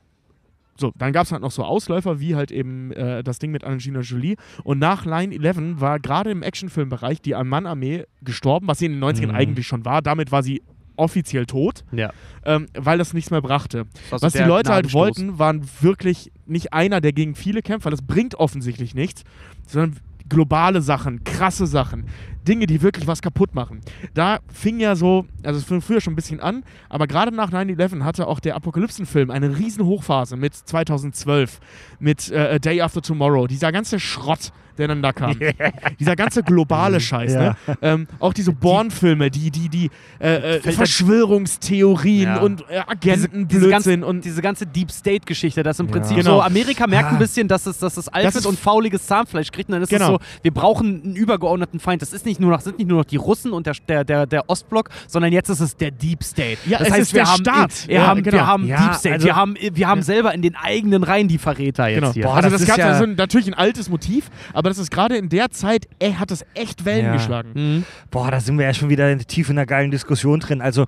[0.77, 3.63] so, dann gab es halt noch so Ausläufer, wie halt eben äh, das Ding mit
[3.63, 4.35] Angelina Jolie.
[4.65, 9.27] Und nach 9-11 war gerade im Actionfilmbereich die Ein-Mann-Armee gestorben, was sie in den 90ern
[9.27, 9.35] Mhm.
[9.35, 10.01] eigentlich schon war.
[10.01, 10.63] Damit war sie
[10.97, 12.11] offiziell tot, Ja.
[12.45, 13.85] ähm, weil das nichts mehr brachte.
[14.03, 17.61] Das war so Was die Leute halt wollten, waren wirklich nicht einer, der gegen viele
[17.61, 19.23] kämpft, weil das bringt offensichtlich nichts,
[19.67, 22.05] sondern globale Sachen, krasse Sachen,
[22.47, 23.81] Dinge, die wirklich was kaputt machen.
[24.15, 27.51] Da fing ja so, also es fing früher schon ein bisschen an, aber gerade nach
[27.51, 31.59] 9-11 hatte auch der Apokalypsenfilm eine riesen Hochphase mit 2012,
[31.99, 35.37] mit äh, A Day After Tomorrow, dieser ganze Schrott, der dann da kam.
[35.99, 37.55] Dieser ganze globale Scheiß, ne?
[37.81, 44.25] Ähm, auch diese Born-Filme, die, die, die äh, äh, Verschwörungstheorien und äh, diese Agentenblödsinn und
[44.25, 45.87] diese ganze Deep State Geschichte, dass im.
[45.87, 46.37] Prinzip Genau.
[46.37, 47.19] so Amerika merkt ein Ah.
[47.19, 49.89] bisschen, dass es, dass es alt Das wird und fauliges Zahnfleisch kriegt und dann ist
[49.89, 50.15] Genau.
[50.15, 52.01] es so, wir brauchen einen übergeordneten Feind.
[52.01, 53.73] Das ist nicht nur noch, sind nicht nur noch die Russen und der,
[54.03, 56.57] der, der, Ostblock, sondern jetzt ist es der Deep State.
[56.65, 57.87] Ja, das es heißt, ist wir der haben, Staat.
[57.87, 58.37] Wir Ja, haben, genau.
[58.37, 61.27] wir haben Ja, Deep State, also- wir haben, wir haben selber in den eigenen Reihen
[61.27, 62.13] die Verräter jetzt Genau.
[62.13, 62.23] hier.
[62.23, 64.91] Boah, also das das, ist gab ja- also natürlich ein altes Motiv, aber das ist
[64.91, 67.13] gerade in der Zeit, ey, hat das echt Wellen Ja.
[67.13, 67.51] geschlagen.
[67.53, 67.85] Mhm.
[68.11, 70.61] Boah, da sind wir ja schon wieder tief in einer geilen Diskussion drin.
[70.61, 70.85] Also,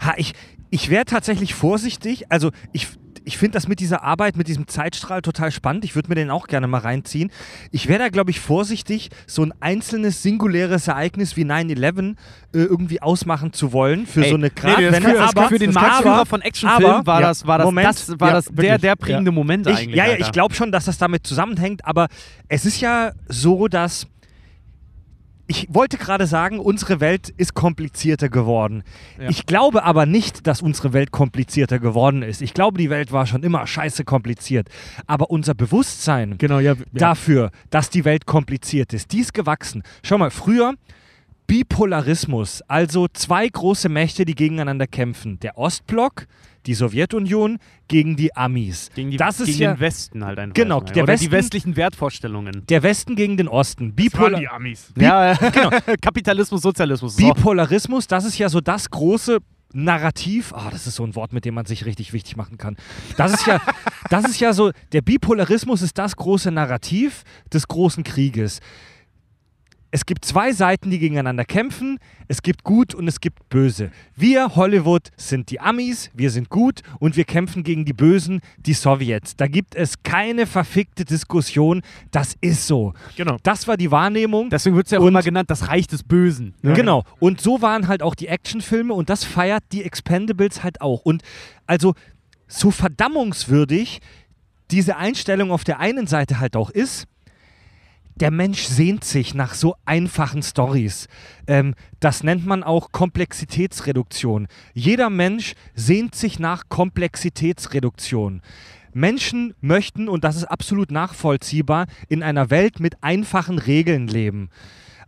[0.00, 0.32] ha, ich,
[0.70, 2.30] ich wäre tatsächlich vorsichtig.
[2.30, 2.88] Also, ich,
[3.26, 5.84] ich finde das mit dieser Arbeit, mit diesem Zeitstrahl total spannend.
[5.84, 7.32] Ich würde mir den auch gerne mal reinziehen.
[7.72, 12.14] Ich wäre da, glaube ich, vorsichtig, so ein einzelnes singuläres Ereignis wie 9-11 äh,
[12.52, 16.24] irgendwie ausmachen zu wollen für Ey, so eine nee, das für, aber für den Marktführer
[16.24, 18.96] von Actionfilmen war ja, das, war das, Moment, das, war ja, das der, wirklich, der
[18.96, 19.34] prägende ja.
[19.34, 19.96] Moment Ich, eigentlich.
[19.96, 20.24] ja, ja, Alter.
[20.24, 22.06] ich glaube schon, dass das damit zusammenhängt, aber
[22.48, 24.06] es ist ja so, dass
[25.48, 28.82] ich wollte gerade sagen, unsere Welt ist komplizierter geworden.
[29.20, 29.28] Ja.
[29.28, 32.42] Ich glaube aber nicht, dass unsere Welt komplizierter geworden ist.
[32.42, 34.68] Ich glaube, die Welt war schon immer scheiße kompliziert.
[35.06, 36.72] Aber unser Bewusstsein Genau, ja.
[36.72, 36.84] ja.
[36.92, 39.82] dafür, dass die Welt kompliziert ist, die ist gewachsen.
[40.02, 40.74] Schau mal, früher
[41.46, 45.38] Bipolarismus, also zwei große Mächte, die gegeneinander kämpfen.
[45.40, 46.26] Der Ostblock,
[46.66, 47.58] die Sowjetunion
[47.88, 48.90] gegen die Amis.
[48.94, 50.54] Gegen, die, das ist gegen ja den Westen halt einfach.
[50.54, 52.66] Genau, der Oder Westen- die westlichen Wertvorstellungen.
[52.68, 53.94] der Westen gegen den Osten.
[53.96, 54.92] Das waren Bipolar die Amis.
[54.98, 55.70] Ja, genau.
[56.00, 57.16] Kapitalismus, Sozialismus.
[57.16, 57.26] So.
[57.32, 59.38] Bipolarismus, das ist ja so das große
[59.72, 62.76] Narrativ, ah, das ist so ein Wort, mit dem man sich richtig wichtig machen kann.
[63.16, 63.60] Das ist ja,
[64.10, 68.60] das ist ja so, der Bipolarismus ist das große Narrativ des großen Krieges.
[69.96, 71.98] Es gibt zwei Seiten, die gegeneinander kämpfen.
[72.28, 73.90] Es gibt gut und es gibt böse.
[74.14, 78.74] Wir, Hollywood, sind die Amis, wir sind gut und wir kämpfen gegen die Bösen, die
[78.74, 79.36] Sowjets.
[79.36, 81.80] Da gibt es keine verfickte Diskussion.
[82.10, 82.92] Das ist so.
[83.16, 83.38] Genau.
[83.42, 84.50] Das war die Wahrnehmung.
[84.50, 86.52] Deswegen wird es ja auch immer genannt, das Reich des Bösen.
[86.60, 86.74] Ne?
[86.74, 87.04] Genau.
[87.18, 91.06] Und so waren halt auch die Actionfilme und das feiert die Expendables halt auch.
[91.06, 91.22] Und
[91.66, 91.94] also
[92.46, 94.00] so verdammungswürdig
[94.70, 97.06] diese Einstellung auf der einen Seite halt auch ist,
[98.16, 101.08] der Mensch sehnt sich nach so einfachen Stories.
[101.46, 104.48] Ähm, das nennt man auch Komplexitätsreduktion.
[104.72, 108.42] Jeder Mensch sehnt sich nach Komplexitätsreduktion.
[108.94, 114.48] Menschen möchten, und das ist absolut nachvollziehbar, in einer Welt mit einfachen Regeln leben.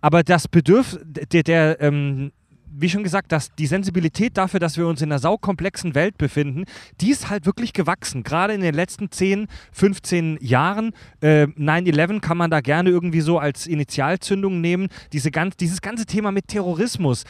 [0.01, 2.33] Aber das Bedürf der, der ähm,
[2.81, 6.65] wie schon gesagt, dass die Sensibilität dafür, dass wir uns in einer saukomplexen Welt befinden,
[7.01, 8.23] die ist halt wirklich gewachsen.
[8.23, 10.93] Gerade in den letzten 10, 15 Jahren.
[11.21, 14.89] Äh, 9-11 kann man da gerne irgendwie so als Initialzündung nehmen.
[15.13, 17.25] Diese ganz, dieses ganze Thema mit Terrorismus.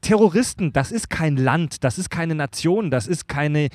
[0.00, 3.68] Terroristen, das ist kein Land, das ist keine Nation, das ist keine,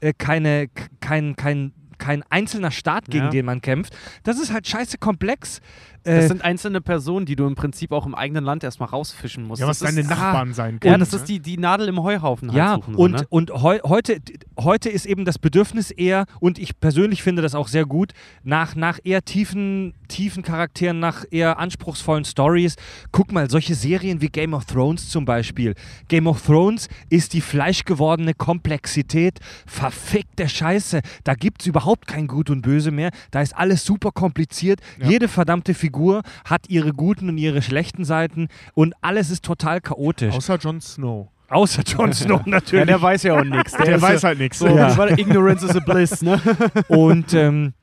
[0.00, 0.68] äh, keine,
[1.00, 3.30] kein, kein, kein einzelner Staat, gegen Ja.
[3.30, 3.96] den man kämpft.
[4.22, 5.60] Das ist halt scheiße komplex.
[6.06, 9.44] Das Äh, sind einzelne Personen, die du im Prinzip auch im eigenen Land erstmal rausfischen
[9.46, 9.60] musst.
[9.62, 11.00] Ja, was das deine ist, Nachbarn sein Ja, können.
[11.00, 11.16] das ne?
[11.18, 12.92] ist die, die Nadel im Heuhaufen halt Ja, suchen.
[12.94, 13.26] So, und, ne?
[13.30, 14.18] und heu heute,
[14.60, 18.74] heute ist eben das Bedürfnis eher, und ich persönlich finde das auch sehr gut, nach,
[18.74, 22.76] nach eher tiefen, tiefen Charakteren, nach eher anspruchsvollen Stories.
[23.10, 25.74] Guck mal, solche Serien wie Game of Thrones zum Beispiel.
[26.08, 31.00] Game of Thrones ist die fleischgewordene Komplexität verfickte Scheiße.
[31.24, 33.10] Da gibt es überhaupt kein Gut und Böse mehr.
[33.32, 34.80] Da ist alles super kompliziert.
[35.00, 35.08] Ja.
[35.08, 40.34] Jede verdammte Figur hat ihre guten und ihre schlechten Seiten und alles ist total chaotisch.
[40.34, 41.28] Außer Jon Snow.
[41.48, 42.86] Außer Jon Snow Ja, natürlich.
[42.86, 43.72] der weiß ja auch nichts.
[43.72, 44.58] Der ist weiß ja halt nichts.
[44.60, 44.88] So, Ja.
[44.94, 45.18] ja.
[45.18, 46.40] Ignorance is a bliss, ne?
[46.88, 47.74] Und ähm,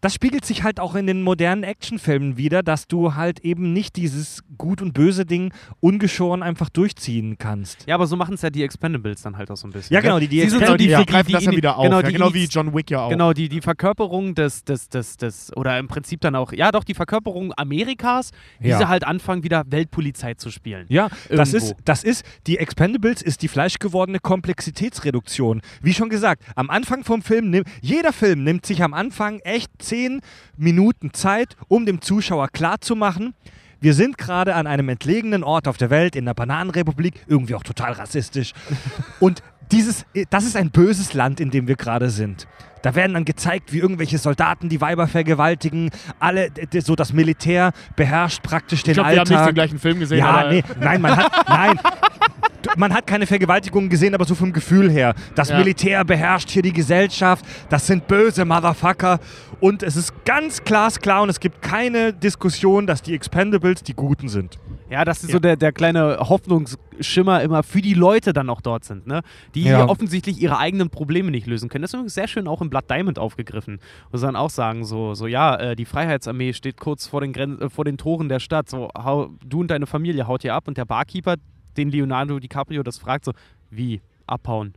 [0.00, 3.96] das spiegelt sich halt auch in den modernen Actionfilmen wieder, dass du halt eben nicht
[3.96, 7.86] dieses Gut und Böse Ding ungeschoren einfach durchziehen kannst.
[7.86, 9.94] Ja, aber so machen es ja die Expendables dann halt auch so ein bisschen.
[9.94, 10.04] Ja, ne?
[10.04, 11.76] genau, die, die Sie sind Expen- so die, die die, greifen die, das ja wieder
[11.76, 11.84] auf.
[11.84, 13.10] Genau, ja, genau wie John Wick ja auch.
[13.10, 16.84] Genau, die, die Verkörperung des, des, des, des, oder im Prinzip dann auch, ja doch,
[16.84, 18.30] die Verkörperung Amerikas,
[18.60, 18.78] wie Ja.
[18.78, 20.86] sie halt anfangen, wieder Weltpolizei zu spielen.
[20.88, 25.60] Ja, das ist, das ist, die Expendables ist die fleischgewordene Komplexitätsreduktion.
[25.82, 30.20] Wie schon gesagt, am Anfang vom Film, jeder Film nimmt sich am Anfang echt zehn
[30.56, 33.34] Minuten Zeit, um dem Zuschauer klarzumachen,
[33.80, 37.62] wir sind gerade an einem entlegenen Ort auf der Welt, in der Bananenrepublik, irgendwie auch
[37.62, 38.52] total rassistisch.
[39.20, 42.48] Und dieses, das ist ein böses Land, in dem wir gerade sind.
[42.82, 45.90] Da werden dann gezeigt, wie irgendwelche Soldaten die Weiber vergewaltigen.
[46.18, 46.48] Alle,
[46.80, 49.38] so das Militär beherrscht praktisch den ich glaube, wir haben Alltag.
[49.38, 50.18] nicht den gleichen Film gesehen.
[50.18, 51.78] Ja, nee, nein, man hat, nein.
[52.76, 55.14] Man hat keine Vergewaltigungen gesehen, aber so vom Gefühl her.
[55.34, 55.58] Das Ja.
[55.58, 57.44] Militär beherrscht hier die Gesellschaft.
[57.70, 59.18] Das sind böse Motherfucker.
[59.60, 64.28] Und es ist ganz glasklar und es gibt keine Diskussion, dass die Expendables die Guten
[64.28, 64.58] sind.
[64.90, 68.84] Ja, das ist so der, der kleine Hoffnungsschimmer immer für die Leute dann auch dort
[68.84, 69.20] sind, ne?
[69.54, 69.86] Die Ja.
[69.88, 71.82] offensichtlich ihre eigenen Probleme nicht lösen können.
[71.82, 73.80] Das ist übrigens sehr schön auch im Blood Diamond aufgegriffen.
[74.12, 77.60] Sie dann auch sagen, so, so ja, äh, die Freiheitsarmee steht kurz vor den, Gren
[77.60, 78.68] äh, vor den Toren der Stadt.
[78.70, 81.34] So, hau, du und deine Familie haut hier ab und der Barkeeper,
[81.78, 83.32] den Leonardo DiCaprio das fragt, so,
[83.70, 84.00] wie?
[84.26, 84.74] Abhauen.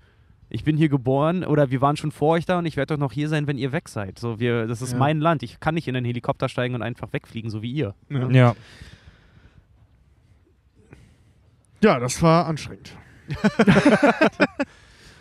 [0.50, 3.00] Ich bin hier geboren oder wir waren schon vor euch da und ich werde doch
[3.00, 4.20] noch hier sein, wenn ihr weg seid.
[4.20, 4.98] So, wir, das ist Ja.
[5.00, 5.44] mein Land.
[5.44, 7.96] Ich kann nicht in einen Helikopter steigen und einfach wegfliegen, so wie ihr.
[8.10, 8.30] Ja.
[8.30, 8.56] Ja.
[11.82, 12.96] ja, das war anstrengend.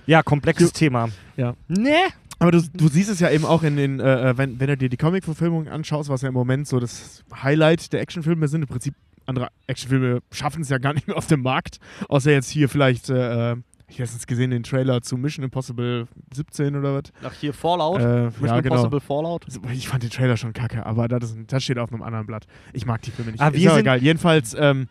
[0.07, 1.09] Ja, komplexes Thema.
[1.37, 1.55] Ja.
[1.69, 1.93] Nee.
[2.41, 4.77] Aber du, du siehst es ja eben auch in den, äh, äh, wenn, wenn du
[4.77, 8.63] dir die Comic-Verfilmungen anschaust, was ja im Moment so das Highlight der Actionfilme sind.
[8.63, 8.95] Im Prinzip,
[9.31, 11.79] andere Actionfilme schaffen es ja gar nicht mehr auf dem Markt.
[12.09, 13.57] Außer jetzt hier vielleicht, äh, äh,
[13.89, 17.05] ich habe letztens gesehen, den Trailer zu Mission Impossible 17 oder was.
[17.25, 18.01] Ach, hier Fallout.
[18.01, 18.75] Äh, Mission ja, genau.
[18.77, 19.47] Impossible Fallout.
[19.73, 22.47] Ich fand den Trailer schon kacke, aber das, ist, das steht auf einem anderen Blatt.
[22.73, 23.41] Ich mag die Filme nicht.
[23.41, 24.03] Ah, ist wir aber sind- egal.
[24.03, 24.89] Jedenfalls, ähm,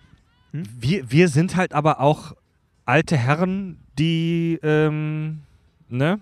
[0.51, 2.33] Wir, wir sind halt aber auch
[2.85, 5.41] alte Herren, die, ähm,
[5.89, 6.19] ne?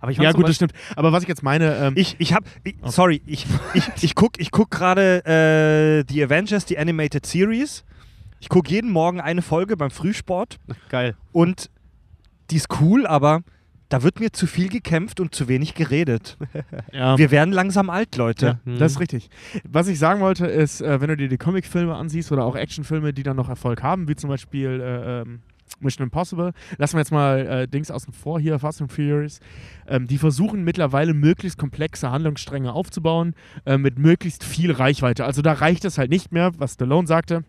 [0.00, 0.72] Aber ich ja gut, das stimmt.
[0.96, 4.38] Aber was ich jetzt meine, ähm, Ich, ich hab, ich, sorry, ich, ich, ich guck,
[4.38, 7.84] ich guck gerade äh, die Avengers, die Animated Series.
[8.40, 10.58] Ich guck jeden Morgen eine Folge beim Frühsport
[10.88, 11.14] Geil.
[11.30, 11.70] und
[12.50, 13.42] die ist cool, aber
[13.88, 16.38] da wird mir zu viel gekämpft und zu wenig geredet.
[16.92, 17.18] ja.
[17.18, 18.60] Wir werden langsam alt, Ja, Leute.
[18.64, 18.78] Mhm.
[18.78, 19.28] das ist richtig.
[19.64, 23.12] Was ich sagen wollte, ist, äh, wenn du dir die Comicfilme ansiehst oder auch Actionfilme,
[23.12, 25.40] die dann noch Erfolg haben, wie zum Beispiel äh, ähm,
[25.80, 29.40] Mission Impossible, lassen wir jetzt mal äh, Dings außen vor hier, Fast and Furious,
[29.86, 35.24] ähm, die versuchen mittlerweile möglichst komplexe Handlungsstränge aufzubauen, äh, mit möglichst viel Reichweite.
[35.24, 37.44] Also da reicht es halt nicht mehr, was Stallone sagte,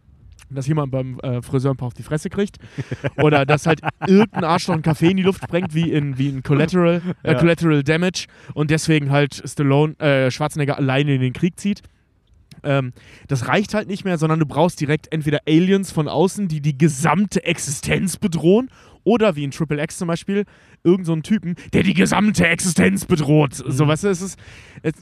[0.50, 2.58] dass jemand beim äh, Friseur ein paar auf die Fresse kriegt.
[3.18, 6.44] Oder dass halt irgendein Arschloch einen Kaffee in die Luft sprengt, wie in, wie in
[6.44, 7.40] Collateral, äh, Ja.
[7.40, 11.82] Collateral Damage und deswegen halt Stallone, äh, Schwarzenegger alleine in den Krieg zieht.
[12.64, 12.94] Ähm,
[13.28, 16.78] das reicht halt nicht mehr, sondern du brauchst direkt entweder Aliens von außen, die die
[16.78, 18.70] gesamte Existenz bedrohen,
[19.04, 20.46] oder wie in Triple X zum Beispiel,
[20.84, 23.54] irgend so einen Typen, der die gesamte Existenz bedroht.
[23.54, 24.40] So, weißt du, es ist.
[24.82, 24.94] Es,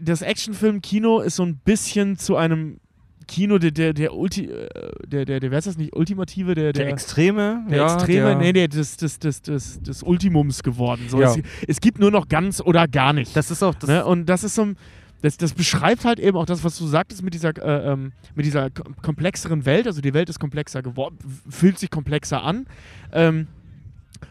[0.00, 2.80] das Actionfilm-Kino ist so ein bisschen zu einem
[3.28, 4.68] Kino der, der, der Ulti, äh,
[5.06, 8.26] der, der, der, wer ist das nicht, Ultimative, der, Der der, Extreme, der ja, Extreme,
[8.26, 11.04] der, nee, nee, des, des, des, des, des Ultimums geworden.
[11.08, 11.30] So, Ja.
[11.30, 11.38] es,
[11.68, 13.36] es gibt nur noch ganz oder gar nicht.
[13.36, 13.74] Das ist auch.
[13.74, 14.04] Das ne?
[14.04, 14.76] Und das ist so ein,
[15.22, 18.44] das, das beschreibt halt eben auch das, was du sagtest mit dieser, äh, ähm, mit
[18.44, 19.86] dieser kom komplexeren Welt.
[19.86, 21.16] Also die Welt ist komplexer geworden,
[21.48, 22.66] fühlt sich komplexer an.
[23.12, 23.46] Ähm,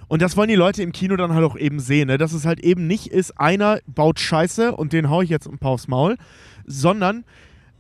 [0.08, 2.18] und das wollen die Leute im Kino dann halt auch eben sehen, ne?
[2.18, 5.58] dass es halt eben nicht ist, einer baut Scheiße und den hau ich jetzt ein
[5.58, 6.18] paar aufs Maul,
[6.66, 7.24] sondern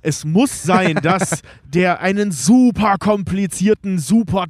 [0.01, 4.45] es muss sein, dass der einen super komplizierten, super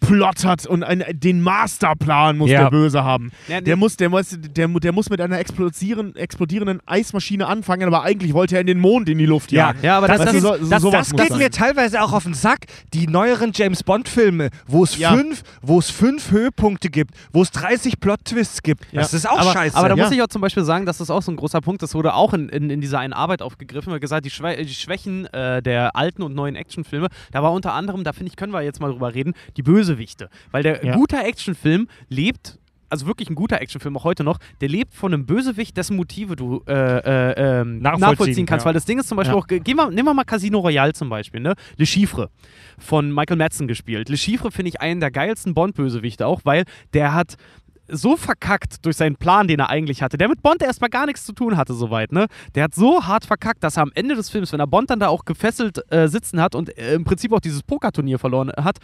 [0.00, 2.62] Plot hat und ein, den Masterplan muss Ja.
[2.62, 3.30] der Böse haben.
[3.48, 3.60] Ja.
[3.60, 8.32] Der muss, der, muss, der, der muss mit einer explodieren, explodierenden Eismaschine anfangen, aber eigentlich
[8.34, 9.78] wollte er in den Mond in die Luft Ja, jagen.
[9.82, 11.38] Ja, aber das, das, Weißt das, so- das, das geht sein.
[11.38, 12.66] mir teilweise auch auf den Sack.
[12.94, 15.14] Die neueren James Bond-Filme, wo es Ja.
[15.14, 18.84] fünf, wo es fünf Höhepunkte gibt, wo es 30 Plot-Twists gibt.
[18.92, 19.00] Ja.
[19.00, 19.76] Das ist auch aber, scheiße.
[19.76, 20.04] aber da Ja.
[20.04, 22.14] muss ich auch zum Beispiel sagen, das ist auch so ein großer Punkt, das wurde
[22.14, 25.62] auch in, in, in dieser einen Arbeit aufgegriffen, wird gesagt, die, Schwä die Schwächen äh,
[25.62, 28.80] der alten und neuen Actionfilme, da war unter anderem, da finde ich, können wir jetzt
[28.80, 30.28] mal drüber reden, die Bösewichte.
[30.50, 30.96] Weil der Ja.
[30.96, 32.58] guter Actionfilm lebt
[32.88, 36.36] also wirklich ein guter Actionfilm, auch heute noch, der lebt von einem Bösewicht, dessen Motive
[36.36, 38.62] du äh, äh, ähm, Nachvollziehen, nachvollziehen, kannst.
[38.62, 38.66] ja.
[38.68, 39.40] Weil das Ding ist zum Beispiel Ja.
[39.40, 41.54] auch, ge- gehen wir, nehmen wir mal Casino Royale zum Beispiel, ne?
[41.78, 42.30] Le Chiffre
[42.78, 44.08] von Michael Madsen gespielt.
[44.08, 46.62] Le Chiffre finde ich einen der geilsten Bond-Bösewichte auch, weil
[46.94, 47.34] der hat
[47.88, 51.24] so verkackt durch seinen Plan, den er eigentlich hatte, der mit Bond erstmal gar nichts
[51.24, 52.26] zu tun hatte, soweit, ne?
[52.54, 55.00] Der hat so hart verkackt, dass er am Ende des Films, wenn er Bond dann
[55.00, 58.78] da auch gefesselt äh, sitzen hat und äh, im Prinzip auch dieses Pokerturnier verloren hat,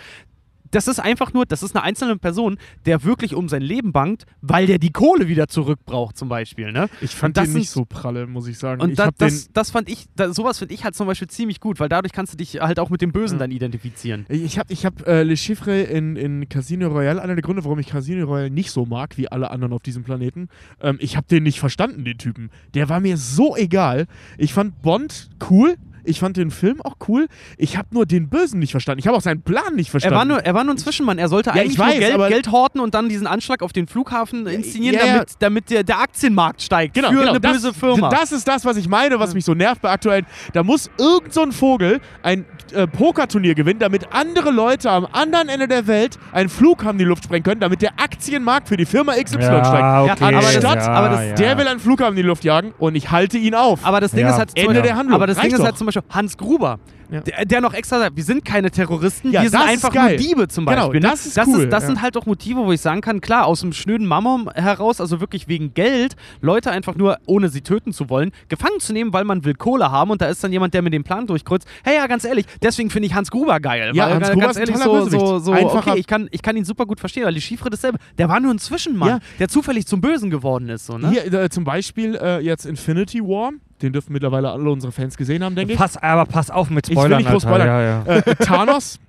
[0.72, 4.24] das ist einfach nur, das ist eine einzelne Person, der wirklich um sein Leben bangt,
[4.40, 6.72] weil der die Kohle wieder zurück braucht, zum Beispiel.
[6.72, 6.88] Ne?
[7.00, 8.80] Ich fand das den nicht so pralle, muss ich sagen.
[8.80, 11.60] Und ich da, das, das fand ich, da, sowas finde ich halt zum Beispiel ziemlich
[11.60, 14.26] gut, weil dadurch kannst du dich halt auch mit dem Bösen dann identifizieren.
[14.28, 17.78] ich habe ich hab, äh, Le Chiffre in, in Casino Royale, einer der Gründe, warum
[17.78, 20.48] ich Casino Royale nicht so mag wie alle anderen auf diesem Planeten.
[20.80, 22.50] Ähm, ich habe den nicht verstanden, den Typen.
[22.74, 24.06] Der war mir so egal.
[24.38, 25.76] Ich fand Bond cool.
[26.04, 27.28] Ich fand den Film auch cool.
[27.58, 28.98] Ich habe nur den Bösen nicht verstanden.
[29.00, 30.16] Ich habe auch seinen Plan nicht Er verstanden.
[30.18, 31.18] war, nur, er war nur ein Zwischenmann.
[31.18, 33.72] Er sollte Ja, ich eigentlich weiß, nur Geld, Geld horten und dann diesen Anschlag auf
[33.72, 35.12] den Flughafen inszenieren, ja, ja.
[35.14, 38.08] damit, damit der, der Aktienmarkt steigt Genau, für genau, eine das, böse Firma.
[38.08, 40.26] Das ist das, was ich meine, was mich so nervt bei aktuellen.
[40.52, 45.48] Da muss irgend so ein Vogel ein äh, Pokerturnier gewinnen, damit andere Leute am anderen
[45.48, 48.86] Ende der Welt einen Flughafen in die Luft sprengen können, damit der Aktienmarkt für die
[48.86, 49.64] Firma XY steigt.
[49.64, 50.24] Okay.
[50.24, 51.34] aber das- Anstatt, aber das- ja.
[51.34, 53.84] Der will einen Flughafen in die Luft jagen und ich halte ihn auf.
[53.84, 54.30] Aber das Ding Ja.
[54.30, 55.14] ist halt zum Ende der Handlung.
[55.14, 55.64] Aber das Ding Reicht ist doch.
[55.66, 56.78] halt zum Beispiel Hans Gruber.
[57.12, 57.20] Ja.
[57.20, 60.16] Der, der noch extra sagt, wir sind keine Terroristen, Ja, wir sind ist einfach nur
[60.16, 61.00] Diebe zum Genau, Beispiel.
[61.00, 61.08] ne?
[61.08, 61.88] das ist das, cool, das ja.
[61.88, 65.20] sind halt auch Motive, wo ich sagen kann, klar, aus dem schnöden Mammon heraus, also
[65.20, 69.24] wirklich wegen Geld, Leute einfach nur, ohne sie töten zu wollen, gefangen zu nehmen, weil
[69.24, 71.68] man will Kohle haben und da ist dann jemand, der mit dem Plan durchkreuzt.
[71.84, 73.92] Hey, ja, ganz ehrlich, deswegen finde ich Hans Gruber geil.
[73.94, 76.56] Ja, weil, Hans Gruber ganz ist ehrlich, so, so, so okay, ich kann, ich kann
[76.56, 77.98] ihn super gut verstehen, weil die Chiffre dasselbe.
[78.16, 80.86] Der war nur ein Zwischenmann, der zufällig zum Bösen geworden ist.
[80.86, 81.10] So, ne?
[81.10, 83.50] Hier äh, zum Beispiel äh, jetzt Infinity War.
[83.82, 85.78] Den dürfen mittlerweile alle unsere Fans gesehen haben, denke ich.
[85.78, 87.18] Pass, aber pass auf mit Ich will Spoilern.
[87.18, 87.64] nicht groß Alter.
[87.64, 88.04] spoilern.
[88.06, 88.20] Ja, ja.
[88.20, 89.00] äh, Thanos,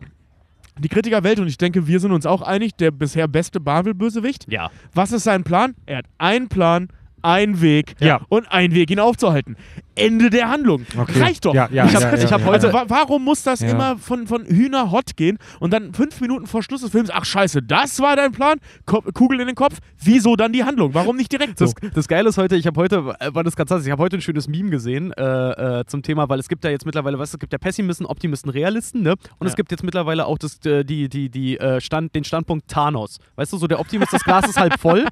[0.78, 4.46] die Kritikerwelt, und ich denke, wir sind uns auch einig, der bisher beste Marvel-Bösewicht.
[4.50, 4.70] ja.
[4.94, 5.74] Was ist sein Plan?
[5.86, 6.88] Er hat einen Plan,
[7.22, 8.20] einen Weg Ja.
[8.28, 9.56] und einen Weg, ihn aufzuhalten.
[9.98, 10.84] Ende der Handlung.
[10.96, 11.20] Okay.
[11.20, 11.54] Reicht doch.
[11.54, 12.46] Ja, ja, Ich hab- ja, hab ja.
[12.46, 13.68] heute- Also wa warum muss das Ja.
[13.70, 17.24] immer von, von Hühner hot gehen und dann fünf Minuten vor Schluss des Films, ach
[17.24, 18.58] scheiße, das war dein Plan?
[18.86, 19.78] Ko Kugel in den Kopf.
[20.02, 20.94] Wieso dann die Handlung?
[20.94, 21.66] Warum nicht direkt so?
[21.66, 24.16] Das, das Geile ist heute, ich habe heute, äh, war das ganz ich habe heute
[24.16, 27.34] ein schönes Meme gesehen äh, äh, zum Thema, weil es gibt ja jetzt mittlerweile, weißt
[27.34, 29.14] du, es gibt ja Pessimisten, Optimisten, Realisten, ne?
[29.38, 32.68] Und es gibt jetzt mittlerweile auch das, äh, die, die, die, äh, Stand, den Standpunkt
[32.68, 33.18] Thanos.
[33.36, 35.06] Weißt du, so der Optimist, das Glas ist halb voll,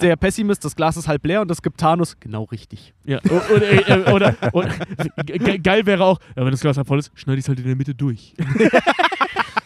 [0.00, 2.92] der Pessimist, das Glas ist halb leer und es gibt Thanos, genau richtig.
[3.04, 3.18] Ja.
[4.12, 4.31] Oder,
[5.26, 7.58] ge- geil wäre auch, ja, wenn das Glas halb voll ist, schneide ich es halt
[7.60, 8.34] in der Mitte durch.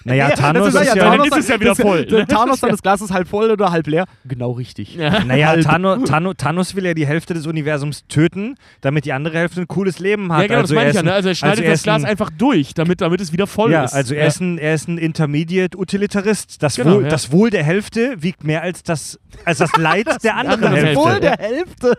[0.04, 1.02] Naja, Thanos das ist ja, ja.
[1.10, 2.26] Thanos- dann ist es ja wieder das- voll, ne?
[2.26, 4.96] Thanos dann das Glas ist halb voll oder halb leer, genau richtig.
[4.96, 9.60] Naja, Thanos, Thanos, Thanos will ja die Hälfte des Universums töten, damit die andere Hälfte
[9.60, 10.42] ein cooles Leben hat.
[10.42, 11.02] Ja, genau, also das meine er ich ja.
[11.02, 11.12] Ne?
[11.12, 13.84] Also er schneidet er das Glas ein- einfach durch, damit, damit es wieder voll ja,
[13.84, 13.94] ist.
[13.94, 16.62] also er, ist ein, er ist ein Intermediate Utilitarist.
[16.62, 17.08] Das, Genau, Wohl, ja.
[17.08, 20.96] das Wohl der Hälfte wiegt mehr als das, als das Leid der anderen andere Hälfte.
[21.04, 21.98] Wohl der Hälfte.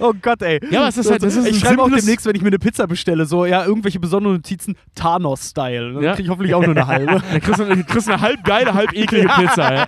[0.00, 0.60] Oh Gott, ey.
[0.70, 2.58] Ja, aber es ist halt- das ist ich schreibe auch demnächst, wenn ich mir eine
[2.58, 5.94] Pizza bestelle, so, ja, irgendwelche besonderen Notizen, Thanos-Style.
[5.94, 6.12] Dann Ja.
[6.12, 7.05] kriege ich hoffentlich auch nur eine halbe.
[7.32, 9.74] Da kriegst du, du kriegst eine halb geile, halb eklige Pizza.
[9.74, 9.86] Ja.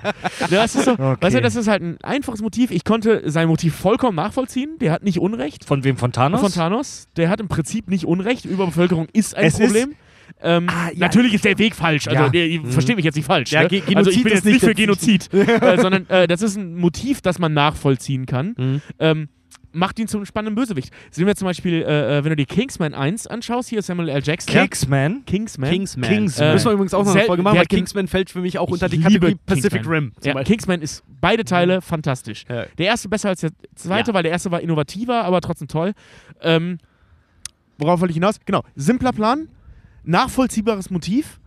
[0.51, 1.17] Das ist so, Okay.
[1.21, 2.71] Weißt du, das ist halt ein einfaches Motiv.
[2.71, 4.77] Ich konnte sein Motiv vollkommen nachvollziehen.
[4.81, 5.65] Der hat nicht Unrecht.
[5.65, 5.97] Von wem?
[5.97, 6.41] Von Thanos?
[6.41, 7.07] Von Thanos.
[7.17, 8.45] Der hat im Prinzip nicht Unrecht.
[8.45, 9.95] Überbevölkerung ist ein Es ist- Problem.
[10.43, 10.99] ähm, Ah, ja.
[11.07, 12.07] Natürlich ist der Weg falsch.
[12.09, 12.33] Also, Ja.
[12.33, 13.51] ihr versteht mich jetzt nicht falsch.
[13.53, 13.83] Ja, ne?
[13.95, 17.21] Also, ich bin ist jetzt nicht für Genozid, äh, sondern äh, das ist ein Motiv,
[17.23, 18.55] das man nachvollziehen kann.
[18.57, 18.83] Mhm.
[18.99, 19.29] Ähm,
[19.73, 20.93] macht ihn zum spannenden Bösewicht.
[21.11, 24.09] Sehen wir zum Beispiel, äh, äh, wenn du die Kingsman 1 anschaust, hier ist Samuel
[24.09, 24.23] L.
[24.23, 24.53] Jackson.
[24.55, 25.25] Kingsman?
[25.27, 25.71] Kingsman.
[25.71, 26.09] Kingsman.
[26.11, 26.49] Kingsman.
[26.49, 28.41] Äh, Müssen wir übrigens auch noch eine Folge machen, der weil gen- Kingsman fällt für
[28.41, 29.95] mich auch unter die Kategorie Pacific Kingsman.
[29.95, 30.43] Rim Ja.
[30.43, 32.45] Kingsman ist beide Teile fantastisch.
[32.49, 32.65] Ja.
[32.79, 34.15] Der erste besser als der zweite, Ja.
[34.15, 35.93] weil der erste war innovativer, aber trotzdem toll.
[36.41, 36.79] Ähm,
[37.77, 38.37] worauf wollte ich hinaus?
[38.47, 39.49] Genau, simpler Plan,
[40.05, 41.41] nachvollziehbares Motiv,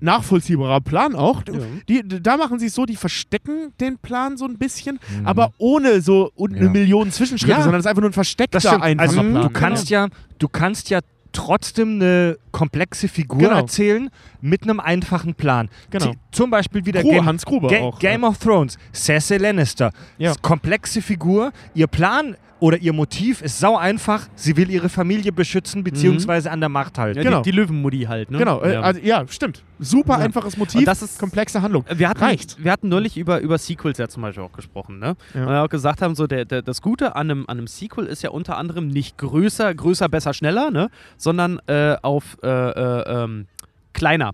[0.00, 1.42] nachvollziehbarer Plan auch.
[1.88, 5.52] Die, d- da machen sie es so, die verstecken den Plan so ein bisschen, aber
[5.58, 6.70] ohne so eine Ja.
[6.70, 7.62] Million Zwischenschritte, Ja.
[7.62, 9.42] sondern es ist einfach nur ein versteckter, einfacher Also, Plan.
[9.42, 10.08] du kannst ja,
[10.38, 11.00] du kannst ja
[11.32, 13.56] trotzdem eine komplexe Figur Genau.
[13.56, 14.10] erzählen
[14.40, 15.68] mit einem einfachen Plan.
[15.90, 16.06] Genau.
[16.06, 19.92] T- Zum Beispiel wieder Gruber, Game, Hans Gruber Ga auch, Game of Thrones, Cersei Lannister.
[20.18, 20.34] Ja.
[20.42, 24.28] Komplexe Figur, ihr Plan oder ihr Motiv ist sau einfach.
[24.34, 27.18] Sie will ihre Familie beschützen beziehungsweise an der Macht halten.
[27.18, 27.42] Ja, Genau.
[27.42, 28.38] die, die Löwenmutti halt, ne?
[28.38, 28.80] Genau, äh, ja.
[28.82, 29.62] also, ja, stimmt.
[29.78, 30.24] Super Ja.
[30.26, 31.84] einfaches Motiv, Und das ist- komplexe Handlung.
[31.92, 32.62] Wir hatten, Reicht.
[32.62, 35.16] wir hatten neulich über, über Sequels ja zum Beispiel auch gesprochen, ne?
[35.34, 35.42] Ja.
[35.42, 38.04] Und wir auch gesagt haben, so der, der, das Gute an einem, an einem Sequel
[38.06, 40.90] ist ja unter anderem nicht größer, größer, besser, schneller, ne?
[41.16, 43.46] Sondern äh, auf äh, äh, ähm,
[43.94, 44.32] kleiner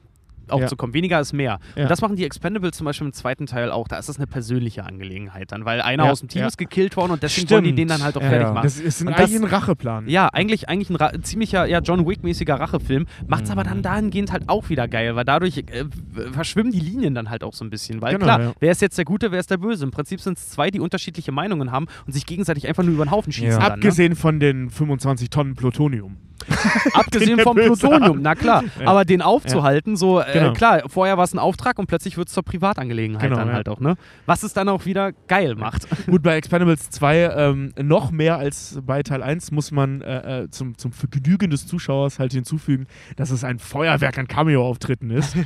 [0.50, 0.66] auch Ja.
[0.66, 0.94] zu kommen.
[0.94, 1.58] Weniger ist mehr.
[1.74, 1.82] Ja.
[1.84, 3.88] Und das machen die Expendables zum Beispiel im zweiten Teil auch.
[3.88, 6.96] Da ist das eine persönliche Angelegenheit dann, weil einer Ja, aus dem Team ist gekillt
[6.96, 7.78] worden und deswegen wollen die Stimmt.
[7.78, 8.62] den dann halt auch fertig machen.
[8.64, 10.08] Das ist ein, das- eigentlich ein Racheplan.
[10.08, 13.06] Ja, eigentlich, eigentlich ein Ra ziemlicher ja, John Wick-mäßiger Rachefilm.
[13.26, 13.68] Macht's aber Mhm.
[13.68, 15.84] dann dahingehend halt auch wieder geil, weil dadurch äh,
[16.32, 18.00] verschwimmen die Linien dann halt auch so ein bisschen.
[18.00, 19.84] Weil Genau, klar, wer ist jetzt der Gute, wer ist der Böse?
[19.84, 23.04] Im Prinzip sind es zwei, die unterschiedliche Meinungen haben und sich gegenseitig einfach nur über
[23.04, 23.50] den Haufen schießen.
[23.50, 23.58] Ja.
[23.58, 23.74] Dann, ne?
[23.74, 26.16] Abgesehen von den 25 Tonnen Plutonium.
[26.92, 28.64] Abgesehen vom Plutonium, na klar.
[28.80, 28.86] Ja.
[28.88, 30.52] Aber den aufzuhalten, so, äh, Genau.
[30.52, 33.54] klar, vorher war es ein Auftrag und plötzlich wird es zur Privatangelegenheit Genau, dann ja.
[33.54, 33.96] halt auch, ne?
[34.26, 35.86] Was es dann auch wieder geil macht.
[36.06, 40.50] Gut, bei Expendables 2 ähm, noch mehr als bei Teil 1 muss man äh, äh,
[40.50, 42.86] zum, zum Vergnügen des Zuschauers halt hinzufügen,
[43.16, 45.36] dass es ein Feuerwerk an Cameo-Auftritten ist.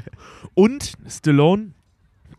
[0.54, 1.72] und Stallone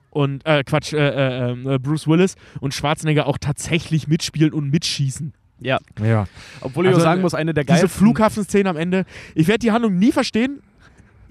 [0.09, 5.33] und, äh, Quatsch, äh, äh, äh, Bruce Willis und Schwarzenegger auch tatsächlich mitspielen und mitschießen.
[5.59, 5.79] Ja.
[6.03, 6.25] Ja.
[6.61, 7.89] Obwohl ich Also, auch sagen muss, eine der Diese geilsten.
[7.99, 9.05] Flughafenszene am Ende,
[9.35, 10.61] ich werde die Handlung nie verstehen.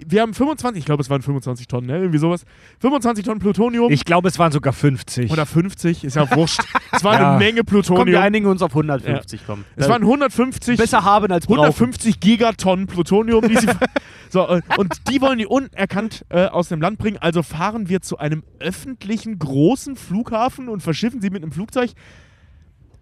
[0.07, 1.97] Wir haben 25, ich glaube, es waren 25 Tonnen, ne?
[1.97, 2.44] irgendwie sowas.
[2.81, 5.31] 25 Tonnen Plutonium Ich glaube, es waren sogar 50.
[5.31, 6.61] oder 50, ist ja wurscht.
[6.93, 7.31] Es war Ja.
[7.31, 8.23] eine Menge Komm, wir Plutonium.
[8.23, 9.65] einigen uns auf 150, komm.
[9.74, 11.61] Es waren 150, besser haben als brauchen.
[11.61, 13.48] 150 Gigatonnen Plutonium.
[13.48, 13.69] Die sie
[14.28, 17.16] so, äh, und die wollen die unerkannt äh, aus dem Land bringen.
[17.19, 21.93] Also fahren wir zu einem öffentlichen großen Flughafen und verschiffen sie mit einem Flugzeug.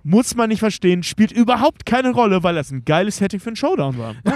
[0.06, 3.56] Muss man nicht verstehen, spielt überhaupt keine Rolle, weil das ein geiles Setting für einen
[3.56, 4.14] Showdown war.
[4.26, 4.34] Ja.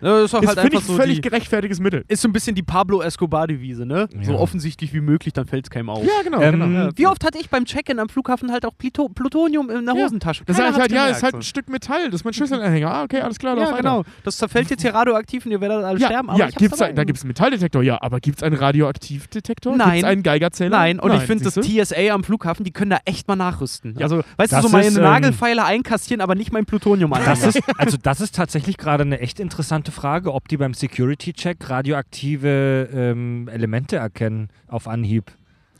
[0.00, 2.04] Das ist doch Ist, halt finde einfach ich, so völlig die, gerechtfertigtes Mittel.
[2.08, 4.08] ist so ein bisschen die Pablo Escobar-Devise, ne?
[4.22, 4.38] So Ja.
[4.38, 6.04] offensichtlich wie möglich, dann fällt es keinem auf.
[6.04, 6.40] Ja, genau.
[6.42, 6.66] Ähm, genau.
[6.66, 9.94] Ja, Wie oft hatte ich beim Check-in am Flughafen halt auch Plito Plutonium in der
[9.94, 10.04] Ja.
[10.04, 10.44] Hosentasche?
[10.44, 11.38] Das sage ich halt, ja, ist halt so.
[11.38, 12.90] ein Stück Metall, das ist mein Schlüsselanhänger.
[12.90, 13.82] Ah, okay, alles klar, lauf Ja, weiter.
[13.82, 14.04] genau.
[14.22, 16.28] Das zerfällt jetzt hier radioaktiv und ihr werdet alle Ja, sterben.
[16.28, 19.76] Aber ja gibt's da gibt es einen Metalldetektor, ja, aber gibt es einen Radioaktivdetektor?
[19.76, 19.90] Nein.
[19.92, 20.70] Gibt es einen Geigerzähler?
[20.76, 21.54] Nein, und ich finde das?
[21.54, 23.96] TSA am Flughafen, die können da echt mal nachrüsten.
[24.02, 27.22] Also, weißt du, so meine ähm, Nagelfeile einkassieren, aber nicht mein Plutonium an.
[27.24, 31.68] Das ist, also das ist tatsächlich gerade eine echt interessante Frage, ob die beim Security-Check
[31.68, 35.32] radioaktive ähm, Elemente erkennen auf Anhieb.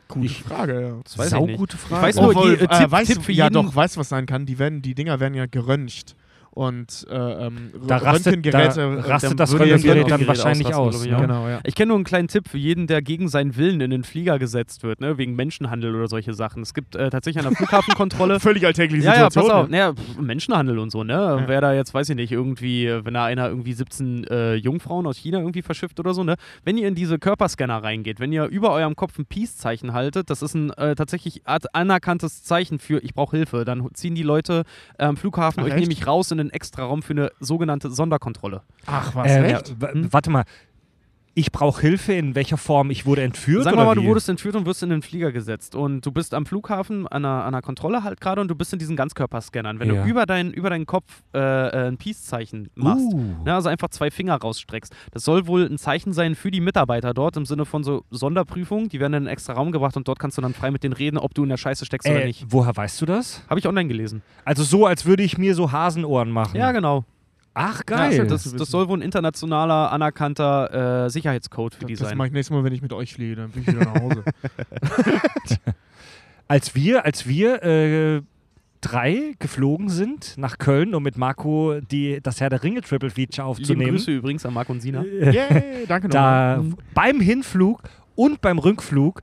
[0.09, 1.01] Gute Ich- Frage, ja.
[1.03, 1.51] Das weiß ich nicht.
[1.53, 1.95] Saugute Frage.
[1.97, 4.09] Ich weiß nur, Obwohl, die, äh, Tipp, weiß, Tipp für ja jeden, doch, weiß was
[4.09, 4.47] sein kann.
[4.47, 6.15] Die, werden, die Dinger werden ja geröntgt.
[6.57, 11.05] Und äh, ähm, Da rastet- Röntgengeräte, da äh, rastet dann das Röntgengerät dann wahrscheinlich aus,
[11.05, 11.17] ich, ne?
[11.17, 11.21] ja.
[11.21, 11.61] Genau, ja.
[11.65, 14.39] Ich kenne nur einen kleinen Tipp für jeden, der gegen seinen Willen in den Flieger
[14.39, 15.19] gesetzt wird, ne?
[15.19, 16.63] wegen Menschenhandel oder solche Sachen.
[16.63, 18.41] Es gibt äh, tatsächlich an der Flughafenkontrolle.
[18.41, 19.51] Völlig alltägliche Ja, ja, Situation.
[19.51, 19.69] pass auf.
[19.69, 19.77] ne?
[19.77, 21.45] Naja, Menschenhandel und so, ne?
[21.47, 25.19] Wer da jetzt, weiß ich nicht, irgendwie, wenn da einer irgendwie 17 äh, Jungfrauen aus
[25.19, 26.37] China irgendwie verschifft oder so, ne?
[26.65, 30.41] Wenn ihr in diese Körperscanner reingeht, wenn ihr über eurem Kopf ein Peace-Zeichen haltet, das
[30.41, 31.43] ist ein äh, tatsächlich
[31.73, 34.63] anerkanntes Zeichen für ich brauche Hilfe, dann ziehen die Leute
[34.97, 35.81] äh, am Flughafen Ach, euch echt?
[35.81, 38.63] nämlich raus in den Extraraum für eine sogenannte Sonderkontrolle.
[38.87, 39.75] Ach, was, Ähm, echt?
[39.81, 40.13] Hm?
[40.13, 40.45] Warte mal,
[41.39, 42.91] ich brauche Hilfe, in welcher Form?
[42.91, 44.07] Ich wurde entführt Sagen wir oder mal, du wie?
[44.07, 47.43] wurdest entführt und wirst in den Flieger gesetzt und du bist am Flughafen an einer,
[47.45, 49.79] an einer Kontrolle halt gerade und du bist in diesen Ganzkörperscannern.
[49.79, 50.03] Wenn Ja.
[50.03, 53.35] du über, dein, über deinen Kopf äh, äh, ein Peace-Zeichen machst, Uh.
[53.45, 57.13] ne, also einfach zwei Finger rausstreckst, das soll wohl ein Zeichen sein für die Mitarbeiter
[57.13, 58.89] dort im Sinne von so Sonderprüfung.
[58.89, 60.95] Die werden in einen extra Raum gebracht und dort kannst du dann frei mit denen
[60.95, 62.47] reden, ob du in der Scheiße steckst oder Äh, nicht.
[62.49, 63.43] woher weißt du das?
[63.51, 64.23] Habe ich online gelesen.
[64.47, 66.57] Also so, als würde ich mir so Hasenohren machen.
[66.57, 67.05] Ja, genau.
[67.59, 68.27] Ach, Ja, geil.
[68.27, 72.19] das, das soll wohl ein internationaler, anerkannter äh, Sicherheitscode für die Das sein.
[72.19, 73.37] mache ich nächstes Mal, wenn ich mit euch fliege.
[73.37, 74.25] Dann fliege ich wieder nach Hause.
[76.49, 78.23] als wir, als wir äh,
[78.81, 83.47] drei geflogen sind nach Köln, um mit Marco die, das Herr der Ringe Triple Feature
[83.47, 85.03] aufzunehmen, Grüße übrigens an Marc und Sina.
[85.05, 86.73] Yay, danke da nochmal.
[86.95, 87.83] beim Hinflug
[88.15, 89.23] und beim Rückflug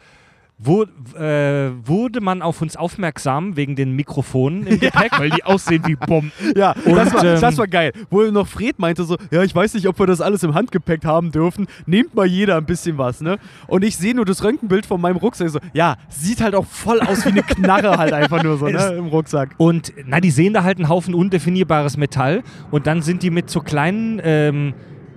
[0.57, 5.17] wo, äh, wurde man auf uns aufmerksam wegen den Mikrofonen im Gepäck.
[5.17, 6.31] Weil die aussehen wie Bomben.
[6.55, 7.91] Ja, Und, das, war, ähm, das war geil.
[8.09, 11.03] Wo noch Fred meinte so, ja, ich weiß nicht, ob wir das alles im Handgepäck
[11.05, 11.67] haben dürfen.
[11.85, 13.37] Nehmt mal jeder ein bisschen was, ne?
[13.67, 15.49] Und ich sehe nur das Röntgenbild von meinem Rucksack.
[15.49, 18.93] So, ja, sieht halt auch voll aus wie eine Knarre halt einfach nur so, ne?
[18.97, 19.55] Im Rucksack.
[19.57, 23.49] Und na, die sehen da halt einen Haufen undefinierbares Metall und dann sind die mit
[23.49, 24.73] so kleinen, ähm,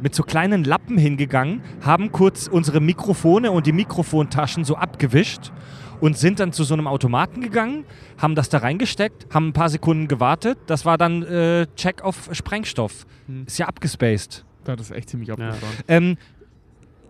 [0.06, 5.50] mit so kleinen Lappen hingegangen, haben kurz unsere Mikrofone und die Mikrofontaschen so abgewischt
[5.98, 7.84] und sind dann zu so einem Automaten gegangen,
[8.16, 10.58] haben das da reingesteckt, haben ein paar Sekunden gewartet.
[10.68, 13.04] Das war dann äh, Check auf Sprengstoff.
[13.26, 13.46] Hm.
[13.48, 14.44] Ist ja abgespaced.
[14.62, 15.74] Das ist echt ziemlich abgefahren.
[15.88, 16.16] Ähm,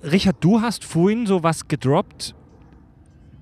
[0.02, 2.34] Richard, du hast vorhin sowas gedroppt.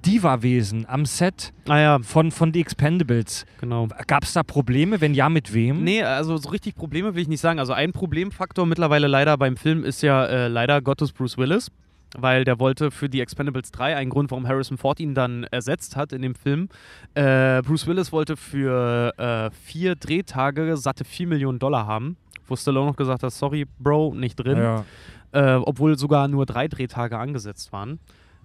[0.05, 3.47] Diva-Wesen am Set Ah ja, von, von The Expendables.
[3.60, 3.89] genau.
[4.06, 5.01] Gab es da Probleme?
[5.01, 5.82] Wenn ja, mit wem?
[5.85, 7.59] Nee, also so richtig Probleme will ich nicht sagen.
[7.59, 11.70] Also ein Problemfaktor mittlerweile leider beim Film ist ja äh, leider Gottes Bruce Willis.
[12.16, 15.97] Weil der wollte für die Expendables 3, ein Grund, warum Harrison Ford ihn dann ersetzt
[15.97, 16.68] hat in dem Film.
[17.14, 22.16] Äh, Bruce Willis wollte für äh, vier Drehtage satte 4 Millionen Dollar haben.
[22.47, 24.59] Wo Stallone noch gesagt hat, sorry, Bro, nicht drin.
[24.59, 24.85] Ja,
[25.32, 27.98] Äh, obwohl sogar nur drei Drehtage angesetzt waren.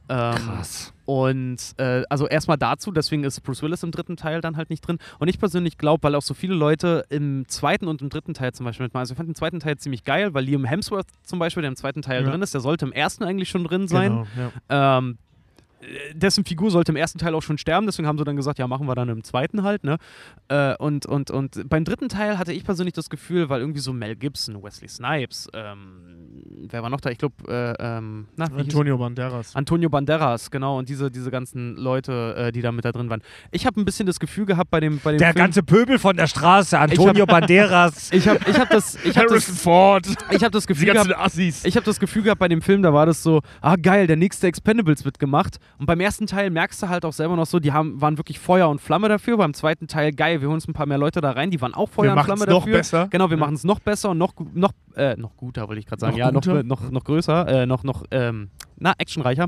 [0.09, 0.93] Ähm, krass.
[1.05, 4.81] und äh, also erstmal dazu, deswegen ist Bruce Willis im dritten Teil dann halt nicht
[4.81, 4.97] drin.
[5.19, 8.51] Und ich persönlich glaube, weil auch so viele Leute im zweiten und im dritten Teil
[8.53, 9.01] zum Beispiel mitmachen.
[9.01, 11.75] Also ich fand den zweiten Teil ziemlich geil, weil Liam Hemsworth zum Beispiel, der im
[11.75, 12.29] zweiten Teil Ja.
[12.31, 14.25] drin ist, der sollte im ersten eigentlich schon drin sein.
[14.35, 14.97] Genau, ja.
[14.97, 15.28] Ähm, äh,
[16.13, 18.67] dessen Figur sollte im ersten Teil auch schon sterben, deswegen haben sie dann gesagt, ja,
[18.67, 19.97] machen wir dann im zweiten halt, ne?
[20.49, 23.93] Äh, und, und, und beim dritten Teil hatte ich persönlich das Gefühl, weil irgendwie so
[23.93, 27.09] Mel Gibson, Wesley Snipes, ähm, wer war noch da?
[27.09, 29.55] Ich glaube, äh, ähm, na, Antonio Banderas.
[29.55, 33.21] Antonio Banderas, genau, und diese, diese ganzen Leute, äh, die da mit da drin waren.
[33.51, 35.97] Ich habe ein bisschen das Gefühl gehabt bei dem, bei dem Der Film, ganze Pöbel
[35.97, 38.09] von der Straße, Antonio Banderas.
[38.11, 40.07] ich habe ich hab das, ich hab Harrison das, Ford.
[40.31, 41.63] ich hab das Die Gefühl ganzen gehabt, Assis.
[41.63, 44.17] ich habe das Gefühl gehabt, bei dem Film, da war das so, ah geil, der
[44.17, 45.57] nächste Expendables wird gemacht.
[45.77, 48.39] Und beim ersten Teil merkst du halt auch selber noch so, die haben, waren wirklich
[48.39, 49.37] Feuer und Flamme dafür.
[49.37, 51.73] Beim zweiten Teil, geil, wir holen uns ein paar mehr Leute da rein, die waren
[51.73, 52.77] auch Feuer Wir und Flamme noch dafür.
[52.77, 53.07] besser.
[53.09, 53.41] Genau, wir Ja.
[53.41, 56.13] machen es noch besser und noch, noch, äh, noch guter, wollte ich gerade sagen.
[56.13, 58.49] Noch ja, noch, noch, noch größer, äh, noch, noch, ähm,
[58.81, 59.47] na, actionreicher.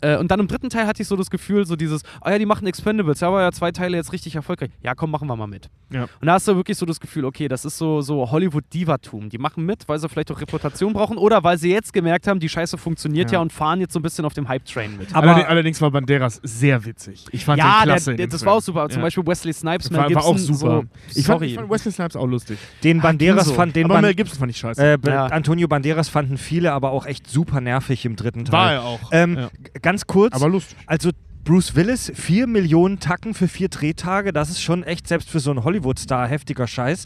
[0.00, 2.38] Äh, und dann im dritten Teil hatte ich so das Gefühl, so dieses, oh ja,
[2.38, 4.70] die machen Expendables, ja, aber ja, zwei Teile jetzt richtig erfolgreich.
[4.82, 5.68] Ja, komm, machen wir mal mit.
[5.90, 6.04] Ja.
[6.20, 9.28] Und da hast du wirklich so das Gefühl, okay, das ist so, so Hollywood-Divatum.
[9.28, 12.40] Die machen mit, weil sie vielleicht auch Reputation brauchen oder weil sie jetzt gemerkt haben,
[12.40, 13.42] die Scheiße funktioniert ja, Ja.
[13.42, 15.14] und fahren jetzt so ein bisschen auf dem Hype-Train mit.
[15.14, 17.24] Aber- Allerdings, allerdings war Banderas sehr witzig.
[17.32, 18.10] Ich fand ja, den klasse.
[18.10, 18.46] der, der, das Film.
[18.50, 18.88] war auch super.
[18.88, 19.06] Zum Ja.
[19.06, 20.32] Beispiel Wesley Snipes, Mel war, war Gibson.
[20.34, 20.58] auch super.
[20.58, 20.84] So,
[21.20, 21.46] ich, fand, sorry.
[21.46, 22.58] ich fand Wesley Snipes auch lustig.
[22.82, 23.54] Den Banderas so.
[23.54, 24.82] fand den aber Ban Mel Gibson fand ich scheiße.
[24.84, 25.26] Äh, Ja.
[25.26, 28.52] Antonio Banderas fanden viele aber auch echt super nervig im dritten Teil.
[28.52, 29.00] war er auch.
[29.12, 29.50] Ähm, ja.
[29.82, 30.76] Ganz kurz, Aber lustig.
[30.86, 31.10] also
[31.44, 35.50] Bruce Willis, 4 Millionen Tacken für vier Drehtage, das ist schon echt selbst für so
[35.50, 37.04] einen Hollywood-Star heftiger Scheiß.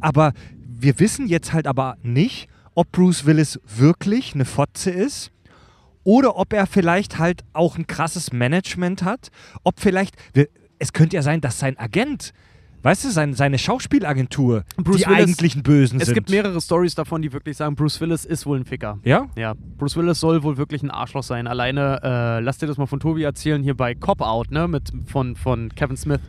[0.00, 0.32] Aber
[0.66, 5.30] wir wissen jetzt halt aber nicht, ob Bruce Willis wirklich eine Fotze ist
[6.04, 9.28] oder ob er vielleicht halt auch ein krasses Management hat.
[9.62, 10.16] Ob vielleicht,
[10.78, 12.32] es könnte ja sein, dass sein Agent,
[12.82, 16.14] weißt du, sein, seine Schauspielagentur, Bruce die Willis- eigentlichen Bösen Es sind.
[16.14, 18.98] gibt mehrere Stories davon, die wirklich sagen, Bruce Willis ist wohl ein Ficker.
[19.04, 19.26] Ja?
[19.36, 21.46] Ja, Bruce Willis soll wohl wirklich ein Arschloch sein.
[21.46, 24.92] Alleine, äh, lass dir das mal von Tobi erzählen, hier bei Cop Out, ne, mit,
[25.06, 26.20] von, von Kevin Smith.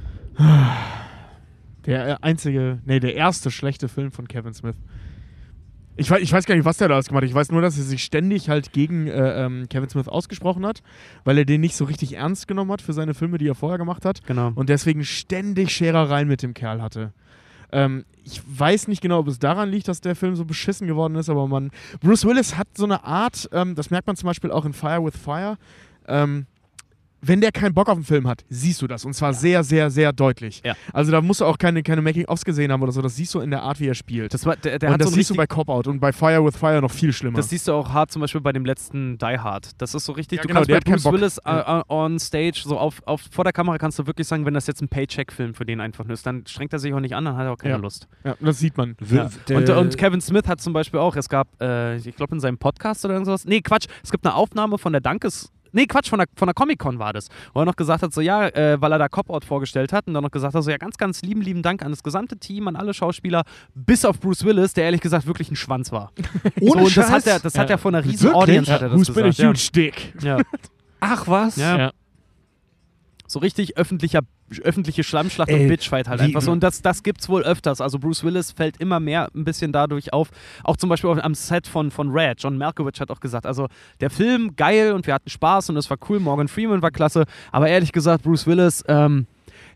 [1.86, 4.76] Der äh, einzige, nee, der erste schlechte Film von Kevin Smith.
[6.00, 7.30] Ich weiß, ich weiß gar nicht, was der da alles gemacht hat.
[7.30, 10.82] Ich weiß nur, dass er sich ständig halt gegen äh, ähm, Kevin Smith ausgesprochen hat,
[11.26, 13.78] weil er den nicht so richtig ernst genommen hat für seine Filme, die er vorher
[13.78, 14.26] gemacht hat.
[14.26, 14.54] Genau.
[14.56, 17.12] Und deswegen ständig Scherereien mit dem Kerl hatte.
[17.74, 21.16] Ähm, ich weiß nicht genau, ob es daran liegt, dass der Film so beschissen geworden
[21.16, 21.70] ist, aber man.
[22.00, 25.04] Bruce Willis hat so eine Art, ähm, das merkt man zum Beispiel auch in Fire
[25.04, 25.58] with Fire.
[26.08, 26.46] Ähm,
[27.22, 29.06] wenn der keinen Bock auf den Film hat, siehst du das.
[29.06, 30.62] Und zwar sehr, sehr, sehr deutlich.
[30.66, 30.76] Ja.
[30.94, 33.02] Also da musst du auch keine, keine Making-ofs gesehen haben oder so.
[33.02, 34.34] Das siehst du in der Art, wie er spielt.
[34.34, 36.44] Das, war, der, der und hat das so siehst du bei Cop-Out und bei Fire
[36.46, 37.38] with Fire noch viel schlimmer.
[37.38, 39.72] das siehst du auch hart zum Beispiel bei dem letzten Die Hard.
[39.82, 41.14] Das ist so richtig, Ja, du genau, kannst der bei hat keinen Bruce.
[41.14, 44.54] Willis äh, on stage, so auf, auf, vor der Kamera kannst du wirklich sagen, wenn
[44.54, 47.16] das jetzt ein Paycheck-Film für den einfach nur ist, dann strengt er sich auch nicht
[47.16, 47.80] an, dann hat er auch keine Ja.
[47.80, 48.08] Lust.
[48.24, 48.96] ja, das sieht man.
[49.10, 49.30] Ja.
[49.52, 52.58] Und, und Kevin Smith hat zum Beispiel auch, es gab, äh, ich glaube in seinem
[52.58, 56.20] Podcast oder irgendwas, nee, Quatsch, es gibt eine Aufnahme von der Dankes, nee, Quatsch, von
[56.20, 58.92] der, von der Comic-Con war das, wo er noch gesagt hat, so ja, äh, weil
[58.92, 61.42] er da Cop-Out vorgestellt hat und dann noch gesagt hat, so ja, ganz, ganz lieben,
[61.42, 63.44] lieben Dank an das gesamte Team, an alle Schauspieler,
[63.76, 66.12] bis auf Bruce Willis, der ehrlich gesagt wirklich ein Schwanz war.
[66.62, 67.76] Ohne so, und das hat er, das hat Ja.
[67.76, 68.36] er von einer riesen Wirklich?
[68.44, 69.58] Audience hat er das Who's been a gesagt.
[69.58, 70.14] huge dick?
[70.22, 70.38] Ja.
[70.38, 70.44] Ja.
[71.00, 71.56] Ach was?
[71.56, 71.78] Ja.
[71.78, 71.92] Ja.
[73.28, 74.22] So richtig öffentlicher,
[74.64, 76.52] öffentliche Schlammschlacht Ey, und Bitchfight halt wie- einfach so.
[76.52, 77.82] Und das, das gibt's wohl öfters.
[77.82, 80.30] Also Bruce Willis fällt immer mehr ein bisschen dadurch auf.
[80.64, 82.42] Auch zum Beispiel am Set von, von Red.
[82.42, 83.68] John Malkovich hat auch gesagt, also
[84.02, 86.20] der Film geil und wir hatten Spaß und es war cool.
[86.20, 87.26] Morgan Freeman war klasse.
[87.52, 89.28] Aber ehrlich gesagt, Bruce Willis, ähm,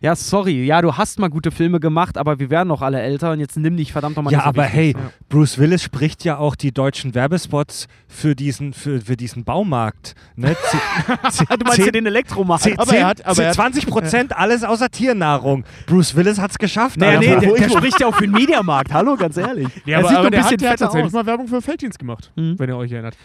[0.03, 3.31] ja, sorry, ja, du hast mal gute Filme gemacht, aber wir werden noch alle älter
[3.31, 5.01] und jetzt nimm dich verdammt nochmal Ja, nicht so aber hey, wichtig.
[5.29, 10.13] Bruce Willis spricht ja auch die deutschen Werbespots für diesen, für, für diesen Baumarkt.
[10.35, 10.55] Ne?
[11.49, 12.63] Du meinst ja den Elektromarkt.
[12.65, 15.63] zehn- aber er hat- aber er hat- 20 Prozent alles außer Tiernahrung.
[15.87, 16.97] Bruce Willis hat's geschafft.
[16.99, 17.19] Nee, Alter.
[17.19, 18.93] nee, der, ich der spricht ja auch für den Mediamarkt.
[18.93, 19.69] Hallo, ganz ehrlich.
[19.85, 21.13] Ja, er aber, sieht aber ein der, bisschen hat, der hat tatsächlich aus.
[21.13, 22.59] mal Werbung für Felddienst gemacht, Mhm.
[22.59, 23.15] wenn ihr euch erinnert.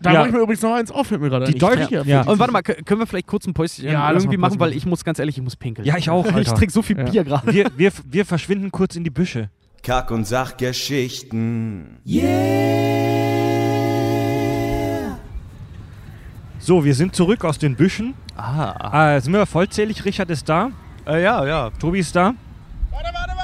[0.00, 0.18] Da Ja.
[0.20, 2.22] mache ich mir übrigens noch eins auf, fällt mir gerade Die Ich trinke ja.
[2.22, 4.86] Und warte mal, kö- können wir vielleicht kurz ein Päuschen Ja, irgendwie machen, weil ich
[4.86, 5.86] muss ganz ehrlich, ich muss pinkeln.
[5.86, 6.54] Ja, ich auch, Ich Alter.
[6.54, 7.04] trinke so viel Ja.
[7.04, 7.52] Bier gerade.
[7.52, 9.50] wir, wir, wir verschwinden kurz in die Büsche.
[9.82, 11.98] Kack- und Sachgeschichten.
[16.58, 18.14] So, wir sind zurück aus den Büschen.
[18.36, 19.14] Ah.
[19.16, 20.04] Äh, sind wir vollzählig?
[20.04, 20.70] Richard ist da.
[21.06, 21.70] Äh, ja, ja.
[21.80, 22.34] Tobi ist da.
[22.90, 23.37] Warte, warte, warte.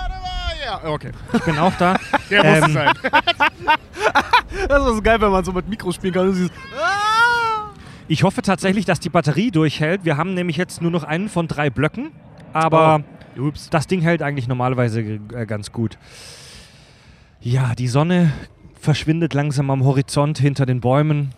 [0.83, 1.11] Ja, okay.
[1.33, 1.97] Ich bin auch da.
[2.31, 2.93] Der muss Ähm, es sein.
[4.69, 6.29] Das ist geil, wenn man so mit Mikro spielen kann.
[6.29, 6.53] Und siehst,
[8.09, 10.05] Ich hoffe tatsächlich, dass die Batterie durchhält.
[10.05, 12.13] Wir haben nämlich jetzt nur noch einen von drei Blöcken.
[12.53, 13.03] Aber
[13.37, 13.69] Ups.
[13.71, 15.99] das Ding hält eigentlich normalerweise äh, ganz gut.
[17.41, 18.33] Ja, die Sonne
[18.81, 21.35] verschwindet langsam am Horizont hinter den Bäumen.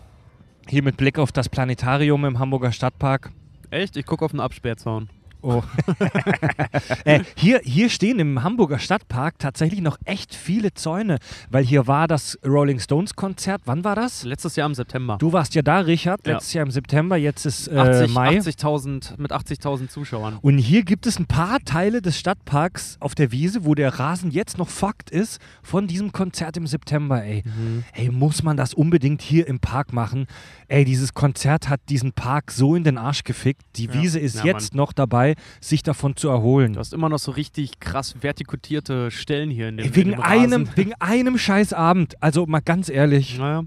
[0.69, 3.31] Hier mit Blick auf das Planetarium im Hamburger Stadtpark.
[3.71, 3.97] Echt?
[3.97, 5.09] Ich gucke auf den Absperrzaun.
[5.43, 5.63] Oh.
[7.05, 11.19] äh, hier, hier stehen im Hamburger Stadtpark tatsächlich noch echt viele Zäune,
[11.51, 13.63] weil hier war das Rolling Stones Konzert.
[13.65, 14.25] Wann war das?
[14.25, 15.17] Letztes Jahr im September.
[15.19, 16.35] Du warst ja da, Richard, Ja.
[16.35, 18.39] letztes Jahr im September, jetzt ist äh, 80 Mai.
[18.39, 20.39] 80.000 mit 80.000 Zuschauern.
[20.41, 24.31] Und hier gibt es ein paar Teile des Stadtparks auf der Wiese, wo der Rasen
[24.31, 27.43] jetzt noch fucked ist von diesem Konzert im September, ey.
[27.45, 27.85] Mhm.
[27.93, 30.27] Ey, muss man das unbedingt hier im Park machen?
[30.69, 33.63] Ey, dieses Konzert hat diesen Park so in den Arsch gefickt.
[33.77, 33.95] Die Ja.
[33.95, 35.26] Wiese ist Ja, jetzt noch dabei,
[35.61, 36.74] sich davon zu erholen.
[36.74, 40.16] Du hast immer noch so richtig krass vertikutierte Stellen hier in dem Ey, wegen in
[40.16, 42.23] dem einem, wegen einem scheiß Abend.
[42.23, 43.39] Also mal ganz ehrlich.
[43.39, 43.65] Naja.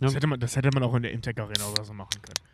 [0.00, 2.44] Das hätte, man, das hätte man auch in der Imtech Arena oder so machen können.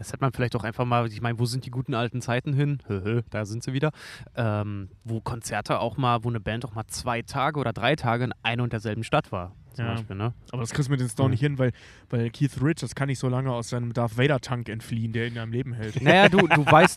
[0.00, 2.54] Das hätte man vielleicht auch einfach mal, ich meine, wo sind die guten alten Zeiten
[2.54, 2.78] hin?
[2.86, 3.90] Höhö, da sind sie wieder.
[4.34, 8.24] Ähm, wo Konzerte auch mal, wo eine Band auch mal zwei Tage oder drei Tage
[8.24, 9.54] in einer und derselben Stadt war.
[9.80, 9.94] Zum Ja.
[9.94, 10.32] Beispiel, ne?
[10.52, 11.30] Aber das kriegst du mit den Store Ja.
[11.30, 11.72] nicht hin, weil,
[12.10, 15.52] weil Keith Richards kann nicht so lange aus seinem Darth Vader-Tank entfliehen, der ihn am
[15.52, 16.00] Leben hält.
[16.02, 16.96] Naja, du, du weißt,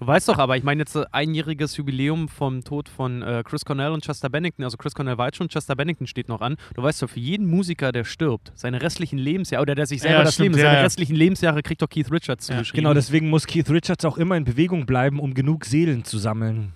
[0.00, 3.64] du weißt doch, aber ich meine jetzt äh, einjähriges Jubiläum vom Tod von äh, Chris
[3.64, 4.64] Cornell und Chester Bennington.
[4.64, 6.56] Also Chris Cornell war jetzt schon, Chester Bennington steht noch an.
[6.74, 10.18] Du weißt doch, für jeden Musiker, der stirbt, seine restlichen Lebensjahre oder der sich selber
[10.18, 10.82] Ja, das stimmt, Leben, ja, seine ja.
[10.82, 12.82] restlichen Lebensjahre kriegt doch Keith Richards zugeschrieben.
[12.84, 16.72] Genau, deswegen muss Keith Richards auch immer in Bewegung bleiben, um genug Seelen zu sammeln.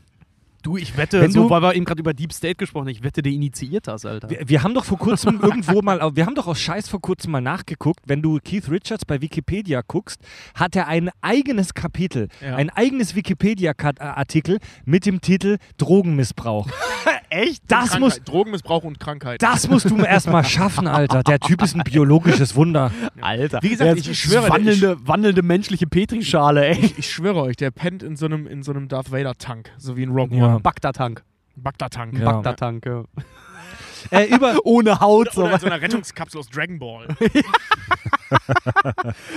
[0.63, 2.89] Du, ich wette, Wenn so, du- weil wir eben gerade über Deep State gesprochen haben,
[2.93, 4.29] ich wette, der initiiert das, Alter.
[4.29, 7.31] Wir, wir haben doch vor kurzem irgendwo mal, wir haben doch aus Scheiß vor kurzem
[7.31, 10.21] mal nachgeguckt, wenn du Keith Richards bei Wikipedia guckst,
[10.55, 12.57] hat er ein eigenes Kapitel, Ja.
[12.57, 16.69] ein eigenes Wikipedia-Artikel mit dem Titel Drogenmissbrauch.
[17.31, 17.63] Echt?
[17.69, 19.43] Das Krankheit, muss, Drogenmissbrauch und Krankheit.
[19.43, 21.23] das musst du erstmal schaffen, Alter.
[21.23, 22.91] Der Typ ist ein biologisches Wunder.
[23.21, 23.61] Alter.
[23.63, 26.79] Wie gesagt, ich schwöre, wandelnde, wandelnde menschliche Petrischale, ey.
[26.79, 29.97] Ich, ich schwöre euch, der pennt in so einem, in so einem Darth Vader-Tank, so
[29.97, 30.47] wie in Rogue Ja.
[30.55, 30.61] One.
[30.61, 31.23] Bagdad-Tank.
[31.57, 32.19] Bagdad-Tank.
[32.19, 32.25] Ja.
[32.25, 33.05] Bagdad-Tank, ja.
[34.11, 35.33] Äh, über, Ohne Haut.
[35.33, 37.07] So, Oder in so einer Rettungskapsel aus Dragon Ball.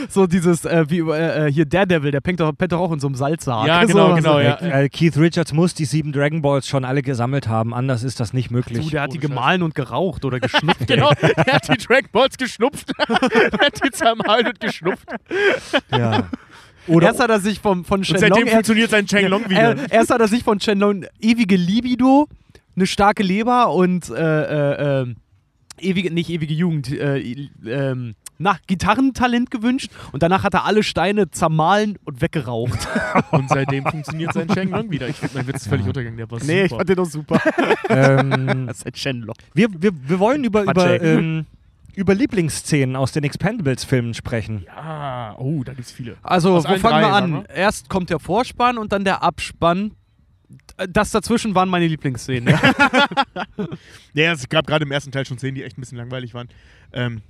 [0.10, 3.00] so dieses, äh, wie äh, äh, hier Daredevil, der pennt doch, pennt doch auch in
[3.00, 3.68] so einem Salzsarg.
[3.68, 4.40] Ja, genau, so, genau, so.
[4.40, 4.60] ja.
[4.60, 8.34] äh, Keith Richards muss die sieben Dragon Balls schon alle gesammelt haben, anders ist das
[8.34, 8.86] nicht möglich.
[8.86, 9.30] Du, der hat die Ohne Scheiß.
[9.30, 10.88] gemahlen und geraucht oder geschnupft.
[10.88, 12.92] genau, der hat die Dragon Balls geschnupft.
[13.08, 15.08] der hat die zermahlen und geschnupft.
[15.92, 16.30] ja.
[16.88, 18.22] Oder, Erst hat er sich vom, von Shenlong...
[18.22, 19.78] seitdem er, funktioniert sein Chenglong wieder.
[19.78, 22.28] er, erst hat er sich von Shenlong ewige Libido,
[22.76, 25.15] eine starke Leber und äh, äh, äh,
[25.80, 27.19] ewige, nicht ewige Jugend, äh,
[27.65, 32.88] ähm, na, Gitarrentalent gewünscht und danach hat er alle Steine zermahlen und weggeraucht.
[33.31, 35.07] Und seitdem funktioniert sein Chenglong wieder.
[35.07, 36.18] Ich finde, mein Witz ist völlig untergegangen.
[36.18, 36.77] Der war nee, ich super.
[36.77, 37.41] fand den doch super.
[37.89, 39.35] ähm, Das ist ein Shenlong.
[39.53, 41.45] wir, wir, wir wollen über, über, ähm,
[41.95, 44.65] über Lieblingsszenen aus den Expendables-Filmen sprechen.
[44.76, 46.15] Ah, oh, da gibt's viele.
[46.23, 47.45] Also, Aus wo fangen drei, wir an?
[47.53, 49.91] Erst kommt der Vorspann und dann der Abspann.
[50.90, 52.53] Das dazwischen waren meine Lieblingsszenen.
[52.53, 52.73] Ja.
[54.14, 56.49] Ja, es gab gerade im ersten Teil schon Szenen, die echt ein bisschen langweilig waren.
[56.91, 57.22] Ähm,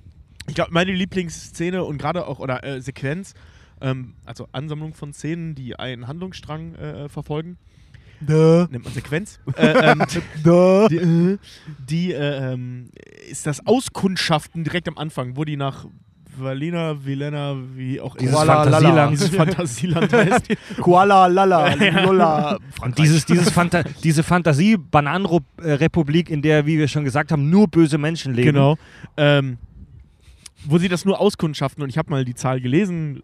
[0.48, 3.34] ich glaube, meine Lieblingsszene und gerade auch, oder äh, Sequenz,
[3.80, 7.58] ähm, also Ansammlung von Szenen, die einen Handlungsstrang äh, verfolgen,
[8.26, 10.04] nennt man Sequenz, äh, ähm,
[10.90, 11.38] die, äh,
[11.88, 12.90] die äh, ähm,
[13.28, 15.86] ist das Auskundschaften direkt am Anfang, wo die nach
[16.38, 19.12] Valina, Vilena, wie auch Dieses immer Fantasieland.
[19.12, 20.48] dieses Fantasieland heißt.
[20.80, 22.58] Kuala, Lala, Lola.
[22.82, 27.98] Und dieses, dieses Fanta diese Fantasie-Bananenrepublik, in der, wie wir schon gesagt haben, nur böse
[27.98, 28.52] Menschen leben.
[28.52, 28.76] Genau.
[29.16, 29.58] Ähm,
[30.64, 33.22] wo sie das nur auskundschaften und ich habe mal die Zahl gelesen,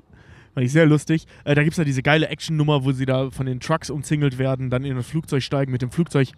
[0.54, 1.26] fand ich sehr lustig.
[1.44, 4.38] Äh, da gibt es ja diese geile Action-Nummer, wo sie da von den Trucks umzingelt
[4.38, 6.28] werden, dann in ein Flugzeug steigen, mit dem Flugzeug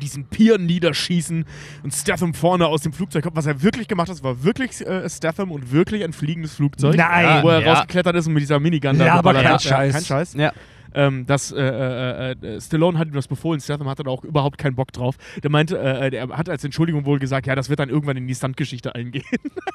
[0.00, 1.44] diesen Pier niederschießen
[1.82, 3.36] und Statham vorne aus dem Flugzeug kommt.
[3.36, 6.96] Was er wirklich gemacht hat, war wirklich äh, Statham und wirklich ein fliegendes Flugzeug.
[6.96, 7.42] Nein.
[7.42, 7.72] Wo er Ja.
[7.72, 9.62] rausgeklettert ist und mit dieser Minigun da Ja, aber kein hat.
[9.62, 9.92] Scheiß.
[9.94, 10.34] kein Scheiß.
[10.34, 10.52] Ja.
[10.96, 14.58] Ähm, das, äh, äh, äh, Stallone hat ihm das befohlen, Statham hatte da auch überhaupt
[14.58, 15.16] keinen Bock drauf.
[15.42, 18.28] Der meinte, äh, der hat als Entschuldigung wohl gesagt, ja, das wird dann irgendwann in
[18.28, 19.24] die Stuntgeschichte eingehen.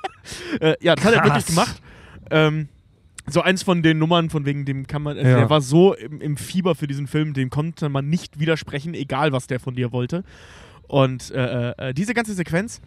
[0.61, 1.47] äh, ja, das hat er wirklich Krass.
[1.47, 1.81] gemacht.
[2.31, 2.69] Ähm,
[3.33, 5.37] so eins von den Nummern, von wegen dem kann man, also Ja.
[5.37, 9.31] der war so im, im Fieber für diesen Film, dem konnte man nicht widersprechen, egal
[9.31, 10.23] was der von dir wollte.
[10.87, 12.81] Und äh, äh, diese ganze Sequenz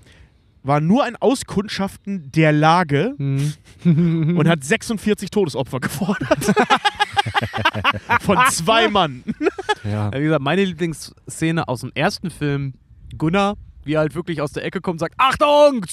[0.64, 6.38] war nur ein Auskundschaften der Lage und hat 46 Todesopfer gefordert.
[8.20, 9.24] Von zwei Mann.
[9.84, 10.12] Ja.
[10.14, 12.74] Wie gesagt, meine Lieblingsszene aus dem ersten Film,
[13.18, 15.84] Gunnar, wie er halt wirklich aus der Ecke kommt und sagt, Achtung!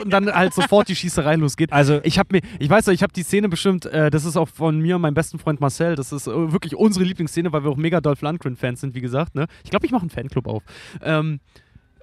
[0.00, 1.72] Und dann halt sofort die Schießerei losgeht.
[1.72, 4.36] Also, Ich habe mir, ich weiß noch, ich habe die Szene bestimmt, äh, das ist
[4.36, 7.64] auch von mir und meinem besten Freund Marcel, das ist äh, wirklich unsere Lieblingsszene, weil
[7.64, 9.34] wir auch mega Dolph Lundgren-Fans sind, wie gesagt.
[9.34, 9.46] Ne?
[9.64, 10.62] Ich glaube, ich mache einen Fanclub auf.
[11.02, 11.40] Ähm,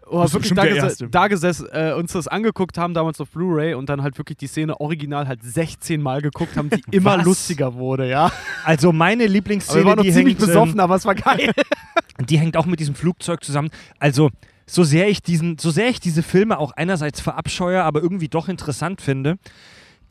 [0.09, 1.07] oh, du wirklich da, Erste.
[1.09, 4.47] da gesessen, äh, uns das angeguckt haben, damals auf Blu-ray und dann halt wirklich die
[4.47, 8.31] Szene original halt 16 Mal geguckt haben, die immer lustiger wurde, ja.
[8.63, 11.15] also meine Aber wir Lieblingsszene, waren noch die ziemlich hängt, besoffen, ähm, aber es war
[11.15, 11.51] geil.
[12.29, 13.69] die hängt auch mit diesem Flugzeug zusammen.
[13.99, 14.29] Also,
[14.67, 18.47] so sehr ich diesen, so sehr ich diese Filme auch einerseits verabscheue, aber irgendwie doch
[18.49, 19.37] interessant finde,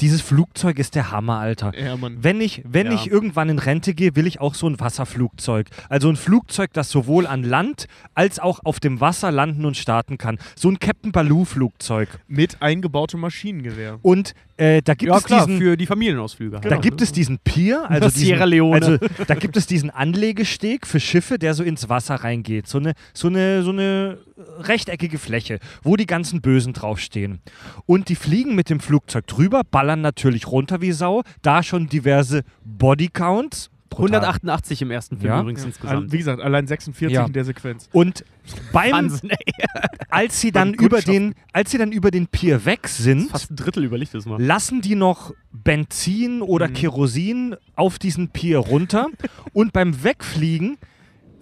[0.01, 1.73] dieses Flugzeug ist der Hammer, Alter.
[1.75, 2.19] Ja, Mann.
[2.21, 2.93] Wenn ich, wenn Ja.
[2.93, 5.69] ich irgendwann in Rente gehe, will ich auch so ein Wasserflugzeug.
[5.89, 10.19] Also ein Flugzeug, das sowohl an Land als auch auf dem Wasser landen und starten
[10.19, 10.39] kann.
[10.55, 12.09] So ein Captain Baloo-Flugzeug.
[12.29, 13.99] Mit eingebautem Maschinengewehr.
[14.03, 16.61] Und äh, da gibt ja es klar, diesen, für die Familienausflüge.
[16.61, 16.83] da halt.
[16.83, 18.75] gibt es diesen Pier, also, diesen, Sierra Leone.
[18.75, 22.67] also da gibt es diesen Anlegesteg für Schiffe, der so ins Wasser reingeht.
[22.67, 24.19] So eine, so eine, so eine
[24.59, 27.41] rechteckige Fläche, wo die ganzen Bösen draufstehen.
[27.87, 32.43] Und die fliegen mit dem Flugzeug drüber, ballern natürlich runter wie Sau, da schon diverse
[32.65, 33.71] Bodycounts.
[33.89, 34.17] brutal.
[34.21, 35.41] 188 im ersten Film Ja.
[35.41, 36.13] übrigens Al- insgesamt.
[36.13, 37.25] Wie gesagt, allein 46 Ja.
[37.25, 37.89] in der Sequenz.
[37.93, 38.25] Und
[38.73, 39.31] beim, Wahnsinn,
[40.11, 43.57] als sie dann über den, als sie dann über den Pier weg sind, Fast ein
[43.57, 44.43] Drittel überlegt das mal.
[44.43, 46.75] lassen die noch Benzin oder Mhm.
[46.75, 49.07] Kerosin auf diesen Pier runter
[49.53, 50.77] und beim Wegfliegen,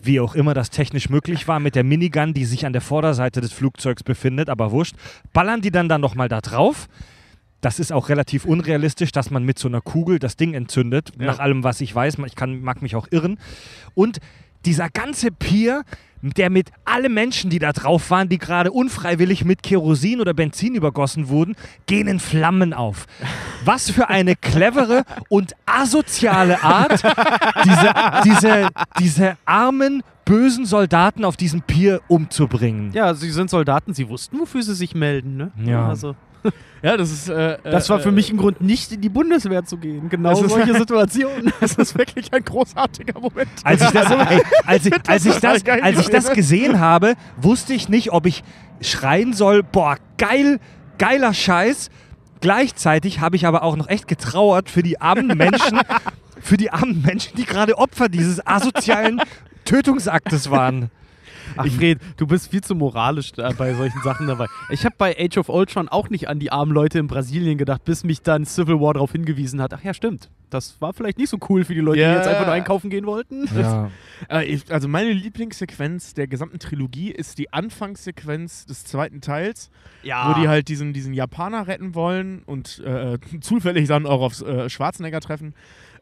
[0.05, 3.41] wie auch immer das technisch möglich war, mit der Minigun, die sich an der Vorderseite
[3.41, 4.95] des Flugzeugs befindet, aber wurscht,
[5.33, 6.89] ballern die dann dann nochmal da drauf.
[7.61, 11.27] Das ist auch relativ unrealistisch, dass man mit so einer Kugel das Ding entzündet, Ja.
[11.27, 12.19] nach allem, was ich weiß.
[12.27, 13.39] Ich kann, mag mich auch irren.
[13.95, 14.19] Und
[14.67, 15.83] dieser ganze Pier,
[16.23, 20.75] der mit alle Menschen, die da drauf waren, die gerade unfreiwillig mit Kerosin oder Benzin
[20.75, 21.55] übergossen wurden,
[21.87, 23.07] gehen in Flammen auf.
[23.65, 27.03] Was für eine clevere und asoziale Art,
[27.65, 27.93] diese,
[28.25, 28.69] diese,
[28.99, 32.93] diese armen, bösen Soldaten auf diesem Pier umzubringen.
[32.93, 35.53] Ja, sie sind Soldaten, sie wussten, wofür sie sich melden, ne?
[35.63, 35.89] Ja.
[35.89, 36.17] Also,
[36.83, 37.29] Ja, das ist.
[37.29, 40.09] Äh, das war für äh, mich ein Grund, nicht in die Bundeswehr zu gehen.
[40.11, 41.53] Genau Das ist- solche Situationen.
[41.61, 43.49] Das ist wirklich ein großartiger Moment.
[43.63, 47.73] Als ich das, ey, als ich, als ich das, als ich das gesehen habe, wusste
[47.73, 48.45] ich nicht, ob ich
[48.81, 50.61] schreien soll, boah, geil,
[50.99, 51.91] geiler Scheiß.
[52.41, 55.81] Gleichzeitig habe ich aber auch noch echt getrauert für die armen Menschen,
[56.41, 59.23] für die armen Menschen, die gerade Opfer dieses asozialen
[59.65, 60.91] Tötungsaktes waren.
[61.57, 64.47] Ach, Fred, du bist viel zu moralisch bei solchen Sachen dabei.
[64.71, 67.85] Ich habe bei Age of Ultron auch nicht an die armen Leute in Brasilien gedacht,
[67.85, 69.73] bis mich dann Civil War darauf hingewiesen hat.
[69.75, 70.31] Ach ja, stimmt.
[70.51, 72.11] Das war vielleicht nicht so cool für die Leute, Ja.
[72.13, 73.49] die jetzt einfach nur einkaufen gehen wollten.
[73.57, 73.91] Ja.
[74.31, 79.71] Äh, ich, also meine Lieblingssequenz der gesamten Trilogie ist die Anfangssequenz des zweiten Teils,
[80.03, 80.31] Ja.
[80.31, 84.69] wo die halt diesen, diesen Japaner retten wollen und äh, zufällig dann auch auf äh,
[84.71, 85.55] Schwarzenegger treffen.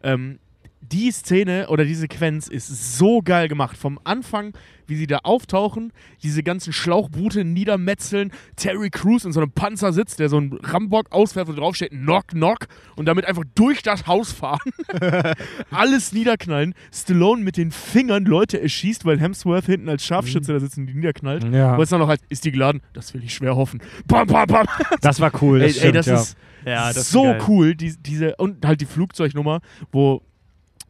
[0.03, 0.39] Ähm,
[0.83, 3.77] die Szene oder die Sequenz ist so geil gemacht.
[3.77, 4.53] Vom Anfang,
[4.87, 5.93] wie sie da auftauchen,
[6.23, 11.13] diese ganzen Schlauchboote niedermetzeln, Terry Crews in so einem Panzer sitzt, der so einen Rambock
[11.13, 14.59] auswerft und draufsteht, knock, knock, und damit einfach durch das Haus fahren.
[15.71, 16.75] Alles niederknallen.
[16.93, 20.95] Stallone mit den Fingern Leute erschießt, weil Hemsworth hinten als Scharfschütze da sitzt und die
[20.95, 21.45] niederknallt.
[21.53, 21.73] Ja.
[21.73, 22.83] Aber es dann noch halt, ist die geladen?
[22.93, 23.81] Das will ich schwer hoffen.
[24.07, 24.67] Bam, bam, bam.
[25.01, 25.61] Das war cool.
[25.61, 26.15] Das ey, ey, stimmt, das ja.
[26.17, 26.37] ist
[26.67, 27.43] Ja, das so geil.
[27.49, 29.61] cool, die, diese und halt die Flugzeugnummer,
[29.91, 30.23] wo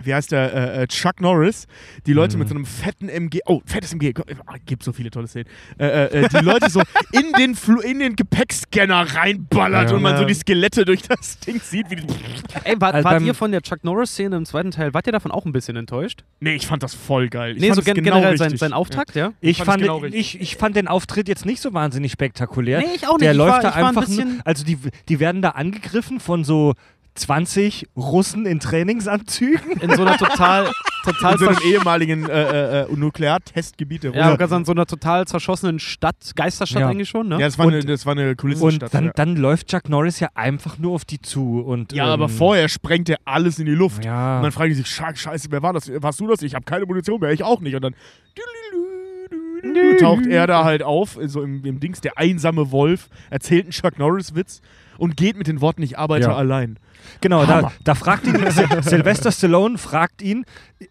[0.04, 1.66] wie heißt der äh, äh, Chuck Norris,
[2.06, 2.40] die Leute Mhm.
[2.40, 4.12] mit so einem fetten MG, oh fettes MG,
[4.46, 5.46] ah, gibt so viele tolle Szenen,
[5.78, 6.80] äh, äh, äh, die Leute so
[7.12, 9.96] in den Flu in den Gepäckscanner reinballert Ja.
[9.96, 10.28] und man so Ja.
[10.28, 12.06] die Skelette durch das Ding sieht, wie die,
[12.64, 15.30] Ey, war, Also wart ihr von der Chuck Norris-Szene im zweiten Teil, wart ihr davon
[15.30, 16.24] auch ein bisschen enttäuscht?
[16.40, 17.54] nee, ich fand das voll geil.
[17.56, 18.60] Ich nee, fand so gen genau generell sein, richtig.
[18.60, 19.32] sein Auftakt, ja?
[19.40, 20.34] Ich fand fand, genau richtig.
[20.36, 22.78] ich, ich fand den Auftritt jetzt nicht so wahnsinnig spektakulär.
[22.80, 23.22] Nee, ich auch nicht.
[23.22, 25.42] Der Ich läuft war- da ich war ein einfach nur, bisschen- also die, die werden
[25.42, 26.74] da angegriffen von so
[27.14, 29.72] 20 Russen in Trainingsanzügen.
[29.80, 30.70] In so einer total,
[31.04, 35.26] total In so einem ehemaligen äh, äh, äh, Nukleartestgebiet ja, ganz an so einer total
[35.26, 36.88] zerschossenen Stadt, Geisterstadt Ja.
[36.88, 37.34] eigentlich schon, ne?
[37.38, 38.94] Ja, das war, Und- eine, das war eine Und Kulissenstadt.
[38.94, 39.12] dann, ja.
[39.14, 41.60] dann läuft Chuck Norris ja einfach nur auf die zu.
[41.60, 44.04] Und, ja, aber ähm, vorher sprengt er alles in die Luft.
[44.04, 44.38] Ja.
[44.38, 45.90] Und dann fragen die sich, scheiße, wer war das?
[46.02, 46.40] Warst du das?
[46.42, 47.74] Ich habe keine Munition mehr, ich auch nicht.
[47.74, 47.94] Und dann
[50.00, 53.98] taucht er da halt auf, so im, im Dings, der einsame Wolf, erzählt einen Chuck
[53.98, 54.60] Norris-Witz
[54.98, 56.36] und geht mit den Worten, ich arbeite Ja.
[56.36, 56.78] allein.
[57.20, 57.72] Genau, da, Hammer.
[57.84, 60.44] da fragt ihn, Sil- Sylvester Stallone fragt ihn,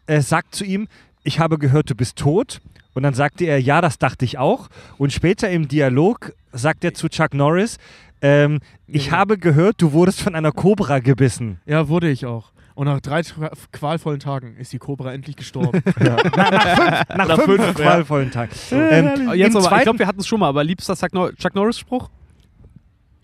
[0.08, 0.88] äh, sagt zu ihm,
[1.24, 2.62] ich habe gehört, du bist tot.
[2.94, 4.68] Und dann sagte er, ja, das dachte ich auch.
[4.98, 7.78] Und später im Dialog sagt er zu Chuck Norris,
[8.22, 9.12] ähm, ich Nee.
[9.12, 11.60] habe gehört, du wurdest von einer Kobra gebissen.
[11.66, 12.52] Ja, wurde ich auch.
[12.76, 13.22] Und nach drei
[13.72, 15.82] qualvollen Tagen ist die Cobra endlich gestorben.
[16.00, 17.86] Nach Oder fünf, fünf, ja.
[17.86, 18.52] qualvollen Tagen.
[18.72, 21.54] Ähm, Jetzt aber, ich glaube, wir hatten es schon mal, aber liebster Chuck, Nor Chuck
[21.54, 22.10] Norris-Spruch?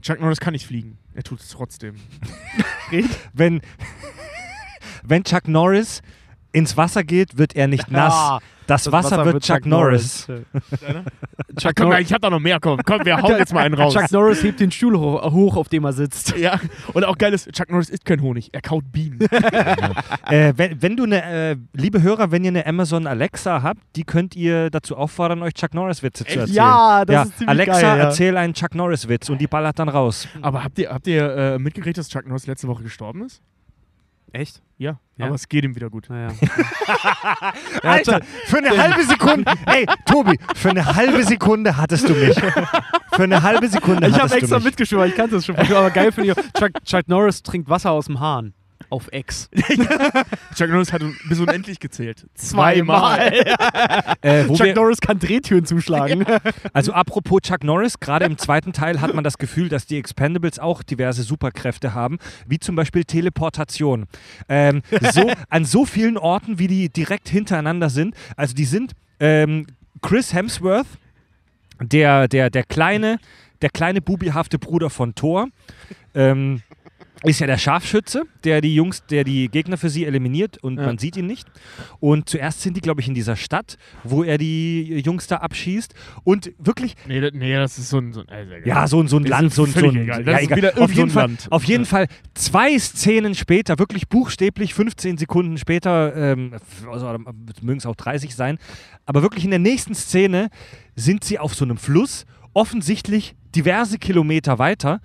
[0.01, 0.97] Chuck Norris kann nicht fliegen.
[1.15, 1.95] Er tut es trotzdem.
[3.33, 3.61] Wenn,
[5.03, 6.01] wenn Chuck Norris
[6.51, 8.13] ins Wasser geht, wird er nicht nass.
[8.13, 10.27] Ah, Das, Wasser, wird Chuck, Norris.
[11.59, 12.59] Chuck, Komm, Nor ich hab da noch mehr.
[12.59, 13.93] Komm, komm wir hauen jetzt mal einen raus.
[13.93, 16.35] Chuck Norris hebt den Stuhl ho hoch, auf dem er sitzt.
[16.37, 16.59] ja,
[16.93, 19.19] und auch geil ist, Chuck Norris isst kein Honig, er kaut Bienen.
[20.29, 24.03] Äh, wenn, wenn du eine, äh, liebe Hörer, wenn ihr eine Amazon Alexa habt, die
[24.03, 26.53] könnt ihr dazu auffordern, euch Chuck Norris Witze zu erzählen.
[26.55, 27.97] Ja, das ja, ist ziemlich Alexa, geil.
[27.97, 28.03] Ja.
[28.03, 30.27] erzähl einen Chuck Norris Witz und die ballert dann raus.
[30.41, 33.41] Aber habt ihr, habt ihr äh, mitgekriegt, dass Chuck Norris letzte Woche gestorben ist?
[34.33, 34.61] Echt?
[34.77, 35.25] Ja, Ja.
[35.27, 36.09] aber es geht ihm wieder gut.
[36.09, 36.29] Naja.
[37.83, 42.35] Alter, für eine halbe Sekunde, ey, Tobi, für eine halbe Sekunde hattest du mich.
[42.35, 44.65] Für eine halbe Sekunde Ich habe hattest du extra mich.
[44.65, 45.55] mitgeschrieben, weil ich kannte es schon.
[45.55, 48.53] Aber geil finde ich, Chuck, Chuck Norris trinkt Wasser aus dem Hahn.
[48.89, 49.49] Auf Ex.
[50.55, 52.25] Chuck Norris hat bis unendlich gezählt.
[54.21, 56.25] Äh, wo Chuck wir, Norris kann Drehtüren zuschlagen.
[56.73, 60.59] also apropos Chuck Norris, gerade im zweiten Teil hat man das Gefühl, dass die Expendables
[60.59, 62.17] auch diverse Superkräfte haben,
[62.47, 64.05] wie zum Beispiel Teleportation.
[64.47, 64.81] Ähm,
[65.11, 68.15] so, an so vielen Orten, wie die direkt hintereinander sind.
[68.35, 69.67] Also die sind ähm,
[70.01, 70.87] Chris Hemsworth,
[71.81, 73.19] der, der, der kleine,
[73.61, 75.47] der kleine bubihafte Bruder von Thor.
[76.15, 76.61] Ähm,
[77.23, 80.85] ist ja der Scharfschütze, der die Jungs, der die Gegner für sie eliminiert und Ja.
[80.85, 81.47] man sieht ihn nicht.
[81.99, 85.93] Und zuerst sind die, glaube ich, in dieser Stadt, wo er die Jungs da abschießt.
[86.23, 88.13] Und wirklich, Nee, das, nee, das ist so ein.
[88.13, 90.25] So ein also, ja, so, ein- so ein Land, so ein, so ein egal.
[90.27, 91.47] ja, wieder auf jeden Fall, Land.
[91.49, 91.89] Auf jeden Ja.
[91.89, 96.53] Fall zwei Szenen später, wirklich buchstäblich 15 Sekunden später, ähm,
[96.91, 97.07] also,
[97.61, 98.59] mögen es auch 30 sein,
[99.05, 100.49] aber wirklich in der nächsten Szene
[100.95, 104.99] sind sie auf so einem Fluss, offensichtlich diverse Kilometer weiter,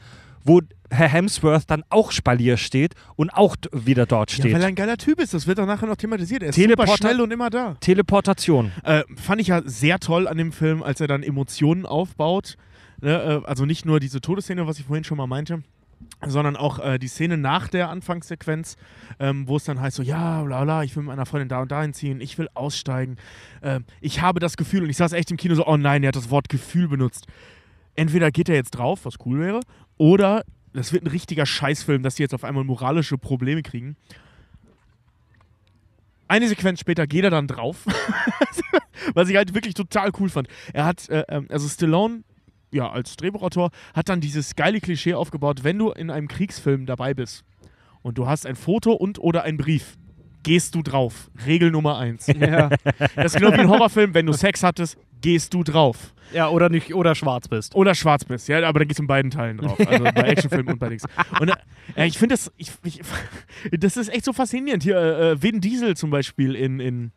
[0.44, 0.60] wo
[0.92, 4.52] Herr Hemsworth dann auch Spalier steht und auch wieder dort Ja, steht.
[4.54, 5.32] weil er ein geiler Typ ist.
[5.34, 6.42] Das wird auch nachher noch thematisiert.
[6.42, 7.76] Er ist Teleporter- super schnell und immer da.
[7.80, 8.72] Teleportation.
[8.84, 12.56] Äh, fand ich ja sehr toll an dem Film, als er dann Emotionen aufbaut.
[13.00, 13.42] Ne?
[13.44, 15.62] Äh, also nicht nur diese Todesszene, was ich vorhin schon mal meinte,
[16.26, 18.76] sondern auch äh, die Szene nach der Anfangssequenz,
[19.20, 21.62] ähm, wo es dann heißt so, ja, bla bla, ich will mit meiner Freundin da
[21.62, 23.16] und dahin ziehen, ich will aussteigen.
[23.62, 26.08] Ähm, ich habe das Gefühl, und ich saß echt im Kino so, oh nein, er
[26.08, 27.26] hat das Wort Gefühl benutzt.
[27.94, 29.60] Entweder geht er jetzt drauf, was cool wäre,
[29.96, 30.42] oder
[30.72, 33.96] das wird ein richtiger Scheißfilm, dass die jetzt auf einmal moralische Probleme kriegen.
[36.28, 37.84] Eine Sequenz später geht er dann drauf,
[39.14, 40.48] was ich halt wirklich total cool fand.
[40.72, 42.22] Er hat, äh, ähm, also Stallone,
[42.70, 47.12] ja, als Drehbuchautor, hat dann dieses geile Klischee aufgebaut, wenn du in einem Kriegsfilm dabei
[47.12, 47.44] bist
[48.00, 49.98] und du hast ein Foto und oder einen Brief,
[50.42, 51.30] gehst du drauf.
[51.46, 52.26] Regel Nummer eins.
[52.26, 52.70] Ja.
[53.14, 56.12] Das ist genau wie ein Horrorfilm, wenn du Sex hattest, gehst du drauf.
[56.34, 57.74] ja, oder nicht, oder schwarz bist.
[57.74, 59.78] Oder schwarz bist, ja, aber dann gehst du in beiden Teilen drauf.
[59.86, 61.04] Also bei Actionfilmen und bei Dings.
[61.40, 61.50] Und
[61.96, 63.00] äh, ich finde das, ich, ich,
[63.78, 64.82] das ist echt so faszinierend.
[64.82, 67.12] Hier, äh, Vin Diesel zum Beispiel in, in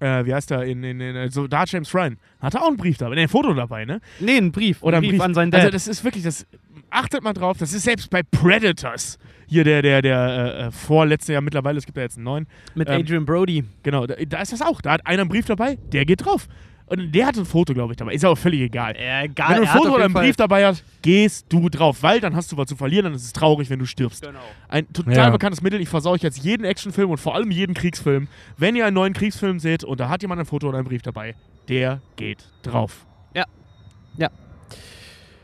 [0.00, 2.76] äh, wie heißt er, in, in, in so Dark James Ryan, hat er auch einen
[2.76, 4.00] Brief dabei, ne, ein Foto dabei, ne?
[4.20, 4.82] Nee, ein Brief.
[4.82, 5.60] Oder ein Brief, an seinen Dad.
[5.60, 6.46] Also das ist wirklich, das
[6.90, 9.18] achtet mal drauf, das ist selbst bei Predators.
[9.46, 12.46] Hier der, der, der äh, äh, vorletzte Jahr mittlerweile, es gibt ja jetzt einen neuen.
[12.74, 13.64] mit ähm, Adrian Brody.
[13.82, 14.80] Genau, da, da ist das auch.
[14.80, 16.48] Da hat einer einen Brief dabei, der geht drauf.
[16.86, 18.12] Und der hat ein Foto, glaube ich, dabei.
[18.12, 18.94] Ist aber völlig egal.
[19.00, 19.48] Ja, egal.
[19.50, 22.52] Wenn du ein Foto oder einen Brief dabei hast, gehst du drauf, weil dann hast
[22.52, 24.22] du was zu verlieren, dann ist es traurig, wenn du stirbst.
[24.22, 24.38] Genau.
[24.68, 25.30] Ein total Ja.
[25.30, 28.28] bekanntes Mittel, ich versau euch jetzt jeden Actionfilm und vor allem jeden Kriegsfilm.
[28.58, 31.02] Wenn ihr einen neuen Kriegsfilm seht und da hat jemand ein Foto oder einen Brief
[31.02, 31.34] dabei,
[31.68, 33.06] der geht drauf.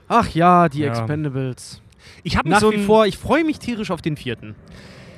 [0.09, 0.89] Ach ja, die Ja.
[0.89, 1.82] Expendables.
[2.23, 4.55] Ich habe Nach so wie vor, ich freue mich tierisch auf den vierten.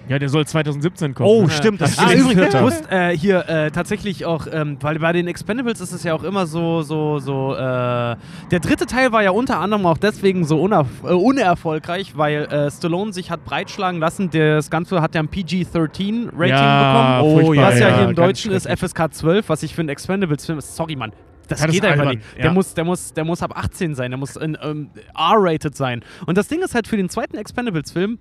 [0.08, 1.28] Ja, der soll 2017 kommen.
[1.28, 4.98] Oh, stimmt, das ist Ah, übrigens du musst äh, hier äh, tatsächlich auch, ähm, weil
[4.98, 9.12] bei den Expendables ist es ja auch immer so, so, so, äh, der dritte Teil
[9.12, 14.00] war ja unter anderem auch deswegen so äh, unerfolgreich, weil äh, Stallone sich hat breitschlagen
[14.00, 18.14] lassen, das Ganze hat ja ein PG-13-Rating Ja, bekommen, furchtbar, was ja, ja, hier im
[18.16, 18.66] Deutschen ist.
[18.68, 21.12] FSK 12, was ich für einen Expendables-Film ist, sorry Mann,
[21.48, 22.36] das Ja, das geht ist einfach albern, nicht.
[22.36, 22.42] ja.
[22.42, 26.02] Der, muss, der, muss, der muss ab 18 sein, der muss in, ähm, R-rated sein.
[26.26, 28.18] Und das Ding ist halt für den zweiten Expendables-Film,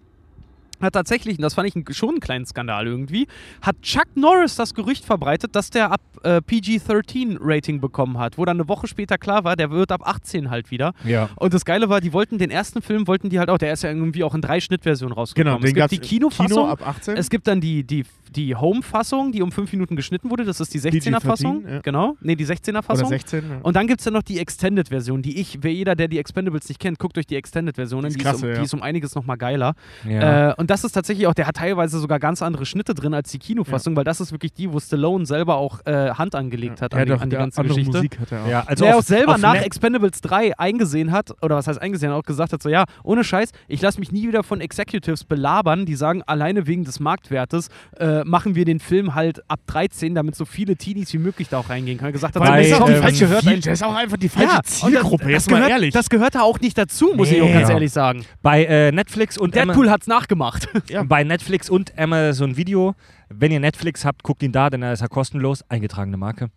[0.81, 3.27] hat tatsächlich, und das fand ich schon einen kleinen Skandal irgendwie,
[3.61, 8.57] hat Chuck Norris das Gerücht verbreitet, dass der ab äh, PG-13-Rating bekommen hat, wo dann
[8.57, 10.93] eine Woche später klar war, der wird ab 18 halt wieder.
[11.03, 11.29] Ja.
[11.35, 13.83] Und das Geile war, die wollten den ersten Film, wollten die halt auch, der ist
[13.83, 15.61] ja irgendwie auch in drei Schnittversionen rausgekommen.
[15.61, 17.17] Genau, den es gibt die Kinofassung, Kino ab 18.
[17.17, 20.73] es gibt dann die, die, die Home-Fassung, die um fünf Minuten geschnitten wurde, das ist
[20.73, 21.63] die 16er-Fassung.
[21.63, 21.79] PG-13, ja.
[21.81, 23.07] Genau, nee, die 16er-Fassung.
[23.07, 23.49] Oder 16.
[23.49, 23.57] Ja.
[23.63, 26.67] Und dann gibt es dann noch die Extended-Version, die ich, wer jeder, der die Expendables
[26.69, 28.11] nicht kennt, guckt euch die Extended-Version an.
[28.11, 28.61] Die ist um, klasse, die ja.
[28.63, 29.73] ist um einiges nochmal geiler.
[30.07, 30.51] Ja.
[30.51, 33.31] Äh, und das ist tatsächlich auch, der hat teilweise sogar ganz andere Schnitte drin als
[33.31, 36.93] die Kinofassung, weil das ist wirklich die, wo Stallone selber auch äh, Hand angelegt hat
[36.93, 37.91] er an, die, hat auch an die der ganze Geschichte.
[37.97, 38.47] Musik hat er auch.
[38.47, 41.81] ja, also der auf- auch selber nach Net- Expendables 3 eingesehen hat, oder was heißt
[41.81, 45.23] eingesehen, auch gesagt hat, so ja, ohne Scheiß, ich lasse mich nie wieder von Executives
[45.23, 50.15] belabern, die sagen, alleine wegen des Marktwertes äh, machen wir den Film halt ab 13,
[50.15, 52.09] damit so viele Teenies wie möglich da auch reingehen können.
[52.09, 54.29] Er gesagt hat, Bei, so, ähm, das das gehört Viel- das ist auch einfach die
[54.29, 55.93] falsche ja, Zielgruppe, das, das mal gehört, ehrlich.
[55.93, 57.41] Das gehört da auch nicht dazu, muss ich Nee.
[57.49, 57.73] auch ganz Ja.
[57.75, 58.25] ehrlich sagen.
[58.41, 60.58] bei äh, Netflix und Deadpool hat's nachgemacht.
[60.89, 61.03] Ja.
[61.03, 62.95] bei Netflix und Amazon Video.
[63.29, 66.49] Wenn ihr Netflix habt, guckt ihn da, denn er ist ja kostenlos, eingetragene Marke.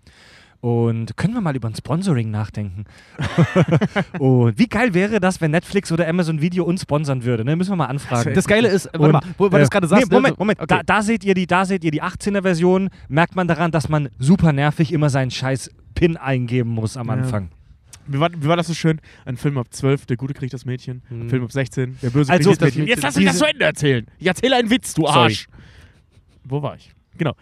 [0.61, 2.85] Und können wir mal über ein Sponsoring nachdenken?
[4.21, 7.45] und wie geil wäre das, wenn Netflix oder Amazon Video uns sponsern würde?
[7.45, 7.57] Ne?
[7.57, 8.33] Müssen wir mal anfragen.
[8.33, 10.09] Das Geile ist, warte Und, mal, wo, weil du äh, das gerade sagst.
[10.09, 10.61] Nee, Moment, ne, so- Moment.
[10.61, 10.69] Okay.
[10.69, 12.91] Da, da, seht ihr die, da seht ihr die 18er Version.
[13.09, 17.15] Merkt man daran, dass man super nervig immer seinen scheiß PIN eingeben muss am Ja.
[18.07, 19.01] Wie war, wie war das so schön?
[19.25, 21.03] Ein Film ab 12, der Gute kriegt das Mädchen.
[21.11, 21.31] Ein Hm.
[21.31, 22.87] Film ab 16, der Böse Also, kriegt das Mädchen.
[22.89, 24.07] Jetzt lass mich das zu Ende erzählen.
[24.19, 25.19] Ich erzähle einen Witz, du Sorry.
[25.19, 25.47] Arsch.
[26.45, 26.93] Wo war ich?
[27.17, 27.35] Genau.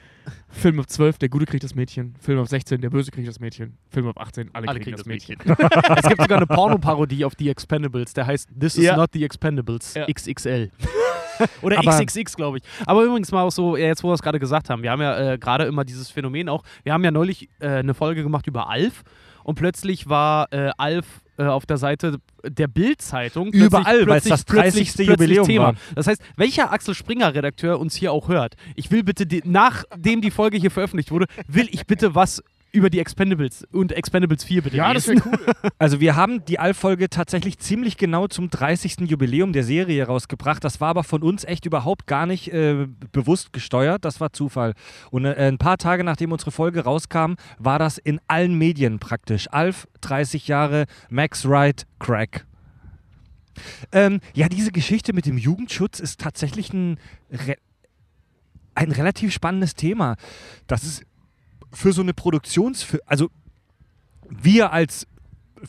[0.51, 2.15] Film ab 12, der Gute kriegt das Mädchen.
[2.21, 3.77] Film ab 16, der Böse kriegt das Mädchen.
[3.89, 5.37] Film ab 18, alle, kriegen, das Mädchen.
[5.47, 8.97] es gibt sogar eine Pornoparodie auf die Expendables, der heißt This is Ja.
[8.97, 10.07] not the Expendables Ja.
[10.07, 10.71] XXL.
[11.63, 12.65] Oder Aber- XXX, glaube ich.
[12.85, 15.33] Aber übrigens mal auch so, jetzt wo wir es gerade gesagt haben, wir haben ja
[15.35, 18.69] äh, gerade immer dieses Phänomen auch, wir haben ja neulich äh, eine Folge gemacht über
[18.69, 19.03] Alf
[19.51, 21.07] und plötzlich war äh, Alf
[21.37, 23.49] äh, auf der Seite der Bild-Zeitung.
[23.53, 24.95] Überall, weil es das 30.
[24.95, 25.65] plötzlich- Jubiläum plötzlich Thema.
[25.67, 25.75] war.
[25.95, 30.31] Das heißt, welcher Axel Springer-Redakteur uns hier auch hört, ich will bitte, die, nachdem die
[30.31, 34.77] Folge hier veröffentlicht wurde, will ich bitte was über die Expendables und Expendables 4 bitte
[34.77, 35.25] Ja, das lesen.
[35.25, 35.71] wäre cool.
[35.79, 39.01] Also wir haben die Alf-Folge tatsächlich ziemlich genau zum 30.
[39.01, 40.63] Jubiläum der Serie rausgebracht.
[40.63, 44.05] Das war aber von uns echt überhaupt gar nicht äh, bewusst gesteuert.
[44.05, 44.75] Das war Zufall.
[45.11, 49.49] Und äh, ein paar Tage nachdem unsere Folge rauskam, war das in allen Medien praktisch.
[49.51, 52.47] Alf, 30 Jahre, Max Wright, Crack.
[53.93, 56.99] Ähm, ja, diese Geschichte mit dem Jugendschutz ist tatsächlich ein,
[57.31, 57.57] re
[58.75, 60.17] ein relativ spannendes Thema.
[60.67, 61.03] Das ist
[61.73, 63.31] für so eine Produktionsfilm, also
[64.29, 65.07] wir als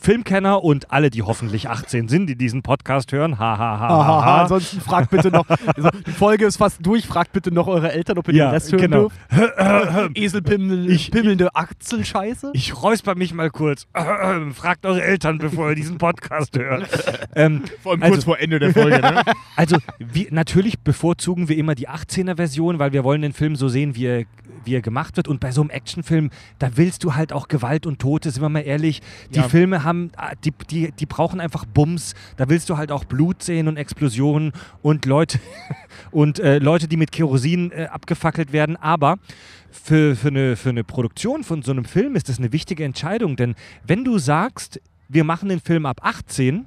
[0.00, 3.88] Filmkenner und alle, die hoffentlich 18 sind, die diesen Podcast hören, ha, ha, ha, ha,
[3.88, 4.42] Hahaha, ha.
[4.42, 8.18] ansonsten fragt bitte noch, also die Folge ist fast durch, fragt bitte noch eure Eltern,
[8.18, 9.08] ob ihr Ja, den Rest hören genau.
[9.08, 9.16] dürft.
[10.14, 12.50] Eselpimmel, pimmelnde Achselscheiße.
[12.54, 13.86] Ich räusper mich mal kurz.
[14.54, 16.88] Fragt eure Eltern, bevor ihr diesen Podcast hört.
[17.34, 19.22] ähm, Vor allem Also- kurz vor Ende der Folge, ne?
[19.56, 23.94] also, wir, natürlich bevorzugen wir immer die 18er-Version, weil wir wollen den Film so sehen,
[23.94, 24.24] wie er,
[24.64, 25.28] wie er gemacht wird.
[25.28, 28.48] Und bei so einem Actionfilm, da willst du halt auch Gewalt und Tote, sind wir
[28.48, 29.00] mal ehrlich.
[29.34, 29.48] Die Ja.
[29.48, 32.14] Filme haben, ah, die, die, die brauchen einfach Bums.
[32.36, 34.52] Da willst du halt auch Blut sehen und Explosionen
[34.82, 35.38] und Leute
[36.10, 38.76] und äh, Leute, die mit Kerosin äh, abgefackelt werden.
[38.76, 39.18] Aber
[39.70, 43.36] für, für, eine, für eine Produktion von so einem Film ist das eine wichtige Entscheidung.
[43.36, 43.54] Denn
[43.86, 46.66] wenn du sagst, wir machen den Film ab 18,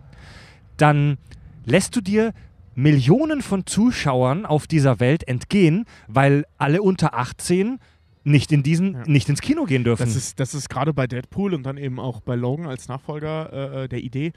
[0.77, 1.17] dann
[1.65, 2.33] lässt du dir
[2.75, 7.79] Millionen von Zuschauern auf dieser Welt entgehen, weil alle unter 18
[8.25, 9.03] nicht, in diesen, Ja.
[9.05, 10.03] nicht ins Kino gehen dürfen.
[10.03, 13.53] Das ist, das ist gerade bei Deadpool und dann eben auch bei Logan als Nachfolger
[13.53, 14.33] äh, äh, der Idee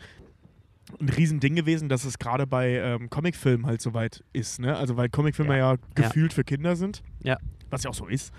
[1.01, 4.59] ein Riesending gewesen, dass es gerade bei ähm, Comicfilmen halt so weit ist.
[4.61, 4.75] Ne?
[4.77, 7.03] Also weil Comicfilme ja, gefühlt für Kinder sind.
[7.23, 7.37] Ja.
[7.71, 8.33] Was ja auch so ist.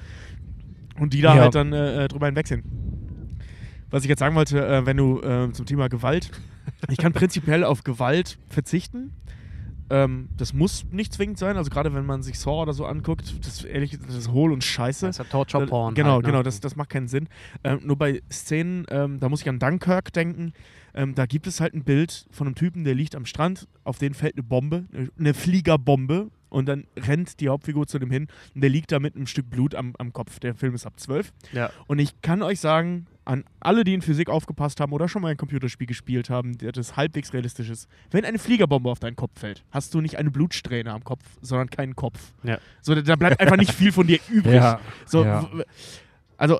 [0.99, 1.41] Und die da Ja.
[1.43, 2.63] halt dann äh, äh, drüber hinwegsehen.
[3.91, 6.31] Was ich jetzt sagen wollte, äh, wenn du äh, zum Thema Gewalt,
[6.89, 9.11] ich kann prinzipiell auf Gewalt verzichten.
[9.90, 13.34] Ähm, das muss nicht zwingend sein, also gerade wenn man sich Saw oder so anguckt,
[13.45, 15.07] das, ehrlich, das ist hohl und scheiße.
[15.07, 15.95] Das ist ja Torture Da- Porn.
[15.95, 16.32] Genau, halt, ne?
[16.32, 17.28] genau, das, das macht keinen Sinn.
[17.64, 20.53] Ähm, nur bei Szenen, ähm, da muss ich an Dunkirk denken.
[20.94, 23.98] Ähm, da gibt es halt ein Bild von einem Typen, der liegt am Strand, auf
[23.98, 24.86] den fällt eine Bombe,
[25.18, 26.30] eine Fliegerbombe.
[26.49, 29.49] Und dann rennt die Hauptfigur zu dem hin und der liegt da mit einem Stück
[29.49, 30.39] Blut am, am Kopf.
[30.39, 31.31] Der Film ist ab 12.
[31.53, 31.69] Ja.
[31.88, 35.27] Und ich kann euch sagen, an alle, die in Physik aufgepasst haben oder schon mal
[35.30, 39.39] ein Computerspiel gespielt haben, der das halbwegs realistisch ist, wenn eine Fliegerbombe auf deinen Kopf
[39.39, 42.34] fällt, hast du nicht eine Blutsträhne am Kopf, sondern keinen Kopf.
[42.41, 42.57] Ja.
[42.81, 44.55] So, da- bleibt einfach nicht viel von dir übrig.
[44.55, 45.47] Ja, So, ja.
[46.38, 46.57] also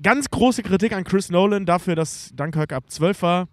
[0.00, 3.48] ganz große Kritik an Chris Nolan dafür, dass Dunkirk ab 12 war.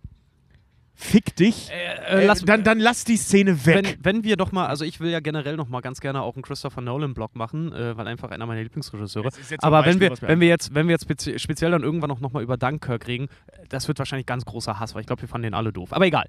[1.01, 1.71] Fick dich.
[1.71, 3.97] Äh, Äh, lass, dann, dann lass die Szene weg.
[4.01, 6.35] wenn, wenn wir doch mal, also ich will ja generell noch mal ganz gerne auch
[6.35, 9.29] einen Christopher Nolan-Blog machen, äh, weil einfach einer meiner Lieblingsregisseure.
[9.59, 11.83] Aber wenn Beispiel, wir, was wir wenn wir jetzt, wenn wir jetzt spezi speziell dann
[11.83, 14.99] irgendwann auch noch mal über Dunkirk reden, äh, das wird wahrscheinlich ganz großer Hass, weil
[15.01, 15.93] ich glaube, wir fanden den alle doof.
[15.93, 16.25] Aber egal.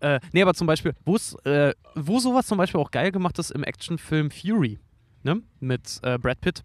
[0.00, 3.52] Äh, nee, aber zum Beispiel, wo's, äh, wo sowas zum Beispiel auch geil gemacht ist
[3.52, 4.80] im Actionfilm Fury,
[5.22, 5.42] ne?
[5.60, 6.64] Mit äh, Brad Pitt.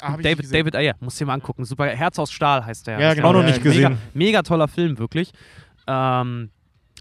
[0.00, 0.50] Ah, David.
[0.50, 1.66] David Ayer, musst du dir mal angucken.
[1.66, 2.98] Super, Herz aus Stahl heißt der.
[2.98, 3.34] Ja, genau.
[3.34, 3.82] Noch nicht gesehen.
[3.82, 5.30] Mega, mega toller Film, wirklich.
[5.86, 6.48] Ähm,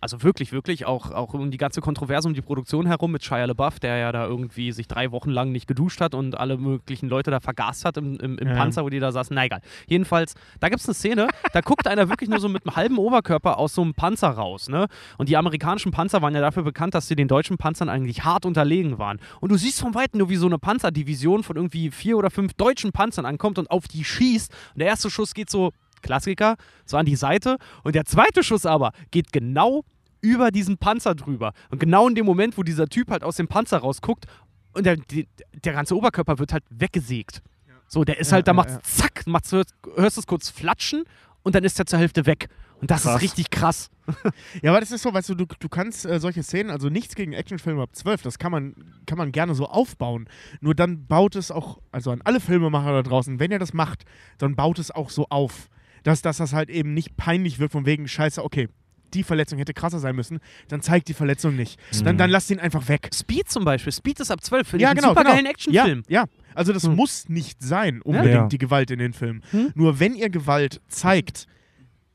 [0.02, 3.46] also wirklich, wirklich, auch, auch um die ganze Kontroverse um die Produktion herum mit Shia
[3.46, 7.10] LaBeouf, der ja da irgendwie sich drei Wochen lang nicht geduscht hat und alle möglichen
[7.10, 8.56] Leute da vergast hat im, im, im Ja.
[8.56, 9.34] Panzer, wo die da saßen.
[9.36, 9.62] Na egal.
[9.88, 12.98] Jedenfalls, da gibt es eine Szene, da guckt einer wirklich nur so mit einem halben
[12.98, 14.70] Oberkörper aus so einem Panzer raus.
[14.70, 14.88] Ne?
[15.18, 18.46] Und die amerikanischen Panzer waren ja dafür bekannt, dass sie den deutschen Panzern eigentlich hart
[18.46, 19.20] unterlegen waren.
[19.42, 22.54] Und du siehst von Weitem nur, wie so eine Panzerdivision von irgendwie vier oder fünf
[22.54, 24.52] deutschen Panzern ankommt und auf die schießt.
[24.74, 25.72] Und der erste Schuss geht so
[26.02, 26.56] Klassiker,
[26.86, 27.58] so an die Seite.
[27.84, 29.84] Und der zweite Schuss aber geht genau
[30.22, 31.54] über diesen Panzer drüber.
[31.70, 34.26] Und genau in dem Moment, wo dieser Typ halt aus dem Panzer rausguckt
[34.74, 37.42] und der, der ganze Oberkörper wird halt weggesägt.
[37.88, 38.82] So, der ist Ja, halt, da ja, macht's ja.
[38.84, 41.06] zack, macht's, hörst, hörst es kurz flatschen
[41.44, 42.50] und dann ist er zur Hälfte weg.
[42.82, 43.16] Und das Krass.
[43.16, 43.90] ist richtig krass.
[44.64, 47.14] Ja, aber das ist so, weißt du, du, du kannst äh, solche Szenen, also nichts
[47.16, 48.74] gegen Actionfilme ab 12, das kann man,
[49.06, 50.28] kann man gerne so aufbauen.
[50.62, 54.04] Nur dann baut es auch, also an alle Filmemacher da draußen, wenn ihr das macht,
[54.38, 55.70] dann baut es auch so auf,
[56.04, 58.70] dass, dass das halt eben nicht peinlich wird von wegen, scheiße, okay,
[59.14, 61.80] die Verletzung hätte krasser sein müssen, dann zeigt die Verletzung nicht.
[62.04, 63.10] Dann, dann lasst ihn einfach weg.
[63.14, 63.92] Speed zum Beispiel.
[63.92, 64.68] Speed ist ab 12.
[64.68, 65.50] Finde Ja, ich genau, einen supergeilen genau.
[65.50, 66.04] Actionfilm.
[66.08, 66.96] Ja, ja, also das Hm.
[66.96, 68.48] muss nicht sein, unbedingt Ja.
[68.48, 69.42] die Gewalt in den Filmen.
[69.50, 69.72] Hm.
[69.74, 71.48] Nur wenn ihr Gewalt zeigt,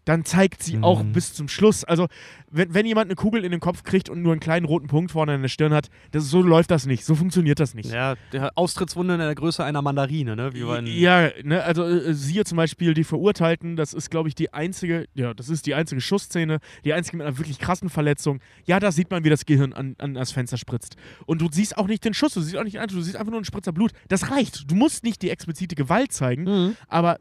[0.04, 1.12] dann zeigt sie auch Mhm.
[1.12, 1.84] bis zum Schluss.
[1.84, 2.06] Also,
[2.50, 5.10] wenn, wenn jemand eine Kugel in den Kopf kriegt und nur einen kleinen roten Punkt
[5.12, 7.04] vorne an der Stirn hat, das, so läuft das nicht.
[7.04, 7.90] So funktioniert das nicht.
[7.92, 10.50] Ja, der Austrittswunde in der Größe einer Mandarine, ne?
[10.84, 15.06] Ja, ne, also äh, siehe zum Beispiel die Verurteilten, das ist, glaube ich, die einzige,
[15.14, 18.40] ja, das ist die einzige Schussszene, die einzige mit einer wirklich krassen Verletzung.
[18.66, 20.96] Ja, da sieht man, wie das Gehirn an, an das Fenster spritzt.
[21.26, 23.30] Und du siehst auch nicht den Schuss, du siehst auch nicht einen, du siehst einfach
[23.30, 23.92] nur einen Spritzer Blut.
[24.08, 24.70] Das reicht.
[24.70, 26.76] Du musst nicht die explizite Gewalt zeigen, Mhm.
[26.88, 27.18] aber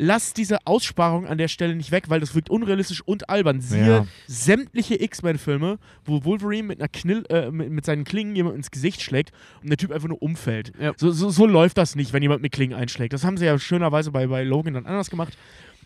[0.00, 3.60] lass diese Aussparung an der Stelle nicht weg, weil das wirkt unrealistisch und albern.
[3.60, 4.06] Siehe Ja.
[4.26, 9.02] sämtliche X-Men-Filme, wo Wolverine mit, einer Knill, äh, mit, mit seinen Klingen jemand ins Gesicht
[9.02, 9.30] schlägt
[9.62, 10.72] und der Typ einfach nur umfällt.
[10.80, 10.92] Ja.
[10.96, 13.12] So, so, so läuft das nicht, wenn jemand mit Klingen einschlägt.
[13.12, 15.36] Das haben sie ja schönerweise bei, bei Logan dann anders gemacht.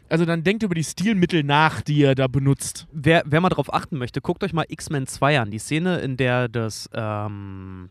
[0.08, 2.86] Also dann denkt über die Stilmittel nach, die er da benutzt.
[2.92, 5.50] Wer, wer mal drauf achten möchte, guckt euch mal X-Men 2 an.
[5.50, 7.88] Die Szene, in der das, ähm,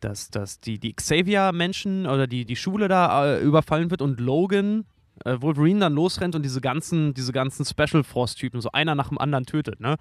[0.00, 4.84] das, das, die, die Xavier-Menschen oder die, die Schule da äh, überfallen wird und Logan,
[5.24, 9.18] äh, Wolverine dann losrennt und diese ganzen, diese ganzen Special Force-Typen so einer nach dem
[9.18, 9.80] anderen tötet.
[9.80, 9.96] Ne?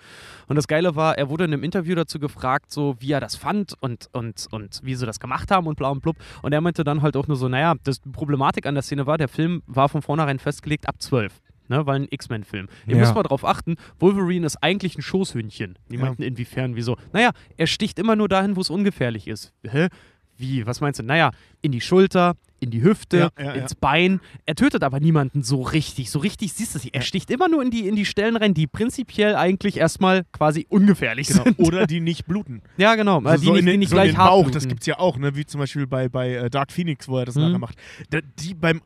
[0.47, 3.35] Und das Geile war, er wurde in einem Interview dazu gefragt, so wie er das
[3.35, 6.17] fand und, und, und wie sie das gemacht haben und bla und blub.
[6.41, 9.05] Und er meinte dann halt auch nur so, naja, das die Problematik an der Szene
[9.07, 11.41] war, der Film war von vornherein festgelegt ab 12.
[11.67, 12.67] Ne, weil ein X-Men-Film.
[12.85, 12.99] Ihr Ja.
[12.99, 15.79] müsst mal drauf achten, Wolverine ist eigentlich ein Schoßhündchen.
[15.89, 16.01] Die Ja.
[16.01, 16.95] meinten, inwiefern, wieso?
[17.11, 19.51] Naja, er sticht immer nur dahin, wo es ungefährlich ist.
[19.63, 19.87] Hä?
[20.37, 20.65] Wie?
[20.65, 21.03] Was meinst du?
[21.03, 21.31] Naja,
[21.61, 24.19] in die Schulter, in die Hüfte, Ja, ja, ins Bein.
[24.45, 26.09] Er tötet aber niemanden so richtig.
[26.11, 26.85] So richtig siehst du es.
[26.85, 30.65] Er sticht immer nur in die, in die Stellen rein, die prinzipiell eigentlich erstmal quasi
[30.69, 31.43] ungefährlich Genau.
[31.43, 31.59] sind.
[31.59, 32.61] Oder die nicht bluten.
[32.77, 33.21] Ja, genau.
[33.21, 34.53] Also die so nicht, in die den, nicht so gleich den hart Bauch, bluten.
[34.53, 35.35] das gibt's ja auch, ne?
[35.35, 37.41] wie zum Beispiel bei, bei äh, Dark Phoenix, wo er das Mhm.
[37.43, 37.77] nachher macht.
[38.09, 38.81] Da, die beim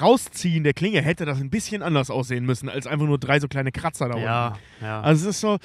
[0.00, 3.48] Rausziehen der Klinge hätte das ein bisschen anders aussehen müssen, als einfach nur drei so
[3.48, 4.26] kleine Kratzer da unten.
[4.26, 5.00] Ja, ja.
[5.00, 5.56] Also es ist so,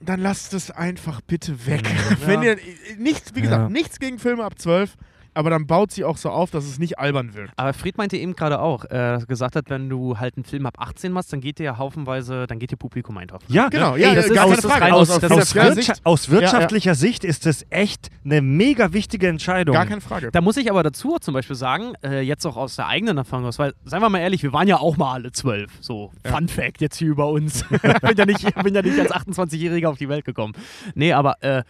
[0.00, 1.82] dann lasst es einfach bitte weg.
[1.84, 2.16] Ja.
[2.26, 2.56] Wenn ihr,
[2.98, 3.68] nichts, wie gesagt, Ja.
[3.68, 4.94] nichts gegen Filme ab 12,
[5.40, 7.52] aber dann baut sie auch so auf, dass es nicht albern wirkt.
[7.56, 10.44] Aber Fred meinte eben gerade auch, äh, dass er gesagt hat, wenn du halt einen
[10.44, 13.40] Film ab 18 machst, dann geht dir ja haufenweise, dann geht dir Publikum einfach.
[13.48, 14.84] Ja, Genau, Ey, ja, das ist- gar aus- keine das Frage.
[14.84, 17.66] rein- Aus, aus- aus, das aus, ist finanzieller Wirtscha Sicht, aus wirtschaftlicher Sicht ist das
[17.70, 19.74] echt eine mega wichtige Entscheidung.
[19.74, 20.30] gar keine Frage.
[20.30, 23.46] Da muss ich aber dazu zum Beispiel sagen, äh, jetzt auch aus der eigenen Erfahrung
[23.46, 25.70] aus, weil, seien wir mal ehrlich, wir waren ja auch mal alle zwölf.
[25.80, 27.64] So, Fun Fact jetzt hier über uns.
[27.68, 30.52] bin, ja nicht, bin ja nicht als 28-Jähriger auf die Welt gekommen.
[30.94, 31.62] Nee, aber äh,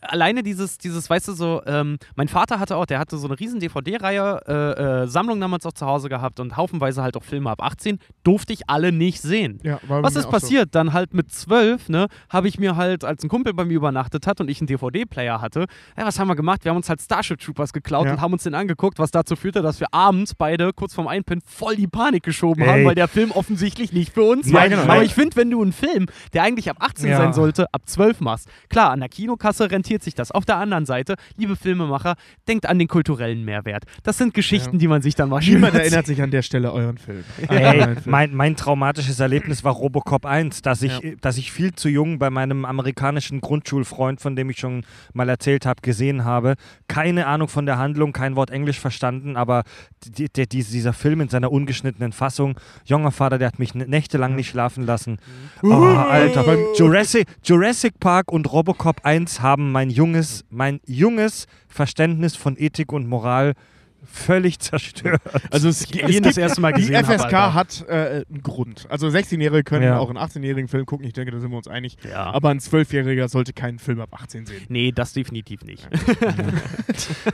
[0.00, 3.38] alleine dieses, dieses, weißt du, so, ähm, mein Vater hatte auch, der hatte so eine
[3.38, 7.50] riesen DVD-Reihe, äh, äh, Sammlung damals auch zu Hause gehabt und haufenweise halt auch Filme
[7.50, 9.60] ab 18, durfte ich alle nicht sehen.
[9.62, 10.30] Ja, Was ist auch so.
[10.30, 10.74] passiert?
[10.74, 14.26] Dann halt mit zwölf, ne, habe ich mir halt, als ein Kumpel bei mir übernachtet
[14.26, 15.66] hat und ich einen DVD-Player hatte,
[15.96, 16.64] ja, was haben wir gemacht?
[16.64, 18.12] Wir haben uns halt Starship Troopers geklaut Ja.
[18.12, 21.42] und haben uns den angeguckt, was dazu führte, dass wir abends beide kurz vorm Einpennen
[21.46, 22.68] voll die Panik geschoben Ey.
[22.68, 24.68] haben, weil der Film offensichtlich nicht für uns war.
[24.68, 24.82] genau.
[24.82, 27.16] Aber ich finde, wenn du einen Film, der eigentlich ab 18 Ja.
[27.18, 30.30] sein sollte, ab 12 machst, klar, an der Kinokasse rentiert sich das.
[30.30, 32.14] Auf der anderen Seite, liebe Filmemacher,
[32.48, 33.84] denkt an den kulturellen Mehrwert.
[34.04, 34.78] Das sind Geschichten, Ja.
[34.78, 37.24] die man sich dann mal Niemand erinnert sich an der Stelle euren Film.
[37.48, 37.96] Ey, Film.
[38.06, 41.10] mein, mein traumatisches Erlebnis war Robocop 1, dass ich, Ja.
[41.20, 45.66] dass ich viel zu jung bei meinem amerikanischen Grundschulfreund, von dem ich schon mal erzählt
[45.66, 46.54] habe, gesehen habe.
[46.88, 49.62] Keine Ahnung von der Handlung, kein Wort Englisch verstanden, aber
[50.04, 54.34] die, die, die, dieser Film in seiner ungeschnittenen Fassung, junger Vater, der hat mich nächtelang
[54.36, 55.18] nicht schlafen lassen.
[55.62, 62.36] Oh, Alter, beim Jurassic, Jurassic Park und Robocop 1 haben mein junges, mein junges Verständnis
[62.36, 63.54] von Ethik und Moral
[64.02, 65.20] völlig zerstört.
[65.50, 67.54] Also es, Ich es das erste Mal die gesehen hab, FSK Alter.
[67.54, 68.86] hat äh, einen Grund.
[68.88, 69.98] Also 16-Jährige können Ja.
[69.98, 71.06] auch einen 18-jährigen Film gucken.
[71.06, 71.98] Ich denke, da sind wir uns einig.
[72.08, 72.24] Ja.
[72.32, 74.62] Aber ein 12-Jähriger sollte keinen Film ab 18 sehen.
[74.68, 75.86] Nee, das definitiv nicht.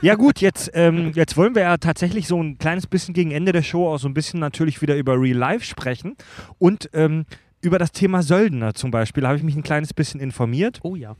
[0.01, 3.51] Ja gut, jetzt, ähm, jetzt wollen wir ja tatsächlich so ein kleines bisschen gegen Ende
[3.51, 6.15] der Show auch so ein bisschen natürlich wieder über Real Life sprechen
[6.59, 7.25] und ähm,
[7.61, 10.79] über das Thema Söldner zum Beispiel habe ich mich ein kleines bisschen informiert.
[10.83, 11.15] Oh ja.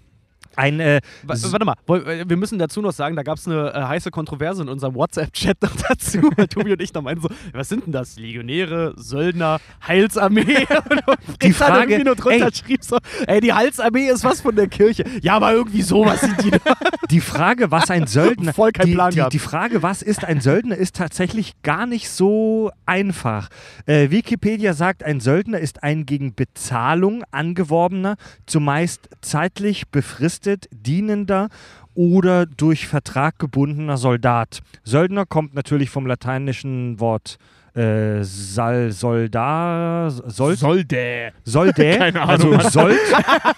[0.58, 1.76] Ein, äh, Warte mal,
[2.08, 4.96] äh, wir müssen dazu noch sagen, da gab es eine äh, heiße Kontroverse in unserem
[4.96, 8.18] WhatsApp-Chat noch dazu, weil Tobi und ich da meinten so, was sind denn das?
[8.18, 10.42] Legionäre, Söldner, Heilsarmee?
[11.06, 12.54] Und Die Frage- irgendwie nur drunter ey.
[12.56, 12.98] schrieb so,
[13.28, 15.04] ey, die Heilsarmee ist was von der Kirche.
[15.22, 16.60] Ja, aber irgendwie sowas sind die da.
[17.12, 19.34] die Frage, was ein Söldner, Voll kein die, Plan die, gehabt.
[19.34, 23.50] die Frage, was ist ein Söldner, ist tatsächlich gar nicht so einfach.
[23.86, 28.16] Äh, Wikipedia sagt, ein Söldner ist ein gegen Bezahlung angeworbener,
[28.48, 29.90] zumeist zeitlich
[30.48, 31.50] befristet dienender
[31.94, 34.62] oder durch Vertrag gebundener Soldat.
[34.84, 37.38] Söldner kommt natürlich vom lateinischen Wort
[37.74, 41.32] äh, Sal, Soldar, Sold, Soll der.
[41.44, 42.70] Soldä, Keine Ahnung, also.
[42.70, 43.00] Sold,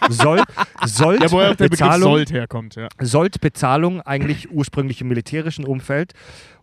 [0.10, 0.44] Sold,
[0.86, 2.88] Sold, Ja, woher der Bezahlung, Sold herkommt, ja.
[3.00, 6.14] Soldbezahlung eigentlich ursprünglich im militärischen Umfeld.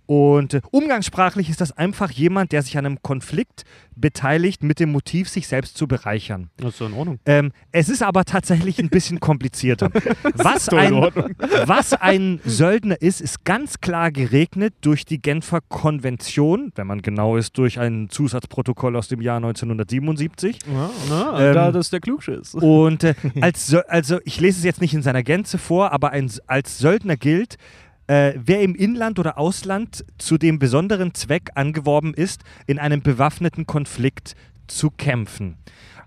[0.07, 3.65] Und äh, umgangssprachlich ist das einfach jemand, der sich an einem Konflikt
[3.97, 6.51] beteiligt mit dem Motiv, sich selbst zu bereichern.
[6.59, 7.19] Das ist so in Ordnung.
[7.27, 9.91] Ähm, es ist aber tatsächlich ein bisschen komplizierter.
[10.35, 10.93] was, ein,
[11.65, 17.37] was ein Söldner ist, ist ganz klar geregnet durch die Genfer Konvention, wenn man genau
[17.37, 20.59] ist, durch ein Zusatzprotokoll aus dem Jahr 1977.
[20.67, 20.91] Na,
[21.41, 22.55] Ähm, da das der Klugschiss.
[22.55, 26.31] Und äh, als also ich lese es jetzt nicht in seiner Gänze vor, aber ein,
[26.47, 27.57] als Söldner gilt,
[28.07, 33.67] äh, wer im Inland oder Ausland zu dem besonderen Zweck angeworben ist, in einem bewaffneten
[33.67, 34.35] Konflikt
[34.67, 35.57] zu kämpfen.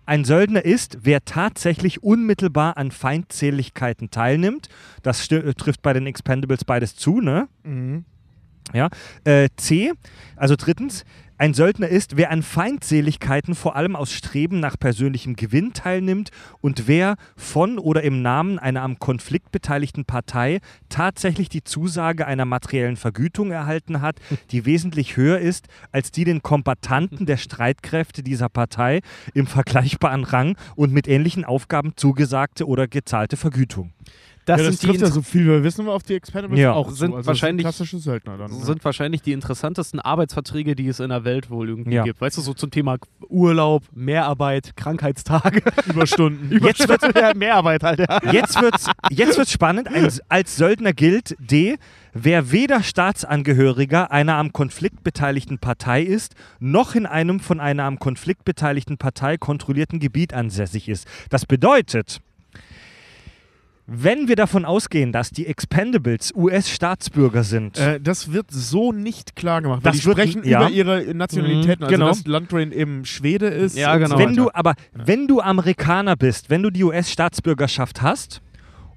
[0.06, 4.68] Ein Söldner ist, wer tatsächlich unmittelbar an Feindseligkeiten teilnimmt.
[5.04, 7.48] Das trifft bei den Expendables beides zu, ne?
[7.64, 8.06] Mhm.
[8.74, 8.90] Ja.
[9.24, 9.94] Äh, C,
[10.36, 11.06] also drittens,
[11.42, 16.90] ein Söldner ist, wer an Feindseligkeiten vor allem aus Streben nach persönlichem Gewinn teilnimmt und
[16.90, 20.60] wer von oder im Namen einer am Konflikt beteiligten Partei
[20.90, 24.18] tatsächlich die Zusage einer materiellen Vergütung erhalten hat,
[24.52, 29.00] die wesentlich höher ist als die den Kombattanten der Streitkräfte dieser Partei
[29.34, 33.94] im vergleichbaren Rang und mit ähnlichen Aufgaben zugesagte oder gezahlte Vergütung.
[34.50, 36.74] Das, ja, das sind, die trifft ja so viel wir wissen auf die Expendables Ja.
[36.74, 37.18] auch Sind zu.
[37.18, 38.52] Also wahrscheinlich- das sind klassische Söldner dann.
[38.52, 38.66] ne?
[38.66, 42.04] sind wahrscheinlich die interessantesten Arbeitsverträge, die es in der Welt wohl irgendwie Ja.
[42.04, 42.20] gibt.
[42.20, 42.98] Weißt du, so zum Thema
[43.30, 45.62] Urlaub, Mehrarbeit, Krankheitstage.
[45.88, 46.52] Überstunden.
[46.66, 48.20] Jetzt wird ja, Mehrarbeit halt, ja.
[48.32, 49.88] Jetzt wird's, jetzt wird's spannend.
[50.30, 51.78] Als Söldner gilt D.
[52.14, 58.00] Wer weder Staatsangehöriger einer am Konflikt beteiligten Partei ist, noch in einem von einer am
[58.00, 61.08] Konflikt beteiligten Partei kontrollierten Gebiet ansässig ist.
[61.30, 62.20] Das bedeutet,
[63.92, 69.62] wenn wir davon ausgehen, dass die Expendables US-Staatsbürger sind, Äh, das wird so nicht klar
[69.62, 69.84] gemacht.
[69.84, 70.62] Weil Das die wird- sprechen ja.
[70.62, 71.84] über ihre Nationalitäten.
[71.84, 72.08] Also, genau.
[72.10, 73.78] dass Landgrain eben Schwede ist.
[73.78, 74.18] Ja, genau.
[74.18, 78.42] Wenn du aber, wenn du Amerikaner bist, wenn du die US-Staatsbürgerschaft hast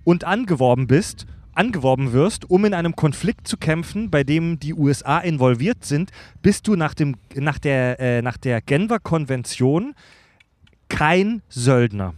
[0.04, 5.18] und angeworben bist, angeworben wirst, um in einem Konflikt zu kämpfen, bei dem die USA
[5.18, 6.10] involviert sind,
[6.42, 9.94] bist du nach, dem, nach, der, äh, nach der Genfer Konvention
[10.88, 12.14] kein Söldner.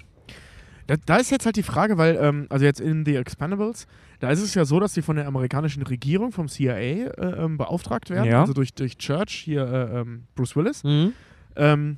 [0.86, 3.86] Da, da ist jetzt halt die Frage, weil, ähm, also jetzt in The Expendables,
[4.20, 7.56] da ist es ja so, dass die von der amerikanischen Regierung, vom CIA, äh, ähm,
[7.56, 8.40] beauftragt werden, Ja.
[8.42, 11.12] also durch, durch Church, hier äh, ähm, Bruce Willis, Mhm.
[11.56, 11.96] ähm,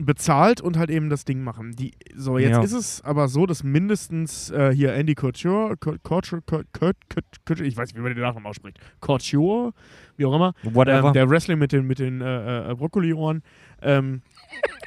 [0.00, 1.72] bezahlt und halt eben das Ding machen.
[1.72, 2.62] Die, so, jetzt Ja.
[2.62, 7.20] ist es aber so, dass mindestens äh, hier Andy Couture, Cou- Couture, Cou- Cou- Cou-
[7.44, 9.72] Couture, ich weiß nicht, wie man den Nachnamen ausspricht, Couture,
[10.16, 11.08] wie auch immer, Whatever.
[11.08, 13.42] ähm, der Wrestling mit den, mit den äh, äh, Brokkoli-Ohren,
[13.82, 14.22] ähm,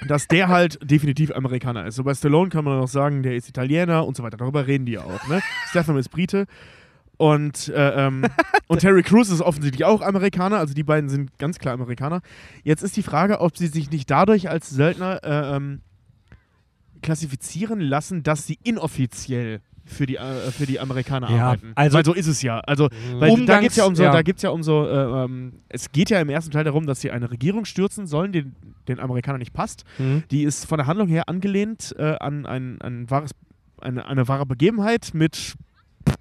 [0.08, 1.96] dass der halt definitiv Amerikaner ist.
[1.96, 4.38] So bei Stallone kann man noch sagen, der ist Italiener und so weiter.
[4.38, 5.28] Darüber reden die ja auch.
[5.28, 5.42] Ne?
[5.70, 6.48] Stefan ist Brite.
[7.18, 8.26] Und, äh, ähm,
[8.68, 12.22] und Terry Crews ist offensichtlich auch Amerikaner, also die beiden sind ganz klar Amerikaner.
[12.64, 15.82] Jetzt ist die Frage, ob sie sich nicht dadurch als Söldner äh, ähm,
[17.04, 19.62] klassifizieren lassen, dass sie inoffiziell
[19.92, 21.72] für die, äh, für die Amerikaner Ja, arbeiten.
[21.76, 22.60] also- Weil so ist es ja.
[22.62, 24.12] Also, weil Umgangs- da geht es ja um so, ja.
[24.12, 27.02] da gibt's ja um so, äh, ähm, es geht ja im ersten Teil darum, dass
[27.02, 28.46] sie eine Regierung stürzen sollen, die
[28.88, 29.84] den Amerikanern nicht passt.
[30.00, 30.24] Mhm.
[30.32, 33.32] Die ist von der Handlung her angelehnt äh, an ein, ein wahres,
[33.80, 35.56] eine, eine wahre Begebenheit mit,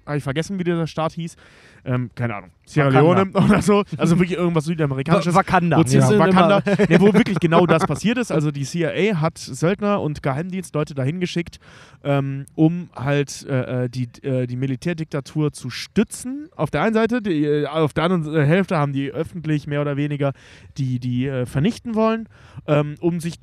[0.05, 1.35] habe ich vergessen, wie dieser Staat hieß.
[1.83, 2.51] Ähm, keine Ahnung.
[2.65, 3.23] Sierra Wakanda.
[3.23, 3.83] Leone oder so.
[3.97, 5.33] Also wirklich irgendwas Südamerikanisches.
[5.33, 5.77] Wakanda.
[5.77, 8.31] Wo, sind Wakanda, ja, wo wirklich genau das passiert ist.
[8.31, 11.59] Also die CIA hat Söldner und Geheimdienstleute dahin geschickt,
[12.03, 16.49] ähm, um halt äh, äh, die, äh, die Militärdiktatur zu stützen.
[16.55, 19.81] Auf der einen Seite, die, äh, auf der anderen äh, Hälfte haben die öffentlich mehr
[19.81, 20.33] oder weniger
[20.77, 22.29] die, die äh, vernichten wollen,
[22.67, 23.35] ähm, um sich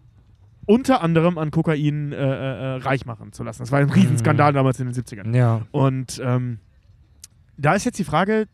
[0.69, 3.63] unter anderem an Kokain äh, äh, äh, reich machen zu lassen.
[3.63, 5.35] Das war ein Riesenskandal damals in den 70ern.
[5.37, 5.63] ja.
[5.73, 6.59] Und ähm,
[7.57, 8.47] da ist jetzt die Frage,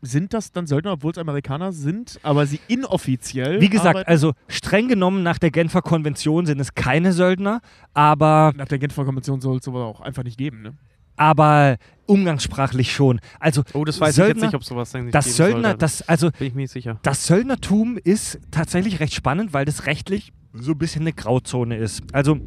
[0.00, 4.08] sind das dann Söldner, obwohl es Amerikaner sind, aber sie inoffiziell Wie gesagt, arbeiten?
[4.10, 7.60] also streng genommen nach der Genfer Konvention sind es keine Söldner,
[7.94, 10.74] aber, Nach der Genfer Konvention soll es sowas auch einfach nicht geben, ne?
[11.16, 13.20] aber umgangssprachlich schon.
[13.40, 15.78] Also Oh, das weiß ich Söldner- jetzt nicht, ob sowas nicht das geben Söldner, sollte.
[15.78, 16.98] das, also bin ich mir nicht sicher.
[17.02, 22.02] Das Söldnertum ist tatsächlich recht spannend, weil das rechtlich so ein bisschen eine Grauzone ist.
[22.12, 22.38] Also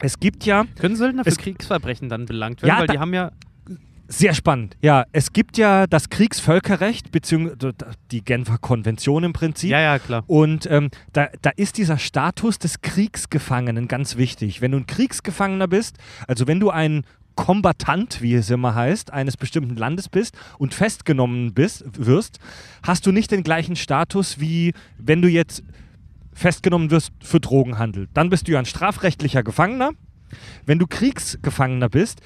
[0.00, 2.68] es gibt ja, Können Söldner für Es- Kriegsverbrechen dann belangt werden?
[2.68, 3.30] Ja, Weil die haben ja.
[4.08, 7.72] sehr spannend, ja, es gibt ja das Kriegsvölkerrecht, beziehungsweise
[8.10, 9.70] die Genfer Konvention im Prinzip.
[9.70, 10.22] Ja, ja, klar.
[10.26, 14.60] Und ähm, da, da ist dieser Status des Kriegsgefangenen ganz wichtig.
[14.60, 15.96] Wenn du ein Kriegsgefangener bist,
[16.28, 17.02] also wenn du ein
[17.36, 22.38] Kombatant, wie es immer heißt, eines bestimmten Landes bist und festgenommen bist, wirst,
[22.82, 25.62] hast du nicht den gleichen Status wie wenn du jetzt
[26.36, 28.08] festgenommen wirst für Drogenhandel.
[28.12, 29.92] Dann bist du ja ein strafrechtlicher Gefangener.
[30.66, 32.20] Wenn du Kriegsgefangener bist,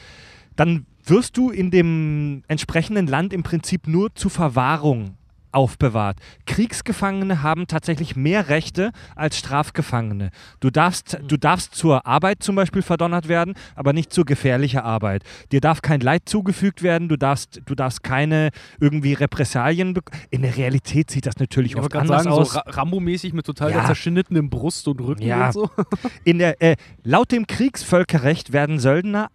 [0.56, 5.16] dann wirst du in dem entsprechenden Land im Prinzip nur zur Verwahrung
[5.52, 6.18] aufbewahrt.
[6.46, 10.30] Kriegsgefangene haben tatsächlich mehr Rechte als Strafgefangene.
[10.60, 15.24] Du darfst, du darfst zur Arbeit zum Beispiel verdonnert werden, aber nicht zur gefährlichen Arbeit.
[15.52, 18.50] Dir darf kein Leid zugefügt werden, du darfst, du darfst keine
[18.80, 20.20] irgendwie Repressalien bekommen.
[20.30, 22.52] In der Realität sieht das natürlich Ich oft anders sagen, aus.
[22.52, 23.78] so Ra Rambo-mäßig mit total Ja.
[23.78, 25.46] der zerschnittenen Brust und Rücken Ja.
[25.46, 25.70] und so.
[26.24, 29.30] In der, äh, laut dem Kriegsvölkerrecht werden Söldner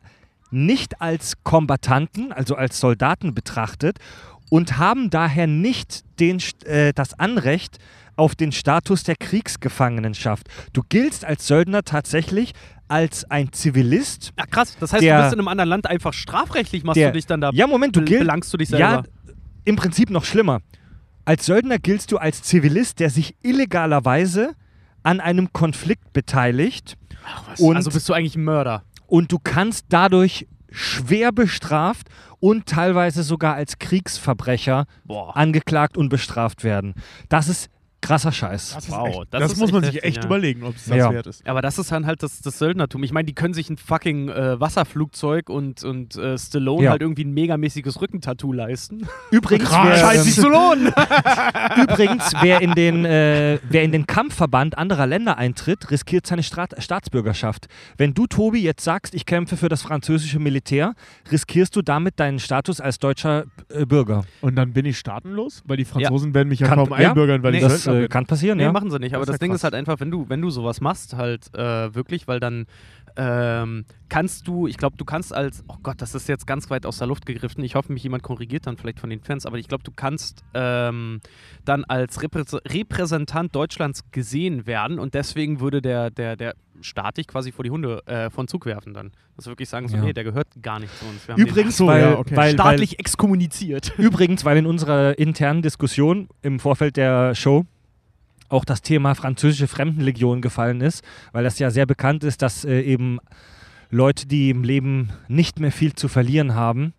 [0.51, 3.97] nicht als Kombattanten, also als Soldaten betrachtet
[4.55, 7.77] und haben daher nicht den, äh, das Anrecht
[8.15, 10.47] auf den Status der Kriegsgefangenenschaft.
[10.73, 12.53] Du giltst als Söldner tatsächlich
[12.87, 14.31] als ein Zivilist.
[14.37, 17.09] Ach krass, das heißt, Der- du bist in einem anderen Land einfach strafrechtlich, machst Der-
[17.09, 17.49] du dich dann da.
[17.53, 18.19] Ja, Moment, du giltst.
[18.19, 19.03] belangst du dich Ja, selber.
[19.65, 20.61] im Prinzip noch schlimmer.
[21.25, 24.53] Als Söldner giltst du als Zivilist, der sich illegalerweise
[25.03, 26.95] an einem Konflikt beteiligt.
[27.27, 27.59] Ach, was?
[27.59, 28.83] und- also bist du eigentlich ein Mörder.
[29.07, 32.07] und du kannst dadurch schwer bestraft
[32.45, 35.35] und teilweise sogar als Kriegsverbrecher Boah.
[35.35, 36.93] angeklagt und bestraft werden.
[37.27, 37.71] Das ist
[38.05, 38.73] krasser Scheiß.
[38.75, 40.25] Das, Wow, echt, das das, muss man sich echt ja.
[40.25, 41.11] überlegen, ob es das Ja.
[41.11, 41.47] wert ist.
[41.47, 43.03] Aber das ist dann halt das, das Söldnertum.
[43.03, 46.91] Ich meine, die können sich ein fucking äh, Wasserflugzeug und, und äh, Stallone Ja.
[46.91, 49.07] halt irgendwie ein megamäßiges Rückentattoo leisten.
[49.31, 49.87] Übrigens, Krass.
[49.87, 50.93] wer, Scheiß sich zu lohnen!
[51.81, 56.75] übrigens wer, in den, äh, wer in den Kampfverband anderer Länder eintritt, riskiert seine Staat
[56.81, 57.67] Staatsbürgerschaft.
[57.97, 60.93] Wenn du, Tobi, jetzt sagst, ich kämpfe für das französische Militär,
[61.31, 64.23] riskierst du damit deinen Status als deutscher äh, Bürger.
[64.41, 67.09] Und dann bin ich staatenlos, weil die Franzosen werden mich ja Kann- kaum ja.
[67.09, 68.71] einbürgern, weil Nee, ich Das Söldner äh, kann passieren, Nee, ja.
[68.71, 69.15] machen sie nicht.
[69.15, 69.59] Aber Das das, Ding krass.
[69.59, 72.65] ist halt einfach, wenn du, wenn du sowas machst, halt äh, wirklich, weil dann
[73.17, 76.85] ähm, kannst du, ich glaube, du kannst als, oh Gott, das ist jetzt ganz weit
[76.85, 77.63] aus der Luft gegriffen.
[77.63, 80.43] Ich hoffe, mich jemand korrigiert dann vielleicht von den Fans, aber ich glaube, du kannst
[80.53, 81.21] ähm,
[81.63, 87.27] dann als Reprä Repräsentant Deutschlands gesehen werden und deswegen würde der, der, der Staat dich
[87.27, 89.11] quasi vor die Hunde äh, von Zug werfen dann.
[89.37, 90.03] Dass wir wirklich sagen, so, Ja.
[90.03, 91.25] nee, der gehört gar nicht zu uns.
[91.25, 92.35] Wir haben den Übrigens, so, weil, ja, okay.
[92.35, 93.93] weil, weil, staatlich exkommuniziert.
[93.97, 97.65] übrigens, weil in unserer internen Diskussion im Vorfeld der Show
[98.49, 102.81] auch das Thema französische Fremdenlegion gefallen ist, weil das ja sehr bekannt ist, dass äh,
[102.81, 103.19] eben
[103.89, 106.93] Leute, die im Leben nicht mehr viel zu verlieren haben,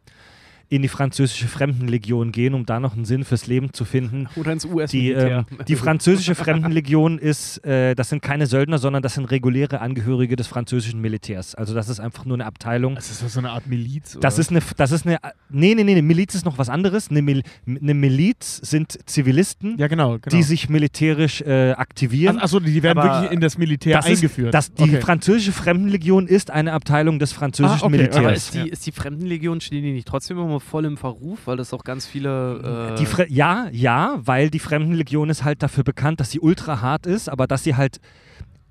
[0.69, 4.29] in die französische Fremdenlegion gehen, um da noch einen Sinn fürs Leben zu finden.
[4.37, 5.47] Oder ins Die, US-Militär.
[5.51, 10.35] ähm, die französische Fremdenlegion ist, äh, das sind keine Söldner, sondern das sind reguläre Angehörige
[10.37, 11.55] des französischen Militärs.
[11.55, 12.95] Also das ist einfach nur eine Abteilung.
[12.97, 14.19] Das ist so eine Art Miliz.
[14.21, 14.41] Das oder?
[14.41, 15.19] ist eine, das ist eine,
[15.51, 17.11] nee, nee, nee, eine Miliz ist noch was anderes.
[17.11, 20.19] Eine, Mil, eine Miliz sind Zivilisten, ja, genau.
[20.19, 20.37] genau.
[20.37, 22.39] die sich militärisch äh, aktivieren.
[22.39, 24.53] Achso, die werden Aber wirklich in das Militär das ist, eingeführt.
[24.55, 25.01] das, die okay.
[25.01, 28.37] französische Fremdenlegion ist eine Abteilung des französischen Ah, okay, Aber Militärs.
[28.47, 31.73] ist die, ist die Fremdenlegion, stehen die nicht trotzdem immer voll im Verruf, weil das
[31.73, 32.97] auch ganz viele.
[32.99, 37.29] Äh, ja, ja, weil die Fremdenlegion ist halt dafür bekannt, dass sie ultra hart ist,
[37.29, 38.01] aber dass sie halt.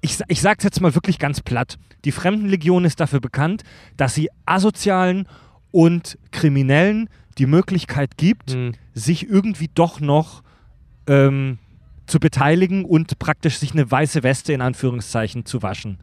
[0.01, 1.77] Ich, ich sag's jetzt mal wirklich ganz platt.
[2.03, 3.63] Die Fremdenlegion ist dafür bekannt,
[3.97, 5.27] dass sie asozialen
[5.71, 7.09] und Kriminellen
[7.39, 8.73] die Möglichkeit gibt, Hm.
[8.93, 10.43] sich irgendwie doch noch
[11.07, 11.57] ähm,
[12.05, 15.97] zu beteiligen und praktisch sich eine weiße Weste in Anführungszeichen zu waschen.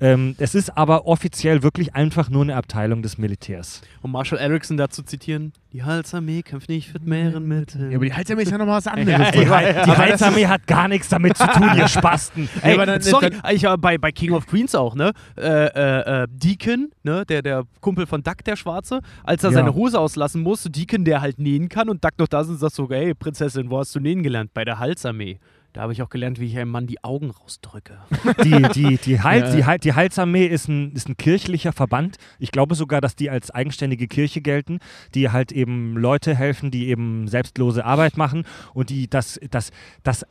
[0.00, 3.82] Ähm, es ist aber offiziell wirklich einfach nur eine Abteilung des Militärs.
[4.02, 7.90] Um Marshall Erickson dazu zitieren: Die Halsarmee kämpft nicht mit mehreren Mitteln.
[7.90, 9.30] ja, aber die Halsarmee ist ja nochmal was Ja, anderes.
[9.32, 9.84] Die, ja, Hal- ja.
[9.84, 12.48] die Heilsarmee hat gar nichts damit zu tun, ihr Spasten.
[12.62, 15.12] Ey, aber dann- sorry, dann- ich war bei, bei King of Queens auch, ne?
[15.36, 17.24] Äh, äh, äh, Deacon, ne?
[17.28, 19.54] Der, der Kumpel von Duck, der Schwarze, als er Ja.
[19.54, 22.58] seine Hose auslassen musste, Deacon, der halt nähen kann und Duck noch da ist und
[22.58, 24.54] sagt so, ey, Prinzessin, wo hast du nähen gelernt?
[24.54, 25.40] Bei der Halsarmee.
[25.74, 27.98] Da habe ich auch gelernt, wie ich einem Mann die Augen rausdrücke.
[28.44, 29.50] Die, die, die, Heil, Ja.
[29.56, 32.16] die, Heil, die Heilsarmee ist ein, ist ein kirchlicher Verband.
[32.38, 34.78] Ich glaube sogar, dass die als eigenständige Kirche gelten,
[35.16, 39.72] die halt eben Leute helfen, die eben selbstlose Arbeit machen und die das, das,
[40.04, 40.24] das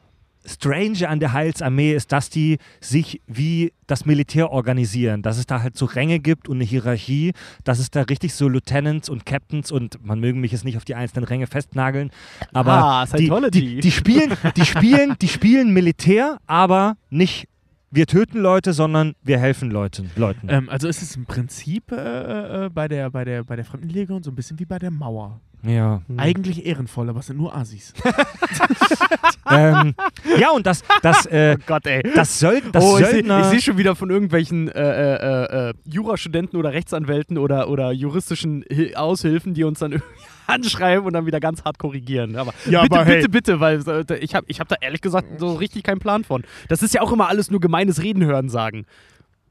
[0.45, 5.61] Strange an der Heilsarmee ist, dass die sich wie das Militär organisieren, dass es da
[5.61, 7.33] halt so Ränge gibt und eine Hierarchie,
[7.63, 10.85] dass es da richtig so Lieutenants und Captains und man möge mich jetzt nicht auf
[10.85, 12.11] die einzelnen Ränge festnageln,
[12.51, 17.47] aber Ah, die, die, die spielen, die spielen, die spielen Militär, aber nicht
[17.91, 20.09] wir töten Leute, sondern wir helfen Leuten.
[20.15, 20.47] Leuten.
[20.49, 24.23] Ähm, also ist es im Prinzip äh, äh, bei, der, bei, der, bei der Fremdenlegion
[24.23, 25.39] so ein bisschen wie bei der Mauer.
[25.65, 26.01] Ja.
[26.17, 27.93] Eigentlich ehrenvoll, aber es sind nur Assis.
[29.49, 29.95] ähm,
[30.37, 32.03] ja, und das, das, äh, Gott, ey.
[32.15, 33.43] das, Söld, das oh, ich sehe Söldner.
[33.45, 38.95] seh schon wieder von irgendwelchen äh, äh, äh, Jurastudenten oder Rechtsanwälten oder, oder juristischen Hil
[38.95, 40.13] Aushilfen, die uns dann irgendwie
[40.47, 42.35] anschreiben und dann wieder ganz hart korrigieren.
[42.35, 43.15] Aber Ja, bitte, aber hey.
[43.17, 46.23] bitte, bitte, weil äh, ich habe ich hab da ehrlich gesagt so richtig keinen Plan
[46.23, 46.43] von.
[46.67, 48.85] Das ist ja auch immer alles nur gemeines Reden hören sagen.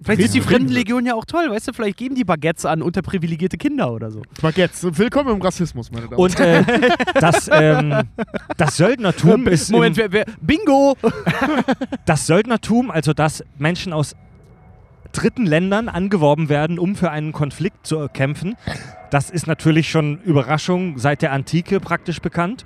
[0.04, 1.72] Vielleicht ist die Fremdenlegion ja auch toll, weißt du?
[1.72, 4.22] Vielleicht geben die Baguettes an unterprivilegierte Kinder oder so.
[4.40, 4.84] Baguettes.
[4.98, 6.64] Willkommen im Rassismus, meine Damen und äh,
[7.14, 8.02] das, ähm,
[8.56, 9.70] das Söldnertum ist.
[9.70, 10.96] im- Moment, wer, wer, Bingo!
[12.06, 14.16] das Söldnertum, also dass Menschen aus
[15.12, 18.56] dritten Ländern angeworben werden, um für einen Konflikt zu kämpfen,
[19.10, 22.64] das ist natürlich schon Überraschung seit der Antike praktisch bekannt.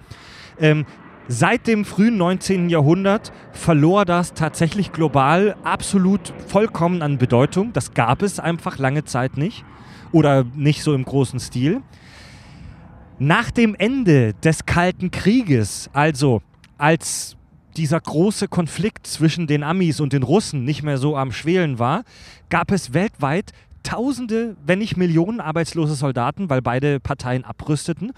[0.58, 0.86] Ähm,
[1.28, 2.68] seit dem frühen 19.
[2.68, 7.72] Jahrhundert verlor das tatsächlich global absolut vollkommen an Bedeutung.
[7.72, 9.64] Das gab es einfach lange Zeit nicht
[10.12, 11.82] oder nicht so im großen Stil.
[13.18, 16.42] Nach dem Ende des Kalten Krieges, also
[16.78, 17.36] als
[17.76, 22.04] dieser große Konflikt zwischen den Amis und den Russen nicht mehr so am Schwelen war,
[22.48, 23.52] gab es weltweit
[23.86, 28.10] Tausende, wenn nicht Millionen arbeitslose Soldaten, weil beide Parteien abrüsteten.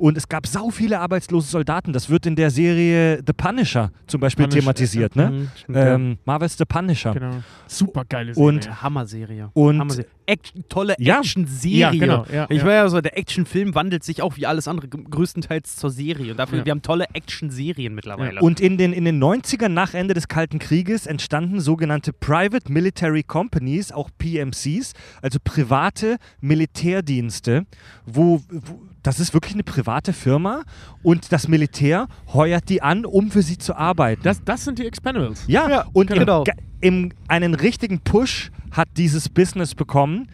[0.00, 1.92] Und es gab sau viele arbeitslose Soldaten.
[1.92, 5.14] Das wird in der Serie The Punisher zum Beispiel Punisher, thematisiert.
[5.14, 5.90] Mhm, Ne?
[5.90, 7.12] Ähm, Marvel's The Punisher.
[7.12, 7.42] Genau.
[7.66, 8.82] Super geile Und- Serie.
[8.82, 9.50] Hammer-Serie.
[9.52, 10.10] Und Hammer-Serie.
[10.26, 11.18] Action, tolle Ja.
[11.18, 11.78] Action-Serie.
[11.78, 12.64] Ja, genau, ja, ich ja.
[12.64, 16.30] war ja so, der Actionfilm wandelt sich auch wie alles andere größtenteils zur Serie.
[16.30, 16.64] Und dafür, Ja.
[16.66, 18.40] wir haben tolle Action-Serien mittlerweile.
[18.40, 23.22] Und in den, in den 90ern nach Ende des Kalten Krieges entstanden sogenannte Private Military
[23.24, 27.66] Companies, auch PMCs, also private Militärdienste,
[28.06, 30.62] wo, wo das ist wirklich eine private Firma
[31.02, 34.22] und das Militär heuert die an, um für sie zu arbeiten.
[34.22, 35.44] Das, das sind die Expendables.
[35.46, 36.44] ja, und genau.
[36.80, 40.28] im, im, einen richtigen Push hat dieses Business bekommen.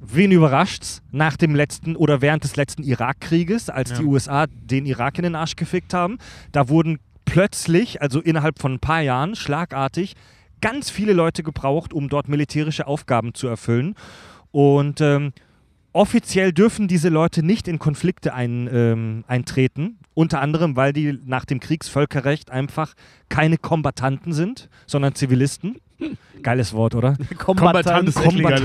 [0.00, 1.02] Wen überrascht's?
[1.12, 3.98] Nach dem letzten oder während des letzten Irakkrieges, als Ja.
[3.98, 6.18] die USA den Irak in den Arsch gefickt haben,
[6.50, 10.14] da wurden plötzlich, also innerhalb von ein paar Jahren, schlagartig
[10.60, 13.94] ganz viele Leute gebraucht, um dort militärische Aufgaben zu erfüllen.
[14.50, 15.32] Und ähm,
[15.92, 19.98] offiziell dürfen diese Leute nicht in Konflikte ein, ähm, eintreten.
[20.14, 22.94] Unter anderem, weil die nach dem Kriegsvölkerrecht einfach
[23.28, 25.76] keine Kombattanten sind, sondern Zivilisten.
[26.42, 27.16] Geiles Wort, oder?
[27.38, 28.12] Kombatanten.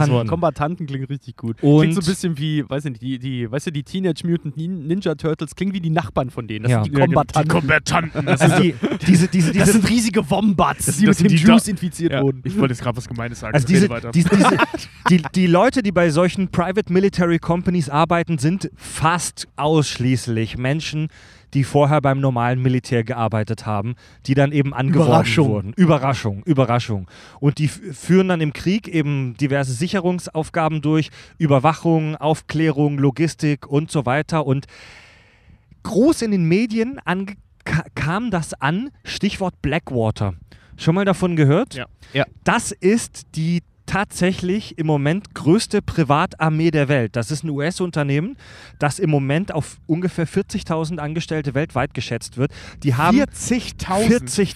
[0.10, 0.28] Wort.
[0.28, 1.62] Kombatanten klingt richtig gut.
[1.62, 4.58] Und- klingt so ein bisschen wie, weiß nicht, die, die, weißt du, die Teenage Mutant
[4.58, 6.64] Nin- Ninja Turtles klingen wie die Nachbarn von denen.
[6.64, 6.84] Das Ja.
[6.84, 7.20] sind die Ja, genau.
[7.22, 7.50] Kombatanten.
[7.50, 8.26] Die Kombatanten.
[8.26, 11.32] Das Also sind die, diese, diese, das diese, sind riesige Wombats, Das- die das mit
[11.32, 12.42] dem die Juice Da- infiziert ja, wurden.
[12.44, 13.54] ich wollte jetzt gerade was Gemeines sagen.
[13.54, 14.58] also diese, diese, diese,
[15.10, 21.10] die, die Leute, die bei solchen Private Military Companies arbeiten, sind fast ausschließlich Menschen,
[21.54, 23.96] die vorher beim normalen Militär gearbeitet haben,
[24.26, 25.48] die dann eben angeworben Überraschung.
[25.48, 25.74] wurden.
[25.74, 27.08] Überraschung, Überraschung.
[27.40, 34.06] Und die führen dann im Krieg eben diverse Sicherungsaufgaben durch, Überwachung, Aufklärung, Logistik und so
[34.06, 34.46] weiter.
[34.46, 34.66] Und
[35.84, 37.00] groß in den Medien
[37.96, 40.34] kam das an, Stichwort Blackwater.
[40.78, 41.74] Schon mal davon gehört?
[41.74, 41.86] Ja.
[42.14, 42.26] Ja.
[42.44, 47.16] Das ist die tatsächlich im Moment größte Privatarmee der Welt.
[47.16, 48.38] Das ist ein US-Unternehmen,
[48.78, 52.52] das im Moment auf ungefähr 40.000 Angestellte weltweit geschätzt wird.
[52.84, 53.78] Die haben 40.000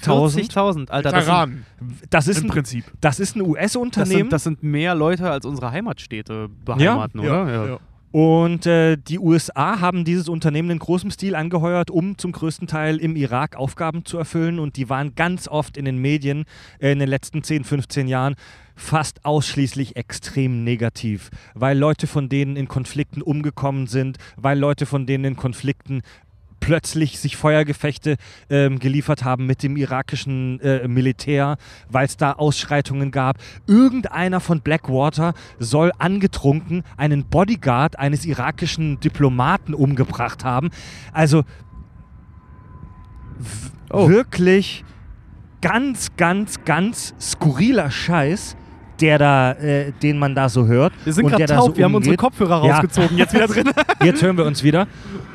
[0.04, 0.52] 40.000.
[0.52, 1.12] 40.000, Alter.
[1.12, 1.66] Das sind,
[2.10, 2.86] Das ist im ein, Prinzip.
[3.02, 4.18] das ist ein das, US-Unternehmen.
[4.20, 7.68] sind, das sind mehr Leute als unsere Heimatstädte beheimaten, oder?
[7.68, 7.80] Ja.
[8.12, 12.98] Und äh, die USA haben dieses Unternehmen in großem Stil angeheuert, um zum größten Teil
[12.98, 14.60] im Irak Aufgaben zu erfüllen.
[14.60, 16.44] Und die waren ganz oft in den Medien
[16.80, 18.36] äh, in den letzten 10, 15 Jahren
[18.76, 25.06] fast ausschließlich extrem negativ, weil Leute von denen in Konflikten umgekommen sind, weil Leute von
[25.06, 26.02] denen in Konflikten
[26.62, 28.16] plötzlich sich Feuergefechte
[28.50, 31.58] ähm, geliefert haben mit dem irakischen äh, Militär,
[31.90, 33.38] weil es da Ausschreitungen gab.
[33.68, 40.70] Irgendeiner von Blackwater soll angetrunken einen Bodyguard eines irakischen Diplomaten umgebracht haben.
[41.12, 41.44] Also
[43.90, 44.08] Oh.
[44.08, 44.86] wirklich
[45.62, 48.56] ganz, ganz, ganz skurriler Scheiß,
[49.00, 50.94] der da, äh, den man da so hört.
[51.04, 52.16] Wir sind gerade taub, so wir haben unsere.
[52.16, 52.74] Kopfhörer Ja.
[52.76, 53.70] rausgezogen, jetzt wieder drin.
[54.04, 54.88] Jetzt hören wir uns wieder.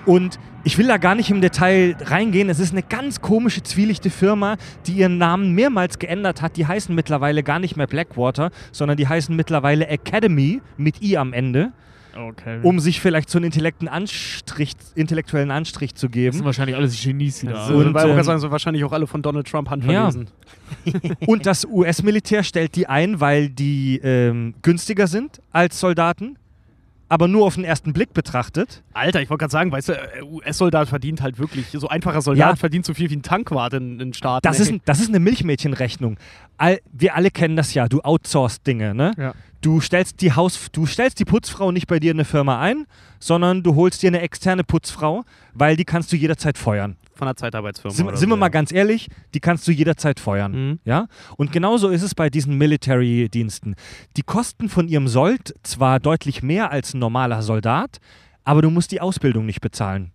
[0.06, 2.50] Und ich will da gar nicht im Detail reingehen.
[2.50, 4.56] Es ist eine ganz komische, zwielichte Firma,
[4.88, 6.56] die ihren Namen mehrmals geändert hat.
[6.56, 11.32] Die heißen mittlerweile gar nicht mehr Blackwater, sondern die heißen mittlerweile Academy mit I am
[11.32, 11.72] Ende,
[12.18, 12.58] Okay.
[12.64, 16.32] um sich vielleicht so einen intellekten Anstrich, intellektuellen Anstrich zu das geben.
[16.36, 19.06] sind wahrscheinlich alles Genies, die da So, Und, weil ähm, sagen, so wahrscheinlich auch alle
[19.06, 19.72] von Donald Trump Ja.
[19.72, 20.26] handverlesen.
[21.26, 26.38] Und das US-Militär stellt die ein, weil die ähm, günstiger sind als Soldaten,
[27.08, 28.82] aber nur auf den ersten Blick betrachtet.
[28.92, 32.50] Alter, ich wollte gerade sagen, weißt du, äh, US-Soldat verdient halt wirklich, so einfacher Soldat
[32.50, 32.56] Ja.
[32.56, 34.46] verdient so viel wie ein Tankwart in, in Staaten.
[34.46, 36.16] Das ist, das ist eine Milchmädchenrechnung.
[36.56, 37.88] All, wir alle kennen das ja.
[37.88, 39.12] Du outsourcest Dinge, ne?
[39.16, 39.34] Ja.
[39.66, 42.86] Du stellst die Haus, du stellst die Putzfrau nicht bei dir in eine Firma ein,
[43.18, 45.24] sondern du holst dir eine externe Putzfrau,
[45.54, 46.94] weil die kannst du jederzeit feuern.
[47.16, 47.92] von der Zeitarbeitsfirma.
[47.92, 48.50] Sind, sind so, wir mal ja.
[48.50, 50.52] ganz ehrlich, die kannst du jederzeit feuern.
[50.52, 50.78] Mhm.
[50.84, 51.08] Ja?
[51.36, 53.74] Und genauso ist es bei diesen Military-Diensten.
[54.16, 57.98] Die kosten von ihrem Sold zwar deutlich mehr als ein normaler Soldat,
[58.44, 60.12] aber du musst die Ausbildung nicht bezahlen.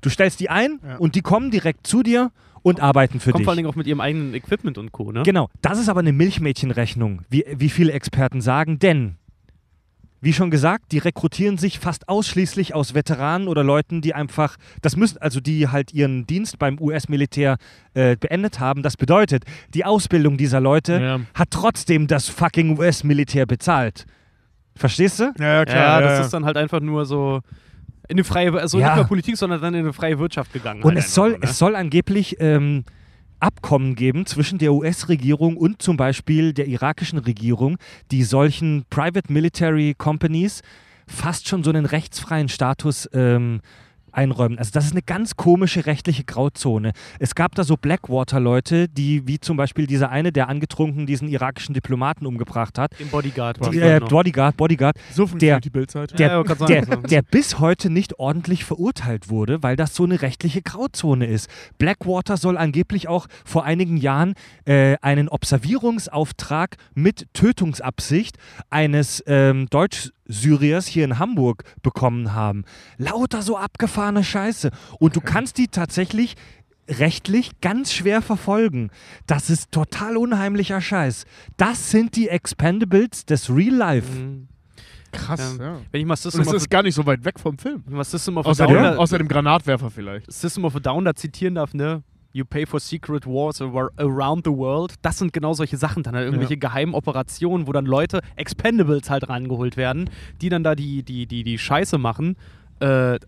[0.00, 0.96] Du stellst die ein Ja.
[0.96, 3.44] und die kommen direkt zu dir und arbeiten für Kommt dich.
[3.44, 5.22] vor allen Dingen auch mit ihrem eigenen Equipment und Co., ne?
[5.24, 9.16] Genau, das ist aber eine Milchmädchenrechnung, wie, wie viele Experten sagen, denn,
[10.20, 14.96] wie schon gesagt, die rekrutieren sich fast ausschließlich aus Veteranen oder Leuten, die einfach, das
[14.96, 17.56] müssen, also die halt ihren Dienst beim US-Militär
[17.94, 18.82] äh, beendet haben.
[18.82, 19.44] Das bedeutet,
[19.74, 21.20] die Ausbildung dieser Leute Ja.
[21.34, 24.06] hat trotzdem das fucking US-Militär bezahlt.
[24.74, 25.32] Verstehst du?
[25.38, 27.40] Ja, Ja, das ist dann halt einfach nur so
[28.08, 28.88] in eine freie, also Ja.
[28.88, 30.82] nicht mehr Politik, sondern dann in eine freie Wirtschaft gegangen.
[30.82, 31.50] Und halt es soll, einfach, ne?
[31.50, 32.84] es soll angeblich ähm,
[33.40, 37.76] Abkommen geben zwischen der US-Regierung und zum Beispiel der irakischen Regierung,
[38.10, 40.62] die solchen Private Military Companies
[41.06, 43.60] fast schon so einen rechtsfreien Status ähm,
[44.12, 44.58] einräumen.
[44.58, 46.92] Also das ist eine ganz komische rechtliche Grauzone.
[47.18, 51.74] Es gab da so Blackwater-Leute, die, wie zum Beispiel dieser eine, der angetrunken diesen irakischen
[51.74, 52.98] Diplomaten umgebracht hat.
[52.98, 53.58] Den Bodyguard.
[53.72, 56.16] Die, äh, Bodyguard, Bodyguard, So funktioniert Der- die Bildzeitung.
[56.16, 60.62] der, Ja, der, der bis heute nicht ordentlich verurteilt wurde, weil das so eine rechtliche
[60.62, 61.48] Grauzone ist.
[61.78, 68.36] Blackwater soll angeblich auch vor einigen Jahren äh, einen Observierungsauftrag mit Tötungsabsicht
[68.70, 69.66] eines ähm,
[70.28, 72.64] Deutsch-Syriers hier in Hamburg bekommen haben.
[72.98, 74.70] Lauter so abgefahrene Scheiße.
[74.98, 76.34] Und du kannst die tatsächlich
[76.88, 78.90] rechtlich ganz schwer verfolgen.
[79.26, 81.24] Das ist total unheimlicher Scheiß.
[81.56, 84.10] Das sind die Expendables des Real Life.
[84.10, 84.48] Mhm.
[85.12, 85.64] Krass, Ja.
[85.64, 85.80] ja.
[85.90, 87.82] Wenn ich mal System of, ist gar nicht so weit weg vom Film.
[87.86, 90.30] a, mal System of a Außer, Down dem, da, außer dem Granatwerfer vielleicht.
[90.30, 92.02] System of a Down da zitieren darf, ne?
[92.32, 94.94] You pay for secret wars ar- around the world.
[95.02, 99.28] Das sind genau solche Sachen dann, halt irgendwelche geheimen Operationen, wo dann Leute, Expendables halt
[99.28, 100.10] rangeholt werden,
[100.42, 102.36] die dann da die, die, die, die Scheiße machen,
[102.80, 103.18] äh,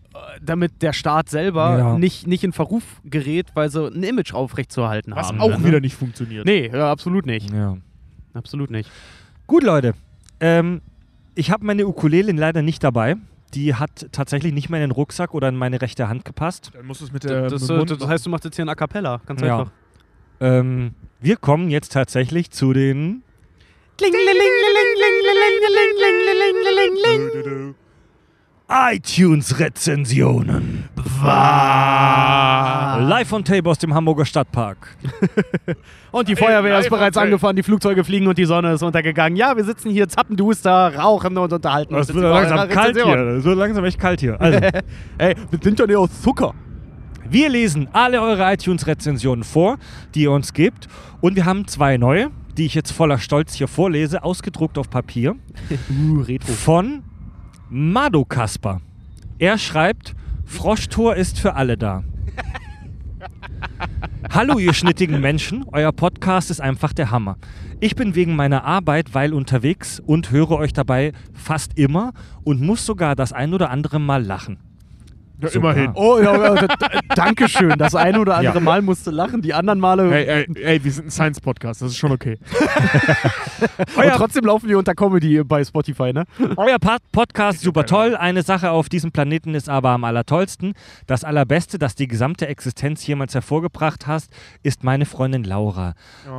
[0.43, 1.99] damit der Staat selber Ja.
[1.99, 5.41] nicht, nicht in Verruf gerät, weil sie ein Image aufrechtzuerhalten Was haben.
[5.41, 5.65] auch ne?
[5.65, 6.45] wieder nicht funktioniert.
[6.45, 7.51] Nee, ja, absolut nicht.
[7.53, 7.77] Ja.
[8.35, 8.89] Absolut nicht.
[9.47, 9.95] Gut, Leute.
[10.39, 10.83] Ähm,
[11.35, 13.17] ich habe meine Ukulele leider nicht dabei.
[13.55, 16.71] Die hat tatsächlich nicht mehr in den Rucksack oder in meine rechte Hand gepasst.
[16.75, 18.65] Dann musst du es mit der das, äh, Mund das heißt, du machst jetzt hier
[18.65, 19.21] ein A Cappella.
[19.27, 19.59] Ganz Ja.
[19.59, 19.73] einfach.
[20.41, 23.23] Ähm, wir kommen jetzt tatsächlich zu den
[28.71, 30.85] iTunes-Rezensionen.
[33.01, 34.97] Live von Tape aus dem Hamburger Stadtpark.
[36.13, 39.37] Und die Feuerwehr ist bereits on angefahren, die Flugzeuge fliegen und die Sonne ist untergegangen.
[39.37, 42.09] Ja, wir sitzen hier zappenduster, rauchen und unterhalten uns.
[42.09, 43.17] Es wird langsam kalt hier.
[43.17, 44.41] Es wird langsam echt kalt hier.
[44.41, 44.59] Also,
[45.19, 46.55] Ey, wir sind ja nicht aus Zucker.
[47.29, 49.79] wir lesen alle eure iTunes-Rezensionen vor,
[50.15, 50.87] die ihr uns gebt.
[51.21, 55.35] Und wir haben zwei neue, die ich jetzt voller Stolz hier vorlese, ausgedruckt auf Papier.
[55.91, 56.53] Uh, Retro.
[56.53, 57.03] von
[57.73, 58.81] Mado Kasper.
[59.39, 62.03] Er schreibt, Froschtor ist für alle da.
[64.29, 67.37] Hallo ihr schnittigen Menschen, euer Podcast ist einfach der Hammer.
[67.79, 72.85] Ich bin wegen meiner Arbeit weil unterwegs und höre euch dabei fast immer und muss
[72.85, 74.59] sogar das ein oder andere Mal lachen.
[75.43, 75.73] Ja, Sogar.
[75.77, 75.93] immerhin.
[75.95, 77.79] Oh, ja, ja, d- d- danke schön.
[77.79, 78.61] Das eine oder andere Ja.
[78.61, 80.11] Mal musste lachen, die anderen Male.
[80.15, 82.39] Ey, ey, ey, wir sind ein Science-Podcast, das ist schon okay.
[83.97, 86.25] Und trotzdem laufen wir unter Comedy bei Spotify, ne?
[86.57, 86.77] Euer
[87.13, 88.17] Podcast super toll.
[88.17, 90.75] Eine Sache auf diesem Planeten ist aber am allertollsten.
[91.07, 94.31] Das Allerbeste, das die gesamte Existenz jemals hervorgebracht hast,
[94.63, 95.95] ist meine Freundin Laura.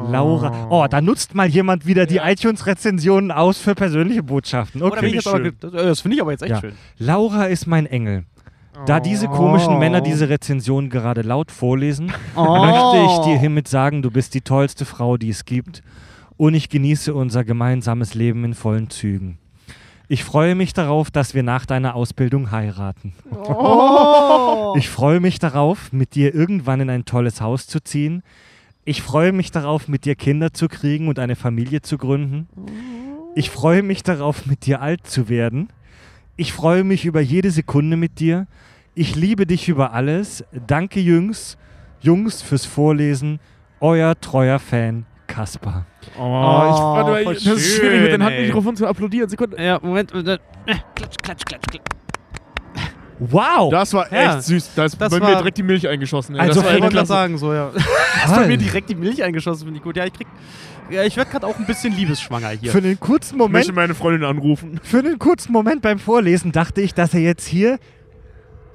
[0.10, 0.68] Laura.
[0.69, 4.82] Oh, da nutzt mal jemand wieder die iTunes-Rezensionen aus für persönliche Botschaften.
[4.82, 5.15] Oder bin ich Okay.
[5.15, 6.60] jetzt aber, ge- das, äh, das finde ich aber jetzt echt Ja.
[6.60, 6.73] schön.
[6.98, 8.23] Laura ist mein Engel.
[8.86, 14.12] Da diese komischen Männer diese Rezension gerade laut vorlesen, möchte ich dir hiermit sagen, du
[14.12, 15.84] bist die tollste Frau, die es gibt.
[16.38, 19.38] Und ich genieße unser gemeinsames Leben in vollen Zügen.
[20.08, 23.14] Ich freue mich darauf, dass wir nach deiner Ausbildung heiraten.
[24.76, 28.24] Ich freue mich darauf, mit dir irgendwann in ein tolles Haus zu ziehen.
[28.86, 32.48] Ich freue mich darauf, mit dir Kinder zu kriegen und eine Familie zu gründen.
[33.36, 35.68] Ich freue mich darauf, mit dir alt zu werden.
[36.38, 38.48] Ich freue mich über jede Sekunde mit dir.
[38.93, 40.43] Ich liebe dich über alles.
[40.68, 41.57] Danke, Jungs,
[42.01, 43.39] Jungs, fürs Vorlesen.
[43.80, 45.85] Euer treuer Fan, Kaspar.
[46.18, 49.30] Oh, ich, warte mal, voll das ist schwierig, mit den schön, Handmikrofonen zu applaudieren.
[49.30, 49.63] Sekunde.
[49.63, 50.13] Ja, Moment.
[50.13, 50.38] äh,
[50.95, 51.81] Klatsch, klatsch, klatsch, klatsch.
[53.19, 53.69] Wow!
[53.72, 54.35] Das war Ja.
[54.38, 54.72] echt süß.
[54.76, 56.35] Da ist Das bei mir direkt die Milch eingeschossen.
[56.35, 56.41] ey.
[56.41, 57.72] Also das Ich wollte sagen, so, ja.
[58.23, 59.95] Hast bei mir direkt die Milch eingeschossen, finde ich gut.
[59.95, 60.27] Ja, ich krieg.
[60.89, 62.72] Ja, ich werde gerade auch ein bisschen liebesschwanger hier.
[62.72, 64.80] Für einen kurzen Ich möchte Moment, meine Freundin anrufen.
[64.84, 67.77] für einen kurzen Moment beim Vorlesen dachte ich, dass er jetzt hier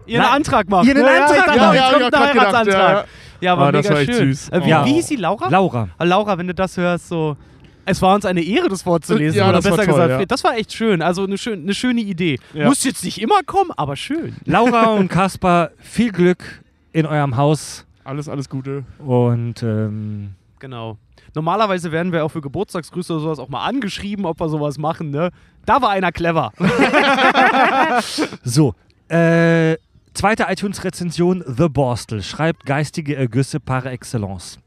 [0.06, 0.86] Ihr einen Na, Antrag macht.
[0.86, 1.74] ihr einen ja, ja, Antrag ich dachte, macht.
[1.74, 3.06] Ja, kommt ja, ein grad gedacht, Heiratsantrag.
[3.40, 4.32] Ja, war Ah, das mega war echt schön.
[4.32, 4.48] süß.
[4.50, 4.84] Äh, wie, Ja.
[4.86, 5.48] wie hieß sie, Laura?
[5.48, 5.88] Laura.
[5.98, 7.36] Ah, Laura, wenn du das hörst, so.
[7.84, 9.38] Es war uns eine Ehre, das vorzulesen.
[9.38, 10.26] Ja, oder das war besser toll, gesagt, ja.
[10.26, 11.02] Das war echt schön.
[11.02, 12.38] Also eine, schön, eine schöne Idee.
[12.54, 12.66] Ja.
[12.66, 14.34] Muss jetzt nicht immer kommen, aber schön.
[14.44, 16.62] Laura und Kaspar, viel Glück
[16.92, 18.84] in eurem Haus Alles, alles Gute.
[18.98, 20.96] und ähm, Genau.
[21.34, 25.10] Normalerweise werden wir auch für Geburtstagsgrüße oder sowas auch mal angeschrieben, ob wir sowas machen,
[25.10, 25.30] ne?
[25.66, 26.50] Da war einer clever.
[28.42, 28.74] so.
[29.08, 29.76] Äh,
[30.16, 34.58] zweite iTunes-Rezension, The Borstel, schreibt geistige Ergüsse par excellence.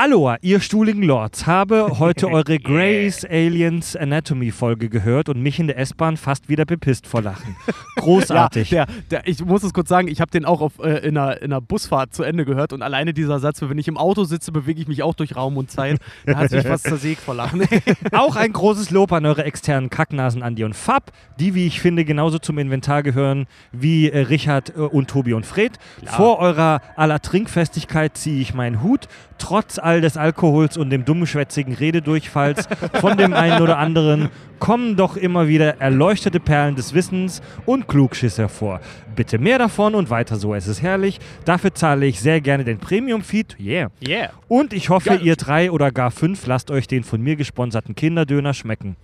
[0.00, 5.66] Aloha, ihr stuhligen Lords, habe heute eure Grace Aliens Anatomy Folge gehört und mich in
[5.66, 7.56] der S-Bahn fast wieder bepisst vor Lachen.
[7.96, 8.70] Großartig.
[8.78, 11.16] Ja, der, der, ich muss es kurz sagen, ich habe den auch auf, äh, in,
[11.16, 14.22] einer, in einer Busfahrt zu Ende gehört und alleine dieser Satz, wenn ich im Auto
[14.22, 15.98] sitze, bewege ich mich auch durch Raum und Zeit.
[16.26, 17.66] Da hat sich fast zersägt vor Lachen.
[18.12, 21.10] Auch ein großes Lob an eure externen Kacknasen Andi und Fab,
[21.40, 25.46] die, wie ich finde, genauso zum Inventar gehören wie äh, Richard äh, und Tobi und
[25.46, 25.72] Fred.
[26.04, 29.08] Vor eurer aller Trinkfestigkeit ziehe ich meinen Hut.
[29.38, 32.68] Trotz all des Alkohols und dem dummschwätzigen Rededurchfalls
[33.00, 34.28] von dem einen oder anderen
[34.58, 38.80] kommen doch immer wieder erleuchtete Perlen des Wissens und Klugschiss hervor.
[39.16, 41.20] Bitte mehr davon und weiter so, es ist herrlich.
[41.46, 43.56] Dafür zahle ich sehr gerne den Premium-Feed.
[43.58, 43.90] Yeah.
[44.06, 44.30] Yeah.
[44.46, 48.52] Und ich hoffe, ihr drei oder gar fünf lasst euch den von mir gesponserten Kinderdöner
[48.52, 48.96] schmecken.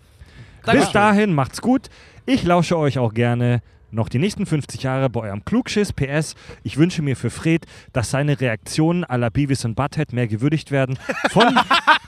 [0.70, 1.89] Bis dahin macht's gut.
[2.27, 3.62] Ich lausche euch auch gerne
[3.95, 5.93] noch die nächsten 50 Jahre bei eurem Klugschiss.
[5.93, 10.27] PS, ich wünsche mir für Fred, dass seine Reaktionen à la Beavis und Butthead mehr
[10.27, 10.99] gewürdigt werden.
[11.31, 11.59] Von,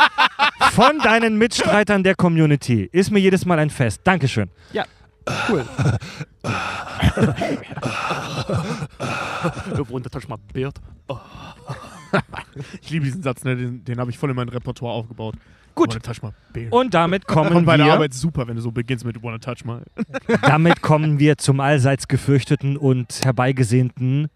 [0.73, 2.89] von deinen Mitstreitern der Community.
[2.93, 4.01] Ist mir jedes Mal ein Fest.
[4.05, 4.51] Dankeschön.
[4.73, 4.85] Ja.
[5.49, 5.65] Cool.
[9.89, 10.77] Wanna touch my beard?
[12.81, 13.57] Ich liebe diesen Satz, ne?
[13.57, 15.35] den, den habe ich voll in mein Repertoire aufgebaut.
[15.77, 15.99] Gut.
[16.71, 19.23] Und damit kommen Und bei der wir, Arbeit ist super, wenn du so beginnst mit
[19.23, 19.81] Wanna touch my.
[20.43, 24.29] damit kommen wir zum allseits gefürchteten und herbeigesehnten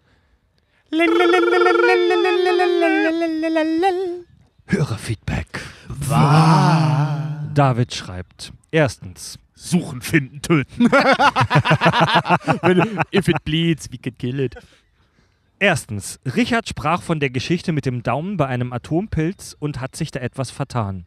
[4.67, 5.61] Hörerfeedback.
[7.55, 8.53] David schreibt.
[8.71, 9.39] Erstens.
[9.55, 10.87] Suchen, finden, töten.
[13.15, 14.57] If it bleeds, we can kill it.
[15.61, 16.19] Erstens.
[16.25, 20.19] Richard sprach von der Geschichte mit dem Daumen bei einem Atompilz und hat sich da
[20.21, 21.05] etwas vertan.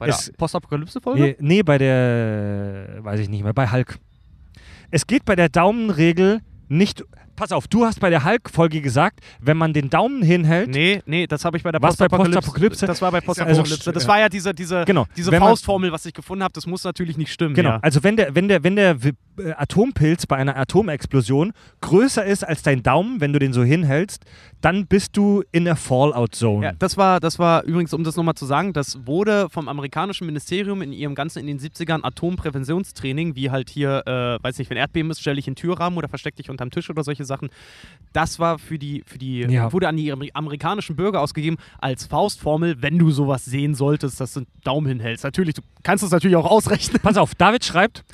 [0.00, 1.22] Bei der Es- Postapokalypse-Folge?
[1.22, 3.98] Nee, nee, bei der, weiß ich nicht mehr, bei Hulk.
[4.90, 7.04] Es geht bei der Daumenregel nicht.
[7.36, 10.70] Pass auf, du hast bei der Hulk-Folge gesagt, wenn man den Daumen hinhält.
[10.70, 12.86] Nee, nee, das habe ich bei der Postapokalypse.
[12.86, 13.92] Das war bei ja Postapokalypse.
[13.92, 16.52] das war ja diese, diese, Genau, diese wenn Faustformel, was ich gefunden habe.
[16.52, 17.54] Das muss natürlich nicht stimmen.
[17.54, 17.78] Genau, Ja.
[17.82, 18.96] also wenn der, wenn der, wenn der
[19.36, 24.24] äh, Atompilz bei einer Atomexplosion größer ist als dein Daumen, wenn du den so hinhältst,
[24.64, 26.64] dann bist du in der Fallout-Zone.
[26.64, 30.24] Ja, das war, das war übrigens, um das nochmal zu sagen, das wurde vom amerikanischen
[30.26, 34.76] Ministerium in ihrem ganzen in den 70ern Atompräventionstraining, wie halt hier, äh, weiß nicht, wenn
[34.78, 37.50] Erdbeben ist, stell dich in den Türrahmen oder versteck dich unterm Tisch oder solche Sachen.
[38.12, 39.72] Das war für die, für die, Ja.
[39.72, 44.32] wurde an die Amer- amerikanischen Bürger ausgegeben als Faustformel, wenn du sowas sehen solltest, dass
[44.34, 45.24] du einen Daumen hinhältst.
[45.24, 47.00] Natürlich, du kannst es natürlich auch ausrechnen.
[47.02, 48.04] Pass auf, David schreibt,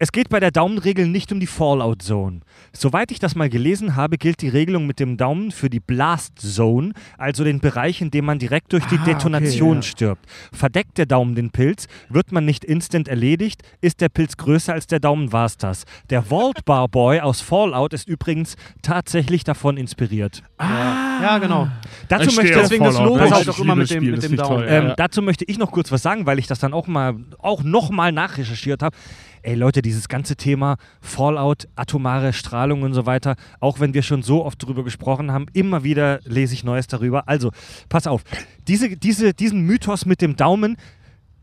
[0.00, 2.40] es geht bei der Daumenregel nicht um die Fallout Zone.
[2.72, 6.38] Soweit ich das mal gelesen habe, gilt die Regelung mit dem Daumen für die Blast
[6.38, 9.82] Zone, also den Bereich, in dem man direkt durch die Ah, okay, Detonation ja.
[9.82, 10.24] stirbt.
[10.52, 14.86] Verdeckt der Daumen den Pilz, wird man nicht instant erledigt, ist der Pilz größer als
[14.86, 15.84] der Daumen, war's das.
[16.10, 20.42] Der Vault Bar Boy aus Fallout ist übrigens tatsächlich davon inspiriert.
[20.60, 21.68] Ja, genau.
[22.08, 23.26] Dazu Ich möchte, Deswegen das Logo ne?
[23.40, 24.48] Ich auch immer mit dem- Spiel, mit Daumen.
[24.58, 24.94] toll, Ähm, ja.
[24.94, 28.12] Dazu möchte ich noch kurz was sagen, weil ich das dann auch mal auch nochmal
[28.12, 28.96] nachrecherchiert habe.
[29.42, 34.22] Ey Leute, dieses ganze Thema Fallout, atomare Strahlung und so weiter, auch wenn wir schon
[34.22, 37.28] so oft drüber gesprochen haben, immer wieder lese ich Neues darüber.
[37.28, 37.50] Also,
[37.88, 38.22] pass auf,
[38.66, 40.76] diese, diese, diesen Mythos mit dem Daumen,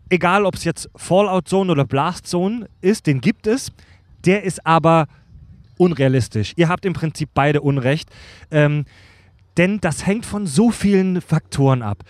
[0.09, 3.72] egal ob es jetzt Fallout Zone oder Blast Zone ist, den gibt es.
[4.26, 5.07] Der ist aber
[5.77, 6.53] unrealistisch.
[6.55, 8.09] Ihr habt im Prinzip beide Unrecht.
[8.51, 8.85] Ähm,
[9.57, 12.03] denn das hängt von so vielen Faktoren ab.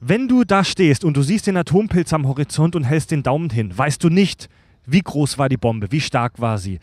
[0.00, 3.50] Wenn du da stehst und du siehst den Atompilz am Horizont und hältst den Daumen
[3.50, 4.48] hin, weißt du nicht,
[4.86, 6.78] wie groß war die Bombe, wie stark war sie.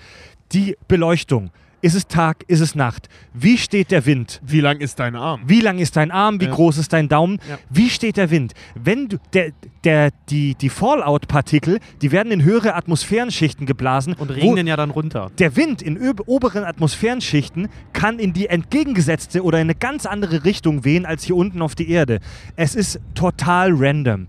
[0.52, 1.52] Die Beleuchtung.
[1.84, 3.10] Ist es Tag, ist es Nacht?
[3.34, 4.40] Wie steht der Wind?
[4.46, 5.42] Wie lang ist dein Arm?
[5.48, 6.40] Wie lang ist dein Arm?
[6.40, 6.52] Wie Ja.
[6.54, 7.40] groß ist dein Daumen?
[7.50, 7.58] Ja.
[7.72, 8.54] Wie steht der Wind?
[8.76, 9.52] Wenn du, der,
[9.84, 14.14] der, die, die Fallout-Partikel, die werden in höhere Atmosphärenschichten geblasen.
[14.14, 15.32] Und wo- regnen ja dann runter.
[15.40, 15.98] der Wind in
[16.28, 21.36] oberen Atmosphärenschichten kann in die entgegengesetzte oder in eine ganz andere Richtung wehen als hier
[21.36, 22.20] unten auf die Erde.
[22.56, 24.28] Es ist total random.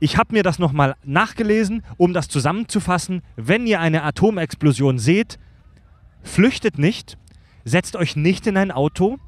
[0.00, 3.22] Ich habe mir das nochmal nachgelesen, um das zusammenzufassen.
[3.36, 5.38] Wenn ihr eine Atomexplosion seht,
[6.22, 7.18] flüchtet nicht,
[7.64, 9.18] setzt euch nicht in ein Auto,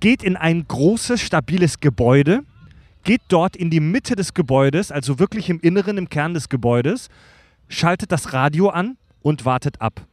[0.00, 2.42] geht in ein großes, stabiles Gebäude,
[3.04, 7.08] geht dort in die Mitte des Gebäudes, also wirklich im Inneren, im Kern des Gebäudes,
[7.68, 10.06] schaltet das Radio an und wartet ab.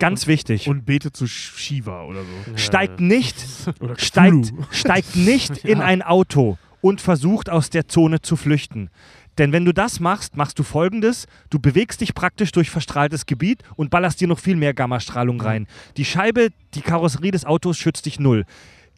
[0.00, 0.68] Ganz wichtig.
[0.68, 2.56] Und bete zu Shiva oder so.
[2.56, 3.36] steigt nicht,
[3.80, 8.90] Oder steigt, steigt nicht in ein Auto und versucht aus der Zone zu flüchten.
[9.38, 13.62] Denn wenn du das machst, machst du folgendes: Du bewegst dich praktisch durch verstrahltes Gebiet
[13.76, 15.66] und ballerst dir noch viel mehr Gammastrahlung rein.
[15.96, 18.44] Die Scheibe, die Karosserie des Autos schützt dich null.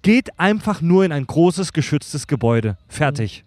[0.02, 2.78] Geht einfach nur in ein großes, geschütztes Gebäude.
[2.88, 3.44] Fertig.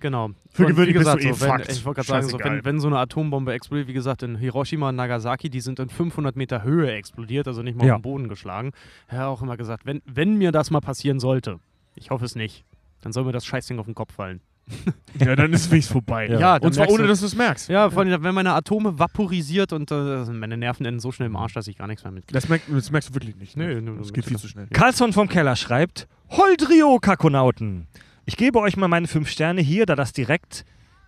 [0.00, 0.30] Genau.
[0.50, 2.38] Für Und gewöhnlich wie bist du gesagt, eh so, wenn, ich wollte gerade sagen, so,
[2.38, 5.88] wenn, wenn so eine Atombombe explodiert, wie gesagt, in Hiroshima und Nagasaki, die sind in
[5.88, 7.94] 500 Meter Höhe explodiert, also nicht mal Ja.
[7.94, 8.72] auf den Boden geschlagen.
[9.08, 11.60] Er hat auch immer gesagt, wenn, wenn mir das mal passieren sollte,
[11.96, 12.64] ich hoffe es nicht,
[13.02, 14.40] dann soll mir das Scheißding auf den Kopf fallen.
[15.18, 16.26] Ja, dann ist es vorbei.
[16.28, 16.38] Ja.
[16.38, 17.68] Ja, und zwar ohne, du- dass du es merkst.
[17.70, 21.36] Ja, vor allem, wenn meine Atome vaporisiert und äh, meine Nerven enden so schnell im
[21.36, 22.34] Arsch, dass ich gar nichts mehr mitkriege.
[22.34, 23.56] Das, merk, das merkst du wirklich nicht.
[23.56, 23.80] Nee, Ne?
[23.80, 24.66] nee, das geht viel zu schnell.
[24.72, 27.86] Carlson vom Keller schreibt: Holdrio, Kakonauten.
[28.26, 30.64] Ich gebe euch mal meine fünf Sterne hier, da das direkt,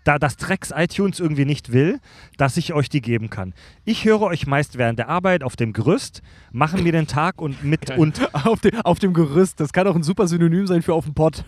[0.09, 2.01] da das Drecks iTunes irgendwie nicht will,
[2.39, 3.53] dass ich euch die geben kann.
[3.85, 7.63] Ich höre euch meist während der Arbeit auf dem Gerüst, machen mir den Tag und
[7.63, 9.61] mit und Auf, dem- auf dem Gerüst.
[9.61, 11.45] Das kann auch ein super Synonym sein für auf dem Pott.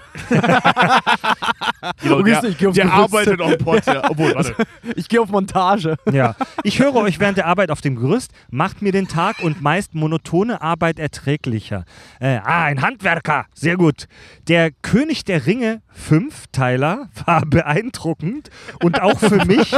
[2.02, 2.80] Genau, der aufs der Gerüst.
[2.80, 4.10] arbeitet auf dem Pod, ja.
[4.10, 4.54] Obwohl, warte.
[4.96, 5.96] Ich gehe auf Montage.
[6.12, 9.62] Ja, ich höre euch während der Arbeit auf dem Gerüst, macht mir den Tag und
[9.62, 11.84] meist monotone Arbeit erträglicher.
[12.20, 14.06] Äh, ah, ein Handwerker, sehr gut.
[14.48, 18.50] Der König der Ringe, Fünfteiler, war beeindruckend
[18.82, 19.74] und auch für mich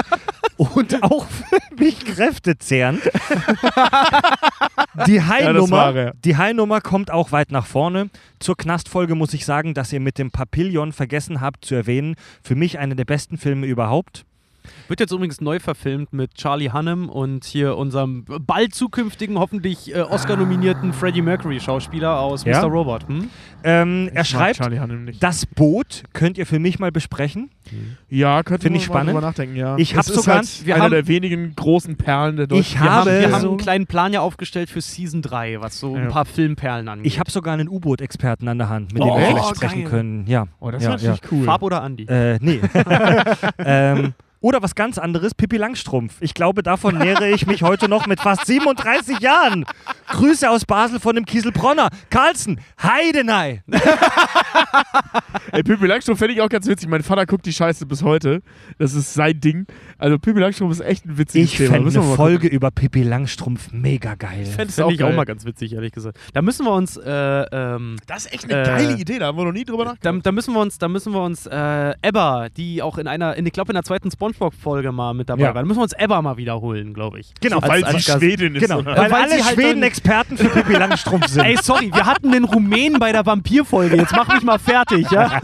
[0.56, 3.00] und auch für mich kräftezehrend.
[5.06, 6.12] Die Ja, High-Nummer er.
[6.24, 8.10] die High-Nummer kommt auch weit nach vorne.
[8.38, 12.14] Zur Knastfolge muss ich sagen, dass ihr mit dem Papillon vergessen habt zu erwähnen.
[12.42, 14.24] Für mich einer der besten Filme überhaupt.
[14.88, 20.00] Wird jetzt übrigens neu verfilmt mit Charlie Hunnam und hier unserem bald zukünftigen, hoffentlich äh,
[20.00, 22.60] Oscar-nominierten Freddie Mercury-Schauspieler aus Ja?
[22.62, 22.68] Mr.
[22.68, 23.08] Robot.
[23.08, 23.28] Hm?
[23.64, 24.60] Ähm, er schreibt,
[25.20, 27.50] das Boot könnt ihr für mich mal besprechen.
[28.08, 29.10] Ja, könnte Find man ich mal spannend.
[29.14, 29.76] drüber nachdenken, ja.
[29.78, 32.60] Ich hab Es ist sogar- halt wir einer haben- der wenigen großen Perlen der deutschen
[32.60, 35.78] Ich Wir habe haben, wir haben einen kleinen Plan ja aufgestellt für Season 3, was
[35.78, 36.08] so ein Ja.
[36.10, 37.06] paar Filmperlen angeht.
[37.06, 39.54] Ich habe sogar einen U-Boot-Experten an der Hand, mit Oh, dem wir vielleicht geil.
[39.70, 40.26] sprechen können.
[40.26, 40.46] Ja.
[40.58, 41.44] Oh, das ja, ist natürlich cool.
[41.44, 42.04] Farb oder Andi?
[42.04, 42.60] Äh, nee.
[43.58, 46.16] ähm, oder was ganz anderes, Pippi Langstrumpf.
[46.20, 49.64] Ich glaube, davon nähere ich mich heute noch mit fast 37 Jahren.
[50.12, 51.88] Grüße aus Basel von dem Kieselbronner.
[52.10, 53.62] Carlsen, Heidenei.
[55.52, 56.88] Ey, Pippi Langstrumpf fände ich auch ganz witzig.
[56.88, 58.42] Mein Vater guckt die Scheiße bis heute.
[58.78, 59.66] Das ist sein Ding.
[59.98, 61.70] Also Pippi Langstrumpf ist echt ein witziges Ich Thema.
[61.74, 64.44] fände Müssen wir eine Folge über Pippi Langstrumpf mega geil.
[64.44, 65.16] Fände ist auch ich auch geil.
[65.16, 66.18] mal ganz witzig, ehrlich gesagt.
[66.32, 67.96] Da müssen wir uns, äh, ähm.
[68.06, 69.18] Das ist echt eine Äh, geile Idee.
[69.18, 70.26] Da haben wir noch nie drüber da, nachgedacht.
[70.26, 73.46] da müssen wir uns, da müssen wir uns äh, Ebba, die auch in einer, in,
[73.46, 75.48] ich glaube in der zweiten SpongeBob-Folge mal mit dabei Ja.
[75.54, 77.32] war, da müssen wir uns Ebba mal wiederholen, glaube ich.
[77.40, 78.12] Genau, als, Weil als sie.
[78.12, 78.62] Schwedin ist.
[78.62, 78.96] Genau, oder?
[78.96, 81.44] weil, weil alle sie halt Schweden Experten für Pippi Langstrumpf sind.
[81.44, 83.96] Ey, sorry, wir hatten den Rumänen bei der Vampir-Folge.
[83.96, 85.40] Jetzt mach mich mal fertig, ja?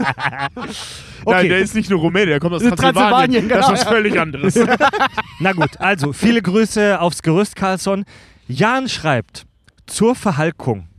[1.25, 3.49] Nein, der ist nicht nur Rumäne, der kommt aus Transsilvanien, Transsilvanien.
[3.49, 3.73] Das genau.
[3.73, 4.59] ist was völlig anderes.
[5.39, 8.03] Na gut, also viele Grüße aufs Gerüst, Carlsson.
[8.47, 9.45] Jan schreibt
[9.85, 10.89] zur Verhalkung.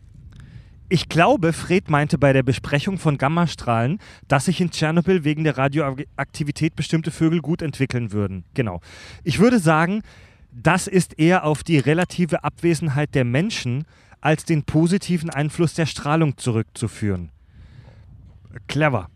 [0.88, 5.58] Ich glaube, Fred meinte bei der Besprechung von Gammastrahlen, dass sich in Tschernobyl wegen der
[5.58, 8.44] Radioaktivität bestimmte Vögel gut entwickeln würden.
[8.54, 8.80] Genau.
[9.22, 10.02] Ich würde sagen,
[10.52, 13.84] das ist eher auf die relative Abwesenheit der Menschen
[14.20, 17.30] als den positiven Einfluss der Strahlung zurückzuführen.
[18.66, 19.08] Clever.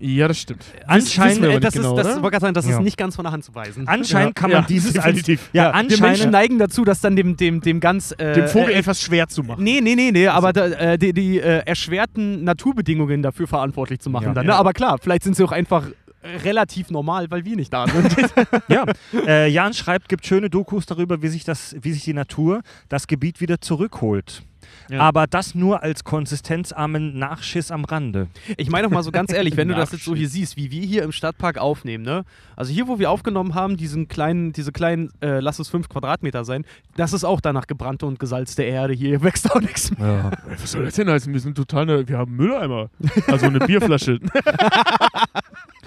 [0.00, 0.64] ja, das stimmt.
[0.86, 2.40] Anscheinend, wir aber Äh, nicht das, genau, ist, das, oder?
[2.40, 2.72] sagen, das Ja.
[2.78, 3.86] ist nicht ganz von der Hand zu weisen.
[3.86, 4.40] Anscheinend Ja.
[4.40, 5.50] kann man Ja, dieses als definitiv.
[5.52, 8.12] ja, Wir Menschen anscheinend neigen dazu, das dann dem, dem, dem ganz.
[8.18, 9.62] Äh, Dem Vogel äh, etwas schwer zu machen.
[9.62, 14.10] Nee, nee, nee, nee, aber da, äh, die, die äh, erschwerten Naturbedingungen dafür verantwortlich zu
[14.10, 14.24] machen.
[14.28, 14.34] Ja.
[14.34, 14.52] dann, Ja.
[14.54, 14.58] Ne?
[14.58, 15.86] Aber klar, vielleicht sind sie auch einfach
[16.22, 18.16] relativ normal, weil wir nicht da sind.
[18.68, 18.84] Ja,
[19.26, 23.06] äh, Jan schreibt, gibt schöne Dokus darüber, wie sich, das, wie sich die Natur das
[23.06, 24.42] Gebiet wieder zurückholt.
[24.88, 25.00] Ja.
[25.00, 28.28] Aber das nur als konsistenzarmen Nachschiss am Rande.
[28.56, 30.70] Ich meine doch mal so ganz ehrlich, wenn du das jetzt so hier siehst, wie
[30.70, 32.24] wir hier im Stadtpark aufnehmen, ne?
[32.56, 36.44] Also hier, wo wir aufgenommen haben, diesen kleinen, diese kleinen, äh, lass es fünf Quadratmeter
[36.44, 36.64] sein,
[36.96, 38.94] das ist auch danach gebrannte und gesalzte Erde.
[38.94, 40.30] Hier wächst auch nichts mehr.
[40.48, 41.32] Was soll das denn heißen?
[41.32, 41.86] Wir sind total.
[41.86, 42.90] Ne, wir haben Mülleimer.
[43.26, 44.20] Also eine Bierflasche.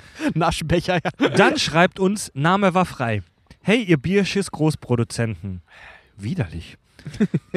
[0.34, 1.30] Naschbecher, ja.
[1.30, 3.24] Dann schreibt uns, Name war frei.
[3.62, 5.62] Hey, ihr Bierschiss-Großproduzenten.
[6.18, 6.78] Widerlich.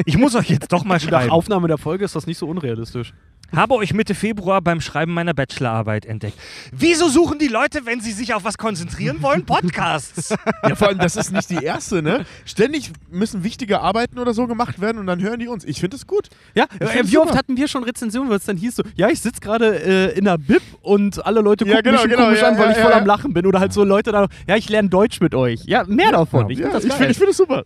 [0.04, 1.30] Ich muss euch jetzt doch mal Nach schreiben.
[1.30, 3.12] Aufnahme der Folge ist das nicht so unrealistisch.
[3.54, 6.38] Habe euch Mitte Februar beim Schreiben meiner Bachelorarbeit entdeckt.
[6.70, 10.34] Wieso suchen die Leute, wenn sie sich auf was konzentrieren wollen, Podcasts?
[10.68, 12.26] ja, vor allem, das ist nicht die erste, ne?
[12.44, 15.64] Ständig müssen wichtige Arbeiten oder so gemacht werden und dann hören die uns.
[15.64, 16.28] Ich finde es gut.
[16.54, 19.20] Ja, äh, wie oft hatten wir schon Rezensionen, wo es dann hieß so, ja, ich
[19.20, 22.24] sitze gerade äh, in einer Bib und alle Leute Ja, gucken genau, mich schon genau,
[22.24, 23.14] komisch ja, an, weil ja, ich voll ja, am ja.
[23.14, 23.46] Lachen bin.
[23.46, 25.64] Oder halt so Leute da, ja, ich lerne Deutsch mit euch.
[25.64, 26.50] Ja, mehr davon.
[26.50, 27.64] Ich ja, finde das ich finde ich find es super.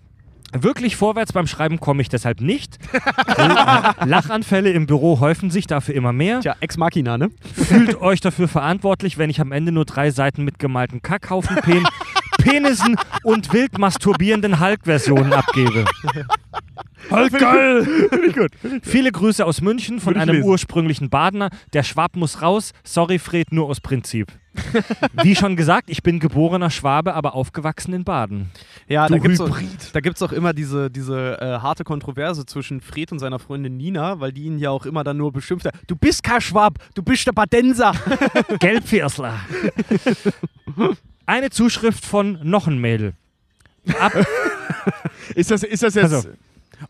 [0.53, 2.79] Wirklich vorwärts beim Schreiben komme ich deshalb nicht.
[4.05, 6.41] Lachanfälle im Büro häufen sich dafür immer mehr.
[6.41, 7.31] Tja, Ex Machina, ne?
[7.55, 11.85] Fühlt euch dafür verantwortlich, wenn ich am Ende nur drei Seiten mit gemalten Kackhaufen, Pen
[12.43, 15.85] Penissen und wild masturbierenden Hulk-Versionen abgebe.
[17.10, 17.86] Hulk geil!
[18.82, 20.48] Viele Grüße aus München von einem lesen.
[20.48, 21.51] ursprünglichen Badener.
[21.73, 22.73] Der Schwab muss raus.
[22.85, 24.28] Sorry, Fred, nur aus Prinzip.
[25.23, 28.51] Wie schon gesagt, ich bin geborener Schwabe, aber aufgewachsen in Baden.
[28.86, 29.94] Ja, Du da gibt's, auch, Hybrid.
[29.94, 34.20] da gibt's auch immer diese, diese äh, harte Kontroverse zwischen Fred und seiner Freundin Nina,
[34.20, 35.74] weil die ihn ja auch immer dann nur beschimpft hat.
[35.86, 37.93] Du bist kein Schwab, du bist der Badenser.
[38.60, 39.40] Gelbviersler.
[41.27, 43.15] Eine Zuschrift von noch ein Mädel.
[43.99, 44.12] Ab,
[45.35, 46.12] Ist das, ist das jetzt.
[46.12, 46.28] Also.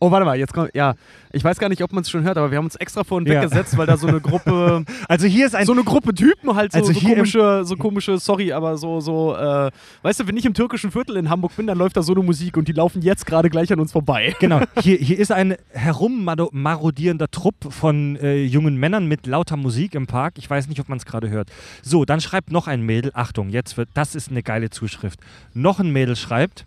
[0.00, 0.94] Oh, warte mal, jetzt kommt, ja,
[1.32, 3.26] ich weiß gar nicht, ob man es schon hört, aber wir haben uns extra vorhin
[3.30, 3.40] Ja.
[3.42, 6.72] weggesetzt, weil da so eine Gruppe, Also hier ist ein so eine Gruppe Typen halt
[6.72, 9.70] so, Also so komische, so komische, sorry, aber so, so, äh,
[10.02, 12.22] weißt du, wenn ich im türkischen Viertel in Hamburg bin, dann läuft da so eine
[12.22, 14.34] Musik und die laufen jetzt gerade gleich an uns vorbei.
[14.40, 20.06] Genau, hier, hier ist ein herummarodierender Trupp von äh, jungen Männern mit lauter Musik im
[20.06, 20.34] Park.
[20.38, 21.48] Ich weiß nicht, ob man es gerade hört.
[21.82, 25.20] So, dann schreibt noch ein Mädel, Achtung, jetzt wird, das ist eine geile Zuschrift.
[25.54, 26.64] Noch ein Mädel schreibt,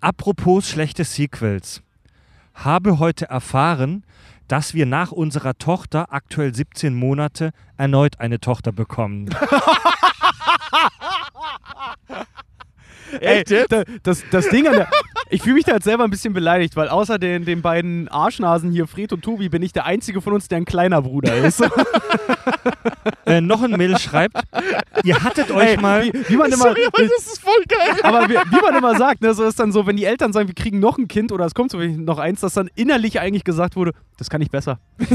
[0.00, 1.82] apropos schlechte Sequels,
[2.64, 4.04] habe heute erfahren,
[4.48, 9.28] dass wir nach unserer Tochter, aktuell 17 Monate, erneut eine Tochter bekommen.
[13.20, 14.88] Ey, da, das, das Ding an der.
[15.30, 18.70] Ich fühle mich da jetzt selber ein bisschen beleidigt, weil außer den, den beiden Arschnasen
[18.70, 21.62] hier, Fred und Tobi, bin ich der einzige von uns, der ein kleiner Bruder ist.
[23.26, 24.36] äh, noch ein Mädel schreibt,
[25.04, 26.04] ihr hattet euch Ey, mal...
[26.04, 26.64] Wie, wie man immer.
[26.64, 27.96] Sorry, aber das ist voll geil.
[28.02, 30.48] Aber wie, wie man immer sagt, ne, so ist dann so, wenn die Eltern sagen,
[30.48, 33.44] wir kriegen noch ein Kind oder es kommt so noch eins, dass dann innerlich eigentlich
[33.44, 34.78] gesagt wurde, das kann ich besser.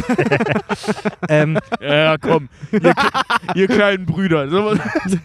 [1.30, 2.50] Ähm, Ja, komm.
[2.72, 2.94] Ihr,
[3.56, 4.50] ihr kleinen Brüder.
[4.50, 4.76] So,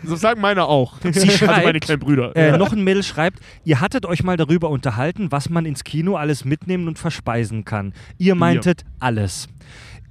[0.05, 0.95] so sagen meine auch.
[1.01, 2.37] Sie Also meine schreibt, kleinen Brüder.
[2.37, 6.17] Äh, noch ein Mädel schreibt, ihr hattet euch mal darüber unterhalten, was man ins Kino
[6.17, 7.93] alles mitnehmen und verspeisen kann.
[8.19, 9.49] Ihr meintet alles.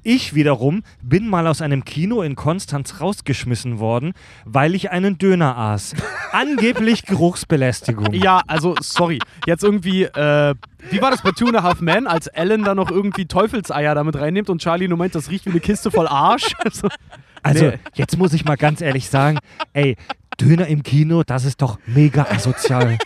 [0.09, 4.13] Ich wiederum bin mal aus einem Kino in Konstanz rausgeschmissen worden,
[4.45, 5.95] weil ich einen Döner aß.
[6.31, 8.13] Angeblich Geruchsbelästigung.
[8.13, 9.19] Ja, also, sorry.
[9.45, 10.55] Jetzt irgendwie, äh,
[10.91, 13.95] wie war das bei Two and a Half Men, als Ellen da noch irgendwie Teufelseier
[13.95, 16.53] damit reinnimmt und Charlie nur meint, das riecht wie eine Kiste voll Arsch?
[16.63, 16.87] Also,
[17.43, 17.79] Also, Nee.
[17.95, 19.39] jetzt muss ich mal ganz ehrlich sagen,
[19.73, 19.97] ey,
[20.39, 22.97] Döner im Kino, das ist doch mega asozial.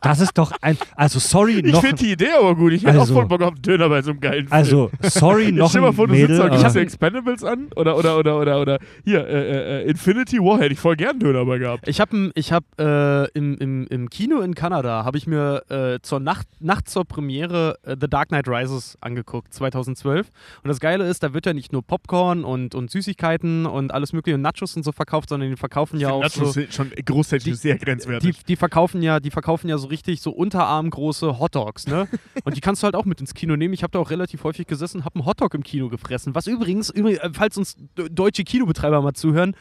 [0.00, 2.72] Das ist doch ein, also sorry, ich noch, finde die Idee aber gut.
[2.72, 4.52] Ich hätte Also- auch voll Bock auf einen Döner bei so einem geilen Film.
[4.52, 6.38] also sorry, noch stell dir mal vor, du sitzt Mädel.
[6.38, 10.38] da, aber- guckst dir Expendables an oder, oder, oder, oder, oder hier, äh, äh, Infinity
[10.38, 11.88] War hätte ich voll gern einen Döner bei gehabt.
[11.88, 15.98] Ich habe ich hab, äh, im, im, im Kino in Kanada habe ich mir äh,
[16.02, 20.28] zur Nacht, Nacht zur Premiere äh, The Dark Knight Rises angeguckt, 2012.
[20.62, 24.12] Und das Geile ist, da wird ja nicht nur Popcorn und, und Süßigkeiten und alles
[24.12, 26.44] mögliche und Nachos und so verkauft, sondern die verkaufen ja auch das so...
[26.60, 28.44] ist schon großtechnisch Die- sehr Die, grenzwertig.
[28.44, 32.08] die verkaufen ja, die verkaufen ja so richtig so unterarmgroße Hotdogs, ne?
[32.44, 33.74] Und die kannst du halt auch mit ins Kino nehmen.
[33.74, 36.34] Ich habe da auch relativ häufig gesessen, habe einen Hotdog im Kino gefressen.
[36.34, 39.54] Was übrigens, übrigens äh, falls uns deutsche Kinobetreiber mal zuhören,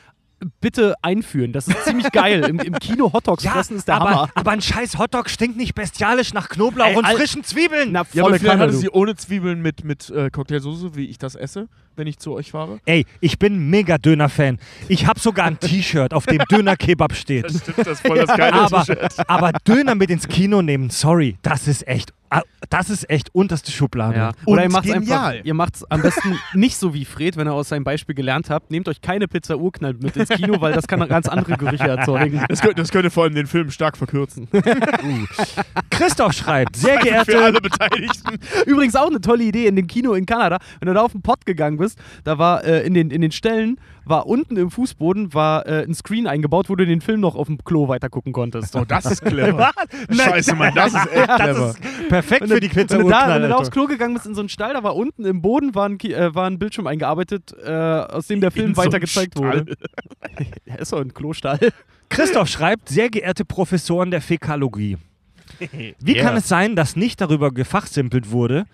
[0.61, 1.51] bitte einführen.
[1.51, 2.43] Das ist ziemlich geil.
[2.47, 4.29] Im, im Kino Hotdogs fressen ist der aber, Hammer.
[4.35, 7.91] aber ein scheiß Hotdog stinkt nicht bestialisch nach Knoblauch Ey, und frischen Zwiebeln.
[7.91, 8.77] Na, ja, aber volle vielleicht Kanne, hatte du.
[8.79, 12.51] sie ohne Zwiebeln mit, mit äh, Cocktailsoße, wie ich das esse, wenn ich zu euch
[12.51, 12.79] fahre.
[12.85, 14.59] Ey, ich bin mega Döner-Fan.
[14.87, 17.49] Ich habe sogar ein T-Shirt, auf dem Döner-Kebab steht.
[17.49, 19.29] stimmt, das ist voll das geile Aber, T-Shirt.
[19.29, 22.13] aber Döner mit ins Kino nehmen, sorry, das ist echt,
[22.69, 24.17] das ist echt unterste Schublade.
[24.17, 24.31] Ja.
[24.45, 25.31] Oder ihr macht genial.
[25.31, 28.49] einfach, ihr macht's am besten nicht so wie Fred, wenn ihr aus seinem Beispiel gelernt
[28.49, 28.71] habt.
[28.71, 32.43] Nehmt euch keine Pizza Urknall mit ins Kino, weil das kann ganz andere Gerüche erzeugen.
[32.47, 34.47] Das könnte, das könnte vor allem den Film stark verkürzen.
[35.89, 38.39] Christoph schreibt, sehr Für geehrte, alle Beteiligten.
[38.65, 40.59] Übrigens auch eine tolle Idee in dem Kino in Kanada.
[40.79, 43.31] Wenn du da auf den Pott gegangen bist, da war äh, in, den, in den
[43.31, 43.79] Stellen,
[44.09, 47.47] war unten im Fußboden war äh, ein Screen eingebaut, wo du den Film noch auf
[47.47, 48.75] dem Klo weitergucken konntest.
[48.75, 49.71] Oh, das ist clever.
[50.09, 51.37] Scheiße, Mann, das ist echt clever.
[51.37, 53.71] das ist perfekt Wenn für die Pizza wenn du, da, wenn du da aufs.
[53.71, 56.33] Klo gegangen bist in so einen Stall, da war unten im Boden war ein, äh,
[56.35, 59.59] war ein Bildschirm eingearbeitet, äh, aus dem der Film In so weiter einem gezeigt Stall.
[59.61, 59.75] wurde.
[60.65, 61.59] ja, ist doch ein Klostall.
[62.09, 64.97] Christoph schreibt, sehr geehrte Professoren der Fäkalogie.
[65.99, 66.23] Wie Ja.
[66.23, 68.65] kann es sein, dass nicht darüber gefachsimpelt wurde,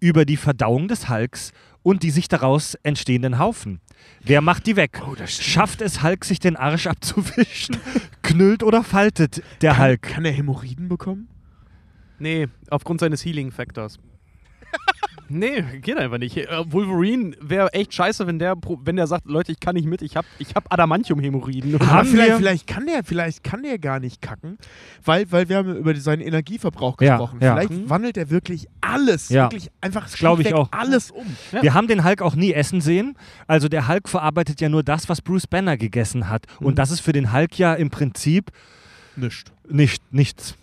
[0.00, 1.52] über die Verdauung des Hulks
[1.82, 3.80] und die sich daraus entstehenden Haufen?
[4.22, 5.00] Wer macht die weg?
[5.06, 5.14] Oh.
[5.26, 7.76] Schafft es Hulk, sich den Arsch abzuwischen?
[8.22, 10.02] Knüllt oder faltet der Hulk?
[10.02, 11.28] Kann er Hämorrhoiden bekommen?
[12.18, 13.98] Nee, aufgrund seines Healing-Faktors.
[15.28, 16.36] Nee, geht einfach nicht.
[16.36, 20.02] Äh, Wolverine wäre echt scheiße, wenn der, wenn der sagt, Leute, ich kann nicht mit,
[20.02, 21.74] ich hab, ich hab Adamantium-Hämorrhoiden.
[21.80, 24.58] Aber vielleicht, vielleicht, kann der, vielleicht kann der gar nicht kacken,
[25.04, 27.38] weil, weil wir haben über seinen Energieverbrauch Ja, gesprochen.
[27.42, 27.54] ja.
[27.56, 29.44] Vielleicht wandelt er wirklich alles, Ja.
[29.44, 30.68] wirklich einfach glaub ich auch.
[30.72, 31.26] alles um.
[31.52, 31.62] Ja.
[31.62, 33.16] Wir haben den Hulk auch nie essen sehen.
[33.46, 36.44] Also der Hulk verarbeitet ja nur das, was Bruce Banner gegessen hat.
[36.58, 36.66] Mhm.
[36.66, 38.50] Und das ist für den Hulk ja im Prinzip
[39.16, 39.52] Nicht.
[39.68, 40.54] nicht, nichts.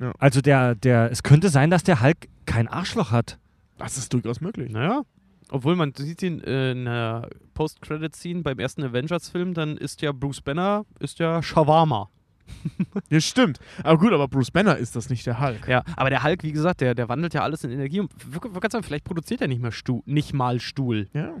[0.00, 0.12] Ja.
[0.18, 3.38] Also der, der, es könnte sein, dass der Hulk kein Arschloch hat.
[3.82, 4.70] Das ist durchaus möglich.
[4.70, 5.02] Naja.
[5.50, 10.40] Obwohl man sieht ihn äh, in der Post-Credit-Scene beim ersten Avengers-Film, dann ist ja Bruce
[10.40, 12.08] Banner, ist ja Shawarma.
[13.10, 13.58] Ja, stimmt.
[13.82, 15.68] Aber gut, aber Bruce Banner ist das nicht der Hulk.
[15.68, 18.00] Ja, aber der Hulk, wie gesagt, der, der wandelt ja alles in Energie.
[18.00, 21.08] Und wir, wir sagen, vielleicht produziert er nicht mehr Stu nicht mal Stuhl.
[21.12, 21.36] Ja.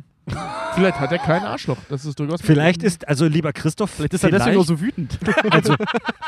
[0.74, 1.78] Vielleicht hat er kein Arschloch.
[1.88, 5.18] Das ist durchaus Vielleicht ist, also lieber Christoph, Vielleicht ist er deswegen auch so wütend,
[5.50, 5.74] also,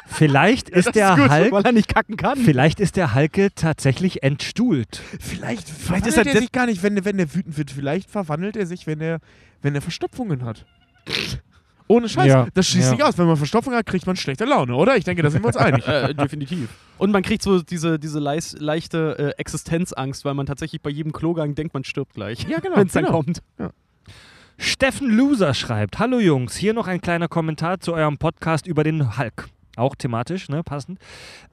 [0.07, 2.39] vielleicht ist der gut, Hulk, weil er nicht kacken kann.
[2.39, 5.01] vielleicht ist der Hulk tatsächlich entstuhlt.
[5.21, 7.71] Vielleicht, Vielleicht ist er er sich gar nicht, wenn, wenn er wütend wird.
[7.71, 9.19] Vielleicht verwandelt er sich, wenn er,
[9.63, 10.65] wenn er Verstopfungen hat.
[11.87, 12.27] Ohne Scheiß.
[12.27, 12.91] Ja, Das schließt ja.
[12.93, 13.19] sich aus.
[13.19, 14.97] Wenn man Verstopfung hat, kriegt man schlechte Laune, oder?
[14.97, 15.85] Ich denke, da sind wir uns einig.
[15.95, 16.71] Äh, definitiv.
[16.99, 21.13] Und man kriegt so diese, diese leis, leichte äh, Existenzangst, weil man tatsächlich bei jedem
[21.13, 22.47] Klogang denkt, man stirbt gleich.
[22.49, 23.17] Ja, genau, Wenn es dann genau.
[23.19, 23.43] kommt.
[24.57, 29.19] Steffen Loser schreibt: Hallo Jungs, hier noch ein kleiner Kommentar zu eurem Podcast über den
[29.19, 29.49] Hulk.
[29.77, 31.01] Auch thematisch, ne, passend.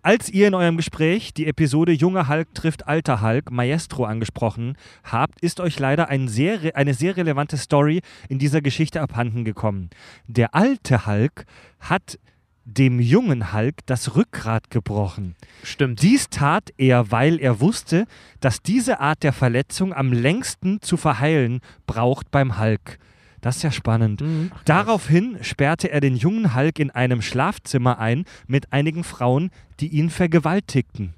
[0.03, 5.41] Als ihr in eurem Gespräch die Episode Junger Hulk trifft alter Hulk, Maestro, angesprochen habt,
[5.41, 9.89] ist euch leider ein sehr, eine sehr relevante Story in dieser Geschichte abhanden gekommen.
[10.27, 11.45] Der alte Hulk
[11.79, 12.19] hat
[12.65, 15.35] dem jungen Hulk das Rückgrat gebrochen.
[15.63, 16.01] Stimmt.
[16.01, 18.05] Dies tat er, weil er wusste,
[18.39, 22.99] dass diese Art der Verletzung am längsten zu verheilen braucht beim Hulk.
[23.41, 24.21] Das ist ja spannend.
[24.21, 24.51] Mhm.
[24.65, 29.49] Daraufhin sperrte er den jungen Hulk in einem Schlafzimmer ein mit einigen Frauen,
[29.79, 31.15] die ihn vergewaltigten.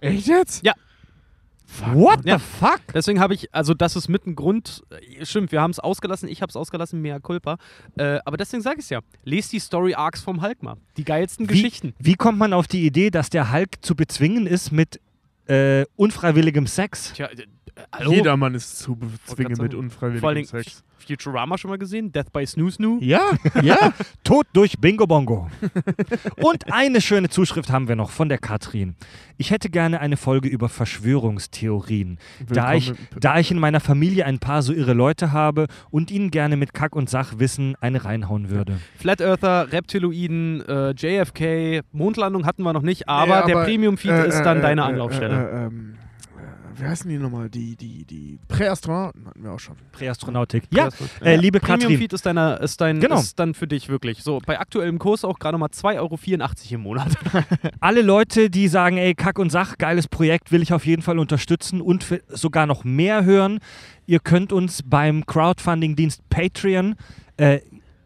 [0.00, 0.64] Echt jetzt?
[0.64, 0.74] Ja.
[1.92, 2.38] What Ja.
[2.38, 2.80] the fuck?
[2.94, 4.82] Deswegen habe ich, also das ist mit ein Grund,
[5.18, 7.56] äh, stimmt, wir haben es ausgelassen, ich habe es ausgelassen, mea culpa.
[7.96, 9.00] Äh, aber deswegen sage ich es ja.
[9.24, 10.76] Lest die Story Arcs vom Hulk mal.
[10.96, 11.94] Die geilsten Wie, Geschichten.
[11.98, 15.00] wie kommt man auf die Idee, dass der Hulk zu bezwingen ist mit
[15.46, 17.12] äh, unfreiwilligem Sex?
[17.12, 17.46] Tja, äh,
[17.92, 18.12] hallo?
[18.12, 19.72] Jeder Mann ist zu bezwingen mit.
[19.72, 20.84] Vor unfreiwilligem allen Dingen Sex.
[21.06, 22.12] Futurama schon mal gesehen?
[22.12, 22.98] Death by Snoo Snoo?
[23.00, 23.20] Ja,
[23.62, 23.92] ja.
[24.24, 25.50] Tod durch Bingo Bongo.
[26.36, 28.96] Und eine schöne Zuschrift haben wir noch von der Katrin.
[29.36, 32.18] Ich hätte gerne eine Folge über Verschwörungstheorien.
[32.48, 36.30] Da ich, da ich in meiner Familie ein paar so irre Leute habe und ihnen
[36.30, 38.78] gerne mit Kack- und Sachwissen eine reinhauen würde.
[38.96, 44.10] Flat Earther, Reptiloiden, äh, JFK, Mondlandung hatten wir noch nicht, aber, Nee, der aber, Premium-Feed
[44.10, 45.33] äh, ist äh, dann äh, deine äh, Anlaufstelle.
[45.34, 45.94] Äh, äh, ähm,
[46.36, 47.48] äh, wie heißen die nochmal?
[47.48, 49.76] Die, die, die Präastronauten hatten wir auch schon.
[49.92, 50.64] Präastronautik.
[50.70, 50.88] Ja,
[51.20, 51.80] Ja, äh, liebe Katrin.
[51.80, 53.18] Premium-Feed ist, deiner, ist, dein, Genau.
[53.18, 54.22] ist dann für dich wirklich.
[54.22, 57.12] So, bei aktuellem Kurs auch gerade mal 2,84 Euro im Monat.
[57.80, 61.18] alle Leute, die sagen, ey, Kack und Sach, geiles Projekt, will ich auf jeden Fall
[61.18, 63.60] unterstützen und sogar noch mehr hören.
[64.06, 66.96] Ihr könnt uns beim Crowdfunding-Dienst Patreon
[67.36, 67.60] äh,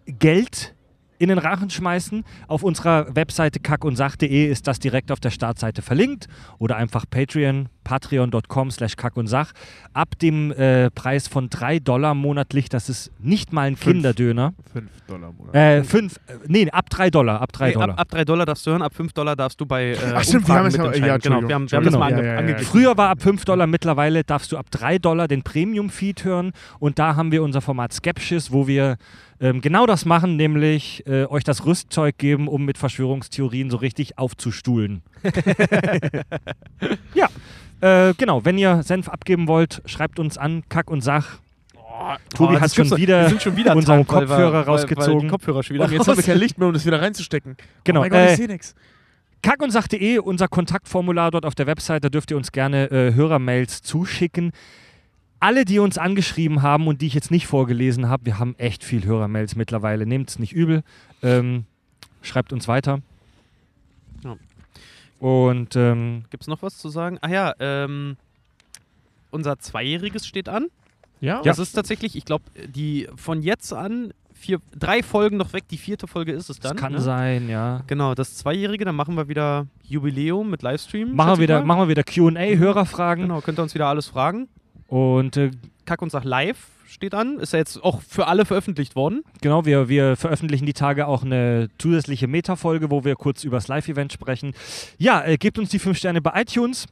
[0.07, 0.75] Geld
[1.19, 2.25] in den Rachen schmeißen.
[2.47, 6.27] Auf unserer Webseite kackundsach.de ist das direkt auf der Startseite verlinkt
[6.59, 9.53] oder einfach Patreon, patreon.com slash kackundsach.
[9.93, 13.95] Ab dem äh, Preis von 3 Dollar monatlich, das ist nicht mal ein Fünf.
[13.95, 14.55] Kinderdöner.
[14.73, 15.55] 5 Dollar im Monat.
[15.55, 17.91] Äh, fünf, äh, nee, ab 3 Dollar, ab 3 Nee, Dollar.
[17.91, 20.23] ab, ab 3 Dollar darfst du hören, ab 5 Dollar darfst du bei äh, Ach
[20.23, 21.91] stimmt, wir haben es mit ja- genau, wir haben, wir haben Genau.
[21.91, 22.71] das mal ange Ja, ja, ja, angeklickt.
[22.71, 26.99] Früher war ab 5 Dollar, mittlerweile darfst du ab 3 Dollar den Premium-Feed hören und
[26.99, 28.97] da haben wir unser Format Skepsis, wo wir
[29.41, 34.19] ähm, genau das machen, nämlich äh, euch das Rüstzeug geben, um mit Verschwörungstheorien so richtig
[34.19, 35.03] aufzustuhlen.
[37.15, 37.29] ja,
[37.81, 41.39] äh, genau, wenn ihr Senf abgeben wollt, schreibt uns an, Kack und Sach.
[42.35, 45.21] Tobi Oh, hat schon wieder schon wieder unseren Tag, weil Kopfhörer weil- Weil rausgezogen.
[45.23, 47.57] die Kopfhörer schon wieder Und jetzt haben wir kein Licht mehr, um das wieder reinzustecken.
[47.83, 48.75] Genau, Oh mein Gott, äh, ich sehe nichts.
[49.43, 54.53] kackundsach.de, unser Kontaktformular dort auf der Website, da dürft ihr uns gerne äh, Hörermails zuschicken.
[55.41, 58.83] Alle, die uns angeschrieben haben und die ich jetzt nicht vorgelesen habe, wir haben echt
[58.83, 60.07] viel Hörermails mittlerweile.
[60.07, 60.83] Nehmt es nicht übel.
[61.23, 61.65] Ähm,
[62.23, 63.01] schreibt uns weiter.
[64.25, 64.37] Ja.
[65.21, 67.19] Und ähm, Gibt es noch was zu sagen?
[67.21, 68.17] Ah ja, ähm,
[69.31, 70.67] unser Zweijähriges steht an.
[71.21, 75.65] Ja, Das ist tatsächlich, ich glaube, die von jetzt an vier, drei Folgen noch weg,
[75.69, 76.77] die vierte Folge ist es das dann.
[76.77, 77.01] kann ne?
[77.01, 77.83] sein, ja.
[77.89, 81.15] Genau, das Zweijährige, dann machen wir wieder Jubiläum mit Livestream.
[81.15, 83.25] Machen wir wieder, machen wir wieder QA, Hörerfragen.
[83.25, 84.49] Genau, könnt ihr uns wieder alles fragen.
[84.89, 85.51] Und äh,
[85.85, 86.59] Kack und Sach live
[86.89, 87.39] steht an.
[87.39, 89.23] Ist ja jetzt auch für alle veröffentlicht worden.
[89.43, 93.69] Genau, wir, wir veröffentlichen die Tage auch eine zusätzliche Meta-Folge, wo wir kurz über das
[93.69, 94.55] Live-Event sprechen.
[94.97, 96.87] Ja, äh, gebt uns die 5 Sterne bei iTunes,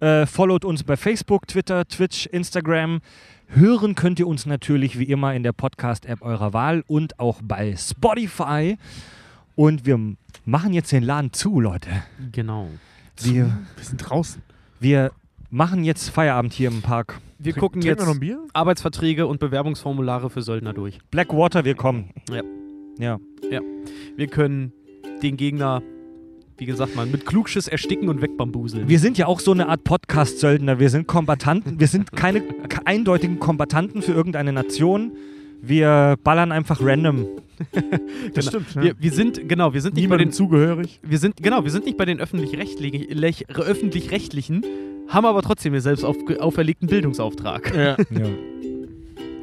[0.00, 3.00] äh, followt uns bei Facebook, Twitter, Twitch, Instagram.
[3.48, 7.76] Hören könnt ihr uns natürlich wie immer in der Podcast-App eurer Wahl und auch bei
[7.76, 8.78] Spotify.
[9.56, 9.98] Und wir
[10.44, 11.90] machen jetzt den Laden zu, Leute.
[12.30, 12.68] Genau.
[13.20, 14.40] Wir, wir sind draußen.
[14.80, 15.10] wir
[15.52, 17.20] machen jetzt Feierabend hier im Park.
[17.38, 18.04] Wir Trink- gucken jetzt?
[18.54, 20.98] Arbeitsverträge und Bewerbungsformulare für Söldner durch.
[21.10, 22.10] Blackwater, wir kommen.
[22.98, 23.18] Ja.
[23.50, 23.60] Ja.
[24.16, 24.72] Wir können
[25.22, 25.82] den Gegner,
[26.56, 28.88] wie gesagt, mal mit Klugschiss ersticken und wegbambuseln.
[28.88, 30.78] Wir sind ja auch so eine Art Podcast-Söldner.
[30.78, 31.78] Wir sind Kombatanten.
[31.78, 35.12] Wir sind keine ke- eindeutigen Kombatanten für irgendeine Nation.
[35.60, 37.26] Wir ballern einfach random.
[38.34, 38.48] Das Genau.
[38.64, 38.74] stimmt.
[38.74, 38.82] Ja.
[38.82, 40.98] wir, wir sind, genau, wir sind nicht bei Niemandem den zugehörig.
[41.04, 44.64] wir sind, genau, wir sind nicht bei den öffentlich-rechtlichen, öffentlich-rechtlichen,
[45.08, 47.74] haben aber trotzdem den selbst auf, auferlegten Bildungsauftrag.
[47.74, 47.96] Ja.
[48.10, 48.26] Ja.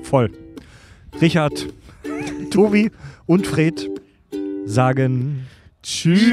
[0.04, 0.32] Voll.
[1.22, 1.68] Richard,
[2.52, 2.92] Tobi
[3.26, 3.90] und Fred
[4.66, 5.46] sagen
[5.84, 6.32] Tschüss.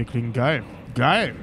[0.00, 0.62] Wir klingen geil.
[0.94, 1.34] Geil.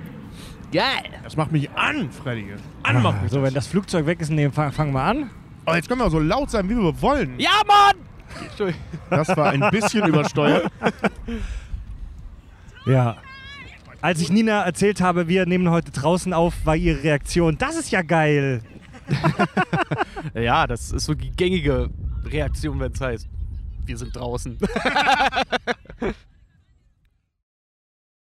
[0.71, 1.11] Geil.
[1.23, 2.55] Das macht mich an, Freddy.
[2.81, 3.19] Anmachen.
[3.23, 5.29] Ah, So, wenn das Flugzeug weg ist, fang- fangen wir an.
[5.67, 7.35] Oh, jetzt können wir so laut sein, wie wir wollen.
[7.39, 7.97] Ja, Mann!
[9.11, 10.71] Das war ein bisschen übersteuert.
[12.87, 13.17] Ja.
[14.01, 17.91] Als ich Nina erzählt habe, wir nehmen heute draußen auf, war ihre Reaktion, das ist
[17.91, 18.61] ja geil.
[20.33, 21.91] Ja, das ist so die gängige
[22.25, 23.27] Reaktion, wenn es heißt,
[23.85, 24.57] wir sind draußen.